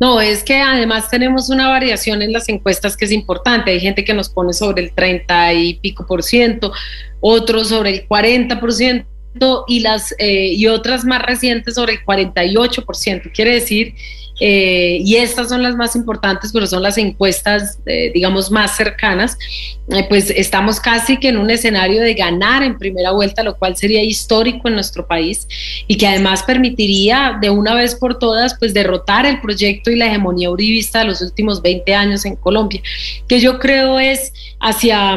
No, 0.00 0.20
es 0.20 0.44
que 0.44 0.60
además 0.60 1.10
tenemos 1.10 1.50
una 1.50 1.68
variación 1.68 2.22
en 2.22 2.32
las 2.32 2.48
encuestas 2.48 2.96
que 2.96 3.04
es 3.04 3.10
importante. 3.10 3.72
Hay 3.72 3.80
gente 3.80 4.04
que 4.04 4.14
nos 4.14 4.28
pone 4.28 4.52
sobre 4.52 4.84
el 4.84 4.92
30 4.92 5.52
y 5.54 5.74
pico 5.80 6.06
por 6.06 6.22
ciento, 6.22 6.72
otros 7.20 7.70
sobre 7.70 7.90
el 7.90 8.06
40 8.06 8.60
por 8.60 8.72
ciento 8.72 9.17
y, 9.66 9.80
las, 9.80 10.14
eh, 10.18 10.52
y 10.54 10.66
otras 10.66 11.04
más 11.04 11.22
recientes 11.22 11.74
sobre 11.74 11.94
el 11.94 12.04
48%. 12.04 13.30
Quiere 13.32 13.54
decir, 13.54 13.94
eh, 14.40 14.98
y 15.02 15.16
estas 15.16 15.48
son 15.48 15.62
las 15.62 15.74
más 15.74 15.96
importantes, 15.96 16.52
pero 16.52 16.66
son 16.66 16.82
las 16.82 16.96
encuestas, 16.96 17.78
eh, 17.86 18.12
digamos, 18.14 18.50
más 18.50 18.76
cercanas, 18.76 19.36
pues 20.08 20.30
estamos 20.30 20.80
casi 20.80 21.16
que 21.16 21.28
en 21.28 21.38
un 21.38 21.50
escenario 21.50 22.02
de 22.02 22.14
ganar 22.14 22.62
en 22.62 22.78
primera 22.78 23.10
vuelta, 23.10 23.42
lo 23.42 23.56
cual 23.56 23.76
sería 23.76 24.02
histórico 24.02 24.68
en 24.68 24.74
nuestro 24.74 25.06
país 25.06 25.48
y 25.86 25.96
que 25.96 26.06
además 26.06 26.42
permitiría 26.42 27.38
de 27.40 27.50
una 27.50 27.74
vez 27.74 27.94
por 27.94 28.18
todas, 28.18 28.56
pues 28.58 28.74
derrotar 28.74 29.26
el 29.26 29.40
proyecto 29.40 29.90
y 29.90 29.96
la 29.96 30.06
hegemonía 30.06 30.50
uribista 30.50 31.00
de 31.00 31.06
los 31.06 31.22
últimos 31.22 31.62
20 31.62 31.94
años 31.94 32.24
en 32.24 32.36
Colombia, 32.36 32.82
que 33.26 33.40
yo 33.40 33.58
creo 33.58 33.98
es 33.98 34.32
hacia, 34.60 35.16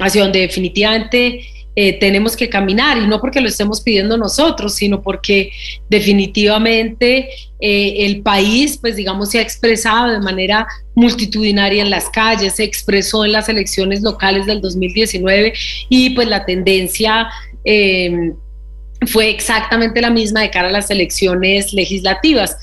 hacia 0.00 0.22
donde 0.22 0.40
definitivamente 0.40 1.46
eh, 1.78 1.92
tenemos 2.00 2.34
que 2.34 2.48
caminar 2.48 2.96
y 2.96 3.06
no 3.06 3.20
porque 3.20 3.42
lo 3.42 3.48
estemos 3.48 3.82
pidiendo 3.82 4.16
nosotros, 4.16 4.74
sino 4.74 5.02
porque 5.02 5.52
definitivamente 5.90 7.28
eh, 7.60 7.94
el 8.06 8.22
país, 8.22 8.78
pues 8.78 8.96
digamos, 8.96 9.30
se 9.30 9.38
ha 9.38 9.42
expresado 9.42 10.10
de 10.10 10.20
manera 10.20 10.66
multitudinaria 10.94 11.82
en 11.82 11.90
las 11.90 12.08
calles, 12.08 12.54
se 12.54 12.64
expresó 12.64 13.26
en 13.26 13.32
las 13.32 13.50
elecciones 13.50 14.00
locales 14.00 14.46
del 14.46 14.62
2019 14.62 15.52
y 15.90 16.10
pues 16.10 16.26
la 16.28 16.44
tendencia... 16.46 17.28
Eh, 17.64 18.32
fue 19.06 19.28
exactamente 19.28 20.00
la 20.00 20.08
misma 20.08 20.40
de 20.40 20.50
cara 20.50 20.68
a 20.68 20.72
las 20.72 20.90
elecciones 20.90 21.74
legislativas 21.74 22.56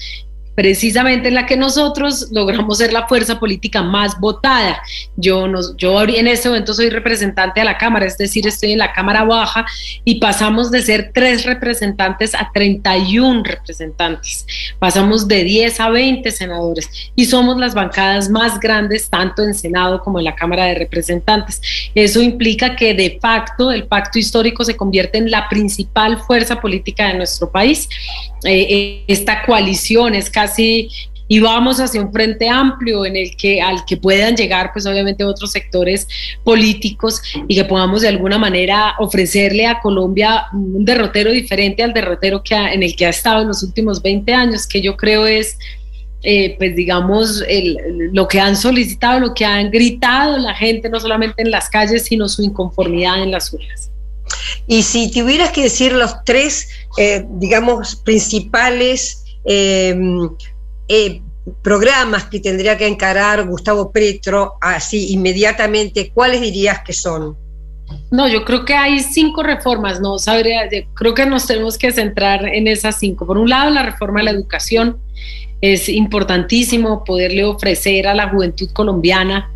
precisamente 0.56 1.30
en 1.30 1.36
la 1.36 1.46
que 1.46 1.58
nosotros 1.58 2.28
logramos 2.32 2.78
ser 2.78 2.94
la 2.94 3.08
fuerza 3.08 3.40
política 3.40 3.82
más 3.82 4.20
votada. 4.20 4.82
Yo, 5.16 5.48
nos, 5.48 5.76
yo 5.78 6.02
en 6.04 6.28
este 6.28 6.50
momento 6.50 6.74
soy 6.74 6.90
representante 6.90 7.60
de 7.60 7.66
la 7.66 7.78
Cámara, 7.78 8.06
es 8.06 8.18
decir, 8.18 8.48
estoy 8.48 8.74
en 8.74 8.80
la 8.80 8.94
Cámara 8.94 9.24
Baja 9.24 9.66
y 10.04 10.20
pasamos 10.20 10.72
de 10.72 10.82
ser 10.82 11.12
tres 11.14 11.46
representantes 11.46 12.36
a 12.36 12.52
31 12.54 13.44
representantes. 13.44 14.46
Pasamos 14.80 15.28
de 15.28 15.44
10 15.44 15.80
a 15.80 15.90
20 15.90 16.32
senadores 16.32 16.90
y 17.16 17.26
somos 17.26 17.58
las 17.58 17.74
bancadas 17.74 18.30
más 18.30 18.60
grandes 18.60 19.10
tanto 19.10 19.44
en 19.44 19.54
Senado 19.54 20.02
como 20.02 20.20
en 20.20 20.26
la 20.26 20.36
Cámara 20.36 20.66
de 20.66 20.76
Representantes. 20.76 21.62
Eso 21.96 22.22
implica 22.22 22.76
que 22.76 22.94
de 22.94 23.18
facto 23.22 23.72
el 23.72 23.86
pacto 23.86 24.20
histórico 24.20 24.64
se 24.64 24.76
convierte 24.76 25.18
en 25.18 25.32
la 25.32 25.50
principal 25.50 26.20
fuerza 26.20 26.60
política 26.60 27.08
de 27.08 27.16
nuestro 27.16 27.52
país. 27.52 27.90
Eh, 28.44 28.68
eh, 28.70 29.04
esta 29.08 29.44
coalición 29.46 30.16
es 30.16 30.30
casi 30.44 30.90
y 31.28 31.40
vamos 31.40 31.80
hacia 31.80 32.02
un 32.02 32.12
frente 32.12 32.50
amplio 32.50 33.06
en 33.06 33.16
el 33.16 33.36
que 33.36 33.62
al 33.62 33.86
que 33.86 33.98
puedan 33.98 34.36
llegar 34.36 34.72
pues 34.74 34.86
obviamente 34.86 35.24
otros 35.24 35.52
sectores 35.52 36.08
políticos 36.44 37.22
y 37.48 37.56
que 37.56 37.64
podamos 37.64 38.02
de 38.02 38.10
alguna 38.10 38.38
manera 38.38 38.96
ofrecerle 39.00 39.66
a 39.66 39.80
Colombia 39.80 40.46
un 40.54 40.84
derrotero 40.84 41.32
diferente 41.32 41.82
al 41.82 41.94
derrotero 41.94 42.44
que 42.44 42.56
en 42.56 42.84
el 42.84 42.96
que 42.96 43.06
ha 43.06 43.10
estado 43.10 43.42
en 43.42 43.48
los 43.48 43.64
últimos 43.64 44.02
20 44.02 44.34
años 44.34 44.68
que 44.68 44.82
yo 44.82 44.98
creo 44.98 45.26
es 45.26 45.58
eh, 46.24 46.56
pues 46.58 46.76
digamos 46.76 47.44
lo 48.12 48.28
que 48.28 48.40
han 48.40 48.56
solicitado 48.56 49.20
lo 49.20 49.34
que 49.34 49.46
han 49.46 49.72
gritado 49.72 50.38
la 50.38 50.54
gente 50.54 50.90
no 50.90 51.00
solamente 51.00 51.42
en 51.42 51.52
las 51.52 51.70
calles 51.70 52.04
sino 52.04 52.28
su 52.28 52.44
inconformidad 52.44 53.24
en 53.24 53.32
las 53.32 53.52
urnas. 53.54 53.90
Y 54.68 54.84
si 54.84 55.12
tuvieras 55.12 55.52
que 55.52 55.64
decir 55.64 55.94
los 55.94 56.24
tres 56.26 56.70
eh, 56.98 57.26
digamos 57.40 57.96
principales 57.96 59.23
Em, 59.46 60.30
eh, 60.88 61.22
programas 61.62 62.26
que 62.26 62.40
tendría 62.40 62.78
que 62.78 62.88
encarar 62.88 63.46
Gustavo 63.48 63.92
Petro 63.92 64.54
así 64.62 65.12
inmediatamente, 65.14 66.12
¿cuáles 66.14 66.42
dirías 66.42 66.80
que 66.86 66.94
son? 66.94 67.36
No, 68.12 68.28
yo 68.28 68.46
creo 68.46 68.64
que 68.64 68.74
hay 68.74 69.00
cinco 69.02 69.44
reformas, 69.44 70.00
no 70.00 70.18
sabría, 70.18 70.70
creo 70.94 71.14
que 71.14 71.26
nos 71.26 71.46
tenemos 71.46 71.78
que 71.78 71.92
centrar 71.92 72.46
en 72.46 72.68
esas 72.68 72.98
cinco. 72.98 73.26
Por 73.26 73.38
un 73.38 73.50
lado, 73.50 73.70
la 73.70 73.84
reforma 73.84 74.20
de 74.20 74.26
la 74.26 74.32
educación. 74.32 74.98
Es 75.62 75.88
importantísimo 75.88 77.04
poderle 77.06 77.46
ofrecer 77.46 78.08
a 78.08 78.14
la 78.14 78.30
juventud 78.30 78.70
colombiana 78.74 79.50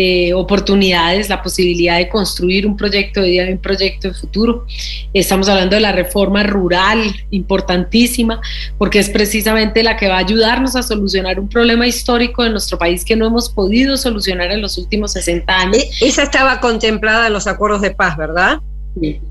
eh, 0.00 0.32
oportunidades, 0.32 1.28
la 1.28 1.42
posibilidad 1.42 1.96
de 1.96 2.08
construir 2.08 2.68
un 2.68 2.76
proyecto 2.76 3.20
de 3.20 3.30
vida 3.30 3.46
un 3.50 3.58
proyecto 3.58 4.06
de 4.06 4.14
futuro. 4.14 4.64
Estamos 5.12 5.48
hablando 5.48 5.74
de 5.74 5.80
la 5.80 5.90
reforma 5.90 6.44
rural, 6.44 7.02
importantísima, 7.32 8.40
porque 8.78 9.00
es 9.00 9.10
precisamente 9.10 9.82
la 9.82 9.96
que 9.96 10.06
va 10.06 10.14
a 10.14 10.18
ayudarnos 10.18 10.76
a 10.76 10.84
solucionar 10.84 11.40
un 11.40 11.48
problema 11.48 11.84
histórico 11.84 12.44
de 12.44 12.50
nuestro 12.50 12.78
país 12.78 13.04
que 13.04 13.16
no 13.16 13.26
hemos 13.26 13.48
podido 13.48 13.96
solucionar 13.96 14.52
en 14.52 14.62
los 14.62 14.78
últimos 14.78 15.14
60 15.14 15.52
años. 15.52 15.78
E, 15.78 15.90
esa 16.06 16.22
estaba 16.22 16.60
contemplada 16.60 17.26
en 17.26 17.32
los 17.32 17.48
acuerdos 17.48 17.80
de 17.80 17.90
paz, 17.90 18.16
¿verdad? 18.16 18.60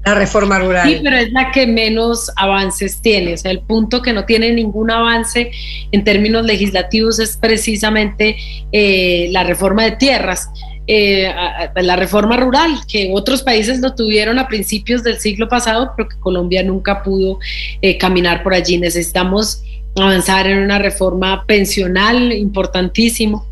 La 0.06 0.16
reforma 0.16 0.60
rural. 0.60 0.88
Sí, 0.88 1.00
pero 1.04 1.18
es 1.18 1.32
la 1.32 1.52
que 1.52 1.68
menos 1.68 2.32
avances 2.36 3.02
tiene. 3.02 3.34
O 3.34 3.38
sea, 3.38 3.52
el 3.52 3.62
punto 3.62 4.02
que 4.02 4.14
no 4.14 4.26
tiene 4.26 4.52
ningún 4.52 4.92
avance 4.92 5.52
en 5.92 6.04
términos 6.04 6.46
legislativos 6.46 7.20
es 7.20 7.38
precisamente 7.38 8.38
eh, 8.72 9.30
la 9.32 9.44
reforma 9.44 9.84
de 9.84 9.92
tierras. 9.92 10.50
Eh, 10.90 11.30
la 11.76 11.98
reforma 11.98 12.38
rural, 12.38 12.72
que 12.88 13.10
otros 13.14 13.44
países 13.44 13.82
lo 13.82 13.94
tuvieron 13.94 14.40
a 14.40 14.48
principios 14.48 15.04
del 15.04 15.20
siglo 15.20 15.50
pasado, 15.50 15.92
pero 15.98 16.08
que 16.08 16.18
Colombia 16.20 16.64
nunca 16.64 17.04
pudo 17.04 17.40
eh, 17.82 17.98
caminar 17.98 18.42
por 18.42 18.54
allí. 18.54 18.78
Necesitamos 18.78 19.64
avanzar 19.98 20.48
en 20.48 20.60
una 20.60 20.80
reforma 20.80 21.44
pensional 21.46 22.32
importantísimo, 22.32 23.46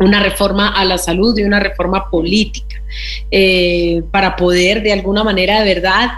una 0.00 0.20
reforma 0.20 0.68
a 0.68 0.84
la 0.84 0.98
salud 0.98 1.36
y 1.38 1.42
una 1.42 1.60
reforma 1.60 2.10
política. 2.10 2.76
Eh, 3.30 4.02
para 4.10 4.34
poder 4.34 4.82
de 4.82 4.92
alguna 4.92 5.22
manera 5.22 5.60
de 5.60 5.74
verdad 5.74 6.08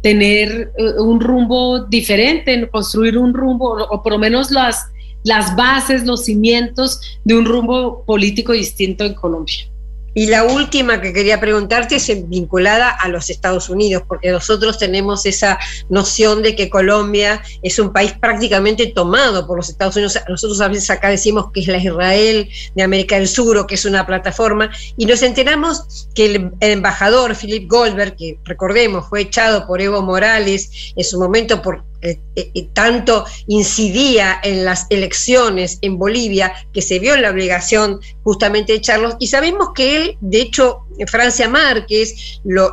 tener 0.00 0.72
eh, 0.76 1.00
un 1.00 1.20
rumbo 1.20 1.84
diferente, 1.84 2.68
construir 2.70 3.18
un 3.18 3.34
rumbo, 3.34 3.76
o 3.90 4.02
por 4.02 4.12
lo 4.12 4.18
menos 4.18 4.50
las, 4.50 4.86
las 5.24 5.54
bases, 5.56 6.04
los 6.04 6.24
cimientos 6.24 7.00
de 7.24 7.34
un 7.34 7.44
rumbo 7.44 8.04
político 8.04 8.52
distinto 8.52 9.04
en 9.04 9.14
Colombia. 9.14 9.71
Y 10.14 10.26
la 10.26 10.44
última 10.44 11.00
que 11.00 11.12
quería 11.12 11.40
preguntarte 11.40 11.96
es 11.96 12.28
vinculada 12.28 12.90
a 12.90 13.08
los 13.08 13.30
Estados 13.30 13.70
Unidos, 13.70 14.02
porque 14.06 14.30
nosotros 14.30 14.78
tenemos 14.78 15.24
esa 15.26 15.58
noción 15.88 16.42
de 16.42 16.54
que 16.54 16.68
Colombia 16.68 17.42
es 17.62 17.78
un 17.78 17.92
país 17.92 18.12
prácticamente 18.12 18.86
tomado 18.86 19.46
por 19.46 19.56
los 19.56 19.70
Estados 19.70 19.96
Unidos. 19.96 20.18
Nosotros 20.28 20.60
a 20.60 20.68
veces 20.68 20.90
acá 20.90 21.08
decimos 21.08 21.46
que 21.52 21.60
es 21.60 21.66
la 21.66 21.78
Israel 21.78 22.48
de 22.74 22.82
América 22.82 23.16
del 23.16 23.28
Sur 23.28 23.56
o 23.56 23.66
que 23.66 23.76
es 23.76 23.84
una 23.84 24.06
plataforma, 24.06 24.70
y 24.96 25.06
nos 25.06 25.22
enteramos 25.22 26.08
que 26.14 26.26
el, 26.26 26.52
embajador 26.60 27.34
Philip 27.36 27.70
Goldberg, 27.70 28.16
que 28.16 28.38
recordemos 28.44 29.08
fue 29.08 29.22
echado 29.22 29.66
por 29.66 29.80
Evo 29.80 30.02
Morales 30.02 30.92
en 30.96 31.04
su 31.04 31.18
momento 31.18 31.62
por 31.62 31.84
eh, 32.02 32.18
eh, 32.34 32.66
tanto 32.72 33.24
incidía 33.46 34.40
en 34.42 34.64
las 34.64 34.86
elecciones 34.90 35.78
en 35.82 35.98
Bolivia 35.98 36.52
que 36.72 36.82
se 36.82 36.98
vio 36.98 37.14
en 37.14 37.22
la 37.22 37.30
obligación 37.30 38.00
justamente 38.24 38.72
de 38.72 38.78
echarlos. 38.78 39.14
Y 39.20 39.28
sabemos 39.28 39.68
que 39.72 39.96
él, 39.96 40.16
de 40.20 40.40
hecho, 40.40 40.80
Francia 41.06 41.48
Márquez 41.48 42.40
lo, 42.42 42.72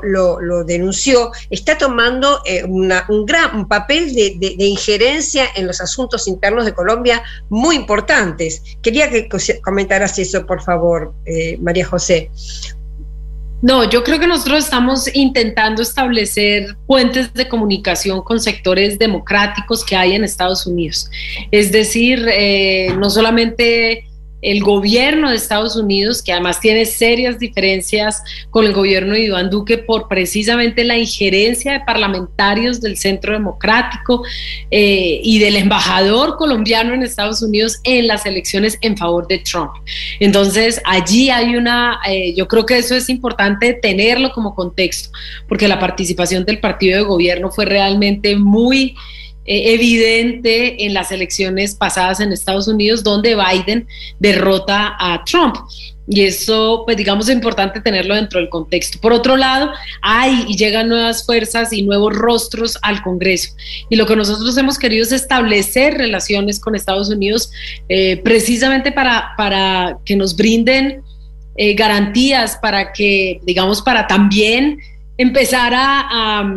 denunció, 0.65 1.31
está 1.51 1.77
tomando 1.77 2.41
eh, 2.45 2.63
un 2.63 3.25
gran 3.27 3.67
papel 3.67 4.15
de, 4.15 4.55
injerencia 4.57 5.45
en 5.55 5.67
los 5.67 5.79
asuntos 5.79 6.27
internos 6.27 6.65
de 6.65 6.73
Colombia 6.73 7.21
muy 7.49 7.75
importantes. 7.75 8.63
Quería 8.81 9.11
que 9.11 9.29
comentaras 9.63 10.17
eso, 10.17 10.45
por 10.47 10.63
favor, 10.63 11.13
María 11.59 11.85
José. 11.85 12.31
No, 13.61 13.89
yo 13.89 14.03
creo 14.03 14.19
que 14.19 14.27
nosotros 14.27 14.63
estamos 14.63 15.13
intentando 15.13 15.81
establecer 15.81 16.77
puentes 16.87 17.33
de 17.33 17.47
comunicación 17.49 18.21
con 18.21 18.39
sectores 18.39 18.97
democráticos 18.97 19.85
que 19.85 19.95
hay 19.95 20.13
en 20.13 20.23
Estados 20.23 20.65
Unidos. 20.65 21.09
Es 21.51 21.71
decir, 21.71 22.25
eh, 22.31 22.93
no 22.97 23.09
solamente 23.09 24.08
el 24.41 24.63
gobierno 24.63 25.29
de 25.29 25.35
Estados 25.35 25.75
Unidos, 25.75 26.21
que 26.21 26.31
además 26.31 26.59
tiene 26.59 26.85
serias 26.85 27.39
diferencias 27.39 28.23
con 28.49 28.65
el 28.65 28.73
gobierno 28.73 29.13
de 29.13 29.23
Iván 29.23 29.49
Duque 29.49 29.77
por 29.77 30.07
precisamente 30.07 30.83
la 30.83 30.97
injerencia 30.97 31.73
de 31.73 31.79
parlamentarios 31.81 32.81
del 32.81 32.97
Centro 32.97 33.33
Democrático 33.33 34.23
eh, 34.71 35.19
y 35.23 35.39
del 35.39 35.55
embajador 35.57 36.37
colombiano 36.37 36.93
en 36.93 37.03
Estados 37.03 37.41
Unidos 37.41 37.79
en 37.83 38.07
las 38.07 38.25
elecciones 38.25 38.77
en 38.81 38.97
favor 38.97 39.27
de 39.27 39.39
Trump. 39.39 39.71
Entonces, 40.19 40.81
allí 40.85 41.29
hay 41.29 41.55
una, 41.55 41.99
eh, 42.07 42.33
yo 42.35 42.47
creo 42.47 42.65
que 42.65 42.77
eso 42.77 42.95
es 42.95 43.09
importante 43.09 43.73
tenerlo 43.73 44.31
como 44.31 44.55
contexto, 44.55 45.09
porque 45.47 45.67
la 45.67 45.79
participación 45.79 46.45
del 46.45 46.59
partido 46.59 46.97
de 46.97 47.03
gobierno 47.03 47.51
fue 47.51 47.65
realmente 47.65 48.35
muy... 48.35 48.95
Eh, 49.51 49.73
evidente 49.73 50.85
en 50.85 50.93
las 50.93 51.11
elecciones 51.11 51.73
pasadas 51.73 52.19
en 52.19 52.31
Estados 52.31 52.67
Unidos, 52.67 53.03
donde 53.03 53.35
Biden 53.35 53.87
derrota 54.19 54.95
a 54.99 55.23
Trump. 55.23 55.55
Y 56.07 56.21
eso, 56.21 56.83
pues 56.85 56.95
digamos, 56.95 57.27
es 57.27 57.33
importante 57.33 57.81
tenerlo 57.81 58.13
dentro 58.13 58.39
del 58.39 58.47
contexto. 58.49 58.99
Por 59.01 59.11
otro 59.11 59.37
lado, 59.37 59.71
hay 60.03 60.45
y 60.47 60.55
llegan 60.55 60.87
nuevas 60.87 61.25
fuerzas 61.25 61.73
y 61.73 61.81
nuevos 61.81 62.13
rostros 62.13 62.77
al 62.83 63.01
Congreso. 63.01 63.49
Y 63.89 63.95
lo 63.95 64.05
que 64.05 64.15
nosotros 64.15 64.55
hemos 64.55 64.77
querido 64.77 65.01
es 65.01 65.11
establecer 65.11 65.95
relaciones 65.95 66.59
con 66.59 66.75
Estados 66.75 67.09
Unidos 67.09 67.51
eh, 67.89 68.17
precisamente 68.17 68.91
para, 68.91 69.31
para 69.35 69.97
que 70.05 70.15
nos 70.15 70.35
brinden 70.35 71.01
eh, 71.55 71.73
garantías, 71.73 72.59
para 72.61 72.93
que, 72.93 73.39
digamos, 73.45 73.81
para 73.81 74.05
también 74.05 74.77
empezar 75.17 75.73
a 75.75 76.53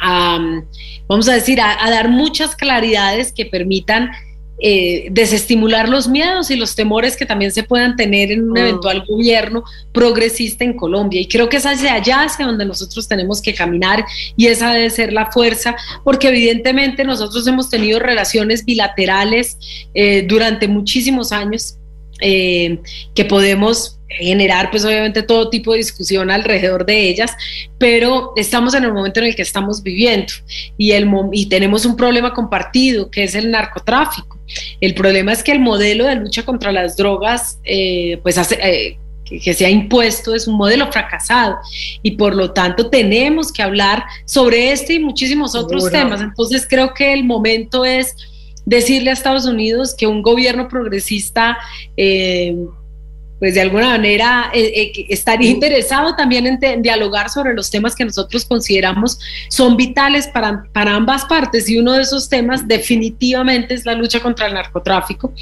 vamos 0.00 1.28
a 1.28 1.34
decir, 1.34 1.60
a, 1.60 1.90
dar 1.90 2.08
muchas 2.08 2.56
claridades 2.56 3.32
que 3.32 3.46
permitan 3.46 4.10
eh, 4.62 5.08
desestimular 5.10 5.88
los 5.88 6.06
miedos 6.06 6.50
y 6.50 6.56
los 6.56 6.74
temores 6.74 7.16
que 7.16 7.24
también 7.24 7.50
se 7.50 7.62
puedan 7.62 7.96
tener 7.96 8.30
en 8.30 8.44
un 8.44 8.52
mm. 8.52 8.56
eventual 8.58 9.04
gobierno 9.08 9.64
progresista 9.92 10.64
en 10.64 10.74
Colombia. 10.74 11.20
Y 11.20 11.28
creo 11.28 11.48
que 11.48 11.56
es 11.56 11.64
hacia 11.64 11.94
allá 11.94 12.24
hacia 12.24 12.46
donde 12.46 12.66
nosotros 12.66 13.08
tenemos 13.08 13.40
que 13.40 13.54
caminar 13.54 14.04
y 14.36 14.48
esa 14.48 14.72
debe 14.72 14.90
ser 14.90 15.12
la 15.12 15.30
fuerza, 15.30 15.76
porque 16.04 16.28
evidentemente 16.28 17.04
nosotros 17.04 17.46
hemos 17.46 17.70
tenido 17.70 17.98
relaciones 18.00 18.64
bilaterales 18.64 19.56
eh, 19.94 20.26
durante 20.28 20.68
muchísimos 20.68 21.32
años 21.32 21.78
eh, 22.20 22.80
que 23.14 23.24
podemos 23.24 23.99
generar 24.10 24.70
pues 24.70 24.84
obviamente 24.84 25.22
todo 25.22 25.50
tipo 25.50 25.72
de 25.72 25.78
discusión 25.78 26.30
alrededor 26.30 26.84
de 26.84 27.08
ellas, 27.08 27.32
pero 27.78 28.32
estamos 28.36 28.74
en 28.74 28.84
el 28.84 28.92
momento 28.92 29.20
en 29.20 29.26
el 29.26 29.36
que 29.36 29.42
estamos 29.42 29.82
viviendo 29.82 30.32
y, 30.76 30.92
el, 30.92 31.08
y 31.32 31.46
tenemos 31.46 31.84
un 31.86 31.96
problema 31.96 32.34
compartido 32.34 33.10
que 33.10 33.24
es 33.24 33.34
el 33.34 33.50
narcotráfico. 33.50 34.38
El 34.80 34.94
problema 34.94 35.32
es 35.32 35.44
que 35.44 35.52
el 35.52 35.60
modelo 35.60 36.06
de 36.06 36.16
lucha 36.16 36.44
contra 36.44 36.72
las 36.72 36.96
drogas 36.96 37.60
eh, 37.64 38.18
pues 38.22 38.36
hace, 38.36 38.58
eh, 38.60 38.98
que, 39.24 39.54
se 39.54 39.64
ha 39.64 39.70
impuesto 39.70 40.34
es 40.34 40.48
un 40.48 40.56
modelo 40.56 40.90
fracasado 40.90 41.58
y 42.02 42.12
por 42.12 42.34
lo 42.34 42.52
tanto 42.52 42.90
tenemos 42.90 43.52
que 43.52 43.62
hablar 43.62 44.04
sobre 44.24 44.72
este 44.72 44.94
y 44.94 44.98
muchísimos 44.98 45.54
otros 45.54 45.88
temas. 45.90 46.20
Entonces 46.20 46.66
creo 46.68 46.94
que 46.94 47.12
el 47.12 47.22
momento 47.22 47.84
es 47.84 48.16
decirle 48.66 49.10
a 49.10 49.12
Estados 49.12 49.46
Unidos 49.46 49.94
que 49.96 50.08
un 50.08 50.20
gobierno 50.22 50.68
progresista 50.68 51.58
eh, 51.96 52.56
pues 53.40 53.54
de 53.54 53.62
alguna 53.62 53.88
manera 53.88 54.50
eh, 54.54 54.92
eh, 54.94 55.06
estaría 55.08 55.50
interesado 55.50 56.14
también 56.14 56.46
en, 56.46 56.82
dialogar 56.82 57.30
sobre 57.30 57.54
los 57.54 57.70
temas 57.70 57.96
que 57.96 58.04
nosotros 58.04 58.44
consideramos 58.44 59.18
son 59.48 59.76
vitales 59.76 60.28
para, 60.28 60.64
para, 60.72 60.94
ambas 60.94 61.24
partes. 61.24 61.68
Y 61.68 61.78
uno 61.78 61.94
de 61.94 62.02
esos 62.02 62.28
temas 62.28 62.68
definitivamente 62.68 63.74
es 63.74 63.84
la 63.84 63.94
lucha 63.94 64.20
contra 64.20 64.46
el 64.46 64.54
narcotráfico, 64.54 65.32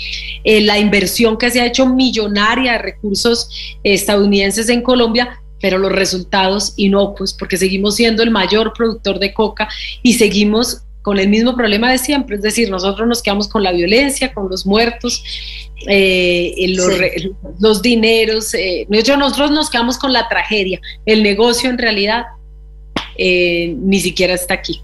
la 0.45 0.79
inversión 0.79 1.37
que 1.37 1.51
se 1.51 1.61
ha 1.61 1.67
hecho 1.67 1.87
millonaria 1.87 2.73
de 2.73 2.79
recursos 2.79 3.51
estadounidenses 3.83 4.69
en 4.71 4.81
Colombia 4.81 5.41
pero 5.61 5.79
los 5.79 5.93
resultados 5.93 6.75
inocuos, 6.77 7.35
porque 7.35 7.57
seguimos 7.57 7.97
siendo 7.97 8.23
el 8.23 8.31
mayor 8.31 8.73
productor 8.75 9.19
de 9.19 9.35
coca 9.35 9.69
y 10.03 10.15
seguimos 10.15 10.83
con 11.09 11.19
el 11.19 11.31
mismo 11.31 11.57
problema 11.57 11.91
de 11.91 11.97
siempre, 11.97 12.37
es 12.37 12.43
decir, 12.43 12.69
nosotros 12.69 13.09
nos 13.09 13.23
quedamos 13.23 13.49
con 13.49 13.63
la 13.63 13.73
violencia, 13.73 14.35
con 14.35 14.51
los 14.51 14.67
muertos, 14.67 15.25
eh, 15.87 16.55
los, 17.59 17.81
dineros, 17.81 18.53
eh, 18.53 18.87
nosotros 18.91 19.51
nos 19.51 19.71
quedamos 19.71 19.97
con 19.97 20.13
la 20.13 20.29
tragedia, 20.29 20.79
el 21.07 21.23
negocio 21.23 21.71
en 21.71 21.79
realidad 21.79 22.25
eh, 23.17 23.75
ni 23.79 24.01
siquiera 24.01 24.35
está 24.35 24.53
aquí. 24.53 24.83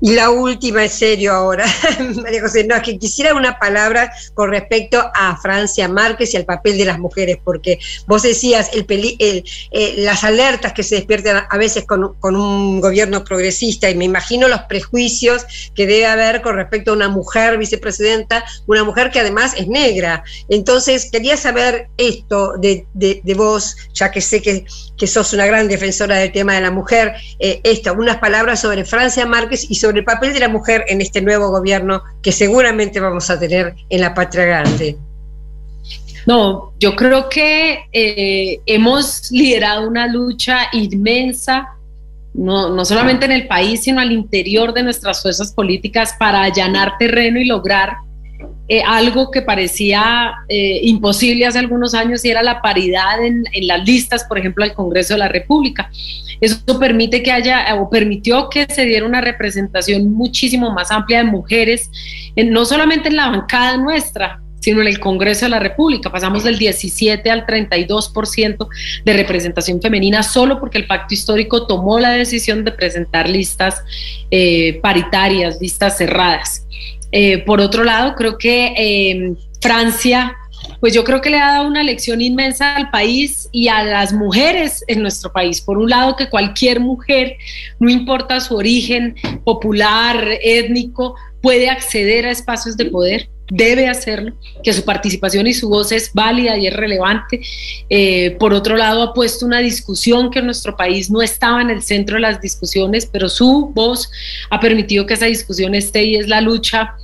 Y 0.00 0.12
la 0.12 0.28
última 0.28 0.84
es 0.84 0.92
serio 0.92 1.32
ahora, 1.32 1.64
María 2.22 2.42
José, 2.42 2.64
no, 2.64 2.76
es 2.76 2.82
que 2.82 2.98
quisiera 2.98 3.34
una 3.34 3.58
palabra 3.58 4.12
con 4.34 4.50
respecto 4.50 5.02
a 5.14 5.38
Francia 5.38 5.88
Márquez 5.88 6.34
y 6.34 6.36
al 6.36 6.44
papel 6.44 6.76
de 6.76 6.84
las 6.84 6.98
mujeres, 6.98 7.38
porque 7.42 7.78
vos 8.06 8.22
decías 8.22 8.70
el, 8.74 8.84
eh, 8.90 9.94
las 9.96 10.22
alertas 10.22 10.74
que 10.74 10.82
se 10.82 10.96
despiertan 10.96 11.46
a 11.48 11.56
veces 11.56 11.84
con, 11.86 12.14
un 12.22 12.80
gobierno 12.80 13.24
progresista, 13.24 13.88
y 13.88 13.94
me 13.94 14.04
imagino 14.04 14.48
los 14.48 14.60
prejuicios 14.62 15.46
que 15.74 15.86
debe 15.86 16.04
haber 16.04 16.42
con 16.42 16.56
respecto 16.56 16.90
a 16.90 16.94
una 16.94 17.08
mujer 17.08 17.56
vicepresidenta, 17.56 18.44
una 18.66 18.84
mujer 18.84 19.10
que 19.10 19.20
además 19.20 19.54
es 19.56 19.66
negra. 19.66 20.24
Entonces, 20.50 21.10
quería 21.10 21.38
saber 21.38 21.88
esto 21.96 22.54
de, 22.58 22.86
vos, 23.34 23.76
ya 23.94 24.10
que 24.10 24.20
sé 24.20 24.42
que, 24.42 24.66
que, 24.98 25.06
sos 25.06 25.32
una 25.32 25.46
gran 25.46 25.68
defensora 25.68 26.16
del 26.16 26.32
tema 26.32 26.54
de 26.54 26.60
la 26.60 26.70
mujer, 26.70 27.14
eh, 27.38 27.60
esto, 27.64 27.94
unas 27.94 28.18
palabras 28.18 28.60
sobre 28.60 28.84
Francia 28.84 29.24
Márquez 29.24 29.66
y 29.70 29.76
sobre 29.76 29.85
sobre 29.86 30.00
el 30.00 30.04
papel 30.04 30.34
de 30.34 30.40
la 30.40 30.48
mujer 30.48 30.84
en 30.88 31.00
este 31.00 31.22
nuevo 31.22 31.48
gobierno 31.50 32.02
que 32.20 32.32
seguramente 32.32 32.98
vamos 32.98 33.30
a 33.30 33.38
tener 33.38 33.74
en 33.88 34.00
la 34.00 34.14
patria 34.14 34.44
grande. 34.44 34.96
No, 36.26 36.72
yo 36.80 36.96
creo 36.96 37.28
que 37.28 37.84
eh, 37.92 38.58
hemos 38.66 39.30
liderado 39.30 39.86
una 39.86 40.08
lucha 40.08 40.62
inmensa, 40.72 41.68
no, 42.34 42.68
no, 42.70 42.84
solamente 42.84 43.26
en 43.26 43.32
el 43.32 43.46
país, 43.46 43.84
sino 43.84 44.00
al 44.00 44.10
interior 44.10 44.74
de 44.74 44.82
nuestras 44.82 45.22
fuerzas 45.22 45.52
políticas 45.52 46.14
para 46.18 46.42
allanar 46.42 46.98
terreno 46.98 47.38
y 47.38 47.44
lograr 47.44 47.98
eh, 48.68 48.82
algo 48.84 49.30
que 49.30 49.42
parecía 49.42 50.34
eh, 50.48 50.80
imposible 50.82 51.46
hace 51.46 51.58
algunos 51.58 51.94
años 51.94 52.24
y 52.24 52.30
era 52.30 52.42
la 52.42 52.60
paridad 52.60 53.24
en, 53.24 53.44
en, 53.52 53.66
las 53.66 53.86
listas, 53.86 54.24
por 54.24 54.38
ejemplo, 54.38 54.64
al 54.64 54.74
Congreso 54.74 55.14
de 55.14 55.18
la 55.18 55.28
República. 55.28 55.90
Eso 56.40 56.58
permite 56.78 57.22
que 57.22 57.32
haya 57.32 57.74
o 57.76 57.88
permitió 57.88 58.48
que 58.50 58.66
se 58.66 58.84
diera 58.84 59.06
una 59.06 59.20
representación 59.20 60.12
muchísimo 60.12 60.72
más 60.72 60.90
amplia 60.90 61.18
de 61.18 61.24
mujeres, 61.24 61.90
no 62.36 62.64
solamente 62.64 63.08
en 63.08 63.16
la 63.16 63.30
bancada 63.30 63.76
nuestra, 63.78 64.40
sino 64.66 64.80
en 64.80 64.88
el 64.88 64.98
Congreso 64.98 65.44
de 65.44 65.50
la 65.50 65.60
República. 65.60 66.10
Pasamos 66.10 66.42
del 66.42 66.58
17 66.58 67.30
al 67.30 67.46
32% 67.46 68.68
de 69.04 69.12
representación 69.12 69.80
femenina 69.80 70.24
solo 70.24 70.58
porque 70.58 70.78
el 70.78 70.88
pacto 70.88 71.14
histórico 71.14 71.68
tomó 71.68 72.00
la 72.00 72.10
decisión 72.10 72.64
de 72.64 72.72
presentar 72.72 73.28
listas 73.28 73.80
eh, 74.32 74.80
paritarias, 74.82 75.58
listas 75.60 75.96
cerradas. 75.98 76.66
Eh, 77.12 77.38
por 77.44 77.60
otro 77.60 77.84
lado, 77.84 78.14
creo 78.14 78.38
que 78.38 78.74
eh, 78.76 79.34
Francia 79.60 80.36
pues 80.80 80.94
yo 80.94 81.04
creo 81.04 81.20
que 81.20 81.30
le 81.30 81.38
ha 81.38 81.52
dado 81.52 81.68
una 81.68 81.82
lección 81.82 82.20
inmensa 82.20 82.76
al 82.76 82.90
país 82.90 83.48
y 83.52 83.68
a 83.68 83.82
las 83.82 84.12
mujeres 84.12 84.84
en 84.88 85.02
nuestro 85.02 85.32
país. 85.32 85.60
Por 85.60 85.78
un 85.78 85.90
lado, 85.90 86.16
que 86.16 86.28
cualquier 86.28 86.80
mujer, 86.80 87.36
no 87.78 87.90
importa 87.90 88.40
su 88.40 88.56
origen 88.56 89.16
popular, 89.44 90.28
étnico, 90.42 91.14
puede 91.40 91.68
acceder 91.70 92.26
a 92.26 92.30
espacios 92.30 92.76
de 92.76 92.86
poder, 92.86 93.28
debe 93.48 93.88
hacerlo, 93.88 94.32
que 94.62 94.72
su 94.72 94.84
participación 94.84 95.46
y 95.46 95.54
su 95.54 95.68
voz 95.68 95.92
es 95.92 96.12
válida 96.12 96.56
y 96.56 96.66
es 96.66 96.74
relevante. 96.74 97.40
Eh, 97.88 98.36
por 98.38 98.52
otro 98.52 98.76
lado, 98.76 99.02
ha 99.02 99.14
puesto 99.14 99.46
una 99.46 99.60
discusión 99.60 100.30
que 100.30 100.40
en 100.40 100.46
nuestro 100.46 100.76
país 100.76 101.10
no 101.10 101.22
estaba 101.22 101.62
en 101.62 101.70
el 101.70 101.82
centro 101.82 102.16
de 102.16 102.22
las 102.22 102.40
discusiones, 102.40 103.06
pero 103.06 103.28
su 103.28 103.70
voz 103.74 104.10
ha 104.50 104.60
permitido 104.60 105.06
que 105.06 105.14
esa 105.14 105.26
discusión 105.26 105.74
esté 105.74 106.04
y 106.04 106.16
es 106.16 106.28
la 106.28 106.40
lucha 106.40 106.94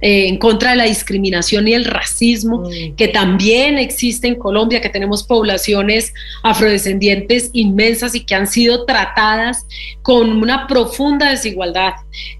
eh, 0.00 0.28
en 0.28 0.36
contra 0.36 0.70
de 0.70 0.76
la 0.76 0.84
discriminación 0.84 1.66
y 1.66 1.74
el 1.74 1.84
racismo 1.84 2.58
Mm. 2.58 2.94
que 2.94 3.08
también 3.08 3.78
existe 3.78 4.28
en 4.28 4.36
Colombia, 4.36 4.80
que 4.80 4.88
tenemos 4.88 5.24
poblaciones 5.24 6.12
afrodescendientes 6.44 7.50
inmensas 7.52 8.14
y 8.14 8.24
que 8.24 8.36
han 8.36 8.46
sido 8.46 8.84
tratadas 8.84 9.66
con 10.02 10.30
una 10.40 10.68
profunda 10.68 11.30
desigualdad 11.30 11.94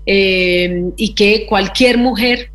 eh, 0.07 0.85
y 0.97 1.15
que 1.15 1.47
cualquier 1.47 1.99
mujer 1.99 2.53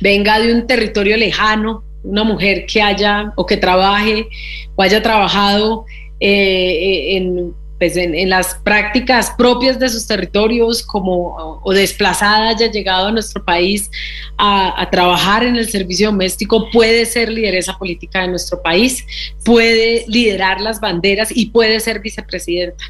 venga 0.00 0.38
de 0.38 0.52
un 0.52 0.66
territorio 0.66 1.16
lejano, 1.16 1.84
una 2.02 2.24
mujer 2.24 2.66
que 2.66 2.80
haya 2.82 3.32
o 3.36 3.46
que 3.46 3.56
trabaje 3.56 4.28
o 4.76 4.82
haya 4.82 5.02
trabajado 5.02 5.84
eh, 6.20 7.16
en, 7.16 7.52
pues 7.78 7.96
en, 7.96 8.30
las 8.30 8.54
prácticas 8.64 9.34
propias 9.36 9.78
de 9.78 9.88
sus 9.88 10.06
territorios 10.06 10.82
como 10.82 11.36
o, 11.36 11.60
o 11.62 11.72
desplazada 11.72 12.50
haya 12.50 12.70
llegado 12.70 13.08
a 13.08 13.12
nuestro 13.12 13.44
país 13.44 13.90
a, 14.38 14.80
a 14.80 14.88
trabajar 14.90 15.44
en 15.44 15.56
el 15.56 15.68
servicio 15.68 16.10
doméstico 16.10 16.70
puede 16.70 17.04
ser 17.04 17.28
lideresa 17.28 17.76
política 17.76 18.22
de 18.22 18.28
nuestro 18.28 18.62
país, 18.62 19.04
puede 19.44 20.04
liderar 20.08 20.60
las 20.60 20.80
banderas 20.80 21.28
y 21.34 21.46
puede 21.46 21.80
ser 21.80 22.00
vicepresidenta. 22.00 22.84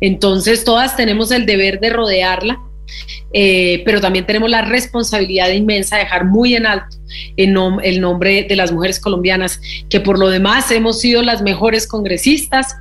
Entonces 0.00 0.64
todas 0.64 0.96
tenemos 0.96 1.30
el 1.30 1.46
deber 1.46 1.80
de 1.80 1.90
rodearla, 1.90 2.60
eh, 3.38 3.82
pero 3.84 4.00
también 4.00 4.24
tenemos 4.24 4.48
la 4.48 4.62
responsabilidad 4.62 5.50
inmensa 5.50 5.96
de 5.96 6.04
dejar 6.04 6.24
muy 6.24 6.54
en 6.54 6.64
alto 6.64 6.96
el, 7.36 7.52
nom 7.52 7.78
el, 7.82 8.00
nombre 8.00 8.46
de 8.48 8.56
las 8.56 8.72
mujeres 8.72 8.98
colombianas, 8.98 9.60
que 9.90 10.00
por 10.00 10.18
lo 10.18 10.30
demás 10.30 10.70
hemos 10.70 11.00
sido 11.00 11.20
las 11.22 11.42
mejores 11.42 11.86
congresistas. 11.86 12.76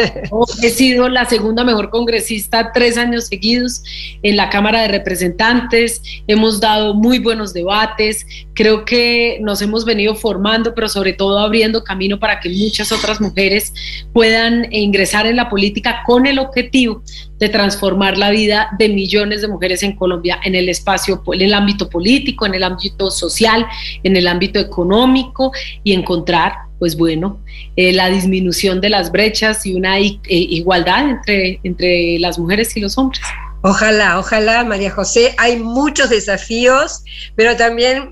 He 0.62 0.70
sido 0.70 1.08
la 1.08 1.26
segunda 1.26 1.62
mejor 1.62 1.90
congresista 1.90 2.72
tres 2.72 2.98
años 2.98 3.28
seguidos 3.28 3.84
en 4.24 4.36
la 4.36 4.50
Cámara 4.50 4.82
de 4.82 4.88
Representantes. 4.88 6.02
Hemos 6.26 6.60
dado 6.60 6.94
muy 6.94 7.20
buenos 7.20 7.52
debates. 7.52 8.26
Creo 8.54 8.84
que 8.84 9.38
nos 9.42 9.62
hemos 9.62 9.84
venido 9.84 10.16
formando, 10.16 10.74
pero 10.74 10.88
sobre 10.88 11.12
todo 11.12 11.38
abriendo 11.38 11.84
camino 11.84 12.18
para 12.18 12.40
que 12.40 12.48
muchas 12.48 12.90
otras 12.90 13.20
mujeres 13.20 13.72
puedan 14.12 14.72
ingresar 14.72 15.26
en 15.26 15.36
la 15.36 15.48
política 15.48 16.02
con 16.04 16.26
el 16.26 16.40
objetivo 16.40 17.02
de 17.38 17.48
transformar 17.48 18.18
la 18.18 18.30
vida 18.30 18.68
de 18.78 18.88
millones 18.90 19.40
de 19.40 19.48
mujeres 19.48 19.82
en 19.82 19.96
Colombia 20.00 20.40
en 20.44 20.54
el 20.54 20.68
espacio, 20.68 21.22
en 21.32 21.42
el 21.42 21.54
ámbito 21.54 21.88
político, 21.88 22.46
en 22.46 22.54
el 22.54 22.64
ámbito 22.64 23.10
social, 23.10 23.66
en 24.02 24.16
el 24.16 24.26
ámbito 24.26 24.58
económico 24.58 25.52
y 25.84 25.92
encontrar, 25.92 26.54
pues 26.78 26.96
bueno, 26.96 27.38
eh, 27.76 27.92
la 27.92 28.08
disminución 28.08 28.80
de 28.80 28.88
las 28.88 29.12
brechas 29.12 29.66
y 29.66 29.74
una 29.74 29.98
eh, 29.98 30.18
igualdad 30.28 31.10
entre, 31.10 31.60
entre 31.62 32.18
las 32.18 32.38
mujeres 32.38 32.76
y 32.76 32.80
los 32.80 32.96
hombres. 32.96 33.20
Ojalá, 33.62 34.18
ojalá, 34.18 34.64
María 34.64 34.90
José. 34.90 35.34
Hay 35.36 35.58
muchos 35.58 36.08
desafíos, 36.08 37.04
pero 37.36 37.56
también, 37.56 38.08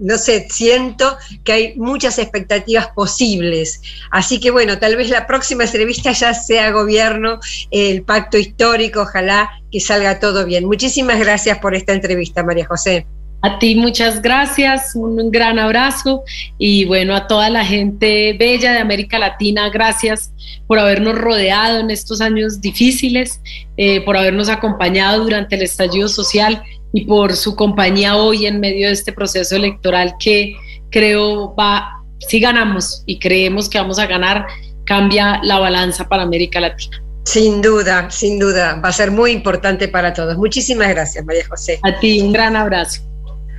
no 0.00 0.16
sé, 0.16 0.46
siento 0.48 1.16
que 1.42 1.52
hay 1.52 1.74
muchas 1.76 2.18
expectativas 2.18 2.88
posibles. 2.88 3.82
Así 4.10 4.38
que 4.38 4.50
bueno, 4.50 4.78
tal 4.78 4.96
vez 4.96 5.10
la 5.10 5.26
próxima 5.26 5.64
entrevista 5.64 6.12
ya 6.12 6.34
sea 6.34 6.70
gobierno, 6.70 7.40
el 7.72 8.02
pacto 8.02 8.38
histórico, 8.38 9.02
ojalá 9.02 9.50
que 9.72 9.80
salga 9.80 10.20
todo 10.20 10.44
bien. 10.44 10.66
Muchísimas 10.66 11.18
gracias 11.18 11.58
por 11.58 11.74
esta 11.74 11.92
entrevista, 11.92 12.44
María 12.44 12.66
José. 12.66 13.06
A 13.44 13.58
ti 13.58 13.74
muchas 13.74 14.22
gracias, 14.22 14.94
un 14.94 15.32
gran 15.32 15.58
abrazo 15.58 16.22
y 16.58 16.84
bueno, 16.84 17.16
a 17.16 17.26
toda 17.26 17.50
la 17.50 17.64
gente 17.64 18.36
bella 18.38 18.72
de 18.72 18.78
América 18.78 19.18
Latina, 19.18 19.68
gracias 19.68 20.32
por 20.68 20.78
habernos 20.78 21.16
rodeado 21.16 21.80
en 21.80 21.90
estos 21.90 22.20
años 22.20 22.60
difíciles, 22.60 23.40
eh, 23.76 24.00
por 24.02 24.16
habernos 24.16 24.48
acompañado 24.48 25.24
durante 25.24 25.56
el 25.56 25.62
estallido 25.62 26.08
social 26.08 26.62
y 26.92 27.04
por 27.04 27.34
su 27.34 27.56
compañía 27.56 28.14
hoy 28.14 28.46
en 28.46 28.60
medio 28.60 28.86
de 28.86 28.92
este 28.92 29.12
proceso 29.12 29.56
electoral 29.56 30.14
que 30.20 30.54
creo 30.90 31.52
va, 31.56 32.00
si 32.20 32.38
ganamos 32.38 33.02
y 33.06 33.18
creemos 33.18 33.68
que 33.68 33.78
vamos 33.78 33.98
a 33.98 34.06
ganar, 34.06 34.46
cambia 34.84 35.40
la 35.42 35.58
balanza 35.58 36.08
para 36.08 36.22
América 36.22 36.60
Latina. 36.60 37.02
Sin 37.24 37.60
duda, 37.60 38.08
sin 38.08 38.38
duda, 38.38 38.80
va 38.84 38.90
a 38.90 38.92
ser 38.92 39.10
muy 39.10 39.32
importante 39.32 39.88
para 39.88 40.12
todos. 40.12 40.36
Muchísimas 40.36 40.88
gracias, 40.90 41.24
María 41.24 41.46
José. 41.48 41.80
A 41.82 41.98
ti, 41.98 42.20
un 42.20 42.32
gran 42.32 42.54
abrazo. 42.54 43.02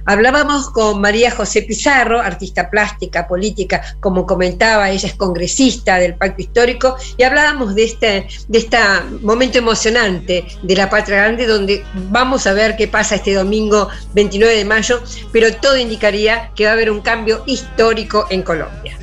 Hablábamos 0.06 0.70
con 0.70 1.00
María 1.00 1.32
José 1.32 1.62
Pizarro, 1.62 2.20
artista 2.20 2.70
plástica, 2.70 3.28
política, 3.28 3.82
como 4.00 4.26
comentaba, 4.26 4.90
ella 4.90 5.08
es 5.08 5.16
congresista 5.16 5.98
del 5.98 6.16
Pacto 6.16 6.42
Histórico, 6.42 6.96
y 7.18 7.24
hablábamos 7.24 7.74
de 7.76 7.86
este, 7.86 8.28
de 8.48 8.58
este 8.58 8.78
momento 9.22 9.58
emocionante 9.58 10.46
de 10.62 10.76
la 10.76 10.90
Patria 10.90 11.18
Grande, 11.18 11.48
donde 11.48 11.84
vamos 12.10 12.48
a 12.48 12.54
ver 12.54 12.76
qué 12.76 12.88
pasa 12.88 13.16
este 13.16 13.34
domingo 13.34 13.88
29 14.14 14.58
de 14.58 14.66
mayo, 14.66 15.02
pero 15.32 15.54
todo 15.56 15.78
indicaría 15.78 16.52
que 16.56 16.66
va 16.66 16.72
a 16.72 16.74
haber 16.74 16.92
un 16.92 17.02
cambio 17.02 17.44
histórico 17.46 18.26
en 18.30 18.42
Colombia. 18.42 18.98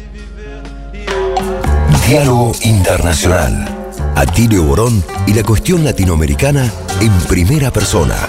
Diálogo 2.07 2.53
Internacional. 2.63 3.69
Atilio 4.17 4.65
Borón 4.65 5.03
y 5.27 5.33
la 5.33 5.43
cuestión 5.45 5.85
latinoamericana 5.85 6.71
en 7.01 7.13
primera 7.29 7.71
persona. 7.71 8.29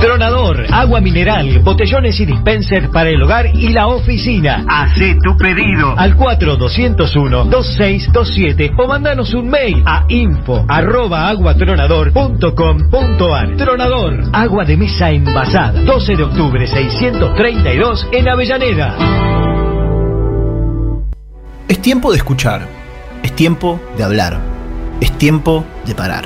Tronador, 0.00 0.64
agua 0.70 1.00
mineral, 1.00 1.60
botellones 1.64 2.20
y 2.20 2.26
dispenser 2.26 2.90
para 2.90 3.08
el 3.10 3.20
hogar 3.22 3.46
y 3.54 3.70
la 3.70 3.86
oficina. 3.88 4.64
Hacé 4.68 5.16
tu 5.22 5.36
pedido 5.36 5.94
al 5.96 6.16
4201-2627 6.16 8.74
o 8.78 8.86
mandanos 8.86 9.34
un 9.34 9.48
mail 9.48 9.82
a 9.84 10.04
info 10.08 10.64
arroba 10.68 11.28
aguatronador.com.ar. 11.28 13.56
Tronador, 13.56 14.22
agua 14.32 14.64
de 14.64 14.76
mesa 14.76 15.10
envasada. 15.10 15.82
12 15.82 16.16
de 16.16 16.22
octubre 16.22 16.64
632 16.66 18.06
en 18.12 18.28
Avellaneda. 18.28 18.96
Es 21.68 21.80
tiempo 21.82 22.12
de 22.12 22.18
escuchar. 22.18 22.68
Es 23.22 23.34
tiempo 23.34 23.80
de 23.96 24.04
hablar. 24.04 24.38
Es 25.00 25.10
tiempo 25.18 25.64
de 25.84 25.94
parar. 25.94 26.24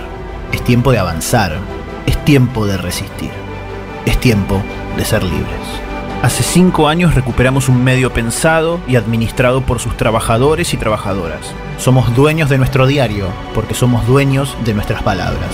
Es 0.52 0.62
tiempo 0.62 0.92
de 0.92 0.98
avanzar. 0.98 1.56
Es 2.06 2.22
tiempo 2.24 2.66
de 2.66 2.76
resistir. 2.76 3.30
Es 4.06 4.18
tiempo 4.18 4.62
de 4.96 5.04
ser 5.04 5.22
libres. 5.22 5.46
Hace 6.22 6.42
cinco 6.42 6.88
años 6.88 7.14
recuperamos 7.14 7.68
un 7.68 7.82
medio 7.82 8.12
pensado 8.12 8.80
y 8.86 8.96
administrado 8.96 9.62
por 9.62 9.80
sus 9.80 9.96
trabajadores 9.96 10.72
y 10.72 10.76
trabajadoras. 10.76 11.52
Somos 11.78 12.14
dueños 12.14 12.48
de 12.48 12.58
nuestro 12.58 12.86
diario 12.86 13.26
porque 13.54 13.74
somos 13.74 14.06
dueños 14.06 14.56
de 14.64 14.74
nuestras 14.74 15.02
palabras. 15.02 15.50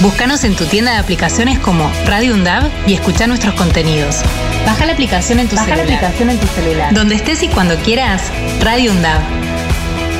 Búscanos 0.00 0.44
en 0.44 0.54
tu 0.54 0.66
tienda 0.66 0.92
de 0.92 0.98
aplicaciones 0.98 1.58
como 1.58 1.90
Radio 2.06 2.34
Undab 2.34 2.70
y 2.86 2.94
escucha 2.94 3.26
nuestros 3.26 3.54
contenidos. 3.54 4.20
Baja 4.64 4.86
la 4.86 4.92
aplicación 4.92 5.40
en 5.40 5.48
tu 5.48 5.56
Baja 5.56 5.70
la 5.70 5.76
celular. 5.76 5.96
aplicación 5.98 6.30
en 6.30 6.38
tu 6.38 6.46
celular. 6.48 6.94
Donde 6.94 7.14
estés 7.14 7.42
y 7.42 7.48
cuando 7.48 7.76
quieras, 7.76 8.22
Radio 8.60 8.92
Undab. 8.92 9.20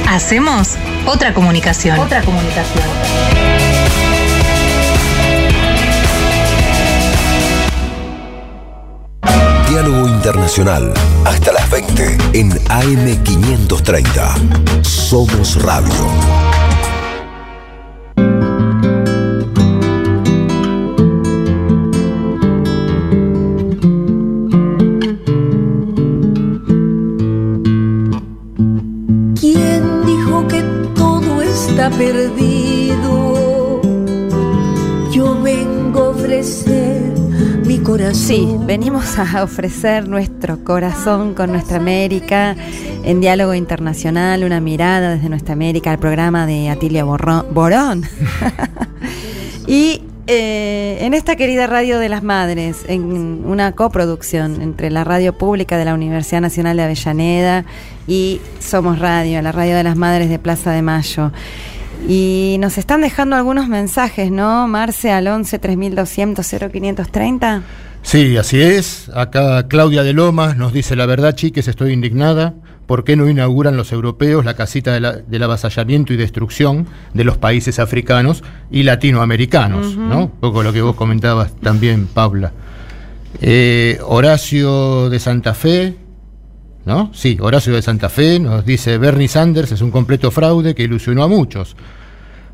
Hacemos 0.08 0.76
otra 1.06 1.34
comunicación. 1.34 1.98
Otra 1.98 2.22
comunicación. 2.22 2.84
Internacional. 10.26 10.92
Hasta 11.24 11.52
las 11.52 11.70
20 11.70 12.18
en 12.32 12.50
AM530. 12.50 14.82
Somos 14.82 15.62
Radio. 15.62 16.55
Perdido? 31.96 33.80
Yo 35.10 35.40
vengo 35.40 36.00
a 36.00 36.08
ofrecer 36.10 37.12
mi 37.64 37.78
corazón. 37.78 38.14
Sí, 38.14 38.56
venimos 38.66 39.18
a 39.18 39.42
ofrecer 39.42 40.08
nuestro 40.08 40.62
corazón 40.62 41.34
con 41.34 41.52
nuestra 41.52 41.78
América 41.78 42.54
en 43.02 43.20
diálogo 43.20 43.54
internacional, 43.54 44.44
una 44.44 44.60
mirada 44.60 45.14
desde 45.14 45.28
nuestra 45.28 45.54
América, 45.54 45.92
al 45.92 45.98
programa 45.98 46.46
de 46.46 46.68
Atilia 46.68 47.04
Borón. 47.04 48.02
y 49.66 50.02
eh, 50.26 50.98
en 51.00 51.14
esta 51.14 51.36
querida 51.36 51.66
Radio 51.66 51.98
de 51.98 52.08
las 52.08 52.22
Madres, 52.22 52.84
en 52.88 53.44
una 53.46 53.72
coproducción 53.72 54.60
entre 54.60 54.90
la 54.90 55.04
radio 55.04 55.32
pública 55.38 55.78
de 55.78 55.84
la 55.84 55.94
Universidad 55.94 56.40
Nacional 56.40 56.76
de 56.76 56.82
Avellaneda 56.82 57.64
y 58.08 58.40
Somos 58.58 58.98
Radio, 58.98 59.40
la 59.40 59.52
Radio 59.52 59.76
de 59.76 59.84
las 59.84 59.96
Madres 59.96 60.28
de 60.28 60.38
Plaza 60.38 60.72
de 60.72 60.82
Mayo. 60.82 61.30
Y 62.08 62.56
nos 62.60 62.78
están 62.78 63.00
dejando 63.00 63.36
algunos 63.36 63.68
mensajes, 63.68 64.30
¿no? 64.30 64.68
Marce 64.68 65.10
al 65.10 65.26
11 65.26 65.58
3200 65.58 66.46
0530. 66.46 67.62
Sí, 68.02 68.36
así 68.36 68.60
es. 68.60 69.10
Acá 69.14 69.66
Claudia 69.66 70.02
de 70.04 70.12
Lomas 70.12 70.56
nos 70.56 70.72
dice 70.72 70.94
la 70.94 71.06
verdad, 71.06 71.34
chiques, 71.34 71.66
estoy 71.68 71.92
indignada. 71.92 72.54
¿Por 72.86 73.02
qué 73.02 73.16
no 73.16 73.28
inauguran 73.28 73.76
los 73.76 73.90
europeos 73.90 74.44
la 74.44 74.54
casita 74.54 74.92
de 74.92 75.00
la- 75.00 75.12
del 75.16 75.42
avasallamiento 75.42 76.12
y 76.12 76.16
destrucción 76.16 76.86
de 77.14 77.24
los 77.24 77.36
países 77.36 77.80
africanos 77.80 78.44
y 78.70 78.84
latinoamericanos? 78.84 79.96
¿no? 79.96 80.26
Un 80.26 80.30
poco 80.30 80.62
lo 80.62 80.72
que 80.72 80.82
vos 80.82 80.94
comentabas 80.94 81.56
también, 81.56 82.06
Paula. 82.06 82.52
Eh, 83.40 83.98
Horacio 84.04 85.10
de 85.10 85.18
Santa 85.18 85.52
Fe, 85.54 85.96
¿no? 86.86 87.10
Sí, 87.12 87.36
Horacio 87.40 87.74
de 87.74 87.82
Santa 87.82 88.08
Fe 88.08 88.38
nos 88.38 88.64
dice 88.64 88.96
Bernie 88.96 89.28
Sanders 89.28 89.72
es 89.72 89.82
un 89.82 89.90
completo 89.90 90.30
fraude 90.30 90.74
que 90.74 90.84
ilusionó 90.84 91.24
a 91.24 91.28
muchos. 91.28 91.76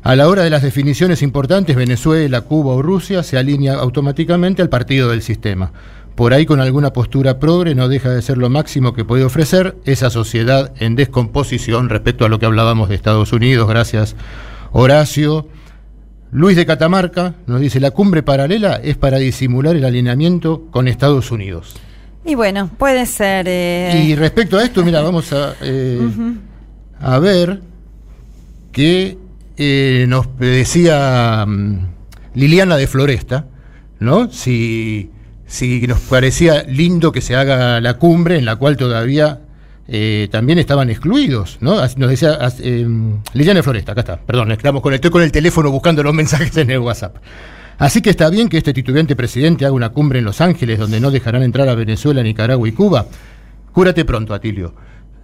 A 0.01 0.17
la 0.17 0.27
hora 0.27 0.43
de 0.43 0.49
las 0.49 0.63
definiciones 0.63 1.21
importantes, 1.21 1.77
Venezuela, 1.77 2.41
Cuba 2.41 2.73
o 2.73 2.81
Rusia 2.81 3.23
se 3.23 3.37
alinea 3.37 3.75
automáticamente 3.75 4.61
al 4.61 4.67
partido 4.67 5.09
del 5.09 5.21
sistema. 5.21 5.71
Por 6.15 6.33
ahí 6.33 6.45
con 6.45 6.59
alguna 6.59 6.91
postura 6.91 7.39
progre 7.39 7.73
no 7.73 7.87
deja 7.87 8.09
de 8.09 8.21
ser 8.21 8.37
lo 8.37 8.49
máximo 8.49 8.93
que 8.93 9.05
puede 9.05 9.23
ofrecer 9.23 9.77
esa 9.85 10.09
sociedad 10.09 10.73
en 10.79 10.95
descomposición 10.95 11.87
respecto 11.87 12.25
a 12.25 12.29
lo 12.29 12.37
que 12.37 12.45
hablábamos 12.45 12.89
de 12.89 12.95
Estados 12.95 13.31
Unidos. 13.31 13.69
Gracias, 13.69 14.15
Horacio. 14.71 15.47
Luis 16.31 16.57
de 16.57 16.65
Catamarca 16.65 17.35
nos 17.45 17.61
dice, 17.61 17.79
la 17.79 17.91
cumbre 17.91 18.23
paralela 18.23 18.75
es 18.83 18.97
para 18.97 19.19
disimular 19.19 19.75
el 19.75 19.85
alineamiento 19.85 20.65
con 20.71 20.87
Estados 20.87 21.31
Unidos. 21.31 21.75
Y 22.25 22.35
bueno, 22.35 22.69
puede 22.77 23.05
ser. 23.05 23.45
eh, 23.49 24.05
Y 24.07 24.15
respecto 24.15 24.57
a 24.57 24.63
esto, 24.63 24.83
mira, 24.83 25.01
vamos 25.01 25.31
a, 25.33 25.55
eh, 25.61 25.99
a 27.01 27.19
ver 27.19 27.61
que 28.71 29.17
eh, 29.57 30.05
nos 30.07 30.27
decía 30.39 31.45
mm, 31.47 31.77
Liliana 32.35 32.77
de 32.77 32.87
Floresta, 32.87 33.45
¿no? 33.99 34.31
Si, 34.31 35.11
si 35.45 35.85
nos 35.87 35.99
parecía 35.99 36.63
lindo 36.63 37.11
que 37.11 37.21
se 37.21 37.35
haga 37.35 37.79
la 37.81 37.95
cumbre 37.95 38.37
en 38.37 38.45
la 38.45 38.55
cual 38.55 38.77
todavía 38.77 39.41
eh, 39.87 40.27
también 40.31 40.59
estaban 40.59 40.89
excluidos, 40.89 41.57
¿no? 41.59 41.73
Así 41.73 41.95
Nos 41.99 42.09
decía 42.09 42.37
eh, 42.61 42.87
Liliana 43.33 43.59
de 43.59 43.63
Floresta, 43.63 43.91
acá 43.91 44.01
está, 44.01 44.17
perdón, 44.17 44.51
estamos 44.53 44.81
con, 44.81 44.93
estoy 44.93 45.11
con 45.11 45.21
el 45.23 45.31
teléfono 45.31 45.69
buscando 45.71 46.01
los 46.03 46.13
mensajes 46.21 46.55
en 46.57 46.71
el 46.71 46.79
WhatsApp. 46.79 47.17
Así 47.77 48.01
que 48.01 48.09
está 48.09 48.29
bien 48.29 48.49
que 48.49 48.57
este 48.57 48.73
titubeante 48.73 49.15
presidente 49.15 49.65
haga 49.65 49.73
una 49.73 49.89
cumbre 49.89 50.19
en 50.19 50.25
Los 50.25 50.41
Ángeles 50.41 50.79
donde 50.79 50.99
no 50.99 51.11
dejarán 51.11 51.43
entrar 51.43 51.67
a 51.69 51.75
Venezuela, 51.75 52.23
Nicaragua 52.23 52.67
y 52.67 52.71
Cuba. 52.71 53.07
Cúrate 53.71 54.05
pronto, 54.05 54.33
Atilio. 54.33 54.73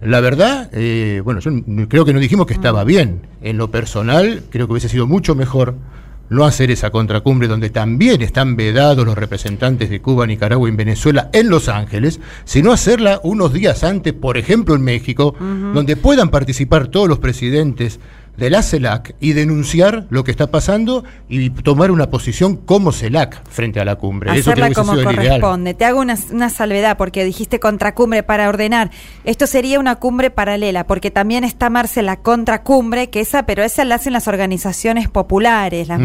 La 0.00 0.20
verdad, 0.20 0.70
eh, 0.72 1.20
bueno, 1.22 1.40
yo 1.40 1.50
creo 1.88 2.04
que 2.04 2.12
no 2.12 2.20
dijimos 2.20 2.46
que 2.46 2.54
estaba 2.54 2.84
bien. 2.84 3.26
En 3.42 3.58
lo 3.58 3.70
personal, 3.70 4.44
creo 4.50 4.66
que 4.66 4.72
hubiese 4.72 4.88
sido 4.88 5.06
mucho 5.06 5.34
mejor 5.34 5.74
no 6.30 6.44
hacer 6.44 6.70
esa 6.70 6.90
contracumbre 6.90 7.48
donde 7.48 7.70
también 7.70 8.22
están 8.22 8.56
vedados 8.56 9.04
los 9.04 9.18
representantes 9.18 9.90
de 9.90 10.00
Cuba, 10.00 10.26
Nicaragua 10.26 10.68
y 10.68 10.72
Venezuela 10.72 11.28
en 11.32 11.50
Los 11.50 11.68
Ángeles, 11.68 12.20
sino 12.44 12.72
hacerla 12.72 13.20
unos 13.24 13.52
días 13.52 13.84
antes, 13.84 14.12
por 14.14 14.38
ejemplo 14.38 14.76
en 14.76 14.82
México, 14.82 15.34
donde 15.74 15.96
puedan 15.96 16.30
participar 16.30 16.86
todos 16.86 17.08
los 17.08 17.18
presidentes 17.18 17.98
de 18.40 18.48
la 18.48 18.62
CELAC 18.62 19.14
y 19.20 19.34
denunciar 19.34 20.06
lo 20.08 20.24
que 20.24 20.30
está 20.30 20.50
pasando 20.50 21.04
y 21.28 21.50
tomar 21.50 21.90
una 21.90 22.08
posición 22.08 22.56
como 22.56 22.90
CELAC 22.90 23.46
frente 23.46 23.80
a 23.80 23.84
la 23.84 23.96
cumbre. 23.96 24.30
Hacerla 24.30 24.72
como 24.72 24.94
corresponde. 24.94 25.74
Te 25.74 25.84
hago 25.84 26.00
una, 26.00 26.16
una 26.32 26.48
salvedad 26.48 26.96
porque 26.96 27.22
dijiste 27.22 27.60
contracumbre 27.60 28.22
para 28.22 28.48
ordenar. 28.48 28.90
Esto 29.24 29.46
sería 29.46 29.78
una 29.78 29.96
cumbre 29.96 30.30
paralela 30.30 30.86
porque 30.86 31.10
también 31.10 31.44
está 31.44 31.68
Marce 31.68 32.00
la 32.00 32.16
contracumbre, 32.16 33.10
que 33.10 33.20
esa, 33.20 33.44
pero 33.44 33.62
esa 33.62 33.84
la 33.84 33.96
hacen 33.96 34.14
las 34.14 34.26
organizaciones 34.26 35.10
populares, 35.10 35.88
las 35.88 36.00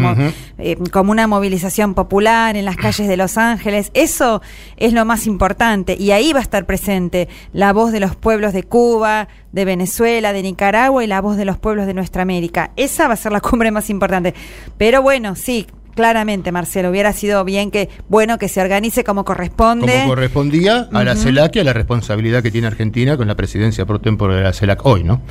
eh, 0.58 0.76
como 0.92 1.12
una 1.12 1.26
movilización 1.26 1.94
popular 1.94 2.54
en 2.54 2.66
las 2.66 2.76
calles 2.76 3.08
de 3.08 3.16
Los 3.16 3.38
Ángeles. 3.38 3.90
Eso 3.94 4.42
es 4.76 4.92
lo 4.92 5.06
más 5.06 5.26
importante 5.26 5.96
y 5.98 6.10
ahí 6.10 6.34
va 6.34 6.40
a 6.40 6.42
estar 6.42 6.66
presente 6.66 7.28
la 7.54 7.72
voz 7.72 7.92
de 7.92 8.00
los 8.00 8.14
pueblos 8.14 8.52
de 8.52 8.62
Cuba, 8.62 9.28
de 9.56 9.64
Venezuela, 9.64 10.34
de 10.34 10.42
Nicaragua 10.42 11.02
y 11.02 11.06
la 11.06 11.22
voz 11.22 11.38
de 11.38 11.46
los 11.46 11.56
pueblos 11.56 11.86
de 11.86 11.94
nuestra 11.94 12.20
América. 12.20 12.72
Esa 12.76 13.08
va 13.08 13.14
a 13.14 13.16
ser 13.16 13.32
la 13.32 13.40
cumbre 13.40 13.70
más 13.70 13.88
importante. 13.88 14.34
Pero 14.76 15.00
bueno, 15.00 15.34
sí, 15.34 15.66
claramente, 15.94 16.52
Marcelo, 16.52 16.90
hubiera 16.90 17.14
sido 17.14 17.42
bien 17.42 17.70
que, 17.70 17.88
bueno, 18.10 18.36
que 18.36 18.48
se 18.48 18.60
organice 18.60 19.02
como 19.02 19.24
corresponde. 19.24 20.00
Como 20.00 20.08
correspondía 20.08 20.90
a 20.92 21.04
la. 21.04 21.16
CELAC 21.16 21.56
y 21.56 21.60
a 21.60 21.64
la 21.64 21.72
responsabilidad 21.72 22.42
que 22.42 22.50
tiene 22.50 22.66
Argentina 22.66 23.16
con 23.16 23.26
la 23.26 23.34
presidencia 23.34 23.86
pro 23.86 23.98
tempore 23.98 24.36
de 24.36 24.42
la 24.42 24.52
CELAC 24.52 24.84
hoy, 24.84 25.04
¿no? 25.04 25.22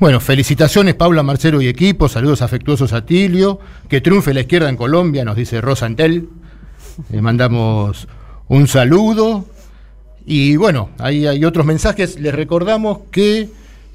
Bueno, 0.00 0.18
felicitaciones 0.18 0.96
Paula, 0.96 1.22
Marcelo 1.22 1.62
y 1.62 1.68
equipo, 1.68 2.08
saludos 2.08 2.42
afectuosos 2.42 2.92
a 2.92 3.06
Tilio, 3.06 3.60
que 3.88 4.00
triunfe 4.00 4.34
la 4.34 4.40
izquierda 4.40 4.68
en 4.68 4.76
Colombia, 4.76 5.24
nos 5.24 5.36
dice 5.36 5.60
Rosa 5.60 5.86
Antel, 5.86 6.28
le 7.10 7.22
mandamos 7.22 8.08
un 8.48 8.66
saludo 8.66 9.46
y 10.26 10.56
bueno, 10.56 10.90
ahí 10.98 11.26
hay 11.26 11.44
otros 11.44 11.66
mensajes, 11.66 12.18
les 12.18 12.34
recordamos 12.34 12.98
que 13.10 13.48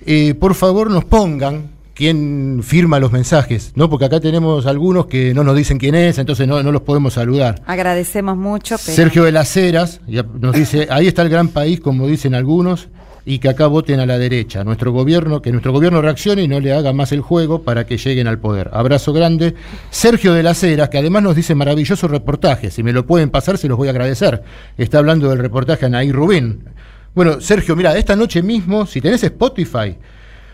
eh, 0.06 0.34
por 0.36 0.56
favor 0.56 0.90
nos 0.90 1.06
pongan 1.06 1.72
quién 1.94 2.62
firma 2.64 3.00
los 3.00 3.12
mensajes, 3.12 3.72
¿no? 3.76 3.90
Porque 3.90 4.06
acá 4.06 4.20
tenemos 4.20 4.68
algunos 4.68 5.08
que 5.08 5.34
no 5.34 5.44
nos 5.44 5.56
dicen 5.56 5.80
quién 5.80 5.96
es, 5.96 6.20
entonces 6.20 6.48
no, 6.48 6.62
no 6.62 6.72
los 6.72 6.84
podemos 6.84 7.14
saludar. 7.14 7.62
Agradecemos 7.66 8.38
mucho, 8.38 8.76
pero... 8.86 8.96
Sergio 8.96 9.24
de 9.24 9.32
las 9.32 9.58
Heras 9.58 10.02
nos 10.40 10.56
dice, 10.56 10.88
ahí 10.92 11.08
está 11.08 11.24
el 11.24 11.30
gran 11.30 11.48
país, 11.48 11.80
como 11.80 12.08
dicen 12.08 12.36
algunos, 12.36 12.90
y 13.30 13.40
que 13.40 13.50
acá 13.50 13.68
voten 13.68 14.00
a 14.00 14.06
la 14.06 14.18
derecha. 14.18 14.64
Nuestro 14.64 14.94
gobierno, 14.94 15.42
que 15.42 15.52
nuestro 15.52 15.74
gobierno 15.74 16.02
reaccione 16.02 16.44
y 16.44 16.48
no 16.48 16.62
le 16.62 16.72
haga 16.72 16.94
más 16.94 17.12
el 17.12 17.20
juego 17.20 17.62
para 17.62 17.86
que 17.86 17.98
lleguen 17.98 18.26
al 18.26 18.40
poder. 18.40 18.70
Abrazo 18.72 19.12
grande. 19.12 19.54
Sergio 19.90 20.34
de 20.34 20.44
las 20.44 20.64
Heras, 20.64 20.88
que 20.88 20.98
además 20.98 21.24
nos 21.24 21.36
dice 21.36 21.54
maravilloso 21.54 22.08
reportaje. 22.08 22.72
Si 22.72 22.84
me 22.84 22.94
lo 22.94 23.06
pueden 23.06 23.30
pasar, 23.30 23.58
se 23.58 23.68
los 23.68 23.78
voy 23.78 23.90
a 23.90 23.92
agradecer. 23.92 24.44
Está 24.78 25.00
hablando 25.00 25.30
del 25.30 25.40
reportaje 25.40 25.86
Anaí 25.86 26.10
Rubín. 26.10 26.70
Bueno, 27.14 27.42
Sergio, 27.42 27.76
mira, 27.76 27.98
esta 27.98 28.16
noche 28.16 28.42
mismo, 28.42 28.86
si 28.86 29.02
tenés 29.02 29.22
Spotify, 29.26 29.98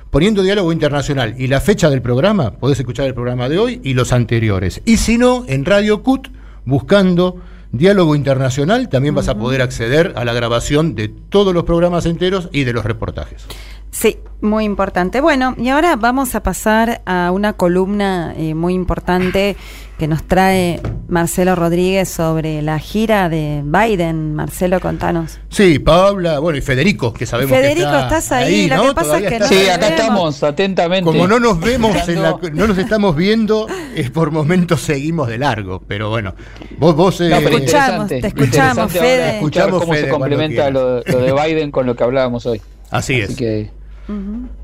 poniendo 0.09 0.41
diálogo 0.41 0.73
internacional 0.73 1.35
y 1.37 1.45
la 1.45 1.61
fecha 1.61 1.91
del 1.91 2.01
programa, 2.01 2.53
podés 2.53 2.79
escuchar 2.79 3.05
el 3.05 3.13
programa 3.13 3.49
de 3.49 3.59
hoy 3.59 3.81
y 3.83 3.93
los 3.93 4.11
anteriores. 4.11 4.81
Y 4.83 4.97
si 4.97 5.19
no, 5.19 5.45
en 5.47 5.63
Radio 5.63 6.01
CUT, 6.01 6.29
buscando 6.65 7.39
diálogo 7.73 8.15
internacional, 8.15 8.87
también 8.87 9.15
vas 9.15 9.27
a 9.27 9.37
poder 9.37 9.61
acceder 9.61 10.13
a 10.15 10.23
la 10.23 10.31
grabación 10.31 10.95
de 10.95 11.09
todos 11.09 11.53
los 11.53 11.65
programas 11.65 12.05
enteros 12.05 12.47
y 12.53 12.63
de 12.63 12.71
los 12.71 12.85
reportajes. 12.85 13.45
Sí, 13.91 14.17
muy 14.41 14.63
importante. 14.63 15.21
Bueno, 15.21 15.55
y 15.57 15.69
ahora 15.69 15.95
vamos 15.95 16.33
a 16.35 16.41
pasar 16.41 17.01
a 17.05 17.31
una 17.31 17.53
columna 17.53 18.33
eh, 18.37 18.55
muy 18.55 18.73
importante 18.73 19.55
que 20.03 20.07
nos 20.09 20.23
trae 20.23 20.81
Marcelo 21.07 21.55
Rodríguez 21.55 22.09
sobre 22.09 22.61
la 22.61 22.77
gira 22.77 23.29
de 23.29 23.61
Biden. 23.63 24.35
Marcelo, 24.35 24.81
contanos. 24.81 25.39
Sí, 25.47 25.79
Paula, 25.79 26.39
bueno, 26.39 26.57
y 26.57 26.61
Federico, 26.61 27.13
que 27.13 27.25
sabemos 27.25 27.55
Federico, 27.55 27.89
que 27.89 27.95
está 27.99 28.17
estás 28.17 28.31
ahí, 28.33 28.67
lo 28.67 28.75
¿no? 28.75 28.83
que 28.89 28.95
pasa 28.95 29.19
es 29.19 29.29
que 29.29 29.39
no 29.39 29.47
Sí, 29.47 29.55
nos 29.55 29.69
acá 29.69 29.77
vemos. 29.85 29.99
estamos, 30.01 30.43
atentamente. 30.43 31.05
Como 31.09 31.25
no 31.25 31.39
nos 31.39 31.57
vemos, 31.61 31.95
en 32.09 32.21
la- 32.21 32.37
no 32.51 32.67
nos 32.67 32.77
estamos 32.77 33.15
viendo, 33.15 33.65
es 33.95 34.09
por 34.11 34.31
momentos 34.31 34.81
seguimos 34.81 35.29
de 35.29 35.37
largo, 35.37 35.81
pero 35.87 36.09
bueno, 36.09 36.35
vos, 36.79 36.97
vos 36.97 37.21
eh, 37.21 37.29
No, 37.29 37.37
pero 37.37 37.55
escuchamos, 37.59 38.11
interesante, 38.11 38.19
te 38.21 38.27
escuchamos, 38.27 38.77
interesante 38.93 38.99
Fede. 38.99 39.35
Escuchamos, 39.37 39.79
cómo 39.79 39.93
Fede, 39.93 40.03
se 40.03 40.09
complementa 40.09 40.69
lo, 40.69 40.99
lo 41.01 41.17
de 41.19 41.31
Biden 41.31 41.71
con 41.71 41.85
lo 41.85 41.95
que 41.95 42.03
hablábamos 42.03 42.45
hoy. 42.45 42.61
Así 42.91 43.21
es. 43.21 43.37
que 43.37 43.71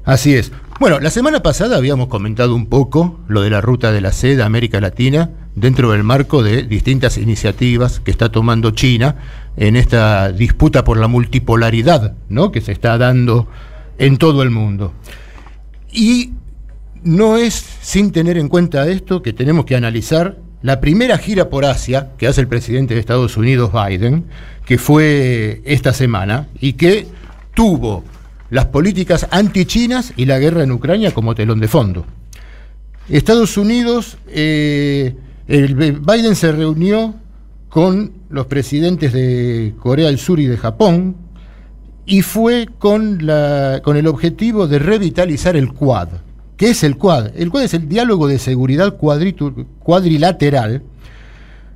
Así 0.03 0.35
es. 0.35 0.51
Bueno, 0.79 0.99
la 0.99 1.09
semana 1.09 1.41
pasada 1.41 1.77
habíamos 1.77 2.07
comentado 2.07 2.55
un 2.55 2.67
poco 2.67 3.19
lo 3.27 3.41
de 3.41 3.49
la 3.49 3.61
ruta 3.61 3.91
de 3.91 4.01
la 4.01 4.11
seda 4.11 4.43
a 4.43 4.47
América 4.47 4.81
Latina 4.81 5.31
dentro 5.55 5.91
del 5.91 6.03
marco 6.03 6.43
de 6.43 6.63
distintas 6.63 7.17
iniciativas 7.17 7.99
que 7.99 8.11
está 8.11 8.31
tomando 8.31 8.71
China 8.71 9.15
en 9.57 9.75
esta 9.75 10.31
disputa 10.31 10.83
por 10.83 10.97
la 10.97 11.07
multipolaridad 11.07 12.15
¿no? 12.29 12.51
que 12.51 12.61
se 12.61 12.71
está 12.71 12.97
dando 12.97 13.47
en 13.97 14.17
todo 14.17 14.41
el 14.41 14.51
mundo. 14.51 14.93
Y 15.91 16.31
no 17.03 17.37
es 17.37 17.53
sin 17.81 18.11
tener 18.11 18.37
en 18.37 18.49
cuenta 18.49 18.87
esto 18.87 19.21
que 19.21 19.33
tenemos 19.33 19.65
que 19.65 19.75
analizar 19.75 20.37
la 20.61 20.81
primera 20.81 21.17
gira 21.17 21.49
por 21.49 21.65
Asia 21.65 22.09
que 22.17 22.27
hace 22.27 22.41
el 22.41 22.47
presidente 22.47 22.93
de 22.93 22.99
Estados 22.99 23.37
Unidos, 23.37 23.71
Biden, 23.71 24.25
que 24.65 24.77
fue 24.77 25.61
esta 25.65 25.93
semana 25.93 26.47
y 26.59 26.73
que 26.73 27.07
tuvo 27.53 28.03
las 28.49 28.65
políticas 28.67 29.27
antichinas 29.31 30.13
y 30.15 30.25
la 30.25 30.39
guerra 30.39 30.63
en 30.63 30.71
Ucrania 30.71 31.13
como 31.13 31.35
telón 31.35 31.59
de 31.59 31.67
fondo. 31.67 32.05
Estados 33.07 33.57
Unidos, 33.57 34.17
eh, 34.27 35.15
el, 35.47 35.75
Biden 35.75 36.35
se 36.35 36.51
reunió 36.51 37.15
con 37.69 38.11
los 38.29 38.47
presidentes 38.47 39.13
de 39.13 39.73
Corea 39.79 40.07
del 40.07 40.19
Sur 40.19 40.39
y 40.39 40.45
de 40.45 40.57
Japón 40.57 41.15
y 42.05 42.21
fue 42.21 42.67
con, 42.79 43.25
la, 43.25 43.81
con 43.83 43.97
el 43.97 44.07
objetivo 44.07 44.67
de 44.67 44.79
revitalizar 44.79 45.55
el 45.55 45.73
Quad. 45.73 46.09
¿Qué 46.57 46.71
es 46.71 46.83
el 46.83 46.97
Quad? 46.97 47.31
El 47.35 47.51
Quad 47.51 47.63
es 47.63 47.73
el 47.73 47.87
diálogo 47.87 48.27
de 48.27 48.39
seguridad 48.39 48.97
cuadrilateral 48.97 50.83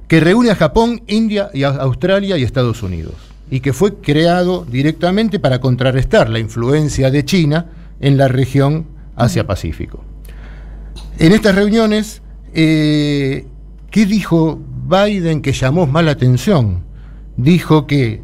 que 0.07 0.19
reúne 0.19 0.51
a 0.51 0.55
Japón, 0.55 1.01
India, 1.07 1.49
y 1.53 1.63
Australia 1.63 2.37
y 2.37 2.43
Estados 2.43 2.83
Unidos 2.83 3.32
y 3.53 3.59
que 3.59 3.71
fue 3.71 3.97
creado 3.97 4.65
directamente 4.65 5.37
para 5.37 5.61
contrarrestar 5.61 6.27
la 6.27 6.39
influencia 6.39 7.11
de 7.11 7.23
China 7.23 7.67
en 7.99 8.17
la 8.17 8.27
región 8.27 8.87
Asia-Pacífico. 9.15 10.03
En 11.19 11.33
estas 11.33 11.53
reuniones, 11.53 12.23
eh, 12.55 13.45
¿qué 13.91 14.07
dijo 14.07 14.59
Biden 14.87 15.43
que 15.43 15.51
llamó 15.51 15.85
más 15.85 16.03
la 16.03 16.09
atención? 16.09 16.83
Dijo 17.37 17.85
que 17.85 18.23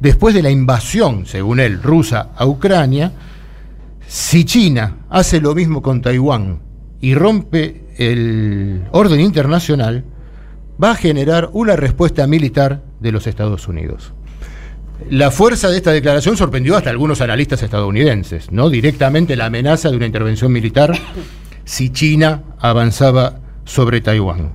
después 0.00 0.34
de 0.34 0.42
la 0.42 0.50
invasión, 0.50 1.24
según 1.24 1.60
él, 1.60 1.80
rusa 1.80 2.30
a 2.36 2.44
Ucrania, 2.44 3.12
si 4.08 4.44
China 4.44 4.96
hace 5.10 5.40
lo 5.40 5.54
mismo 5.54 5.80
con 5.80 6.02
Taiwán 6.02 6.58
y 7.00 7.14
rompe 7.14 7.84
el 7.98 8.82
orden 8.90 9.20
internacional, 9.20 10.02
va 10.82 10.90
a 10.90 10.96
generar 10.96 11.50
una 11.52 11.76
respuesta 11.76 12.26
militar 12.26 12.87
de 13.00 13.12
los 13.12 13.26
Estados 13.26 13.68
Unidos. 13.68 14.12
La 15.10 15.30
fuerza 15.30 15.68
de 15.70 15.76
esta 15.76 15.92
declaración 15.92 16.36
sorprendió 16.36 16.76
hasta 16.76 16.90
algunos 16.90 17.20
analistas 17.20 17.62
estadounidenses, 17.62 18.50
¿no? 18.50 18.68
Directamente 18.68 19.36
la 19.36 19.46
amenaza 19.46 19.90
de 19.90 19.96
una 19.96 20.06
intervención 20.06 20.50
militar 20.50 20.92
si 21.64 21.90
China 21.90 22.42
avanzaba 22.58 23.40
sobre 23.64 24.00
Taiwán. 24.00 24.54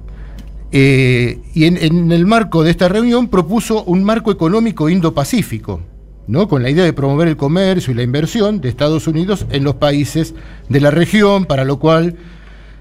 Eh, 0.71 1.39
y 1.53 1.65
en, 1.65 2.11
el 2.11 2.25
marco 2.25 2.63
de 2.63 2.71
esta 2.71 2.89
reunión 2.89 3.27
propuso 3.27 3.83
un 3.83 4.03
marco 4.03 4.31
económico 4.31 4.89
indo-pacífico, 4.89 5.81
¿no? 6.25 6.47
con 6.47 6.63
la 6.63 6.71
idea 6.71 6.83
de 6.83 6.93
promover 6.93 7.27
el 7.27 7.37
comercio 7.37 7.93
y 7.93 7.95
la 7.95 8.01
inversión 8.01 8.59
de 8.59 8.69
Estados 8.69 9.07
Unidos 9.07 9.45
en 9.51 9.63
los 9.63 9.75
países 9.75 10.33
de 10.69 10.81
la 10.81 10.89
región, 10.89 11.45
para 11.45 11.63
lo 11.63 11.77
cual 11.77 12.17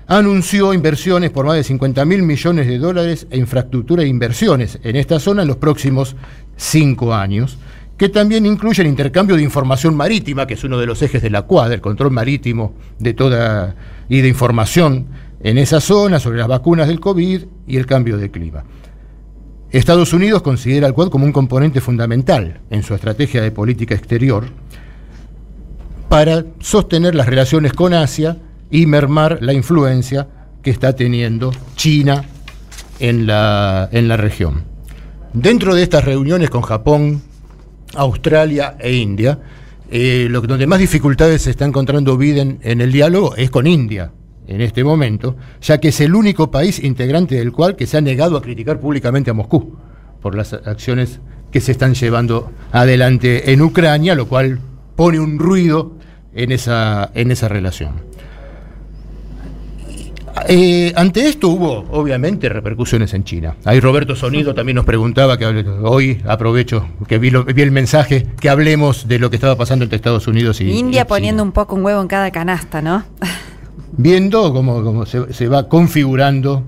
anunció 0.06 0.74
inversiones 0.74 1.30
por 1.30 1.46
más 1.46 1.56
de 1.56 1.64
50 1.64 2.04
mil 2.04 2.22
millones 2.22 2.66
de 2.66 2.78
dólares 2.78 3.26
en 3.30 3.40
infraestructura 3.40 4.02
e 4.02 4.08
inversiones 4.08 4.78
en 4.82 4.96
esta 4.96 5.20
zona 5.20 5.42
en 5.42 5.48
los 5.48 5.56
próximos 5.56 6.16
cinco 6.56 7.14
años, 7.14 7.58
que 7.96 8.08
también 8.08 8.46
incluye 8.46 8.82
el 8.82 8.88
intercambio 8.88 9.36
de 9.36 9.42
información 9.42 9.94
marítima, 9.94 10.46
que 10.46 10.54
es 10.54 10.64
uno 10.64 10.78
de 10.78 10.86
los 10.86 11.02
ejes 11.02 11.22
de 11.22 11.30
la 11.30 11.42
Quad, 11.42 11.72
el 11.72 11.80
control 11.80 12.10
marítimo 12.10 12.74
de 12.98 13.14
toda 13.14 13.74
y 14.08 14.20
de 14.20 14.28
información 14.28 15.06
en 15.40 15.58
esa 15.58 15.80
zona 15.80 16.18
sobre 16.18 16.38
las 16.38 16.48
vacunas 16.48 16.88
del 16.88 17.00
COVID 17.00 17.42
y 17.66 17.76
el 17.76 17.86
cambio 17.86 18.16
de 18.16 18.30
clima. 18.30 18.64
Estados 19.70 20.12
Unidos 20.12 20.42
considera 20.42 20.86
al 20.86 20.94
Quad 20.94 21.08
como 21.08 21.24
un 21.24 21.32
componente 21.32 21.80
fundamental 21.80 22.60
en 22.70 22.82
su 22.82 22.94
estrategia 22.94 23.40
de 23.40 23.50
política 23.50 23.94
exterior 23.94 24.44
para 26.08 26.44
sostener 26.60 27.14
las 27.14 27.26
relaciones 27.26 27.72
con 27.72 27.94
Asia 27.94 28.36
y 28.72 28.86
mermar 28.86 29.38
la 29.42 29.52
influencia 29.52 30.26
que 30.62 30.70
está 30.70 30.96
teniendo 30.96 31.52
China 31.76 32.24
en 32.98 33.26
la, 33.26 33.88
en 33.92 34.08
la 34.08 34.16
región. 34.16 34.64
Dentro 35.34 35.74
de 35.74 35.82
estas 35.82 36.04
reuniones 36.04 36.48
con 36.50 36.62
Japón, 36.62 37.22
Australia 37.94 38.76
e 38.80 38.94
India, 38.94 39.38
eh, 39.90 40.28
donde 40.30 40.66
más 40.66 40.78
dificultades 40.78 41.42
se 41.42 41.50
está 41.50 41.66
encontrando 41.66 42.16
Biden 42.16 42.60
en 42.62 42.80
el 42.80 42.90
diálogo 42.90 43.36
es 43.36 43.50
con 43.50 43.66
India 43.66 44.10
en 44.46 44.62
este 44.62 44.82
momento, 44.84 45.36
ya 45.60 45.78
que 45.78 45.88
es 45.88 46.00
el 46.00 46.14
único 46.14 46.50
país 46.50 46.82
integrante 46.82 47.34
del 47.34 47.52
cual 47.52 47.76
que 47.76 47.86
se 47.86 47.98
ha 47.98 48.00
negado 48.00 48.38
a 48.38 48.42
criticar 48.42 48.80
públicamente 48.80 49.30
a 49.30 49.34
Moscú 49.34 49.76
por 50.22 50.34
las 50.34 50.54
acciones 50.54 51.20
que 51.50 51.60
se 51.60 51.72
están 51.72 51.94
llevando 51.94 52.50
adelante 52.72 53.52
en 53.52 53.60
Ucrania, 53.60 54.14
lo 54.14 54.28
cual 54.28 54.60
pone 54.96 55.20
un 55.20 55.38
ruido 55.38 55.92
en 56.34 56.52
esa, 56.52 57.10
en 57.14 57.30
esa 57.30 57.48
relación. 57.48 58.11
Eh, 60.48 60.92
ante 60.96 61.28
esto 61.28 61.48
hubo, 61.48 61.84
obviamente, 61.90 62.48
repercusiones 62.48 63.12
en 63.14 63.24
China. 63.24 63.54
Ahí 63.64 63.80
Roberto 63.80 64.16
Sonido 64.16 64.54
también 64.54 64.76
nos 64.76 64.84
preguntaba, 64.84 65.36
que 65.36 65.46
hoy 65.82 66.20
aprovecho 66.26 66.86
que 67.06 67.18
vi, 67.18 67.28
el 67.28 67.70
mensaje, 67.70 68.26
que 68.40 68.48
hablemos 68.48 69.08
de 69.08 69.18
lo 69.18 69.30
que 69.30 69.36
estaba 69.36 69.56
pasando 69.56 69.84
entre 69.84 69.96
Estados 69.96 70.26
Unidos 70.26 70.60
y 70.60 70.70
India 70.70 71.06
poniendo 71.06 71.42
un 71.42 71.52
poco 71.52 71.74
un 71.74 71.84
huevo 71.84 72.00
en 72.00 72.08
cada 72.08 72.30
canasta, 72.30 72.80
¿no? 72.80 73.04
Viendo 73.96 74.52
cómo, 74.54 75.04
se, 75.04 75.48
va 75.48 75.68
configurando 75.68 76.64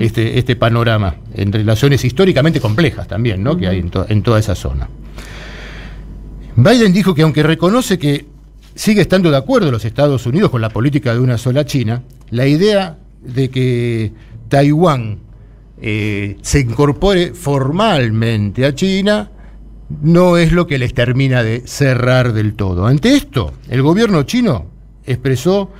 este, 0.00 0.40
este 0.40 0.56
panorama 0.56 1.14
en 1.34 1.52
relaciones 1.52 2.04
históricamente 2.04 2.60
complejas 2.60 3.06
también, 3.06 3.44
¿no? 3.44 3.56
Que 3.56 3.68
hay 3.68 3.78
en, 3.78 3.92
en 4.08 4.22
toda 4.22 4.40
esa 4.40 4.56
zona. 4.56 4.88
Biden 6.56 6.92
dijo 6.92 7.14
que 7.14 7.22
aunque 7.22 7.44
reconoce 7.44 7.96
que 7.96 8.26
sigue 8.74 9.02
estando 9.02 9.30
de 9.30 9.36
acuerdo 9.36 9.70
los 9.70 9.84
Estados 9.84 10.26
Unidos 10.26 10.50
con 10.50 10.60
la 10.60 10.70
política 10.70 11.14
de 11.14 11.20
una 11.20 11.38
sola 11.38 11.64
China, 11.64 12.02
la 12.32 12.46
idea 12.46 12.98
de 13.20 13.50
que 13.50 14.10
Taiwán 14.48 15.18
eh, 15.80 16.38
se 16.40 16.60
incorpore 16.60 17.34
formalmente 17.34 18.64
a 18.64 18.74
China 18.74 19.30
no 20.00 20.38
es 20.38 20.50
lo 20.50 20.66
que 20.66 20.78
les 20.78 20.94
termina 20.94 21.42
de 21.42 21.62
cerrar 21.66 22.32
del 22.32 22.54
todo. 22.54 22.86
Ante 22.86 23.14
esto, 23.14 23.52
el 23.68 23.82
gobierno 23.82 24.22
chino 24.22 24.64
expresó 25.04 25.70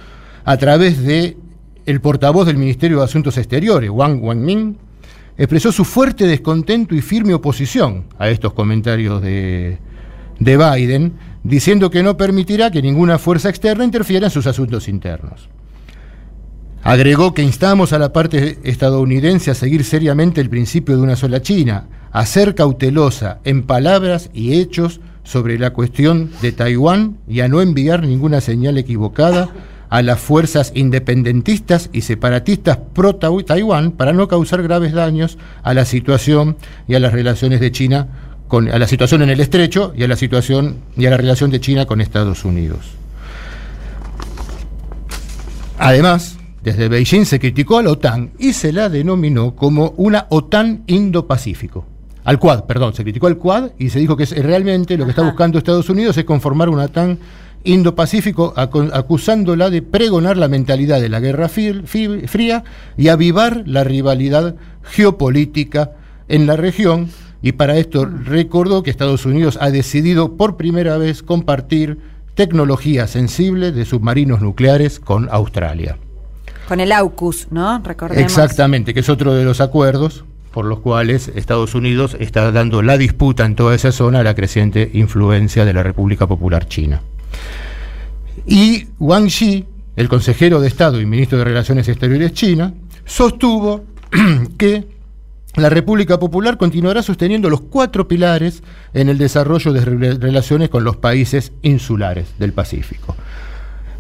a 0.45 0.57
través 0.59 1.03
de 1.03 1.39
el 1.87 2.01
portavoz 2.03 2.47
del 2.47 2.59
Ministerio 2.59 2.99
de 2.99 3.05
Asuntos 3.05 3.39
Exteriores, 3.39 3.89
Wang 3.89 4.23
Wenming, 4.23 4.77
expresó 5.39 5.73
su 5.73 5.87
fuerte 5.87 6.27
descontento 6.27 6.95
y 6.95 7.01
firme 7.01 7.33
oposición 7.33 8.05
a 8.19 8.29
estos 8.29 8.53
comentarios 8.53 9.23
de 9.23 9.79
Biden, 10.39 11.15
diciendo 11.43 11.91
que 11.91 12.03
no 12.03 12.19
permitirá 12.19 12.70
que 12.70 12.83
ninguna 12.83 13.19
fuerza 13.19 13.49
externa 13.49 13.85
interfiera 13.85 14.27
en 14.27 14.31
sus 14.31 14.47
asuntos 14.47 14.87
internos. 14.87 15.49
Agregó 16.85 17.33
que 17.33 17.43
instamos 17.43 17.93
a 17.93 17.99
la 17.99 18.13
parte 18.13 18.59
estadounidense 18.65 19.51
a 19.51 19.55
seguir 19.55 19.85
seriamente 19.85 20.41
el 20.41 20.51
principio 20.51 20.97
de 20.97 21.03
una 21.03 21.15
sola 21.15 21.41
China, 21.41 21.87
a 22.11 22.27
ser 22.27 22.57
cautelosa 22.57 23.39
en 23.45 23.63
palabras 23.63 24.31
y 24.35 24.55
hechos 24.55 25.01
sobre 25.23 25.59
la 25.59 25.71
cuestión 25.71 26.31
de 26.43 26.51
Taiwán 26.51 27.19
y 27.29 27.41
a 27.41 27.49
no 27.49 27.61
enviar 27.61 28.03
ninguna 28.03 28.41
señal 28.41 28.79
equivocada 28.79 29.51
a 29.91 30.03
las 30.03 30.19
fuerzas 30.19 30.73
independentistas 30.75 31.89
y 31.93 32.01
separatistas 32.01 32.79
pro-Taiwán 32.95 33.93
para 33.93 34.13
no 34.13 34.27
causar 34.27 34.63
graves 34.63 34.93
daños 34.93 35.39
a 35.63 35.75
la 35.75 35.85
situación 35.85 36.57
y 36.89 36.95
a 36.95 37.01
las 37.01 37.13
relaciones 37.13 37.61
de 37.61 37.71
China 37.71 38.09
con 38.49 38.69
a 38.69 38.79
la 38.79 38.89
situación 38.89 39.23
en 39.23 39.31
el 39.31 39.41
estrecho 39.41 39.93
y 39.97 40.03
a 40.03 40.09
la 40.09 40.17
situación 40.17 40.79
y 40.97 41.07
a 41.07 41.11
la 41.11 41.17
relación 41.17 41.51
de 41.51 41.61
China 41.61 41.87
con 41.87 42.01
Estados 42.01 42.45
Unidos. 42.45 42.81
Además, 45.79 46.39
desde 46.62 46.89
Beijing 46.89 47.24
se 47.24 47.40
criticó 47.40 47.78
a 47.78 47.82
la 47.82 47.90
OTAN 47.90 48.32
y 48.39 48.52
se 48.52 48.72
la 48.72 48.89
denominó 48.89 49.56
como 49.56 49.94
una 49.97 50.26
OTAN 50.30 50.84
Indo-Pacífico. 50.86 51.86
Al 52.24 52.39
Quad, 52.39 52.64
perdón, 52.64 52.94
se 52.94 53.02
criticó 53.02 53.26
al 53.26 53.36
Quad 53.36 53.70
y 53.78 53.90
se 53.90 53.98
dijo 53.98 54.16
que 54.16 54.26
realmente 54.26 54.97
lo 54.97 55.05
que 55.05 55.10
está 55.10 55.22
buscando 55.22 55.59
Estados 55.59 55.90
Unidos 55.90 56.16
es 56.16 56.24
conformar 56.24 56.68
una 56.68 56.84
OTAN 56.84 57.18
Indo-Pacífico 57.64 58.55
acusándola 58.56 59.70
de 59.70 59.82
pregonar 59.82 60.36
la 60.36 60.47
mentalidad 60.47 61.01
de 61.01 61.09
la 61.09 61.18
Guerra 61.18 61.48
Fría 61.48 62.64
y 62.97 63.09
avivar 63.09 63.64
la 63.66 63.82
rivalidad 63.82 64.55
geopolítica 64.82 65.93
en 66.28 66.47
la 66.47 66.56
región. 66.56 67.09
Y 67.43 67.52
para 67.52 67.76
esto 67.76 68.05
recordó 68.05 68.84
que 68.84 68.90
Estados 68.90 69.26
Unidos 69.26 69.59
ha 69.60 69.70
decidido 69.70 70.36
por 70.36 70.56
primera 70.56 70.97
vez 70.97 71.24
compartir 71.24 71.98
tecnología 72.36 73.09
sensible 73.09 73.72
de 73.72 73.84
submarinos 73.84 74.40
nucleares 74.40 75.01
con 75.01 75.28
Australia. 75.30 75.98
Con 76.68 76.80
el 76.80 76.93
AUKUS, 76.93 77.48
¿no? 77.51 77.80
Recordemos. 77.84 78.22
Exactamente, 78.22 78.94
que 78.94 79.01
es 79.01 79.09
otro 79.09 79.34
de 79.34 79.44
los 79.44 79.60
acuerdos 79.60 80.24
por 80.52 80.64
los 80.66 80.80
cuales 80.80 81.28
Estados 81.34 81.74
Unidos 81.74 82.16
está 82.20 82.52
dando 82.52 82.82
la 82.82 82.98
disputa 82.98 83.44
en 83.47 83.55
toda 83.56 83.74
esa 83.74 83.90
zona 83.90 84.20
a 84.20 84.22
la 84.22 84.34
creciente 84.34 84.90
influencia 84.93 85.64
de 85.64 85.72
la 85.72 85.82
República 85.82 86.26
Popular 86.26 86.66
China. 86.68 87.01
Y 88.47 88.86
Wang 88.98 89.26
Xi, 89.28 89.64
el 89.97 90.09
consejero 90.09 90.60
de 90.60 90.68
Estado 90.68 91.01
y 91.01 91.06
ministro 91.06 91.39
de 91.39 91.44
Relaciones 91.44 91.89
Exteriores 91.89 92.32
China, 92.32 92.74
sostuvo 93.05 93.84
que 94.59 94.86
la 95.56 95.68
República 95.68 96.18
Popular 96.18 96.56
continuará 96.56 97.02
sosteniendo 97.02 97.51
los 97.51 97.60
cuatro 97.62 98.09
pilares 98.09 98.62
en 98.94 99.09
el 99.10 99.18
desarrollo 99.18 99.72
de 99.72 99.84
re- 99.84 100.14
relaciones 100.14 100.70
con 100.70 100.82
los 100.84 100.97
países 100.97 101.52
insulares 101.62 102.28
del 102.39 102.52
Pacífico. 102.52 103.16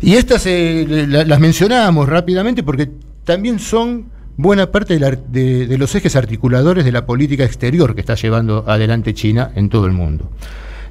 Y 0.02 0.14
estas 0.16 0.44
eh, 0.46 1.06
la- 1.08 1.24
las 1.24 1.40
mencionamos 1.40 2.08
rápidamente 2.08 2.62
porque 2.62 2.90
también 3.24 3.58
son 3.58 4.06
buena 4.36 4.70
parte 4.70 4.94
de, 4.94 5.00
la- 5.00 5.10
de 5.10 5.78
los 5.78 5.94
ejes 5.94 6.16
articuladores 6.16 6.84
de 6.84 6.92
la 6.92 7.06
política 7.06 7.44
exterior 7.44 7.94
que 7.94 8.00
está 8.00 8.14
llevando 8.16 8.64
adelante 8.66 9.14
China 9.14 9.52
en 9.54 9.68
todo 9.68 9.86
el 9.86 9.92
mundo. 9.92 10.30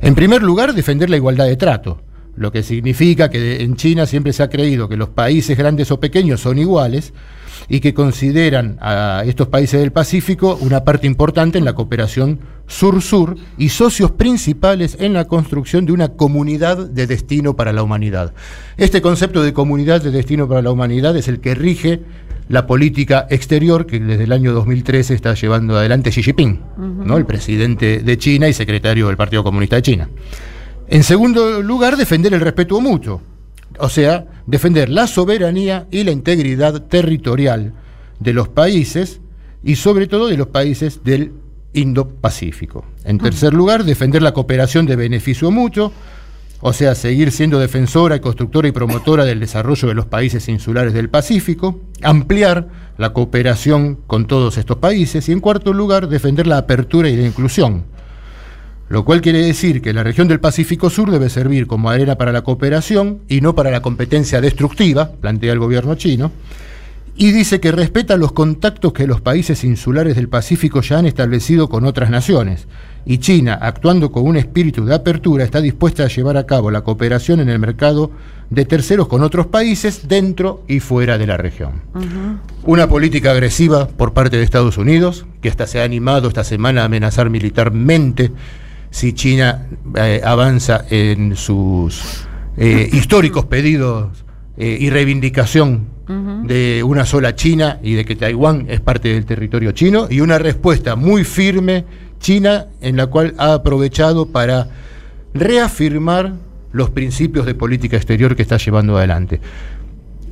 En 0.01 0.15
primer 0.15 0.41
lugar, 0.41 0.73
defender 0.73 1.09
la 1.09 1.17
igualdad 1.17 1.45
de 1.45 1.57
trato, 1.57 2.01
lo 2.41 2.51
que 2.51 2.63
significa 2.63 3.29
que 3.29 3.61
en 3.61 3.75
China 3.75 4.07
siempre 4.07 4.33
se 4.33 4.41
ha 4.41 4.49
creído 4.49 4.89
que 4.89 4.97
los 4.97 5.09
países 5.09 5.55
grandes 5.57 5.91
o 5.91 5.99
pequeños 5.99 6.41
son 6.41 6.57
iguales 6.57 7.13
y 7.69 7.79
que 7.81 7.93
consideran 7.93 8.77
a 8.81 9.23
estos 9.27 9.47
países 9.47 9.79
del 9.79 9.91
Pacífico 9.91 10.57
una 10.59 10.83
parte 10.83 11.05
importante 11.05 11.59
en 11.59 11.65
la 11.65 11.75
cooperación 11.75 12.39
sur-sur 12.65 13.37
y 13.59 13.69
socios 13.69 14.11
principales 14.11 14.97
en 14.99 15.13
la 15.13 15.25
construcción 15.25 15.85
de 15.85 15.91
una 15.91 16.09
comunidad 16.09 16.89
de 16.89 17.05
destino 17.05 17.55
para 17.55 17.73
la 17.73 17.83
humanidad. 17.83 18.33
Este 18.75 19.01
concepto 19.01 19.43
de 19.43 19.53
comunidad 19.53 20.01
de 20.01 20.09
destino 20.09 20.47
para 20.47 20.63
la 20.63 20.71
humanidad 20.71 21.15
es 21.15 21.27
el 21.27 21.41
que 21.41 21.53
rige 21.53 22.01
la 22.49 22.65
política 22.65 23.27
exterior 23.29 23.85
que 23.85 23.99
desde 23.99 24.23
el 24.23 24.31
año 24.31 24.51
2013 24.51 25.13
está 25.13 25.35
llevando 25.35 25.77
adelante 25.77 26.09
Xi 26.09 26.23
Jinping, 26.23 26.59
¿no? 27.05 27.17
el 27.17 27.25
presidente 27.27 27.99
de 27.99 28.17
China 28.17 28.49
y 28.49 28.53
secretario 28.53 29.07
del 29.07 29.15
Partido 29.15 29.43
Comunista 29.43 29.75
de 29.75 29.81
China. 29.83 30.09
En 30.91 31.03
segundo 31.03 31.61
lugar, 31.61 31.95
defender 31.95 32.33
el 32.33 32.41
respeto 32.41 32.81
mutuo, 32.81 33.21
o 33.79 33.87
sea, 33.87 34.25
defender 34.45 34.89
la 34.89 35.07
soberanía 35.07 35.87
y 35.89 36.03
la 36.03 36.11
integridad 36.11 36.81
territorial 36.81 37.71
de 38.19 38.33
los 38.33 38.49
países 38.49 39.21
y 39.63 39.77
sobre 39.77 40.07
todo 40.07 40.27
de 40.27 40.35
los 40.35 40.47
países 40.47 41.01
del 41.05 41.31
Indo-Pacífico. 41.71 42.83
En 43.05 43.19
tercer 43.19 43.53
lugar, 43.53 43.85
defender 43.85 44.21
la 44.21 44.33
cooperación 44.33 44.85
de 44.85 44.97
beneficio 44.97 45.49
mutuo, 45.49 45.93
o 46.59 46.73
sea, 46.73 46.93
seguir 46.93 47.31
siendo 47.31 47.57
defensora, 47.57 48.19
constructora 48.19 48.67
y 48.67 48.73
promotora 48.73 49.23
del 49.23 49.39
desarrollo 49.39 49.87
de 49.87 49.93
los 49.93 50.07
países 50.07 50.49
insulares 50.49 50.91
del 50.91 51.09
Pacífico, 51.09 51.79
ampliar 52.01 52.67
la 52.97 53.13
cooperación 53.13 53.97
con 54.07 54.27
todos 54.27 54.57
estos 54.57 54.75
países 54.75 55.29
y 55.29 55.31
en 55.31 55.39
cuarto 55.39 55.71
lugar, 55.71 56.09
defender 56.09 56.47
la 56.47 56.57
apertura 56.57 57.07
y 57.07 57.15
la 57.15 57.25
inclusión, 57.25 57.85
lo 58.91 59.05
cual 59.05 59.21
quiere 59.21 59.41
decir 59.41 59.81
que 59.81 59.93
la 59.93 60.03
región 60.03 60.27
del 60.27 60.41
Pacífico 60.41 60.89
Sur 60.89 61.11
debe 61.11 61.29
servir 61.29 61.65
como 61.65 61.89
arena 61.89 62.17
para 62.17 62.33
la 62.33 62.41
cooperación 62.41 63.19
y 63.29 63.39
no 63.39 63.55
para 63.55 63.71
la 63.71 63.81
competencia 63.81 64.41
destructiva, 64.41 65.13
plantea 65.13 65.53
el 65.53 65.59
gobierno 65.59 65.95
chino, 65.95 66.29
y 67.15 67.31
dice 67.31 67.61
que 67.61 67.71
respeta 67.71 68.17
los 68.17 68.33
contactos 68.33 68.91
que 68.91 69.07
los 69.07 69.21
países 69.21 69.63
insulares 69.63 70.17
del 70.17 70.27
Pacífico 70.27 70.81
ya 70.81 70.97
han 70.97 71.05
establecido 71.05 71.69
con 71.69 71.85
otras 71.85 72.09
naciones, 72.09 72.67
y 73.05 73.19
China, 73.19 73.57
actuando 73.61 74.11
con 74.11 74.27
un 74.27 74.35
espíritu 74.35 74.83
de 74.83 74.93
apertura, 74.93 75.45
está 75.45 75.61
dispuesta 75.61 76.03
a 76.03 76.09
llevar 76.09 76.35
a 76.35 76.45
cabo 76.45 76.69
la 76.69 76.81
cooperación 76.81 77.39
en 77.39 77.47
el 77.47 77.59
mercado 77.59 78.11
de 78.49 78.65
terceros 78.65 79.07
con 79.07 79.23
otros 79.23 79.47
países 79.47 80.09
dentro 80.09 80.65
y 80.67 80.81
fuera 80.81 81.17
de 81.17 81.27
la 81.27 81.37
región. 81.37 81.81
Una 82.63 82.89
política 82.89 83.31
agresiva 83.31 83.87
por 83.87 84.11
parte 84.11 84.35
de 84.35 84.43
Estados 84.43 84.77
Unidos, 84.77 85.25
que 85.41 85.47
hasta 85.47 85.65
se 85.65 85.79
ha 85.79 85.85
animado 85.85 86.27
esta 86.27 86.43
semana 86.43 86.81
a 86.81 86.85
amenazar 86.85 87.29
militarmente 87.29 88.31
si 88.91 89.13
China 89.13 89.67
eh, 89.95 90.21
avanza 90.23 90.85
en 90.89 91.35
sus 91.35 92.27
eh, 92.57 92.89
históricos 92.91 93.45
pedidos 93.45 94.23
eh, 94.57 94.77
y 94.79 94.89
reivindicación 94.91 95.89
de 96.43 96.83
una 96.83 97.05
sola 97.05 97.35
China 97.35 97.79
y 97.81 97.93
de 97.93 98.03
que 98.03 98.17
Taiwán 98.17 98.65
es 98.67 98.81
parte 98.81 99.13
del 99.13 99.25
territorio 99.25 99.71
chino, 99.71 100.07
y 100.09 100.19
una 100.19 100.37
respuesta 100.37 100.97
muy 100.97 101.23
firme 101.23 101.85
China 102.19 102.67
en 102.81 102.97
la 102.97 103.07
cual 103.07 103.33
ha 103.37 103.53
aprovechado 103.53 104.25
para 104.25 104.67
reafirmar 105.33 106.33
los 106.73 106.89
principios 106.89 107.45
de 107.45 107.55
política 107.55 107.95
exterior 107.95 108.35
que 108.35 108.41
está 108.41 108.57
llevando 108.57 108.97
adelante. 108.97 109.39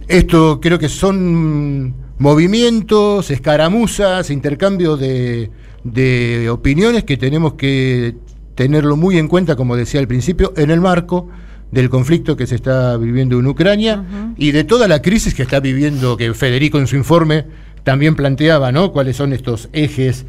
Esto 0.09 0.59
creo 0.59 0.77
que 0.77 0.89
son 0.89 1.93
movimientos, 2.17 3.31
escaramuzas, 3.31 4.31
intercambio 4.31 4.97
de, 4.97 5.49
de 5.85 6.49
opiniones 6.49 7.05
que 7.05 7.15
tenemos 7.15 7.53
que 7.53 8.15
tenerlo 8.59 8.97
muy 8.97 9.17
en 9.17 9.29
cuenta, 9.29 9.55
como 9.55 9.77
decía 9.77 10.01
al 10.01 10.07
principio, 10.09 10.51
en 10.57 10.69
el 10.69 10.81
marco 10.81 11.29
del 11.71 11.89
conflicto 11.89 12.35
que 12.35 12.45
se 12.45 12.55
está 12.55 12.97
viviendo 12.97 13.39
en 13.39 13.47
Ucrania 13.47 14.03
y 14.35 14.51
de 14.51 14.65
toda 14.65 14.89
la 14.89 15.01
crisis 15.01 15.33
que 15.33 15.43
está 15.43 15.61
viviendo, 15.61 16.17
que 16.17 16.33
Federico 16.33 16.77
en 16.77 16.85
su 16.85 16.97
informe 16.97 17.45
también 17.85 18.15
planteaba, 18.15 18.73
¿no? 18.73 18.91
Cuáles 18.91 19.15
son 19.15 19.31
estos 19.31 19.69
ejes 19.71 20.25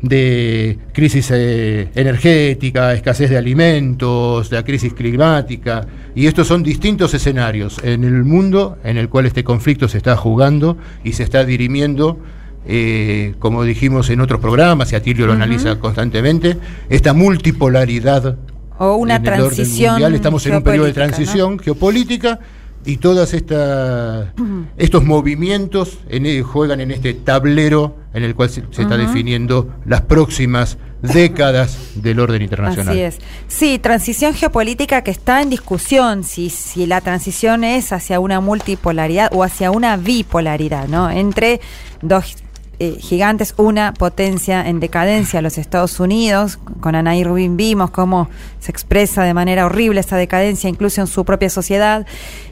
de 0.00 0.78
crisis 0.92 1.32
eh, 1.32 1.88
energética, 1.96 2.94
escasez 2.94 3.30
de 3.30 3.36
alimentos, 3.36 4.52
la 4.52 4.62
crisis 4.62 4.94
climática, 4.94 5.84
y 6.14 6.28
estos 6.28 6.46
son 6.46 6.62
distintos 6.62 7.14
escenarios 7.14 7.80
en 7.82 8.04
el 8.04 8.22
mundo 8.22 8.78
en 8.84 8.96
el 8.96 9.08
cual 9.08 9.26
este 9.26 9.42
conflicto 9.42 9.88
se 9.88 9.96
está 9.96 10.16
jugando 10.16 10.76
y 11.02 11.14
se 11.14 11.24
está 11.24 11.44
dirimiendo, 11.44 12.20
eh, 12.66 13.34
como 13.38 13.64
dijimos 13.64 14.08
en 14.10 14.20
otros 14.20 14.40
programas, 14.40 14.92
y 14.92 14.96
Atilio 14.96 15.26
lo 15.26 15.32
analiza 15.32 15.78
constantemente, 15.78 16.56
esta 16.88 17.12
multipolaridad 17.12 18.36
O 18.78 18.96
una 18.96 19.16
en 19.16 19.22
transición. 19.22 19.92
mundial. 19.92 20.14
Estamos 20.14 20.46
en 20.46 20.56
un 20.56 20.62
periodo 20.62 20.86
de 20.86 20.92
transición 20.92 21.58
geopolítica 21.58 22.38
y 22.84 22.96
todas 22.96 23.32
estas 23.32 24.28
estos 24.76 25.04
movimientos 25.04 25.98
en 26.08 26.26
el- 26.26 26.42
juegan 26.42 26.80
en 26.80 26.90
este 26.90 27.14
tablero 27.14 27.96
en 28.12 28.24
el 28.24 28.34
cual 28.34 28.50
se, 28.50 28.62
se 28.72 28.82
está 28.82 28.96
definiendo 28.96 29.70
las 29.86 30.00
próximas 30.02 30.78
décadas 31.00 31.76
del 31.96 32.20
orden 32.20 32.42
internacional. 32.42 32.88
Así 32.92 33.00
es. 33.02 33.18
Sí, 33.48 33.78
transición 33.78 34.34
geopolítica 34.34 35.02
que 35.02 35.10
está 35.10 35.42
en 35.42 35.50
discusión, 35.50 36.22
si, 36.24 36.50
si 36.50 36.86
la 36.86 37.00
transición 37.00 37.64
es 37.64 37.92
hacia 37.92 38.20
una 38.20 38.40
multipolaridad 38.40 39.30
o 39.32 39.42
hacia 39.44 39.70
una 39.70 39.96
bipolaridad, 39.96 40.88
¿no? 40.88 41.10
Entre 41.10 41.60
dos 42.02 42.36
eh, 42.82 42.96
gigantes, 43.00 43.54
una 43.58 43.94
potencia 43.94 44.66
en 44.68 44.80
decadencia, 44.80 45.40
los 45.40 45.56
Estados 45.56 46.00
Unidos, 46.00 46.58
con 46.80 46.94
Anaí 46.94 47.22
Rubin 47.22 47.56
vimos 47.56 47.90
cómo 47.90 48.28
se 48.58 48.70
expresa 48.72 49.22
de 49.22 49.34
manera 49.34 49.66
horrible 49.66 50.00
esa 50.00 50.16
decadencia, 50.16 50.68
incluso 50.68 51.00
en 51.00 51.06
su 51.06 51.24
propia 51.24 51.48
sociedad, 51.48 52.04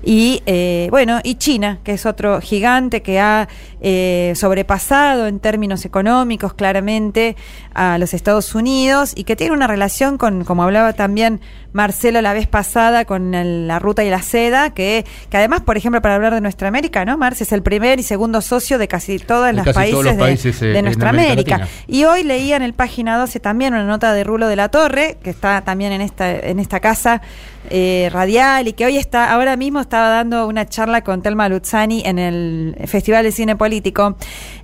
y 0.03 0.43
eh, 0.47 0.87
bueno, 0.91 1.21
y 1.25 1.35
China, 1.35 1.79
que 1.85 1.93
es 1.95 2.07
otro 2.07 2.41
gigante 2.41 3.03
que 3.03 3.19
ha 3.21 3.49
eh, 3.81 4.33
sobrepasado 4.37 5.27
en 5.27 5.41
términos 5.41 5.85
económicos 5.85 6.55
claramente 6.55 7.37
a 7.75 7.99
los 7.99 8.15
Estados 8.15 8.55
Unidos 8.55 9.13
y 9.17 9.25
que 9.25 9.37
tiene 9.37 9.53
una 9.53 9.67
relación 9.67 10.17
con, 10.19 10.45
como 10.45 10.63
hablaba 10.63 10.93
también 10.93 11.41
Marcelo 11.73 12.21
la 12.21 12.33
vez 12.33 12.47
pasada, 12.49 13.05
con 13.05 13.33
el- 13.35 13.69
la 13.69 13.79
ruta 13.79 14.03
y 14.03 14.11
la 14.11 14.23
seda, 14.23 14.71
que, 14.71 15.05
que 15.31 15.37
además, 15.37 15.61
por 15.61 15.77
ejemplo, 15.77 16.03
para 16.03 16.17
hablar 16.17 16.35
de 16.35 16.41
nuestra 16.41 16.67
América, 16.69 17.05
¿no? 17.05 17.17
Marce 17.17 17.45
es 17.45 17.53
el 17.53 17.63
primer 17.63 18.01
y 18.01 18.03
segundo 18.03 18.41
socio 18.41 18.77
de 18.79 18.89
casi 18.89 19.19
todos 19.19 19.55
los 19.55 19.65
casi 19.65 19.93
países, 20.21 20.61
de- 20.61 20.71
eh, 20.71 20.73
de, 20.75 20.83
nuestra 20.83 21.11
América 21.11 21.57
América. 21.57 21.69
Y 21.87 22.05
hoy 22.05 22.23
leía 22.23 22.57
en 22.57 22.63
el 22.63 22.73
página 22.73 23.19
12 23.19 23.41
también 23.41 23.75
una 23.75 23.85
nota 23.85 24.13
de 24.13 24.25
Rulo 24.25 24.49
de 24.49 24.57
la 24.57 24.69
Torre, 24.69 25.17
que 25.23 25.31
está 25.31 25.63
también 25.63 25.93
en 25.93 26.01
esta, 26.01 26.31
en 26.31 26.59
esta 26.61 26.81
casa 26.81 27.23
eh, 27.69 28.09
radial 28.13 28.69
y 28.69 28.73
que 28.73 28.87
hoy 28.87 28.97
está, 28.97 29.33
ahora 29.33 29.57
mismo 29.57 29.81
estaba 29.81 30.09
dando 30.09 30.47
una 30.47 30.67
charla 30.67 31.03
con 31.03 31.21
Telma 31.23 31.49
Luzzani 31.49 32.03
en 32.07 32.19
el 32.19 32.77
Festival 32.87 33.23
de 33.25 33.33
Cine 33.33 33.57
Político. 33.57 34.17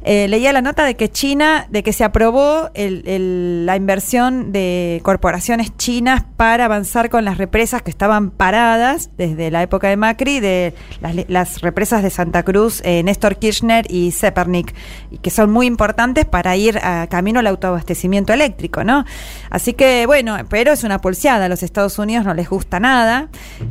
Eh, 0.05 0.29
leía 0.29 0.53
la 0.53 0.63
nota 0.63 0.85
de 0.85 0.95
que 0.97 1.11
China, 1.11 1.67
de 1.69 1.83
que 1.83 1.93
se 1.93 2.05
aprobó 2.05 2.71
el- 2.75 3.67
la 3.67 3.77
inversión 3.77 4.53
de 4.53 5.01
corporaciones 5.03 5.77
chinas 5.77 6.25
para 6.37 6.65
avanzar 6.67 7.11
con 7.11 7.25
las 7.25 7.39
represas 7.39 7.83
que 7.83 7.91
estaban 7.91 8.31
paradas 8.31 9.11
desde 9.19 9.51
la 9.51 9.63
época 9.63 9.89
de 9.89 9.97
Macri, 9.97 10.41
de 10.41 10.75
las, 11.01 11.15
las 11.29 11.61
represas 11.61 12.03
de 12.03 12.11
Santa 12.11 12.45
Cruz, 12.45 12.81
eh, 12.85 13.03
Néstor 13.03 13.37
Kirchner 13.37 13.85
y 13.91 14.13
Zepernik, 14.13 14.75
y 15.11 15.19
que 15.19 15.31
son 15.31 15.51
muy 15.51 15.67
importantes 15.67 16.25
para 16.25 16.57
ir 16.57 16.79
a 16.79 17.09
camino 17.09 17.41
al 17.41 17.47
autoabastecimiento 17.49 18.33
eléctrico, 18.33 18.85
¿no? 18.85 19.05
Así 19.51 19.73
que, 19.75 20.07
bueno, 20.07 20.37
pero 20.49 20.73
es 20.73 20.85
una 20.85 21.01
pulseada. 21.01 21.47
A 21.47 21.49
los 21.49 21.63
Estados 21.65 21.99
Unidos 21.99 22.25
no 22.25 22.33
les 22.35 22.49
gusta 22.49 22.79
nada, 22.79 22.86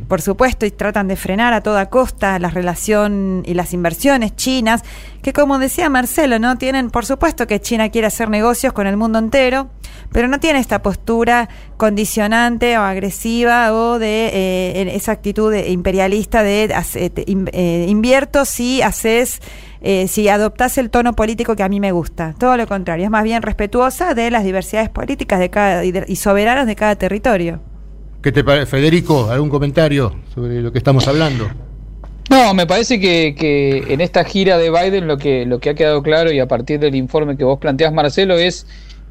por 0.08 0.20
supuesto, 0.22 0.66
y 0.66 0.70
tratan 0.70 1.08
de 1.08 1.16
frenar 1.16 1.52
a 1.52 1.62
toda 1.62 1.90
costa 1.90 2.38
la 2.38 2.50
relación 2.50 3.42
y 3.46 3.54
las 3.54 3.72
inversiones 3.72 4.36
chinas, 4.36 4.82
que 5.22 5.32
como 5.32 5.58
decía 5.58 5.88
Marcelo, 5.88 6.38
¿no? 6.38 6.58
Tienen, 6.58 6.90
por 6.90 7.04
supuesto 7.06 7.46
que 7.46 7.60
China 7.60 7.88
quiere 7.88 8.06
hacer 8.06 8.28
negocios 8.28 8.72
con 8.72 8.86
el 8.86 8.96
mundo 8.96 9.18
entero, 9.18 9.70
pero 10.12 10.28
no 10.28 10.38
tiene 10.38 10.60
esta 10.60 10.82
postura 10.82 11.48
condicionante 11.76 12.78
o 12.78 12.82
agresiva 12.82 13.72
o 13.72 13.98
de 13.98 14.30
eh, 14.32 14.92
esa 14.94 15.12
actitud 15.12 15.54
imperialista 15.54 16.42
de 16.42 16.72
eh, 16.72 17.86
invierto 17.88 18.44
si 18.44 18.82
haces 18.82 19.40
eh, 19.82 20.08
si 20.08 20.28
adoptás 20.28 20.78
el 20.78 20.90
tono 20.90 21.12
político 21.14 21.54
que 21.54 21.62
a 21.62 21.68
mí 21.68 21.80
me 21.80 21.92
gusta. 21.92 22.34
Todo 22.38 22.56
lo 22.56 22.66
contrario, 22.66 23.04
es 23.04 23.10
más 23.10 23.24
bien 23.24 23.42
respetuosa 23.42 24.14
de 24.14 24.30
las 24.30 24.42
diversidades 24.42 24.88
políticas 24.88 25.38
de 25.38 25.50
cada 25.50 25.84
y, 25.84 25.92
y 26.08 26.16
soberanas 26.16 26.66
de 26.66 26.76
cada 26.76 26.96
territorio. 26.96 27.60
¿Qué 28.26 28.32
te 28.32 28.42
parece, 28.42 28.66
Federico? 28.66 29.30
¿Algún 29.30 29.48
comentario 29.48 30.12
sobre 30.34 30.60
lo 30.60 30.72
que 30.72 30.78
estamos 30.78 31.06
hablando? 31.06 31.48
No, 32.28 32.54
me 32.54 32.66
parece 32.66 32.98
que, 32.98 33.36
que, 33.38 33.84
en 33.94 34.00
esta 34.00 34.24
gira 34.24 34.58
de 34.58 34.68
Biden 34.68 35.06
lo 35.06 35.16
que, 35.16 35.46
lo 35.46 35.60
que 35.60 35.70
ha 35.70 35.74
quedado 35.74 36.02
claro 36.02 36.32
y 36.32 36.40
a 36.40 36.48
partir 36.48 36.80
del 36.80 36.96
informe 36.96 37.36
que 37.36 37.44
vos 37.44 37.60
planteás, 37.60 37.92
Marcelo, 37.92 38.36
es 38.36 38.66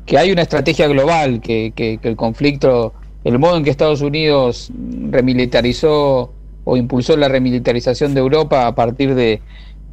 que 0.06 0.18
hay 0.18 0.34
una 0.34 0.42
estrategia 0.42 0.90
global, 0.90 1.40
que, 1.40 1.72
que, 1.74 1.98
que 1.98 2.10
el 2.10 2.18
conflicto, 2.18 2.94
el 3.24 3.40
modo 3.40 3.56
en 3.56 3.64
que 3.64 3.70
Estados 3.70 4.02
Unidos 4.02 4.70
remilitarizó 5.10 6.34
o 6.66 6.76
impulsó 6.76 7.16
la 7.16 7.30
remilitarización 7.30 8.16
de 8.16 8.20
Europa 8.20 8.68
a 8.68 8.76
partir 8.76 9.16
de 9.16 9.40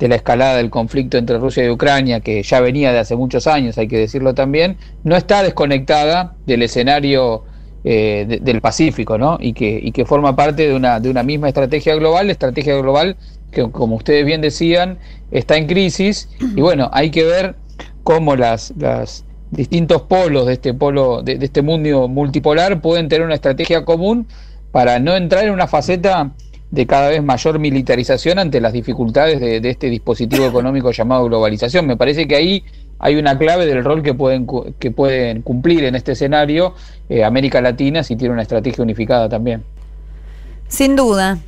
la 0.01 0.17
escalada 0.17 0.57
del 0.57 0.69
conflicto 0.69 1.17
entre 1.17 1.39
Rusia 1.39 1.65
y 1.65 1.71
Ucrania, 1.71 2.19
que 2.19 2.43
ya 2.43 2.59
venía 2.59 2.93
de 2.93 2.99
hace 2.99 3.15
muchos 3.15 3.47
años, 3.47 3.79
hay 3.79 3.87
que 3.87 3.99
decirlo 3.99 4.35
también, 4.35 4.79
no 5.05 5.15
está 5.15 5.45
desconectada 5.45 6.35
del 6.45 6.63
escenario 6.63 7.45
eh, 7.85 8.25
de, 8.29 8.39
del 8.39 8.61
Pacífico, 8.61 9.19
¿no? 9.19 9.39
Y 9.41 9.53
que, 9.53 9.81
y 9.83 9.93
que 9.93 10.05
forma 10.05 10.37
parte 10.37 10.69
de 10.69 10.75
una, 10.75 11.01
de 11.01 11.11
una 11.11 11.23
misma 11.23 11.49
estrategia 11.49 11.95
global, 11.97 12.31
estrategia 12.31 12.77
global 12.77 13.17
que, 13.51 13.71
como 13.71 13.97
ustedes 13.97 14.25
bien 14.25 14.41
decían, 14.41 14.99
está 15.31 15.57
en 15.57 15.67
crisis, 15.67 16.29
y 16.41 16.61
bueno, 16.61 16.91
hay 16.93 17.11
que 17.11 17.25
ver 17.25 17.57
cómo 18.03 18.37
las, 18.37 18.73
las 18.79 19.25
distintos 19.51 20.03
polos 20.03 20.47
de 20.47 20.55
este 20.55 20.75
polo, 20.75 21.23
de, 21.23 21.39
de 21.39 21.45
este 21.45 21.63
mundo 21.63 22.09
multipolar 22.09 22.81
pueden 22.81 23.09
tener 23.09 23.25
una 23.25 23.35
estrategia 23.35 23.85
común 23.85 24.27
para 24.71 24.99
no 24.99 25.15
entrar 25.15 25.45
en 25.45 25.53
una 25.53 25.67
faceta 25.67 26.33
de 26.71 26.87
cada 26.87 27.11
vez 27.11 27.23
mayor 27.23 27.59
militarización 27.59 28.39
ante 28.39 28.61
las 28.61 28.73
dificultades 28.73 29.39
de, 29.41 29.61
de, 29.61 29.71
este 29.71 29.91
dispositivo 29.91 30.47
económico 30.47 30.91
llamado 30.91 31.27
globalización. 31.27 31.87
Me 31.87 31.99
parece 31.99 32.27
que 32.27 32.35
ahí 32.35 32.65
hay 33.03 33.17
una 33.17 33.37
clave 33.37 33.67
del 33.67 33.85
rol 33.85 34.03
que 34.03 34.15
pueden, 34.15 34.47
que 34.79 34.93
pueden 34.93 35.43
cumplir 35.43 35.85
en 35.85 35.97
este 35.97 36.13
escenario 36.13 36.75
eh, 37.09 37.25
América 37.25 37.61
Latina 37.61 38.05
si 38.05 38.15
tiene 38.15 38.33
una 38.33 38.43
estrategia 38.43 38.83
unificada 38.83 39.29
también. 39.29 39.65
Sin 40.69 40.95
duda, 40.95 41.39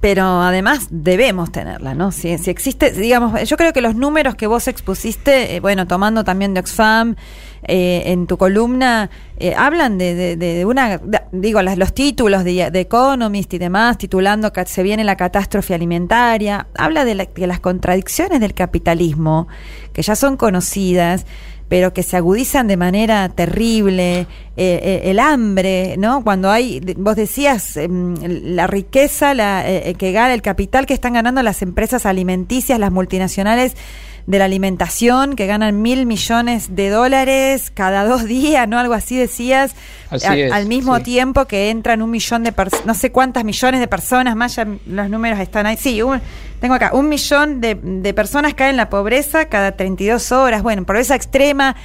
pero 0.00 0.42
además 0.42 0.88
debemos 0.90 1.50
tenerla, 1.50 1.94
¿no? 1.94 2.12
Si, 2.12 2.36
si, 2.36 2.50
existe, 2.50 2.92
digamos, 2.92 3.48
yo 3.48 3.56
creo 3.56 3.72
que 3.72 3.80
los 3.80 3.94
números 3.94 4.34
que 4.34 4.46
vos 4.46 4.68
expusiste, 4.68 5.56
eh, 5.56 5.60
bueno, 5.60 5.86
tomando 5.86 6.22
también 6.22 6.52
de 6.52 6.60
Oxfam, 6.60 7.16
eh, 7.62 8.02
en 8.06 8.26
tu 8.26 8.36
columna, 8.36 9.10
eh, 9.38 9.54
hablan 9.54 9.98
de, 9.98 10.14
de, 10.14 10.36
de 10.36 10.64
una, 10.64 11.00
digo, 11.32 11.62
las, 11.62 11.78
los 11.78 11.92
títulos 11.92 12.44
de, 12.44 12.70
Economist 12.80 13.52
y 13.54 13.58
demás, 13.58 13.98
titulando 13.98 14.52
que 14.52 14.64
se 14.66 14.82
viene 14.82 15.04
la 15.04 15.16
catástrofe 15.16 15.74
alimentaria, 15.74 16.66
habla 16.76 17.04
de, 17.04 17.14
la, 17.14 17.24
de 17.26 17.46
las 17.46 17.60
contradicciones 17.60 18.40
del 18.40 18.54
capitalismo, 18.54 19.48
que 19.92 20.02
ya 20.02 20.16
son 20.16 20.36
conocidas, 20.36 21.26
pero 21.70 21.94
que 21.94 22.02
se 22.02 22.16
agudizan 22.16 22.66
de 22.66 22.76
manera 22.76 23.28
terrible, 23.28 24.22
eh, 24.22 24.26
eh, 24.56 25.02
el 25.04 25.20
hambre, 25.20 25.94
¿no? 25.98 26.24
Cuando 26.24 26.50
hay, 26.50 26.80
vos 26.96 27.14
decías, 27.14 27.76
eh, 27.76 27.86
la 27.88 28.66
riqueza 28.66 29.34
la, 29.34 29.64
que 29.96 30.10
gana 30.10 30.34
el 30.34 30.42
capital 30.42 30.84
que 30.84 30.94
están 30.94 31.12
ganando 31.12 31.44
las 31.44 31.62
empresas 31.62 32.06
alimenticias, 32.06 32.80
las 32.80 32.90
multinacionales 32.90 33.76
de 34.26 34.38
la 34.38 34.44
alimentación, 34.44 35.36
que 35.36 35.46
ganan 35.46 35.82
mil 35.82 36.06
millones 36.06 36.74
de 36.74 36.90
dólares 36.90 37.70
cada 37.72 38.04
dos 38.04 38.24
días, 38.24 38.68
¿no? 38.68 38.78
Algo 38.78 38.94
así 38.94 39.16
decías, 39.16 39.74
así 40.10 40.26
a, 40.26 40.36
es, 40.36 40.52
al 40.52 40.66
mismo 40.66 40.96
sí. 40.98 41.02
tiempo 41.04 41.46
que 41.46 41.70
entran 41.70 42.02
un 42.02 42.10
millón 42.10 42.44
de 42.44 42.52
personas, 42.52 42.86
no 42.86 42.94
sé 42.94 43.12
cuántas 43.12 43.44
millones 43.44 43.80
de 43.80 43.88
personas, 43.88 44.36
más 44.36 44.56
ya 44.56 44.66
los 44.86 45.10
números 45.10 45.38
están 45.40 45.66
ahí, 45.66 45.76
sí, 45.76 46.02
un, 46.02 46.20
tengo 46.60 46.74
acá, 46.74 46.90
un 46.92 47.08
millón 47.08 47.60
de, 47.60 47.74
de, 47.74 48.14
personas 48.14 48.54
caen 48.54 48.70
en 48.70 48.76
la 48.76 48.90
pobreza 48.90 49.46
cada 49.46 49.72
32 49.72 50.32
horas. 50.32 50.62
Bueno, 50.62 50.84
pobreza 50.84 51.14
extrema, 51.14 51.76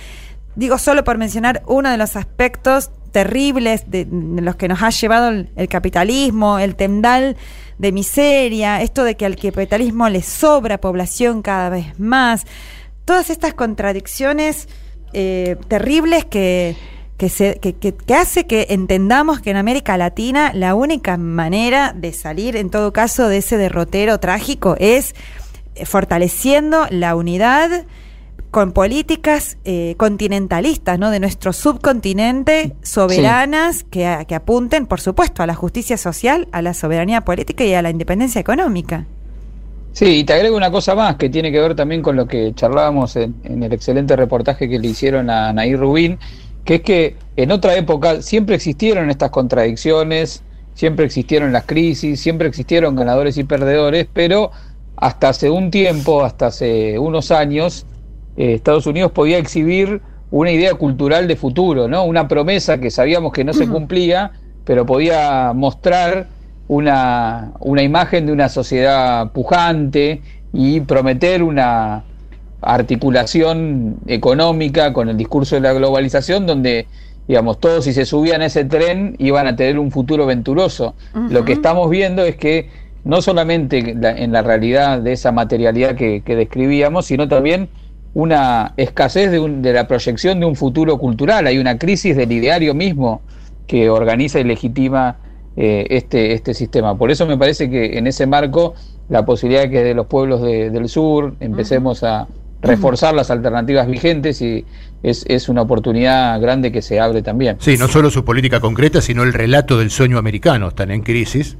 digo 0.55 0.77
solo 0.77 1.03
por 1.03 1.17
mencionar 1.17 1.63
uno 1.67 1.89
de 1.89 1.97
los 1.97 2.15
aspectos 2.15 2.91
terribles 3.15 3.89
de, 3.89 4.05
los 4.11 4.57
que 4.57 4.67
nos 4.67 4.83
ha 4.83 4.89
llevado 4.89 5.29
el, 5.29 5.69
capitalismo, 5.69 6.59
el 6.59 6.75
tendal 6.75 7.37
de 7.77 7.93
miseria, 7.93 8.81
esto 8.81 9.05
de 9.05 9.15
que 9.15 9.25
al 9.25 9.37
capitalismo 9.37 10.09
le 10.09 10.21
sobra 10.21 10.81
población 10.81 11.41
cada 11.41 11.69
vez 11.69 11.97
más. 11.97 12.43
Todas 13.05 13.29
estas 13.29 13.53
contradicciones 13.53 14.67
eh, 15.13 15.55
terribles 15.69 16.25
que 16.25 16.75
se, 17.29 17.57
que, 17.61 17.75
que, 17.75 17.95
que, 17.95 18.15
hace 18.15 18.47
que 18.47 18.67
entendamos 18.71 19.39
que 19.39 19.51
en 19.51 19.55
América 19.55 19.95
Latina 19.95 20.51
la 20.53 20.75
única 20.75 21.15
manera 21.15 21.93
de 21.95 22.11
salir, 22.11 22.57
en 22.57 22.69
todo 22.69 22.91
caso, 22.91 23.29
de 23.29 23.37
ese 23.37 23.55
derrotero 23.55 24.19
trágico 24.19 24.75
es 24.77 25.15
fortaleciendo 25.85 26.85
la 26.89 27.15
unidad 27.15 27.85
con 28.55 28.71
políticas 28.71 29.57
eh, 29.65 29.95
continentalistas, 29.97 30.97
¿no? 30.97 31.11
De 31.11 31.19
nuestro 31.19 31.51
subcontinente, 31.51 32.71
soberanas, 32.83 33.79
sí. 33.79 33.85
que, 33.91 34.25
que 34.29 34.33
apunten, 34.33 34.85
por 34.85 35.01
supuesto, 35.01 35.43
a 35.43 35.45
la 35.45 35.55
justicia 35.55 35.97
social, 35.97 36.47
a 36.53 36.61
la 36.61 36.73
soberanía 36.73 37.19
política 37.19 37.65
y 37.65 37.73
a 37.73 37.81
la 37.81 37.89
independencia 37.89 38.39
económica. 38.39 39.07
Sí, 39.91 40.19
y 40.19 40.23
te 40.23 40.31
agrego 40.31 40.55
una 40.55 40.71
cosa 40.71 40.95
más 40.95 41.17
que 41.17 41.27
tiene 41.27 41.51
que 41.51 41.59
ver 41.59 41.75
también 41.75 42.01
con 42.01 42.15
lo 42.15 42.29
que 42.29 42.53
charlábamos 42.55 43.17
en, 43.17 43.35
en 43.43 43.61
el 43.61 43.73
excelente 43.73 44.15
reportaje 44.15 44.69
que 44.69 44.79
le 44.79 44.87
hicieron 44.87 45.29
a 45.29 45.51
Nair 45.51 45.77
Rubín, 45.77 46.17
que 46.63 46.75
es 46.75 46.81
que 46.81 47.17
en 47.35 47.51
otra 47.51 47.75
época 47.75 48.21
siempre 48.21 48.55
existieron 48.55 49.09
estas 49.09 49.31
contradicciones, 49.31 50.43
siempre 50.75 51.03
existieron 51.03 51.51
las 51.51 51.65
crisis, 51.65 52.21
siempre 52.21 52.47
existieron 52.47 52.95
ganadores 52.95 53.37
y 53.37 53.43
perdedores, 53.43 54.07
pero 54.13 54.51
hasta 54.95 55.27
hace 55.27 55.49
un 55.49 55.71
tiempo, 55.71 56.23
hasta 56.23 56.45
hace 56.47 56.97
unos 56.97 57.31
años, 57.31 57.85
eh, 58.37 58.53
Estados 58.53 58.87
Unidos 58.87 59.11
podía 59.11 59.37
exhibir 59.37 60.01
una 60.31 60.51
idea 60.51 60.73
cultural 60.73 61.27
de 61.27 61.35
futuro, 61.35 61.87
¿no? 61.87 62.03
Una 62.03 62.27
promesa 62.27 62.79
que 62.79 62.91
sabíamos 62.91 63.31
que 63.31 63.43
no 63.43 63.53
se 63.53 63.67
cumplía, 63.67 64.31
pero 64.65 64.85
podía 64.85 65.53
mostrar 65.53 66.27
una, 66.67 67.53
una 67.59 67.83
imagen 67.83 68.25
de 68.25 68.31
una 68.31 68.49
sociedad 68.49 69.31
pujante 69.31 70.21
y 70.51 70.81
prometer 70.81 71.43
una, 71.43 72.03
articulación 72.65 73.97
económica 74.07 74.91
con 74.91 75.07
el 75.07 75.17
discurso 75.17 75.55
de 75.55 75.61
la 75.61 75.73
globalización 75.73 76.47
donde 76.47 76.87
digamos 77.27 77.59
todos 77.59 77.85
si 77.85 77.93
se 77.93 78.05
subían 78.05 78.41
a 78.41 78.47
ese 78.47 78.65
tren 78.65 79.15
iban 79.19 79.45
a 79.45 79.55
tener 79.55 79.77
un 79.77 79.91
futuro 79.91 80.25
venturoso 80.25 80.95
uh 81.13 81.19
-huh. 81.19 81.29
lo 81.29 81.45
que 81.45 81.53
estamos 81.53 81.89
viendo 81.91 82.23
es 82.23 82.35
que 82.35 82.69
no 83.03 83.21
solamente 83.21 83.93
la, 83.95 84.11
en 84.11 84.31
la 84.31 84.41
realidad 84.41 84.99
de 84.99 85.13
esa 85.13 85.31
materialidad 85.31 85.95
que, 85.95 86.23
que 86.25 86.35
describíamos 86.35 87.05
sino 87.05 87.27
también 87.27 87.69
una 88.15 88.73
escasez 88.77 89.29
de, 89.29 89.39
un, 89.39 89.61
de, 89.61 89.73
la 89.73 89.87
proyección 89.87 90.39
de 90.39 90.45
un 90.45 90.55
futuro 90.55 90.97
cultural 90.97 91.45
hay 91.45 91.59
una 91.59 91.77
crisis 91.77 92.15
del 92.15 92.31
ideario 92.31 92.73
mismo 92.73 93.21
que 93.67 93.89
organiza 93.89 94.39
y 94.39 94.45
legitima 94.45 95.17
eh, 95.57 95.85
este, 95.89 96.33
este 96.33 96.53
sistema 96.53 96.97
por 96.97 97.11
eso 97.11 97.27
me 97.27 97.37
parece 97.37 97.69
que 97.69 97.97
en 97.97 98.07
ese 98.07 98.25
marco 98.25 98.73
la 99.09 99.25
posibilidad 99.25 99.63
de 99.63 99.69
que 99.69 99.83
de 99.83 99.93
los 99.93 100.07
pueblos 100.07 100.41
de, 100.41 100.69
del 100.69 100.87
sur 100.87 101.35
empecemos 101.41 102.03
a 102.03 102.27
reforzar 102.61 103.13
las 103.13 103.29
alternativas 103.29 103.87
vigentes 103.87 104.41
y 104.41 104.65
es, 105.03 105.23
es, 105.27 105.49
una 105.49 105.61
oportunidad 105.61 106.39
grande 106.41 106.71
que 106.71 106.81
se 106.81 106.99
abre 106.99 107.21
también. 107.21 107.57
Sí, 107.59 107.77
no 107.77 107.87
solo 107.87 108.09
su 108.09 108.25
política 108.25 108.59
concreta, 108.59 109.01
sino 109.01 109.21
el 109.21 109.33
relato 109.33 109.77
del 109.77 109.91
sueño 109.91 110.17
americano. 110.17 110.69
Están 110.69 110.89
en 110.89 111.03
crisis 111.03 111.57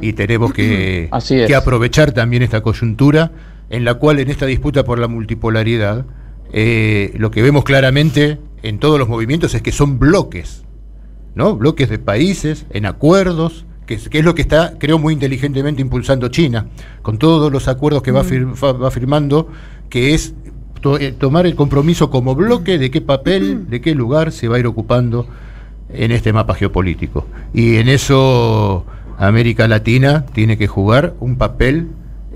y 0.00 0.14
tenemos 0.14 0.52
que, 0.52 1.08
que 1.46 1.54
aprovechar 1.54 2.10
también 2.10 2.42
esta 2.42 2.60
coyuntura 2.60 3.30
en 3.70 3.84
la 3.84 3.94
cual 3.94 4.20
en 4.20 4.30
esta 4.30 4.46
disputa 4.46 4.84
por 4.84 4.98
la 4.98 5.08
multipolaridad 5.08 6.06
eh, 6.52 7.12
lo 7.16 7.30
que 7.30 7.42
vemos 7.42 7.64
claramente 7.64 8.38
en 8.62 8.78
todos 8.78 8.98
los 8.98 9.08
movimientos 9.08 9.54
es 9.54 9.62
que 9.62 9.72
son 9.72 9.98
bloques, 9.98 10.64
¿no? 11.34 11.56
Bloques 11.56 11.88
de 11.90 11.98
países, 11.98 12.66
en 12.70 12.86
acuerdos, 12.86 13.66
que 13.86 13.94
es, 13.94 14.08
que 14.08 14.18
es, 14.18 14.24
lo 14.24 14.34
que 14.34 14.42
está, 14.42 14.74
creo, 14.78 14.98
muy 14.98 15.14
inteligentemente 15.14 15.82
impulsando 15.82 16.28
China, 16.28 16.66
con 17.02 17.18
todos 17.18 17.52
los 17.52 17.68
acuerdos 17.68 18.02
que 18.02 18.12
va, 18.12 18.24
fir, 18.24 18.46
va 18.46 18.90
firmando, 18.90 19.48
que 19.90 20.14
es 20.14 20.34
to, 20.80 20.98
eh, 20.98 21.12
tomar 21.12 21.46
el 21.46 21.54
compromiso 21.54 22.10
como 22.10 22.34
bloque 22.34 22.78
de 22.78 22.90
qué 22.90 23.00
papel, 23.00 23.68
de 23.68 23.80
qué 23.80 23.94
lugar 23.94 24.32
se 24.32 24.48
va 24.48 24.56
a 24.56 24.58
ir 24.58 24.66
ocupando 24.66 25.26
en 25.90 26.12
este 26.12 26.32
mapa 26.32 26.54
geopolítico. 26.54 27.26
Y 27.52 27.76
en 27.76 27.88
eso 27.88 28.84
América 29.18 29.68
Latina 29.68 30.26
tiene 30.32 30.56
que 30.56 30.66
jugar 30.66 31.14
un 31.20 31.36
papel 31.36 31.88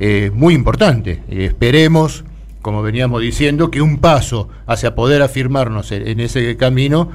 eh, 0.05 0.33
muy 0.35 0.55
importante. 0.55 1.23
Eh, 1.29 1.45
esperemos, 1.45 2.25
como 2.61 2.83
veníamos 2.83 3.23
diciendo, 3.23 3.71
que 3.71 3.81
un 3.81 3.99
paso 3.99 4.49
hacia 4.67 4.97
poder 4.97 5.23
afirmarnos 5.23 5.93
en, 5.93 6.19
ese 6.19 6.57
camino 6.57 7.09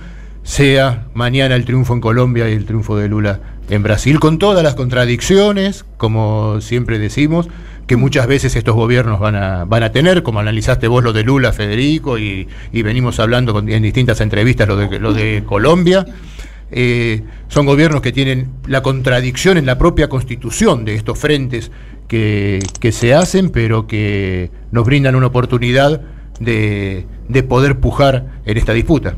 sea 0.44 1.08
mañana 1.14 1.56
el 1.56 1.66
triunfo 1.66 1.94
en 1.94 2.00
Colombia 2.00 2.50
y 2.50 2.54
el 2.54 2.64
triunfo 2.64 2.96
de 2.96 3.10
Lula 3.10 3.42
en 3.70 3.84
Brasil, 3.84 4.22
con 4.22 4.40
todas 4.40 4.64
las 4.64 4.76
contradicciones, 4.76 5.84
como 5.98 6.62
siempre 6.62 6.98
decimos, 6.98 7.50
que 7.88 7.98
muchas 7.98 8.26
veces 8.26 8.56
estos 8.56 8.76
gobiernos 8.76 9.20
van 9.20 9.36
a, 9.36 9.66
van 9.66 9.84
a 9.84 9.92
tener, 9.92 10.24
como 10.24 10.40
analizaste 10.40 10.88
vos 10.88 11.04
lo 11.04 11.12
de 11.12 11.24
Lula, 11.24 11.52
Federico, 11.52 12.18
y, 12.18 12.48
y 12.72 12.82
venimos 12.84 13.20
hablando 13.20 13.60
en 13.60 13.84
distintas 13.84 14.22
entrevistas 14.22 14.66
lo 14.66 14.78
de, 14.78 14.98
lo 14.98 15.12
de 15.12 15.44
Colombia. 15.46 16.06
Eh, 16.72 17.24
son 17.48 17.66
gobiernos 17.66 18.02
que 18.02 18.12
tienen 18.12 18.50
la 18.66 18.82
contradicción 18.82 19.58
en 19.58 19.66
la 19.66 19.78
propia 19.78 20.10
constitución 20.10 20.84
de 20.84 20.96
estos 20.96 21.18
frentes 21.18 21.72
que, 22.08 22.60
que 22.80 22.92
se 22.92 23.14
hacen, 23.14 23.50
pero 23.50 23.88
que 23.88 24.52
nos 24.72 24.86
brindan 24.86 25.16
una 25.16 25.28
oportunidad 25.28 26.02
de, 26.40 27.06
de 27.28 27.44
poder 27.44 27.80
pujar 27.80 28.42
en 28.46 28.58
esta 28.58 28.74
disputa. 28.74 29.16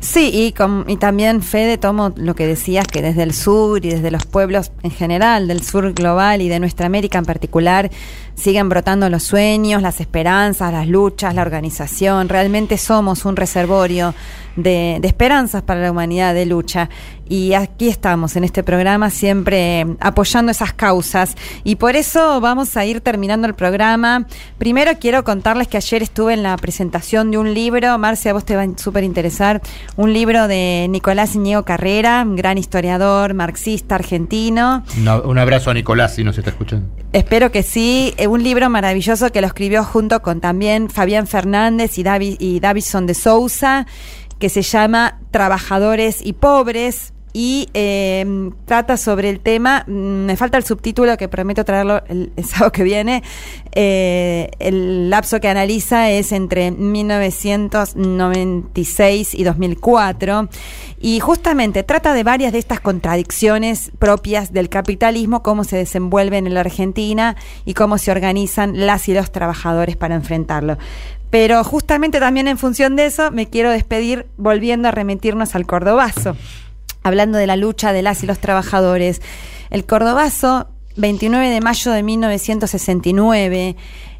Sí, 0.00 0.30
y, 0.32 0.54
y 0.92 0.96
también, 0.96 1.40
Fede, 1.40 1.78
tomo 1.78 2.12
lo 2.16 2.34
que 2.34 2.46
decías, 2.46 2.86
que 2.86 3.00
desde 3.00 3.22
el 3.22 3.32
sur 3.32 3.84
y 3.84 3.90
desde 3.90 4.10
los 4.10 4.26
pueblos 4.26 4.72
en 4.82 4.90
general, 4.90 5.48
del 5.48 5.62
sur 5.62 5.92
global 5.92 6.42
y 6.42 6.48
de 6.48 6.58
nuestra 6.58 6.86
América 6.86 7.18
en 7.18 7.24
particular, 7.24 7.90
siguen 8.34 8.68
brotando 8.68 9.08
los 9.08 9.22
sueños, 9.22 9.82
las 9.82 10.00
esperanzas, 10.00 10.72
las 10.72 10.88
luchas, 10.88 11.34
la 11.34 11.42
organización. 11.42 12.28
Realmente 12.28 12.76
somos 12.76 13.24
un 13.24 13.36
reservorio 13.36 14.14
de 14.56 15.00
esperanzas 15.02 15.62
para 15.62 15.80
la 15.80 15.90
humanidad, 15.90 16.34
de 16.34 16.46
lucha. 16.46 16.88
Y 17.28 17.54
aquí 17.54 17.88
estamos 17.88 18.36
en 18.36 18.44
este 18.44 18.62
programa 18.62 19.10
siempre 19.10 19.84
apoyando 20.00 20.52
esas 20.52 20.72
causas. 20.72 21.34
Y 21.64 21.76
por 21.76 21.96
eso 21.96 22.40
vamos 22.40 22.76
a 22.76 22.84
ir 22.84 23.00
terminando 23.00 23.46
el 23.48 23.54
programa. 23.54 24.26
Primero 24.58 24.92
quiero 25.00 25.24
contarles 25.24 25.66
que 25.68 25.76
ayer 25.76 26.02
estuve 26.02 26.34
en 26.34 26.42
la 26.44 26.56
presentación 26.56 27.30
de 27.30 27.38
un 27.38 27.52
libro, 27.52 27.98
Marcia, 27.98 28.30
a 28.30 28.34
vos 28.34 28.44
te 28.44 28.54
va 28.54 28.62
a 28.62 28.68
súper 28.76 29.02
interesar, 29.04 29.60
un 29.96 30.12
libro 30.12 30.46
de 30.46 30.86
Nicolás 30.88 31.34
Iñigo 31.34 31.64
Carrera, 31.64 32.22
un 32.22 32.36
gran 32.36 32.58
historiador, 32.58 33.34
marxista, 33.34 33.96
argentino. 33.96 34.84
Un 35.24 35.38
abrazo 35.38 35.70
a 35.70 35.74
Nicolás 35.74 36.14
si 36.14 36.22
nos 36.24 36.38
está 36.38 36.50
escuchando. 36.50 36.88
Espero 37.12 37.50
que 37.50 37.62
sí. 37.62 38.14
Eh, 38.18 38.26
Un 38.28 38.42
libro 38.44 38.68
maravilloso 38.70 39.32
que 39.32 39.40
lo 39.40 39.46
escribió 39.46 39.82
junto 39.84 40.22
con 40.22 40.40
también 40.40 40.90
Fabián 40.90 41.26
Fernández 41.26 41.98
y, 41.98 42.04
Davi- 42.04 42.36
y 42.38 42.60
Davison 42.60 43.06
de 43.06 43.14
Sousa, 43.14 43.86
que 44.38 44.48
se 44.48 44.62
llama 44.62 45.18
Trabajadores 45.30 46.18
y 46.22 46.34
Pobres. 46.34 47.14
Y 47.38 47.68
eh, 47.74 48.24
trata 48.64 48.96
sobre 48.96 49.28
el 49.28 49.40
tema, 49.40 49.84
mm, 49.86 49.90
me 49.90 50.38
falta 50.38 50.56
el 50.56 50.64
subtítulo 50.64 51.18
que 51.18 51.28
prometo 51.28 51.66
traerlo 51.66 52.02
el, 52.08 52.32
el 52.34 52.44
sábado 52.46 52.72
que 52.72 52.82
viene. 52.82 53.22
Eh, 53.72 54.48
el 54.58 55.10
lapso 55.10 55.38
que 55.38 55.48
analiza 55.48 56.10
es 56.10 56.32
entre 56.32 56.70
1996 56.70 59.34
y 59.34 59.44
2004. 59.44 60.48
Y 60.98 61.20
justamente 61.20 61.82
trata 61.82 62.14
de 62.14 62.22
varias 62.22 62.54
de 62.54 62.58
estas 62.58 62.80
contradicciones 62.80 63.92
propias 63.98 64.54
del 64.54 64.70
capitalismo, 64.70 65.42
cómo 65.42 65.64
se 65.64 65.76
desenvuelven 65.76 66.46
en 66.46 66.54
la 66.54 66.60
Argentina 66.60 67.36
y 67.66 67.74
cómo 67.74 67.98
se 67.98 68.12
organizan 68.12 68.86
las 68.86 69.10
y 69.10 69.12
los 69.12 69.30
trabajadores 69.30 69.98
para 69.98 70.14
enfrentarlo. 70.14 70.78
Pero 71.28 71.62
justamente 71.64 72.18
también 72.18 72.48
en 72.48 72.56
función 72.56 72.96
de 72.96 73.04
eso 73.04 73.30
me 73.30 73.50
quiero 73.50 73.70
despedir 73.70 74.24
volviendo 74.38 74.88
a 74.88 74.92
remitirnos 74.92 75.54
al 75.54 75.66
cordobazo, 75.66 76.34
hablando 77.06 77.38
de 77.38 77.46
la 77.46 77.56
lucha 77.56 77.92
de 77.92 78.02
las 78.02 78.22
y 78.24 78.26
los 78.26 78.40
trabajadores. 78.40 79.22
El 79.70 79.86
cordobazo, 79.86 80.66
29 80.96 81.48
de 81.50 81.60
mayo 81.60 81.92
de 81.92 82.02
1969, 82.02 83.76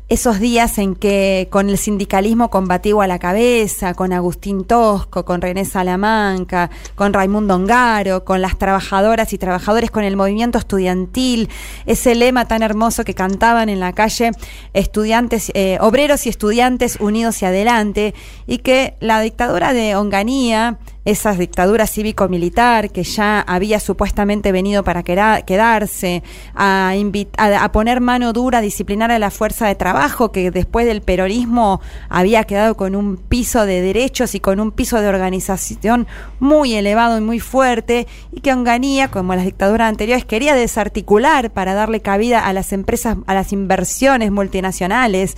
esos 0.09 0.39
días 0.39 0.79
en 0.79 0.95
que 0.95 1.49
con 1.51 1.69
el 1.69 1.79
sindicalismo 1.79 2.49
combativo 2.49 3.03
a 3.03 3.09
la 3.09 3.19
cabeza, 3.19 3.95
con 3.95 4.13
Agustín 4.13 4.65
Tosco, 4.65 5.25
con 5.25 5.41
René 5.41 5.65
Salamanca, 5.65 6.71
con 6.95 7.13
Raimundo 7.13 7.57
Ongaro, 7.57 8.25
con 8.25 8.41
las 8.41 8.57
trabajadoras 8.57 9.33
y 9.33 9.39
trabajadores, 9.39 9.91
con 9.91 10.05
el 10.05 10.17
movimiento 10.17 10.59
estudiantil, 10.59 11.49
ese 11.87 12.15
lema 12.15 12.47
tan 12.47 12.63
hermoso 12.63 13.05
que 13.05 13.15
cantaban 13.15 13.69
en 13.69 13.81
la 13.81 13.93
calle 13.95 14.31
estudiantes, 14.75 15.51
eh, 15.55 15.79
obreros 15.81 16.27
y 16.27 16.29
estudiantes 16.29 16.99
unidos 17.01 17.43
y 17.43 17.47
adelante, 17.47 18.15
y 18.47 18.59
que 18.59 18.95
la 19.01 19.21
dictadura 19.21 19.73
de 19.73 19.97
Onganía, 19.97 20.79
esa 21.07 21.33
dictadura 21.35 21.87
cívico-militar 21.87 22.91
que 22.91 23.05
ya 23.05 23.41
había 23.41 23.79
supuestamente 23.79 24.51
venido 24.51 24.83
para 24.83 25.05
quedarse, 25.05 26.25
a, 26.55 26.93
a, 27.39 27.65
a 27.65 27.73
poner 27.73 28.01
mano 28.01 28.33
dura, 28.33 28.59
a 28.59 28.61
disciplinar 28.61 29.13
a 29.13 29.19
la 29.21 29.31
fuerza 29.31 29.69
de 29.69 29.77
trabajo, 29.77 30.33
que 30.33 30.51
después 30.51 30.85
del 30.85 31.03
peronismo 31.03 31.81
había 32.09 32.43
quedado 32.43 32.77
con 32.77 32.97
un 32.97 33.17
piso 33.17 33.67
de 33.67 33.81
derechos 33.81 34.35
y 34.35 34.41
con 34.41 34.59
un 34.59 34.73
piso 34.73 35.01
de 35.01 35.07
organización 35.07 36.09
muy 36.41 36.75
elevado 36.75 37.19
y 37.19 37.21
muy 37.21 37.39
fuerte, 37.39 38.09
y 38.33 38.41
que 38.41 38.53
Onganía, 38.53 39.09
como 39.09 39.37
las 39.37 39.45
dictaduras 39.45 39.89
anteriores, 39.89 40.25
quería 40.25 40.57
desarticular 40.57 41.53
para 41.53 41.75
darle 41.75 42.01
cabida 42.01 42.45
a 42.45 42.53
las 42.53 42.73
empresas, 42.73 43.17
a 43.29 43.35
las 43.35 43.53
inversiones 43.53 44.33
multinacionales, 44.33 45.37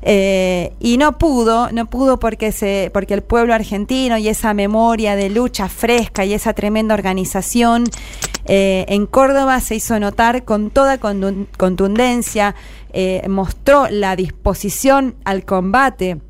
eh, 0.00 0.72
y 0.80 0.96
no 0.96 1.18
pudo, 1.18 1.70
no 1.72 1.84
pudo 1.84 2.18
porque, 2.18 2.52
se, 2.52 2.90
porque 2.94 3.12
el 3.12 3.22
pueblo 3.22 3.52
argentino 3.52 4.16
y 4.16 4.28
esa 4.28 4.54
memoria 4.54 5.09
de 5.16 5.30
lucha 5.30 5.68
fresca 5.68 6.24
y 6.24 6.34
esa 6.34 6.52
tremenda 6.52 6.94
organización 6.94 7.84
eh, 8.46 8.84
en 8.88 9.06
Córdoba 9.06 9.60
se 9.60 9.76
hizo 9.76 9.98
notar 10.00 10.44
con 10.44 10.70
toda 10.70 10.98
contundencia, 10.98 12.54
eh, 12.92 13.22
mostró 13.28 13.88
la 13.88 14.16
disposición 14.16 15.14
al 15.24 15.44
combate 15.44 16.20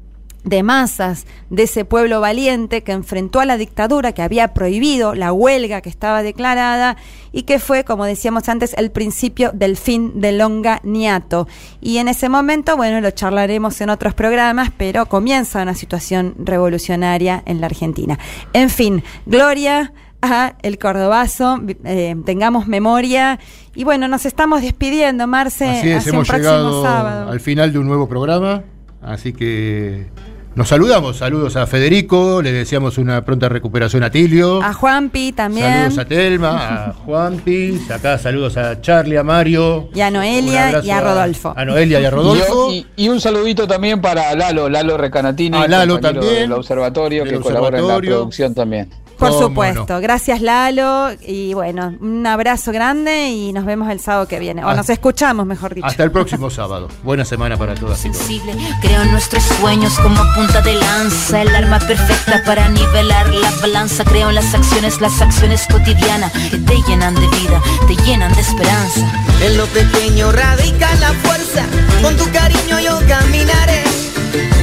de 0.45 0.63
masas 0.63 1.27
de 1.51 1.65
ese 1.65 1.85
pueblo 1.85 2.21
valiente 2.21 2.83
que 2.83 2.93
enfrentó 2.93 3.41
a 3.41 3.45
la 3.45 3.57
dictadura 3.57 4.13
que 4.13 4.23
había 4.23 4.55
prohibido 4.55 5.15
la 5.15 5.33
huelga 5.33 5.81
que 5.81 5.89
estaba 5.91 6.23
declarada 6.23 6.97
y 7.33 7.43
que 7.43 7.59
fue, 7.59 7.85
como 7.85 8.05
decíamos 8.05 8.49
antes, 8.49 8.75
el 8.75 8.91
principio 8.91 9.51
del 9.53 9.77
fin 9.77 10.21
del 10.21 10.39
longaniato. 10.39 11.47
Y 11.81 11.99
en 11.99 12.09
ese 12.09 12.29
momento, 12.29 12.77
bueno, 12.77 13.01
lo 13.01 13.11
charlaremos 13.11 13.81
en 13.81 13.91
otros 13.91 14.15
programas, 14.15 14.71
pero 14.77 15.07
comienza 15.07 15.63
una 15.63 15.75
situación 15.75 16.35
revolucionaria 16.39 17.43
en 17.47 17.61
la 17.61 17.67
Argentina. 17.67 18.19
En 18.53 18.71
fin, 18.71 19.05
Gloria 19.27 19.93
a 20.23 20.55
el 20.63 20.79
Cordobazo, 20.79 21.61
eh, 21.85 22.15
tengamos 22.27 22.67
memoria 22.67 23.39
y 23.75 23.85
bueno, 23.85 24.09
nos 24.09 24.27
estamos 24.27 24.61
despidiendo, 24.63 25.27
Marce, 25.27 25.67
Así 25.67 25.91
es, 25.91 25.99
hacia 25.99 26.13
un 26.13 26.17
hemos 26.17 26.29
próximo 26.29 26.51
llegado 26.53 26.83
sábado. 26.83 27.31
al 27.31 27.41
final 27.41 27.73
de 27.73 27.79
un 27.79 27.87
nuevo 27.87 28.07
programa, 28.09 28.63
así 29.01 29.33
que 29.33 30.09
nos 30.55 30.69
saludamos. 30.69 31.19
Saludos 31.19 31.57
a 31.57 31.67
Federico, 31.67 32.43
le 32.43 32.53
deseamos 32.53 32.99
una 32.99 33.25
pronta 33.25 33.49
recuperación 33.49 34.03
a 34.03 34.11
Tilio. 34.11 34.63
A 34.63 34.73
Juanpi 34.75 35.33
también. 35.33 35.67
Saludos 35.67 35.99
a 35.99 36.05
Telma, 36.05 36.87
a 36.89 36.93
Juanpi, 37.05 37.81
acá 37.91 38.19
saludos 38.19 38.57
a 38.57 38.81
Charlie, 38.81 39.17
a 39.17 39.23
Mario. 39.23 39.89
Y 39.95 40.01
a 40.01 40.11
Noelia 40.11 40.83
y 40.83 40.91
a 40.91 41.01
Rodolfo. 41.01 41.55
A 41.57 41.65
Noelia 41.65 42.01
y 42.01 42.05
a 42.05 42.11
Rodolfo. 42.11 42.71
Y, 42.73 42.87
y 42.97 43.09
un 43.09 43.21
saludito 43.21 43.67
también 43.67 44.01
para 44.01 44.35
Lalo, 44.35 44.69
Lalo 44.69 44.97
Recanatini, 44.97 45.57
A 45.57 45.69
Lalo 45.69 45.95
compañero 45.95 46.21
también, 46.21 46.43
del 46.43 46.53
observatorio, 46.53 47.25
del 47.25 47.35
que 47.35 47.41
colabora 47.41 47.79
en 47.79 47.89
la 47.89 47.99
producción 47.99 48.55
también. 48.55 48.91
Por 49.21 49.39
supuesto. 49.39 50.01
Gracias, 50.01 50.41
Lalo. 50.41 51.11
Y 51.27 51.55
bueno, 51.55 51.95
un 52.01 52.27
abrazo 52.27 52.73
grande 52.73 53.29
y 53.29 53.53
nos 53.53 53.65
vemos 53.65 53.89
el 53.91 54.01
sábado 54.01 54.27
que 54.27 54.39
viene. 54.39 54.65
O 54.65 54.69
Ah. 54.69 54.75
nos 54.75 54.89
escuchamos, 54.91 55.47
mejor 55.47 55.75
dicho. 55.75 55.87
Hasta 55.87 56.03
el 56.05 56.11
próximo 56.11 56.51
sábado. 56.51 56.89
Buena 57.03 57.25
semana 57.25 57.57
para 57.57 57.75
todas 57.75 58.05
y 58.05 58.09
todos. 58.09 58.17
sensible. 58.19 58.55
Creo 58.81 59.03
en 59.03 59.13
nuestros 59.13 59.43
sueños 59.61 59.93
como 60.01 60.23
punta 60.35 60.61
de 60.63 60.75
lanza, 60.75 61.43
el 61.43 61.55
arma 61.55 61.79
perfecta 61.79 62.43
para 62.45 62.69
nivelar 62.69 63.29
la 63.35 63.51
balanza. 63.61 64.05
Creo 64.05 64.29
en 64.31 64.35
las 64.37 64.55
acciones, 64.55 65.01
las 65.01 65.21
acciones 65.21 65.67
cotidianas 65.71 66.33
que 66.33 66.59
te 66.59 66.77
llenan 66.89 67.15
de 67.15 67.29
vida, 67.29 67.61
te 67.87 67.97
llenan 68.05 68.33
de 68.35 68.41
esperanza. 68.41 69.13
En 69.43 69.57
lo 69.57 69.67
pequeño 69.67 70.33
radica 70.33 70.95
la 70.97 71.13
fuerza, 71.15 71.65
con 72.03 72.17
tu 72.17 72.25
cariño 72.33 72.81
yo 72.81 72.99
caminaré, 73.07 73.83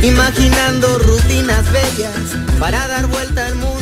imaginando 0.04 1.00
rutinas 1.00 1.64
bellas 1.72 2.14
para 2.60 2.88
dar 2.88 3.08
vuelta 3.08 3.46
al 3.48 3.56
mundo. 3.56 3.77